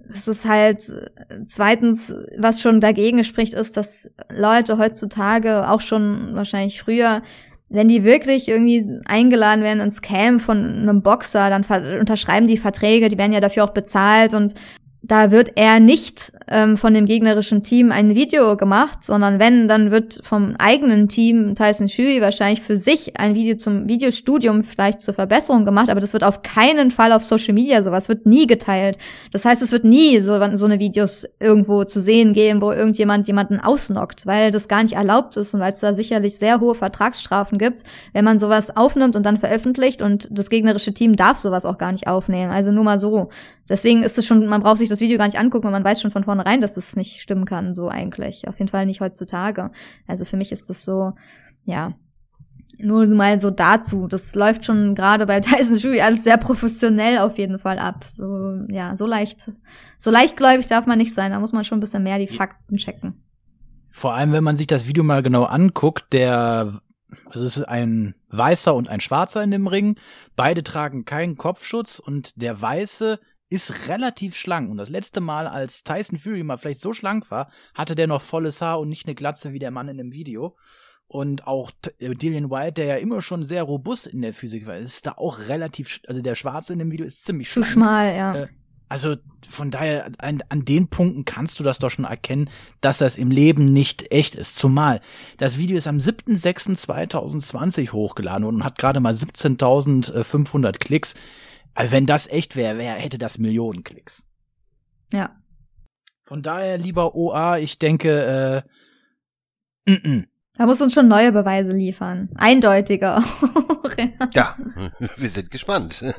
es 0.08 0.28
ist 0.28 0.46
halt 0.46 0.84
zweitens, 1.48 2.14
was 2.38 2.62
schon 2.62 2.80
dagegen 2.80 3.24
spricht, 3.24 3.56
ist, 3.56 3.76
dass 3.76 4.12
Leute 4.30 4.78
heutzutage 4.78 5.70
auch 5.70 5.82
schon 5.82 6.34
wahrscheinlich 6.34 6.80
früher 6.80 7.22
wenn 7.68 7.88
die 7.88 8.04
wirklich 8.04 8.48
irgendwie 8.48 8.88
eingeladen 9.06 9.64
werden 9.64 9.80
ins 9.80 10.02
Camp 10.02 10.42
von 10.42 10.58
einem 10.58 11.02
Boxer, 11.02 11.50
dann 11.50 11.66
unterschreiben 12.00 12.48
die 12.48 12.58
Verträge, 12.58 13.10
die 13.10 13.18
werden 13.18 13.34
ja 13.34 13.40
dafür 13.40 13.64
auch 13.64 13.74
bezahlt 13.74 14.36
und 14.36 14.54
da 15.08 15.30
wird 15.32 15.52
er 15.56 15.80
nicht 15.80 16.32
ähm, 16.48 16.78
von 16.78 16.94
dem 16.94 17.06
gegnerischen 17.06 17.64
Team 17.64 17.92
ein 17.92 18.16
Video 18.16 18.58
gemacht, 18.58 19.04
sondern 19.04 19.40
wenn, 19.40 19.68
dann 19.68 19.92
wird 19.92 20.20
vom 20.24 20.56
eigenen 20.58 21.08
Team 21.08 21.54
Tyson 21.56 21.90
Fury 21.90 22.22
wahrscheinlich 22.22 22.62
für 22.62 22.78
sich 22.78 23.20
ein 23.20 23.36
Video 23.36 23.56
zum 23.56 23.88
Videostudium 23.88 24.64
vielleicht 24.64 25.02
zur 25.02 25.14
Verbesserung 25.14 25.66
gemacht, 25.66 25.90
aber 25.90 26.00
das 26.00 26.14
wird 26.14 26.24
auf 26.24 26.42
keinen 26.42 26.90
Fall 26.92 27.12
auf 27.12 27.24
Social 27.24 27.54
Media 27.54 27.84
sowas 27.84 28.10
wird 28.10 28.26
nie 28.26 28.48
geteilt. 28.48 28.98
Das 29.32 29.46
heißt, 29.46 29.62
es 29.62 29.72
wird 29.72 29.84
nie 29.84 30.22
so, 30.22 30.40
so 30.56 30.66
eine 30.66 30.80
Videos 30.80 31.28
irgendwo 31.40 31.84
zu 31.84 32.02
sehen 32.02 32.34
geben, 32.34 32.62
wo 32.62 32.72
irgendjemand 32.72 33.28
jemanden 33.28 33.60
ausnockt, 33.60 34.26
weil 34.26 34.52
das 34.52 34.68
gar 34.68 34.82
nicht 34.82 34.94
erlaubt 34.94 35.38
ist 35.38 35.54
und 35.54 35.60
weil 35.60 35.74
es 35.74 35.80
da 35.80 35.94
sicherlich 35.94 36.38
sehr 36.38 36.60
hohe 36.60 36.74
Vertragsstrafen 36.76 37.58
gibt, 37.58 37.84
wenn 38.14 38.26
man 38.26 38.40
sowas 38.40 38.76
aufnimmt 38.76 39.16
und 39.16 39.26
dann 39.26 39.38
veröffentlicht 39.38 40.02
und 40.02 40.28
das 40.32 40.50
gegnerische 40.50 40.94
Team 40.94 41.16
darf 41.16 41.38
sowas 41.38 41.66
auch 41.66 41.78
gar 41.78 41.92
nicht 41.92 42.08
aufnehmen. 42.08 42.52
Also 42.52 42.72
nur 42.72 42.84
mal 42.84 43.00
so. 43.00 43.30
Deswegen 43.68 44.04
ist 44.04 44.18
es 44.18 44.26
schon, 44.26 44.46
man 44.48 44.62
braucht 44.62 44.78
sich 44.78 44.90
das 44.90 45.00
Video 45.00 45.18
gar 45.18 45.26
nicht 45.26 45.40
angucken, 45.40 45.66
weil 45.66 45.72
man 45.72 45.84
weiß 45.84 46.02
schon 46.02 46.12
von 46.12 46.24
vornherein, 46.24 46.62
dass 46.62 46.78
es 46.78 46.96
nicht 46.96 47.22
stimmen 47.22 47.46
kann, 47.46 47.74
so 47.74 47.90
eigentlich. 47.90 48.48
Auf 48.48 48.60
jeden 48.60 48.70
Fall 48.70 48.86
nicht 48.86 49.02
heutzutage. 49.02 49.72
Also 50.08 50.26
für 50.26 50.38
mich 50.38 50.52
ist 50.52 50.70
das 50.70 50.86
so, 50.86 51.14
ja, 51.64 51.94
nur 52.78 53.08
mal 53.08 53.40
so 53.40 53.52
dazu. 53.52 54.08
Das 54.08 54.36
läuft 54.36 54.66
schon 54.66 54.96
gerade 54.96 55.26
bei 55.26 55.40
Tyson 55.42 55.80
Fury 55.80 56.02
alles 56.02 56.24
sehr 56.24 56.38
professionell 56.38 57.20
auf 57.20 57.38
jeden 57.38 57.60
Fall 57.60 57.80
ab. 57.80 58.06
So, 58.12 58.60
ja, 58.70 58.96
so 58.96 59.06
leicht, 59.06 59.52
so 59.98 60.12
leichtgläubig 60.12 60.68
darf 60.68 60.86
man 60.86 60.98
nicht 60.98 61.14
sein. 61.14 61.32
Da 61.32 61.40
muss 61.40 61.54
man 61.54 61.64
schon 61.64 61.78
ein 61.80 61.82
bisschen 61.82 62.04
mehr 62.04 62.20
die 62.20 62.28
Fakten 62.28 62.78
checken. 62.78 63.24
Vor 63.90 64.14
allem, 64.14 64.34
wenn 64.34 64.44
man 64.44 64.58
sich 64.58 64.68
das 64.68 64.88
Video 64.88 65.04
mal 65.04 65.24
genau 65.24 65.44
anguckt, 65.44 66.12
der 66.12 66.82
also 67.30 67.46
es 67.46 67.58
ist 67.58 67.64
ein 67.64 68.16
Weißer 68.30 68.76
und 68.76 68.90
ein 68.90 69.00
Schwarzer 69.00 69.42
in 69.44 69.52
dem 69.52 69.68
Ring. 69.68 69.98
Beide 70.36 70.64
tragen 70.64 71.06
keinen 71.06 71.38
Kopfschutz 71.38 72.00
und 72.00 72.42
der 72.42 72.62
Weiße 72.62 73.20
ist 73.50 73.88
relativ 73.90 74.36
schlank. 74.36 74.70
Und 74.70 74.78
das 74.78 74.90
letzte 74.90 75.22
Mal, 75.22 75.48
als 75.48 75.84
Tyson 75.84 76.18
Fury 76.20 76.44
mal 76.44 76.58
vielleicht 76.58 76.82
so 76.82 76.94
schlank 76.94 77.30
war, 77.32 77.50
hatte 77.74 77.96
der 77.96 78.08
noch 78.08 78.22
volles 78.22 78.62
Haar 78.62 78.80
und 78.80 78.90
nicht 78.90 79.06
eine 79.06 79.16
Glatze 79.16 79.54
wie 79.54 79.60
der 79.60 79.72
Mann 79.72 79.88
in 79.88 79.98
dem 79.98 80.12
Video. 80.14 80.56
Und 81.08 81.46
auch 81.46 81.72
äh, 82.00 82.16
Dillian 82.16 82.50
White, 82.50 82.74
der 82.74 82.86
ja 82.86 82.96
immer 82.96 83.22
schon 83.22 83.44
sehr 83.44 83.64
robust 83.64 84.08
in 84.08 84.22
der 84.22 84.34
Physik 84.34 84.66
war, 84.66 84.76
ist 84.76 85.06
da 85.06 85.12
auch 85.14 85.38
relativ, 85.50 86.02
also 86.08 86.22
der 86.22 86.34
Schwarze 86.36 86.74
in 86.74 86.80
dem 86.80 86.92
Video 86.92 87.06
ist 87.06 87.26
ziemlich 87.26 87.48
Zu 87.48 87.60
schlank. 87.60 87.72
schmal, 87.74 88.16
ja. 88.16 88.36
Äh, 88.36 88.48
Also 88.88 89.16
von 89.48 89.70
daher, 89.70 90.10
an, 90.18 90.44
an 90.50 90.66
den 90.66 90.88
Punkten 90.88 91.24
kannst 91.24 91.60
du 91.60 91.64
das 91.64 91.78
doch 91.78 91.92
schon 91.92 92.06
erkennen, 92.06 92.50
dass 92.82 92.98
das 92.98 93.18
im 93.18 93.30
Leben 93.30 93.72
nicht 93.72 94.12
echt 94.12 94.34
ist. 94.36 94.56
Zumal 94.56 95.00
das 95.38 95.60
Video 95.60 95.78
ist 95.78 95.88
am 95.88 96.00
7.6.2020 96.00 97.92
hochgeladen 97.92 98.46
und 98.46 98.64
hat 98.64 98.78
gerade 98.78 99.00
mal 99.00 99.14
17.500 99.14 100.80
Klicks. 100.80 101.14
Also 101.76 101.92
wenn 101.92 102.06
das 102.06 102.28
echt 102.28 102.56
wäre, 102.56 102.78
wär, 102.78 102.94
hätte 102.94 103.18
das 103.18 103.38
Millionen 103.38 103.84
Klicks. 103.84 104.26
Ja. 105.12 105.36
Von 106.24 106.42
daher, 106.42 106.78
lieber 106.78 107.14
OA, 107.14 107.60
ich 107.60 107.78
denke, 107.78 108.64
äh, 109.86 109.92
mm 109.92 109.94
-mm. 109.94 110.28
Da 110.58 110.66
muss 110.66 110.82
uns 110.82 110.94
schon 110.94 111.10
neue 111.10 111.34
Beweise 111.34 111.74
liefern. 111.74 112.30
Eindeutiger. 112.36 113.24
Ja, 114.34 114.58
wir 115.18 115.30
sind 115.30 115.52
gespannt. 115.52 116.04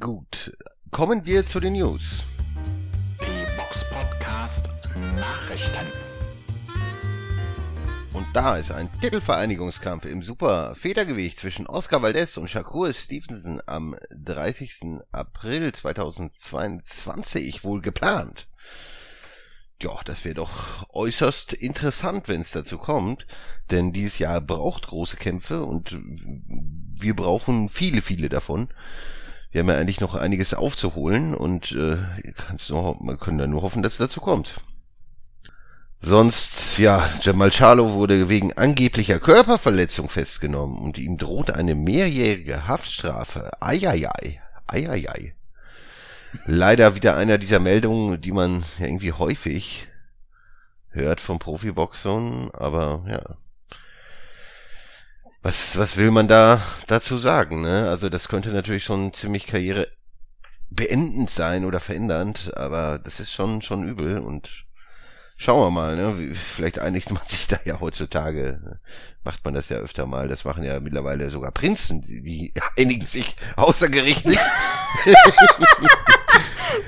Gut, 0.00 0.56
kommen 0.90 1.24
wir 1.24 1.46
zu 1.46 1.60
den 1.60 1.74
News. 1.74 2.24
Die 3.20 3.56
Box 3.56 3.84
Podcast 3.90 4.68
Nachrichten. 5.14 6.11
Und 8.12 8.26
da 8.34 8.56
ist 8.58 8.70
ein 8.70 8.90
Titelvereinigungskampf 9.00 10.04
im 10.04 10.22
Super 10.22 10.74
Federgewicht 10.74 11.38
zwischen 11.38 11.66
Oscar 11.66 12.02
Valdez 12.02 12.36
und 12.36 12.50
Shakur 12.50 12.92
Stevenson 12.92 13.62
am 13.64 13.96
30. 14.10 15.00
April 15.12 15.72
2022 15.72 17.64
wohl 17.64 17.80
geplant. 17.80 18.48
Ja, 19.80 19.98
das 20.04 20.26
wäre 20.26 20.34
doch 20.34 20.86
äußerst 20.90 21.54
interessant, 21.54 22.28
wenn 22.28 22.42
es 22.42 22.52
dazu 22.52 22.76
kommt, 22.76 23.26
denn 23.70 23.92
dieses 23.92 24.18
Jahr 24.18 24.42
braucht 24.42 24.88
große 24.88 25.16
Kämpfe 25.16 25.64
und 25.64 25.96
wir 25.96 27.16
brauchen 27.16 27.70
viele, 27.70 28.02
viele 28.02 28.28
davon. 28.28 28.68
Wir 29.50 29.62
haben 29.62 29.68
ja 29.68 29.76
eigentlich 29.76 30.00
noch 30.00 30.14
einiges 30.14 30.52
aufzuholen 30.54 31.34
und 31.34 31.72
äh, 31.72 31.96
kannst 32.36 32.68
nur, 32.68 33.02
man 33.02 33.18
kann 33.18 33.38
da 33.38 33.46
nur 33.46 33.62
hoffen, 33.62 33.82
dass 33.82 33.94
es 33.94 33.98
dazu 33.98 34.20
kommt. 34.20 34.54
Sonst, 36.04 36.78
ja, 36.78 37.08
Jamal 37.20 37.52
Charlo 37.52 37.92
wurde 37.92 38.28
wegen 38.28 38.52
angeblicher 38.54 39.20
Körperverletzung 39.20 40.08
festgenommen 40.08 40.80
und 40.80 40.98
ihm 40.98 41.16
droht 41.16 41.52
eine 41.52 41.76
mehrjährige 41.76 42.66
Haftstrafe. 42.66 43.52
Eieiei, 43.60 44.42
eieiei. 44.66 45.36
Leider 46.44 46.96
wieder 46.96 47.14
einer 47.16 47.38
dieser 47.38 47.60
Meldungen, 47.60 48.20
die 48.20 48.32
man 48.32 48.64
ja 48.80 48.86
irgendwie 48.86 49.12
häufig 49.12 49.86
hört 50.90 51.20
vom 51.20 51.38
Profiboxern, 51.38 52.50
aber 52.50 53.04
ja. 53.08 53.36
Was, 55.40 55.78
was 55.78 55.96
will 55.96 56.10
man 56.10 56.26
da 56.26 56.60
dazu 56.88 57.16
sagen, 57.16 57.62
ne? 57.62 57.88
Also 57.88 58.08
das 58.08 58.28
könnte 58.28 58.50
natürlich 58.50 58.82
schon 58.82 59.14
ziemlich 59.14 59.46
Karriere 59.46 59.86
beendend 60.68 61.30
sein 61.30 61.64
oder 61.64 61.78
verändernd, 61.78 62.56
aber 62.56 62.98
das 62.98 63.20
ist 63.20 63.32
schon, 63.32 63.62
schon 63.62 63.86
übel 63.86 64.18
und 64.18 64.64
schauen 65.36 65.60
wir 65.66 65.70
mal, 65.70 65.96
ne? 65.96 66.34
Vielleicht 66.34 66.78
einigt 66.78 67.10
man 67.10 67.22
sich 67.26 67.46
da 67.48 67.58
ja 67.64 67.80
heutzutage, 67.80 68.78
macht 69.24 69.44
man 69.44 69.54
das 69.54 69.68
ja 69.68 69.78
öfter 69.78 70.06
mal. 70.06 70.28
Das 70.28 70.44
machen 70.44 70.62
ja 70.64 70.78
mittlerweile 70.80 71.30
sogar 71.30 71.50
Prinzen, 71.52 72.00
die, 72.02 72.52
einigen 72.78 73.06
sich 73.06 73.36
außergerichtlich. 73.56 74.38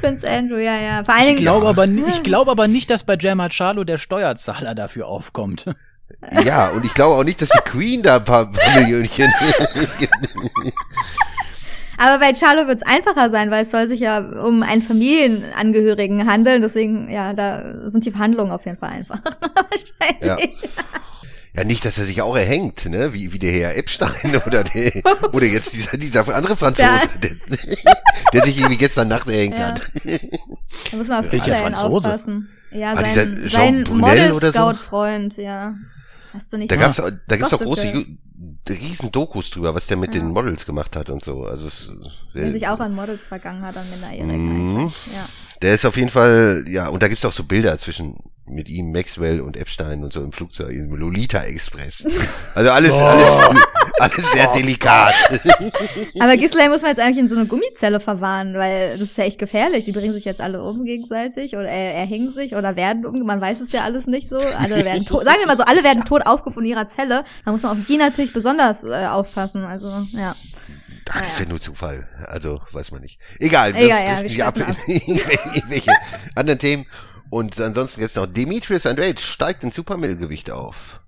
Prince 0.00 0.28
Andrew, 0.28 0.56
ja, 0.58 0.76
ja. 0.76 1.04
Vor 1.04 1.14
allen 1.14 1.30
Ich 1.32 1.36
glaube 1.38 1.66
aber, 1.68 1.86
ni- 1.86 2.04
ich 2.08 2.22
glaube 2.24 2.50
aber 2.50 2.68
nicht, 2.68 2.90
dass 2.90 3.02
bei 3.04 3.16
Jamal 3.18 3.50
Charlo 3.50 3.84
der 3.84 3.98
Steuerzahler 3.98 4.74
dafür 4.74 5.06
aufkommt. 5.08 5.66
Ja, 6.44 6.68
und 6.68 6.84
ich 6.84 6.94
glaube 6.94 7.14
auch 7.16 7.24
nicht, 7.24 7.40
dass 7.42 7.50
die 7.50 7.58
Queen 7.64 8.02
da 8.02 8.16
ein 8.16 8.24
paar, 8.24 8.50
paar 8.50 8.80
Millionchen 8.80 9.30
aber 11.98 12.18
bei 12.18 12.32
Charlo 12.34 12.66
wird 12.66 12.82
es 12.82 12.86
einfacher 12.86 13.30
sein, 13.30 13.50
weil 13.50 13.62
es 13.64 13.70
soll 13.70 13.86
sich 13.88 14.00
ja 14.00 14.18
um 14.18 14.62
einen 14.62 14.82
Familienangehörigen 14.82 16.26
handeln. 16.30 16.62
Deswegen, 16.62 17.08
ja, 17.10 17.32
da 17.32 17.88
sind 17.88 18.04
die 18.04 18.10
Verhandlungen 18.10 18.52
auf 18.52 18.64
jeden 18.66 18.78
Fall 18.78 18.90
einfach. 18.90 19.20
Wahrscheinlich. 20.00 20.56
Ja, 21.56 21.62
nicht, 21.62 21.84
dass 21.84 21.98
er 21.98 22.04
sich 22.04 22.20
auch 22.20 22.34
erhängt, 22.36 22.86
ne? 22.86 23.14
Wie, 23.14 23.32
wie 23.32 23.38
der 23.38 23.52
Herr 23.52 23.76
Epstein 23.76 24.10
oder 24.46 24.64
der, 24.64 24.90
oder 25.32 25.44
jetzt 25.46 25.72
dieser, 25.72 25.96
dieser 25.96 26.34
andere 26.34 26.56
Franzose, 26.56 27.08
der, 27.22 27.30
der 28.32 28.42
sich 28.42 28.58
irgendwie 28.58 28.76
gestern 28.78 29.06
Nacht 29.06 29.28
erhängt 29.28 29.58
Ja. 29.58 29.68
hat. 29.68 29.88
Da 30.90 30.96
muss 30.96 31.06
man 31.06 31.24
auf 31.24 31.30
Welcher 31.32 31.54
Franzose? 31.54 32.08
aufpassen. 32.08 32.48
Ja, 32.72 32.92
Ah, 32.96 33.04
sein, 33.04 33.44
sein 33.48 33.84
Brunel 33.84 34.32
oder 34.32 34.50
so? 34.52 34.58
Model-Scout-Freund, 34.58 35.36
ja. 35.36 35.74
Hast 36.32 36.52
du 36.52 36.56
nicht 36.56 36.72
Da 36.72 36.74
gab's, 36.74 36.96
da 36.96 37.36
gibt's 37.36 37.54
auch 37.54 37.60
große, 37.60 38.04
riesen 38.68 39.12
Dokus 39.12 39.50
drüber, 39.50 39.74
was 39.74 39.86
der 39.86 39.96
mit 39.96 40.14
Ja. 40.14 40.20
den 40.20 40.30
Models 40.30 40.66
gemacht 40.66 40.96
hat 40.96 41.08
und 41.08 41.24
so. 41.24 41.44
Also 41.44 41.66
es, 41.66 41.92
Der 42.34 42.52
sich 42.52 42.66
auch 42.66 42.80
an 42.80 42.94
Models 42.94 43.26
vergangen 43.26 43.62
hat, 43.62 43.76
an 43.76 43.86
Mhm. 43.88 44.04
eigentlich. 44.04 45.06
Ja. 45.14 45.24
Der 45.62 45.74
ist 45.74 45.84
auf 45.84 45.96
jeden 45.96 46.10
Fall, 46.10 46.64
ja, 46.66 46.88
und 46.88 47.02
da 47.02 47.08
gibt's 47.08 47.24
auch 47.24 47.32
so 47.32 47.44
Bilder 47.44 47.78
zwischen 47.78 48.16
mit 48.46 48.68
ihm, 48.68 48.92
Maxwell 48.92 49.40
und 49.40 49.56
Epstein 49.56 50.04
und 50.04 50.12
so 50.12 50.22
im 50.22 50.30
Flugzeug, 50.32 50.70
im 50.70 50.94
Lolita 50.94 51.42
Express. 51.44 52.06
Also 52.54 52.70
alles, 52.72 52.92
Oh. 52.92 53.04
alles, 53.04 53.40
alles 53.98 54.32
sehr 54.32 54.46
delikat. 54.52 55.14
Aber 56.20 56.36
Ghislaine 56.36 56.70
muss 56.70 56.82
man 56.82 56.90
jetzt 56.90 57.00
eigentlich 57.00 57.18
in 57.18 57.28
so 57.28 57.34
eine 57.36 57.46
Gummizelle 57.46 57.98
verwahren, 58.00 58.54
weil 58.54 58.92
das 58.98 59.08
ist 59.10 59.18
ja 59.18 59.24
echt 59.24 59.38
gefährlich. 59.38 59.84
Die 59.86 59.92
bringen 59.92 60.12
sich 60.12 60.24
jetzt 60.24 60.40
alle 60.40 60.62
um 60.62 60.84
gegenseitig 60.84 61.56
oder 61.56 61.68
äh, 61.68 61.94
erhängen 61.94 62.32
sich 62.32 62.54
oder 62.54 62.76
werden 62.76 63.06
um. 63.06 63.14
Man 63.26 63.40
weiß 63.40 63.60
es 63.60 63.72
ja 63.72 63.82
alles 63.82 64.06
nicht 64.06 64.28
so. 64.28 64.36
Alle 64.36 64.84
werden 64.84 65.04
tot. 65.04 65.24
Sagen 65.24 65.38
wir 65.40 65.46
mal 65.46 65.56
so, 65.56 65.64
alle 65.64 65.82
werden 65.82 66.04
tot 66.04 66.26
aufgefunden 66.26 66.70
in 66.70 66.76
ihrer 66.76 66.88
Zelle. 66.88 67.24
Da 67.44 67.50
muss 67.52 67.62
man 67.62 67.72
auf 67.72 67.78
sie 67.84 67.96
natürlich 67.96 68.23
besonders 68.32 68.82
äh, 68.82 69.06
aufpassen. 69.06 69.64
Also, 69.64 69.88
ja. 70.12 70.34
Ach, 71.10 71.20
das 71.20 71.32
ist 71.32 71.40
ja 71.40 71.46
nur 71.46 71.60
Zufall. 71.60 72.08
Also, 72.26 72.60
weiß 72.72 72.92
man 72.92 73.02
nicht. 73.02 73.18
Egal, 73.38 73.74
Egal, 73.76 73.88
das 73.88 74.10
ja, 74.10 74.16
wir 74.16 74.22
nicht 74.22 74.42
ab 74.42 74.56
in 74.86 75.16
irgendwelche 75.54 75.92
anderen 76.34 76.58
Themen. 76.58 76.86
Und 77.30 77.60
ansonsten 77.60 78.00
gibt's 78.00 78.16
noch 78.16 78.26
Demetrius 78.26 78.86
Andrade 78.86 79.20
steigt 79.20 79.64
in 79.64 79.72
Supermittelgewicht 79.72 80.50
auf. 80.50 81.00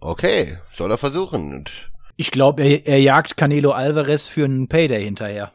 Okay, 0.00 0.58
soll 0.72 0.90
er 0.90 0.98
versuchen. 0.98 1.54
Und 1.54 1.90
Ich 2.16 2.30
glaube, 2.30 2.62
er, 2.62 2.86
er 2.86 3.00
jagt 3.00 3.36
Canelo 3.36 3.72
Alvarez 3.72 4.28
für 4.28 4.44
einen 4.44 4.68
Payday 4.68 5.04
hinterher, 5.04 5.52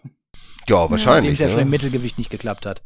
ja, 0.67 0.89
wahrscheinlich. 0.89 1.33
es 1.33 1.39
ja 1.39 1.49
schon 1.49 1.61
im 1.61 1.67
ne? 1.67 1.71
Mittelgewicht 1.71 2.17
nicht 2.17 2.29
geklappt 2.29 2.65
hat. 2.65 2.83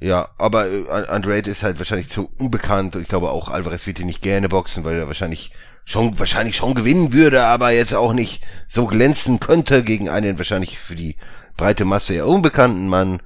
Ja, 0.00 0.28
aber 0.36 0.68
äh, 0.68 0.88
Andrade 0.88 1.50
ist 1.50 1.62
halt 1.62 1.78
wahrscheinlich 1.78 2.08
zu 2.08 2.30
unbekannt 2.38 2.96
und 2.96 3.02
ich 3.02 3.08
glaube 3.08 3.30
auch 3.30 3.48
Alvarez 3.48 3.86
wird 3.86 3.98
ihn 3.98 4.06
nicht 4.06 4.22
gerne 4.22 4.48
boxen, 4.48 4.84
weil 4.84 4.96
er 4.96 5.06
wahrscheinlich 5.06 5.52
schon 5.86 6.18
wahrscheinlich 6.18 6.56
schon 6.56 6.74
gewinnen 6.74 7.12
würde, 7.12 7.44
aber 7.44 7.70
jetzt 7.70 7.94
auch 7.94 8.12
nicht 8.12 8.42
so 8.68 8.86
glänzen 8.86 9.38
könnte 9.40 9.84
gegen 9.84 10.08
einen 10.08 10.36
wahrscheinlich 10.36 10.78
für 10.78 10.96
die 10.96 11.16
breite 11.56 11.84
Masse 11.84 12.14
eher 12.14 12.26
unbekannten 12.26 12.88
Mann. 12.88 13.22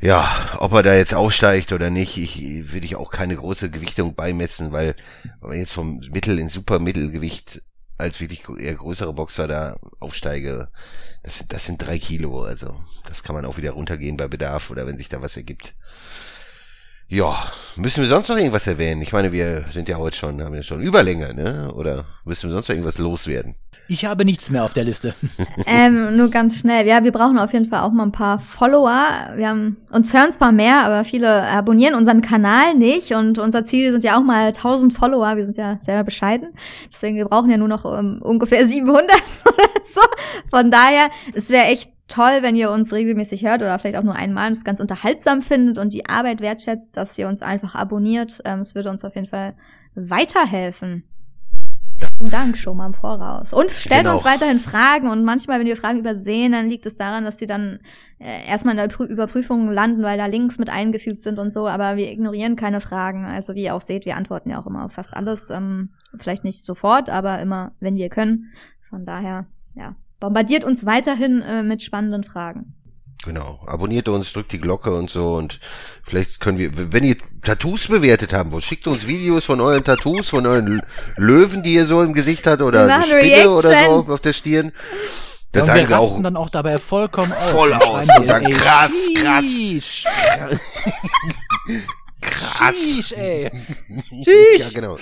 Ja, 0.00 0.56
ob 0.56 0.72
er 0.72 0.82
da 0.82 0.94
jetzt 0.94 1.14
aussteigt 1.14 1.74
oder 1.74 1.90
nicht, 1.90 2.16
ich 2.16 2.72
würde 2.72 2.86
ich 2.86 2.96
auch 2.96 3.10
keine 3.10 3.36
große 3.36 3.68
Gewichtung 3.68 4.14
beimessen, 4.14 4.72
weil 4.72 4.96
wenn 5.42 5.52
ich 5.52 5.58
jetzt 5.58 5.74
vom 5.74 6.00
Mittel 6.10 6.38
in 6.38 6.48
Supermittelgewicht 6.48 7.62
als 7.98 8.18
wirklich 8.18 8.42
eher 8.58 8.76
größere 8.76 9.12
Boxer 9.12 9.46
da 9.46 9.76
aufsteige, 10.00 10.68
das 11.22 11.36
sind, 11.36 11.52
das 11.52 11.66
sind 11.66 11.86
drei 11.86 11.98
Kilo, 11.98 12.44
also 12.44 12.74
das 13.06 13.22
kann 13.22 13.36
man 13.36 13.44
auch 13.44 13.58
wieder 13.58 13.72
runtergehen 13.72 14.16
bei 14.16 14.26
Bedarf 14.26 14.70
oder 14.70 14.86
wenn 14.86 14.96
sich 14.96 15.10
da 15.10 15.20
was 15.20 15.36
ergibt. 15.36 15.74
Ja, 17.12 17.34
müssen 17.74 18.02
wir 18.02 18.08
sonst 18.08 18.28
noch 18.28 18.36
irgendwas 18.36 18.68
erwähnen? 18.68 19.02
Ich 19.02 19.12
meine, 19.12 19.32
wir 19.32 19.64
sind 19.72 19.88
ja 19.88 19.96
heute 19.96 20.16
schon, 20.16 20.40
haben 20.44 20.54
ja 20.54 20.62
schon 20.62 20.80
Überlänge, 20.80 21.34
ne? 21.34 21.74
Oder 21.74 22.04
müssen 22.24 22.48
wir 22.48 22.54
sonst 22.54 22.68
noch 22.68 22.76
irgendwas 22.76 22.98
loswerden? 22.98 23.56
Ich 23.88 24.04
habe 24.04 24.24
nichts 24.24 24.48
mehr 24.48 24.62
auf 24.62 24.74
der 24.74 24.84
Liste. 24.84 25.12
Ähm, 25.66 26.16
nur 26.16 26.30
ganz 26.30 26.60
schnell. 26.60 26.86
Ja, 26.86 27.02
wir 27.02 27.10
brauchen 27.10 27.36
auf 27.36 27.52
jeden 27.52 27.68
Fall 27.68 27.80
auch 27.80 27.90
mal 27.90 28.04
ein 28.04 28.12
paar 28.12 28.38
Follower. 28.38 29.32
Wir 29.34 29.48
haben 29.48 29.76
uns 29.90 30.14
hören 30.14 30.30
zwar 30.30 30.52
mehr, 30.52 30.84
aber 30.84 31.02
viele 31.02 31.28
abonnieren 31.48 31.96
unseren 31.96 32.22
Kanal 32.22 32.76
nicht 32.76 33.12
und 33.12 33.40
unser 33.40 33.64
Ziel 33.64 33.90
sind 33.90 34.04
ja 34.04 34.16
auch 34.16 34.22
mal 34.22 34.46
1000 34.46 34.94
Follower. 34.94 35.36
Wir 35.36 35.44
sind 35.44 35.56
ja 35.56 35.78
selber 35.80 36.04
bescheiden. 36.04 36.50
Deswegen, 36.92 37.16
wir 37.16 37.24
brauchen 37.24 37.50
ja 37.50 37.56
nur 37.56 37.68
noch 37.68 37.84
ähm, 37.98 38.20
ungefähr 38.22 38.68
700 38.68 39.10
oder 39.44 39.68
so. 39.82 40.00
Von 40.48 40.70
daher, 40.70 41.08
es 41.34 41.50
wäre 41.50 41.64
echt 41.66 41.90
toll, 42.10 42.38
wenn 42.42 42.56
ihr 42.56 42.70
uns 42.70 42.92
regelmäßig 42.92 43.44
hört 43.44 43.62
oder 43.62 43.78
vielleicht 43.78 43.96
auch 43.96 44.02
nur 44.02 44.16
einmal 44.16 44.48
und 44.48 44.56
es 44.56 44.64
ganz 44.64 44.80
unterhaltsam 44.80 45.40
findet 45.42 45.78
und 45.78 45.92
die 45.92 46.06
Arbeit 46.06 46.40
wertschätzt, 46.40 46.96
dass 46.96 47.16
ihr 47.18 47.28
uns 47.28 47.40
einfach 47.42 47.74
abonniert. 47.74 48.40
Ähm, 48.44 48.60
Es 48.60 48.74
würde 48.74 48.90
uns 48.90 49.04
auf 49.04 49.14
jeden 49.14 49.28
Fall 49.28 49.54
weiterhelfen. 49.94 51.04
Vielen 52.18 52.30
Dank 52.30 52.56
schon 52.56 52.78
mal 52.78 52.86
im 52.86 52.94
Voraus. 52.94 53.52
Und 53.52 53.70
stellt 53.70 54.02
Genau. 54.04 54.14
uns 54.16 54.24
weiterhin 54.24 54.58
Fragen 54.58 55.08
und 55.08 55.22
manchmal, 55.22 55.58
wenn 55.60 55.66
wir 55.66 55.76
Fragen 55.76 55.98
übersehen, 55.98 56.52
dann 56.52 56.68
liegt 56.70 56.86
es 56.86 56.96
daran, 56.96 57.24
dass 57.24 57.36
die 57.36 57.46
dann 57.46 57.80
äh, 58.18 58.46
erstmal 58.48 58.72
in 58.72 58.78
der 58.78 58.90
Prü- 58.90 59.06
Überprüfung 59.06 59.70
landen, 59.70 60.02
weil 60.02 60.16
da 60.16 60.24
Links 60.26 60.58
mit 60.58 60.70
eingefügt 60.70 61.22
sind 61.22 61.38
und 61.38 61.52
so, 61.52 61.68
aber 61.68 61.96
wir 61.96 62.10
ignorieren 62.10 62.56
keine 62.56 62.80
Fragen. 62.80 63.26
Also 63.26 63.54
wie 63.54 63.64
ihr 63.64 63.74
auch 63.74 63.82
seht, 63.82 64.06
wir 64.06 64.16
antworten 64.16 64.48
ja 64.48 64.58
auch 64.60 64.66
immer 64.66 64.86
auf 64.86 64.92
fast 64.92 65.12
alles. 65.12 65.50
Ähm, 65.50 65.90
vielleicht 66.18 66.42
nicht 66.44 66.64
sofort, 66.64 67.10
aber 67.10 67.38
immer, 67.38 67.72
wenn 67.80 67.96
wir 67.96 68.08
können. 68.08 68.46
Von 68.88 69.04
daher, 69.04 69.44
ja, 69.74 69.94
bombardiert 70.20 70.64
uns 70.64 70.86
weiterhin 70.86 71.42
äh, 71.42 71.62
mit 71.62 71.82
spannenden 71.82 72.24
Fragen. 72.24 72.74
Genau. 73.24 73.60
Abonniert 73.66 74.08
uns, 74.08 74.32
drückt 74.32 74.52
die 74.52 74.60
Glocke 74.60 74.94
und 74.94 75.10
so 75.10 75.34
und 75.34 75.60
vielleicht 76.04 76.40
können 76.40 76.56
wir, 76.56 76.92
wenn 76.92 77.04
ihr 77.04 77.16
Tattoos 77.42 77.88
bewertet 77.88 78.32
haben 78.32 78.50
wollt, 78.52 78.64
schickt 78.64 78.86
uns 78.86 79.06
Videos 79.06 79.44
von 79.44 79.60
euren 79.60 79.84
Tattoos, 79.84 80.30
von 80.30 80.46
euren 80.46 80.82
Löwen, 81.16 81.62
die 81.62 81.74
ihr 81.74 81.84
so 81.84 82.02
im 82.02 82.14
Gesicht 82.14 82.46
habt 82.46 82.62
oder 82.62 82.84
eine 82.86 83.04
Spinne 83.04 83.50
oder 83.50 83.72
so 83.72 83.90
auf, 83.90 84.08
auf 84.08 84.20
der 84.20 84.32
Stirn. 84.32 84.72
Das 85.52 85.62
und 85.62 85.66
sagen 85.66 85.88
wir 85.88 85.96
rasten 85.96 86.18
auch 86.18 86.22
dann 86.22 86.36
auch 86.36 86.48
dabei 86.48 86.78
vollkommen 86.78 87.32
aus. 87.32 87.50
Voll 87.50 87.72
und 87.72 87.82
aus 87.82 88.06
und 88.16 88.26
sagen, 88.26 88.46
ey, 88.46 88.52
krass, 88.52 88.90
krass. 89.16 89.44
Sheesh, 89.44 90.04
krass. 92.20 92.74
Sheesh, 92.78 93.12
ey. 93.12 93.50
Ja, 94.58 94.68
genau. 94.72 94.96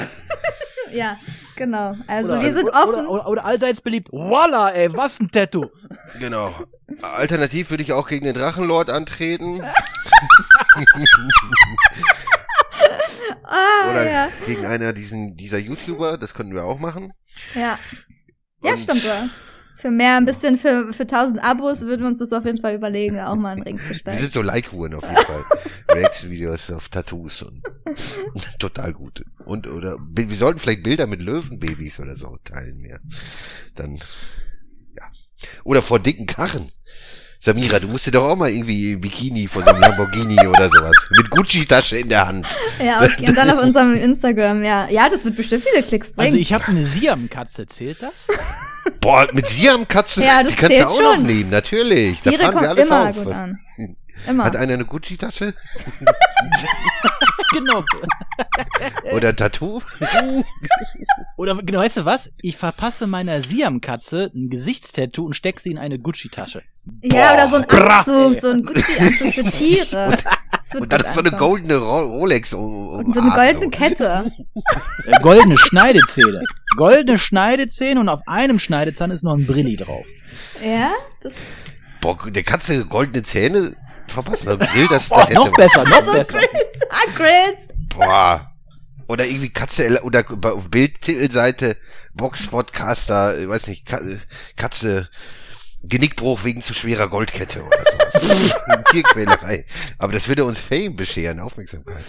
Ja, 0.93 1.17
genau. 1.57 1.95
Also 2.07 2.33
Oder, 2.33 2.43
wir 2.43 2.53
sind 2.53 2.69
oder, 2.69 2.83
offen. 2.83 3.07
Oder, 3.07 3.11
oder, 3.11 3.29
oder 3.29 3.45
allseits 3.45 3.81
beliebt. 3.81 4.09
Voila, 4.13 4.71
ey, 4.71 4.95
was 4.95 5.21
ein 5.21 5.31
Tattoo. 5.31 5.67
Genau. 6.19 6.55
Alternativ 7.03 7.71
würde 7.71 7.83
ich 7.83 7.93
auch 7.93 8.09
gegen 8.09 8.25
den 8.25 8.35
Drachenlord 8.35 8.91
antreten. 8.91 9.63
ah, 13.45 13.91
Oder 13.91 14.11
ja. 14.11 14.29
gegen 14.47 14.67
einer 14.67 14.93
diesen, 14.93 15.37
dieser 15.37 15.59
YouTuber, 15.59 16.19
das 16.19 16.35
könnten 16.35 16.55
wir 16.55 16.65
auch 16.65 16.79
machen. 16.79 17.13
Ja. 17.55 17.79
Ja, 18.63 18.73
Und- 18.73 18.81
stimmt. 18.81 19.05
Ja. 19.05 19.29
Für 19.79 19.93
mehr, 19.93 20.17
ein 20.17 20.25
bisschen 20.25 20.57
für, 20.59 20.93
für 20.93 21.05
1000 21.05 21.43
Abos 21.43 21.83
würden 21.83 22.01
wir 22.01 22.09
uns 22.09 22.19
das 22.19 22.33
auf 22.33 22.45
jeden 22.45 22.61
Fall 22.61 22.75
überlegen, 22.75 23.21
auch 23.21 23.37
mal 23.37 23.51
einen 23.51 23.63
Ring 23.63 23.79
zu 23.79 23.91
Wir 23.91 23.97
steigen. 23.99 24.17
sind 24.17 24.33
so 24.33 24.43
Like-Huren 24.43 24.93
auf 24.95 25.05
jeden 25.05 25.25
Fall. 25.25 25.45
Reaction-Videos 25.93 26.73
auf 26.73 26.89
Tattoos 26.89 27.45
und 27.45 27.63
total 28.59 28.93
gut. 28.93 29.25
Und, 29.45 29.69
oder, 29.69 29.97
wir 30.01 30.35
sollten 30.35 30.59
vielleicht 30.59 30.83
Bilder 30.83 31.07
mit 31.07 31.23
Löwenbabys 31.23 32.01
oder 32.01 32.17
so 32.17 32.37
teilen 32.43 32.79
mehr. 32.79 32.99
Dann, 33.77 34.01
ja. 34.97 35.05
Oder 35.63 35.81
vor 35.81 36.01
dicken 36.01 36.27
Karren. 36.27 36.73
Samira, 37.41 37.79
du 37.79 37.87
musst 37.87 38.05
dir 38.05 38.11
doch 38.11 38.25
auch 38.25 38.37
mal 38.37 38.51
irgendwie 38.51 38.95
im 38.95 39.01
Bikini 39.01 39.47
vor 39.47 39.63
so 39.63 39.71
einem 39.71 39.81
Lamborghini 39.81 40.45
oder 40.45 40.69
sowas. 40.69 41.09
Mit 41.11 41.31
Gucci-Tasche 41.31 41.99
in 41.99 42.09
der 42.09 42.27
Hand. 42.27 42.49
Ja, 42.85 43.01
okay. 43.01 43.29
Und 43.29 43.37
dann 43.37 43.51
auf 43.51 43.63
unserem 43.63 43.95
Instagram, 43.95 44.65
ja. 44.65 44.89
Ja, 44.91 45.09
das 45.09 45.25
wird 45.25 45.37
bestimmt 45.37 45.63
viele 45.63 45.85
Klicks 45.85 46.11
bringen. 46.11 46.27
Also 46.27 46.37
ich 46.37 46.53
habe 46.53 46.65
eine 46.65 46.83
Siam-Katze, 46.83 47.67
zählt 47.67 48.03
das? 48.03 48.27
Boah, 49.01 49.29
mit 49.33 49.47
Siam-Katzen, 49.49 50.23
Ja, 50.23 50.43
das 50.43 50.53
die 50.55 50.59
kannst 50.59 50.81
du 50.81 50.89
auch 50.89 51.01
noch 51.01 51.15
schon. 51.17 51.23
nehmen, 51.25 51.51
natürlich. 51.51 52.21
Da 52.21 52.31
Tiere 52.31 52.43
fahren 52.45 52.61
wir 52.63 52.69
alles 52.71 52.87
immer 52.89 53.09
auf. 53.11 53.17
gut 53.17 53.27
Was- 53.27 53.37
an. 53.37 53.59
Immer. 54.27 54.45
Hat 54.47 54.57
einer 54.57 54.75
eine 54.75 54.85
Gucci-Tasche? 54.85 55.55
genau. 57.53 57.85
Oder 59.15 59.29
ein 59.29 59.37
Tattoo? 59.37 59.81
Oder 61.37 61.55
genau, 61.63 61.79
weißt 61.81 61.99
du 61.99 62.05
was? 62.05 62.33
Ich 62.39 62.57
verpasse 62.57 63.07
meiner 63.07 63.43
Siam-Katze 63.45 64.31
ein 64.35 64.51
Gesichtstattoo 64.51 65.25
und 65.25 65.35
steck 65.35 65.61
sie 65.61 65.71
in 65.71 65.79
eine 65.79 65.99
Gucci-Tasche. 66.01 66.63
ja, 67.03 67.35
oder 67.35 67.49
so 67.49 67.57
ein 67.57 67.67
Boah, 67.69 67.99
Anzug, 67.99 68.41
so 68.41 68.49
ein 68.51 68.63
Gucci-Anzug 68.65 69.35
für 69.35 69.45
Tiere. 69.53 70.17
Und 70.75 70.93
dann 70.93 71.05
so 71.13 71.21
eine 71.21 71.31
goldene 71.33 71.77
Ro 71.77 72.01
Rolex 72.03 72.53
um, 72.53 72.65
um 72.89 73.05
Und 73.07 73.15
so 73.15 73.21
eine 73.21 73.33
Arm, 73.33 73.39
goldene 73.41 73.71
Kette. 73.71 74.31
Äh, 75.07 75.21
goldene 75.23 75.57
Schneidezähne. 75.59 76.41
Goldene 76.77 77.19
Schneidezähne 77.19 78.01
und 78.01 78.09
auf 78.09 78.21
einem 78.27 78.59
Schneidezahn 78.59 79.11
ist 79.11 79.25
noch 79.25 79.35
ein 79.35 79.47
Brilli 79.47 79.77
drauf. 79.77 80.07
Ja, 80.65 80.93
das 81.23 81.33
Boah, 82.01 82.17
der 82.31 82.43
Katze 82.45 82.85
goldene 82.85 83.23
Zähne 83.23 83.75
verpassen. 84.09 84.49
Aber 84.51 84.67
Grill, 84.67 84.87
das, 84.89 85.09
das 85.09 85.31
Oh, 85.31 85.35
noch 85.35 85.47
hätte 85.47 85.55
besser, 85.57 85.85
noch 85.89 86.05
so 86.05 86.13
besser. 86.13 86.39
Grills. 86.39 86.81
Ah, 86.91 87.11
Grills. 87.17 87.61
Boah. 87.95 88.53
Oder 89.09 89.27
irgendwie 89.27 89.49
Katze, 89.49 90.01
oder 90.03 90.23
Bildtitelseite, 90.23 91.77
Box-Podcaster, 92.15 93.39
ich 93.41 93.49
weiß 93.49 93.69
nicht, 93.69 93.87
Ka- 93.87 94.01
Katze, 94.57 95.09
Genickbruch 95.83 96.45
wegen 96.45 96.63
zu 96.63 96.75
schwerer 96.75 97.09
Goldkette 97.09 97.63
oder 97.63 97.79
sowas. 97.91 98.57
Tierquälerei. 98.91 99.65
Aber 99.99 100.13
das 100.13 100.29
würde 100.29 100.45
uns 100.45 100.59
Fame 100.59 100.97
bescheren, 100.97 101.41
Aufmerksamkeit. 101.41 102.05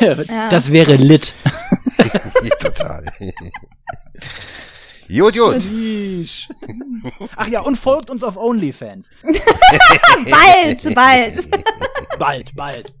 Ja. 0.00 0.48
Das 0.48 0.72
wäre 0.72 0.94
lit. 0.96 1.34
Total. 2.58 3.12
Jut, 5.08 5.34
jut. 5.34 5.62
Ach 7.36 7.48
ja, 7.48 7.60
und 7.60 7.76
folgt 7.76 8.08
uns 8.08 8.22
auf 8.22 8.36
OnlyFans. 8.36 9.10
Bald, 10.30 10.94
bald. 10.94 11.48
Bald, 12.18 12.56
bald. 12.56 12.94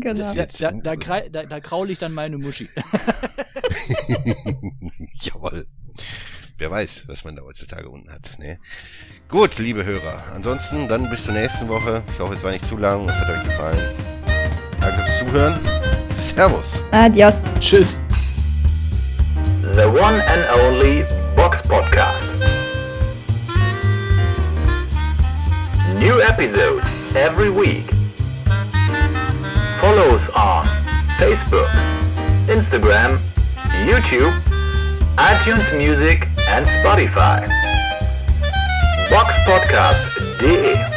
genau. 0.00 0.34
Da, 0.34 0.46
da, 0.46 0.70
da, 0.72 1.20
da, 1.30 1.42
da 1.44 1.60
kraul 1.60 1.90
ich 1.90 1.98
dann 1.98 2.12
meine 2.12 2.36
Muschi. 2.36 2.68
Jawohl. 5.22 5.66
Wer 6.56 6.70
weiß, 6.70 7.08
was 7.08 7.24
man 7.24 7.34
da 7.34 7.42
heutzutage 7.42 7.88
unten 7.88 8.10
hat. 8.12 8.38
Ne? 8.38 8.58
Gut, 9.28 9.58
liebe 9.58 9.84
Hörer. 9.84 10.22
Ansonsten 10.32 10.86
dann 10.86 11.10
bis 11.10 11.24
zur 11.24 11.34
nächsten 11.34 11.68
Woche. 11.68 12.04
Ich 12.12 12.20
hoffe, 12.20 12.34
es 12.34 12.44
war 12.44 12.52
nicht 12.52 12.64
zu 12.64 12.76
lang. 12.76 13.08
Es 13.08 13.16
hat 13.16 13.28
euch 13.28 13.42
gefallen. 13.42 13.90
Danke 14.80 15.02
fürs 15.02 15.18
Zuhören. 15.18 15.60
Servus. 16.16 16.80
Adios. 16.92 17.42
Tschüss. 17.58 18.00
The 19.72 19.86
one 19.86 20.22
and 20.22 20.46
only 20.62 21.04
Box 21.34 21.60
Podcast. 21.68 22.24
New 25.98 26.20
episodes 26.20 26.86
every 27.16 27.50
week. 27.50 27.90
Follow 29.80 30.14
us 30.14 30.28
on 30.36 30.68
Facebook, 31.18 31.68
Instagram, 32.46 33.18
YouTube, 33.86 34.34
iTunes 35.16 35.64
Music 35.78 36.28
and 36.48 36.66
Spotify. 36.66 37.46
Boxpodcast.de 39.08 40.93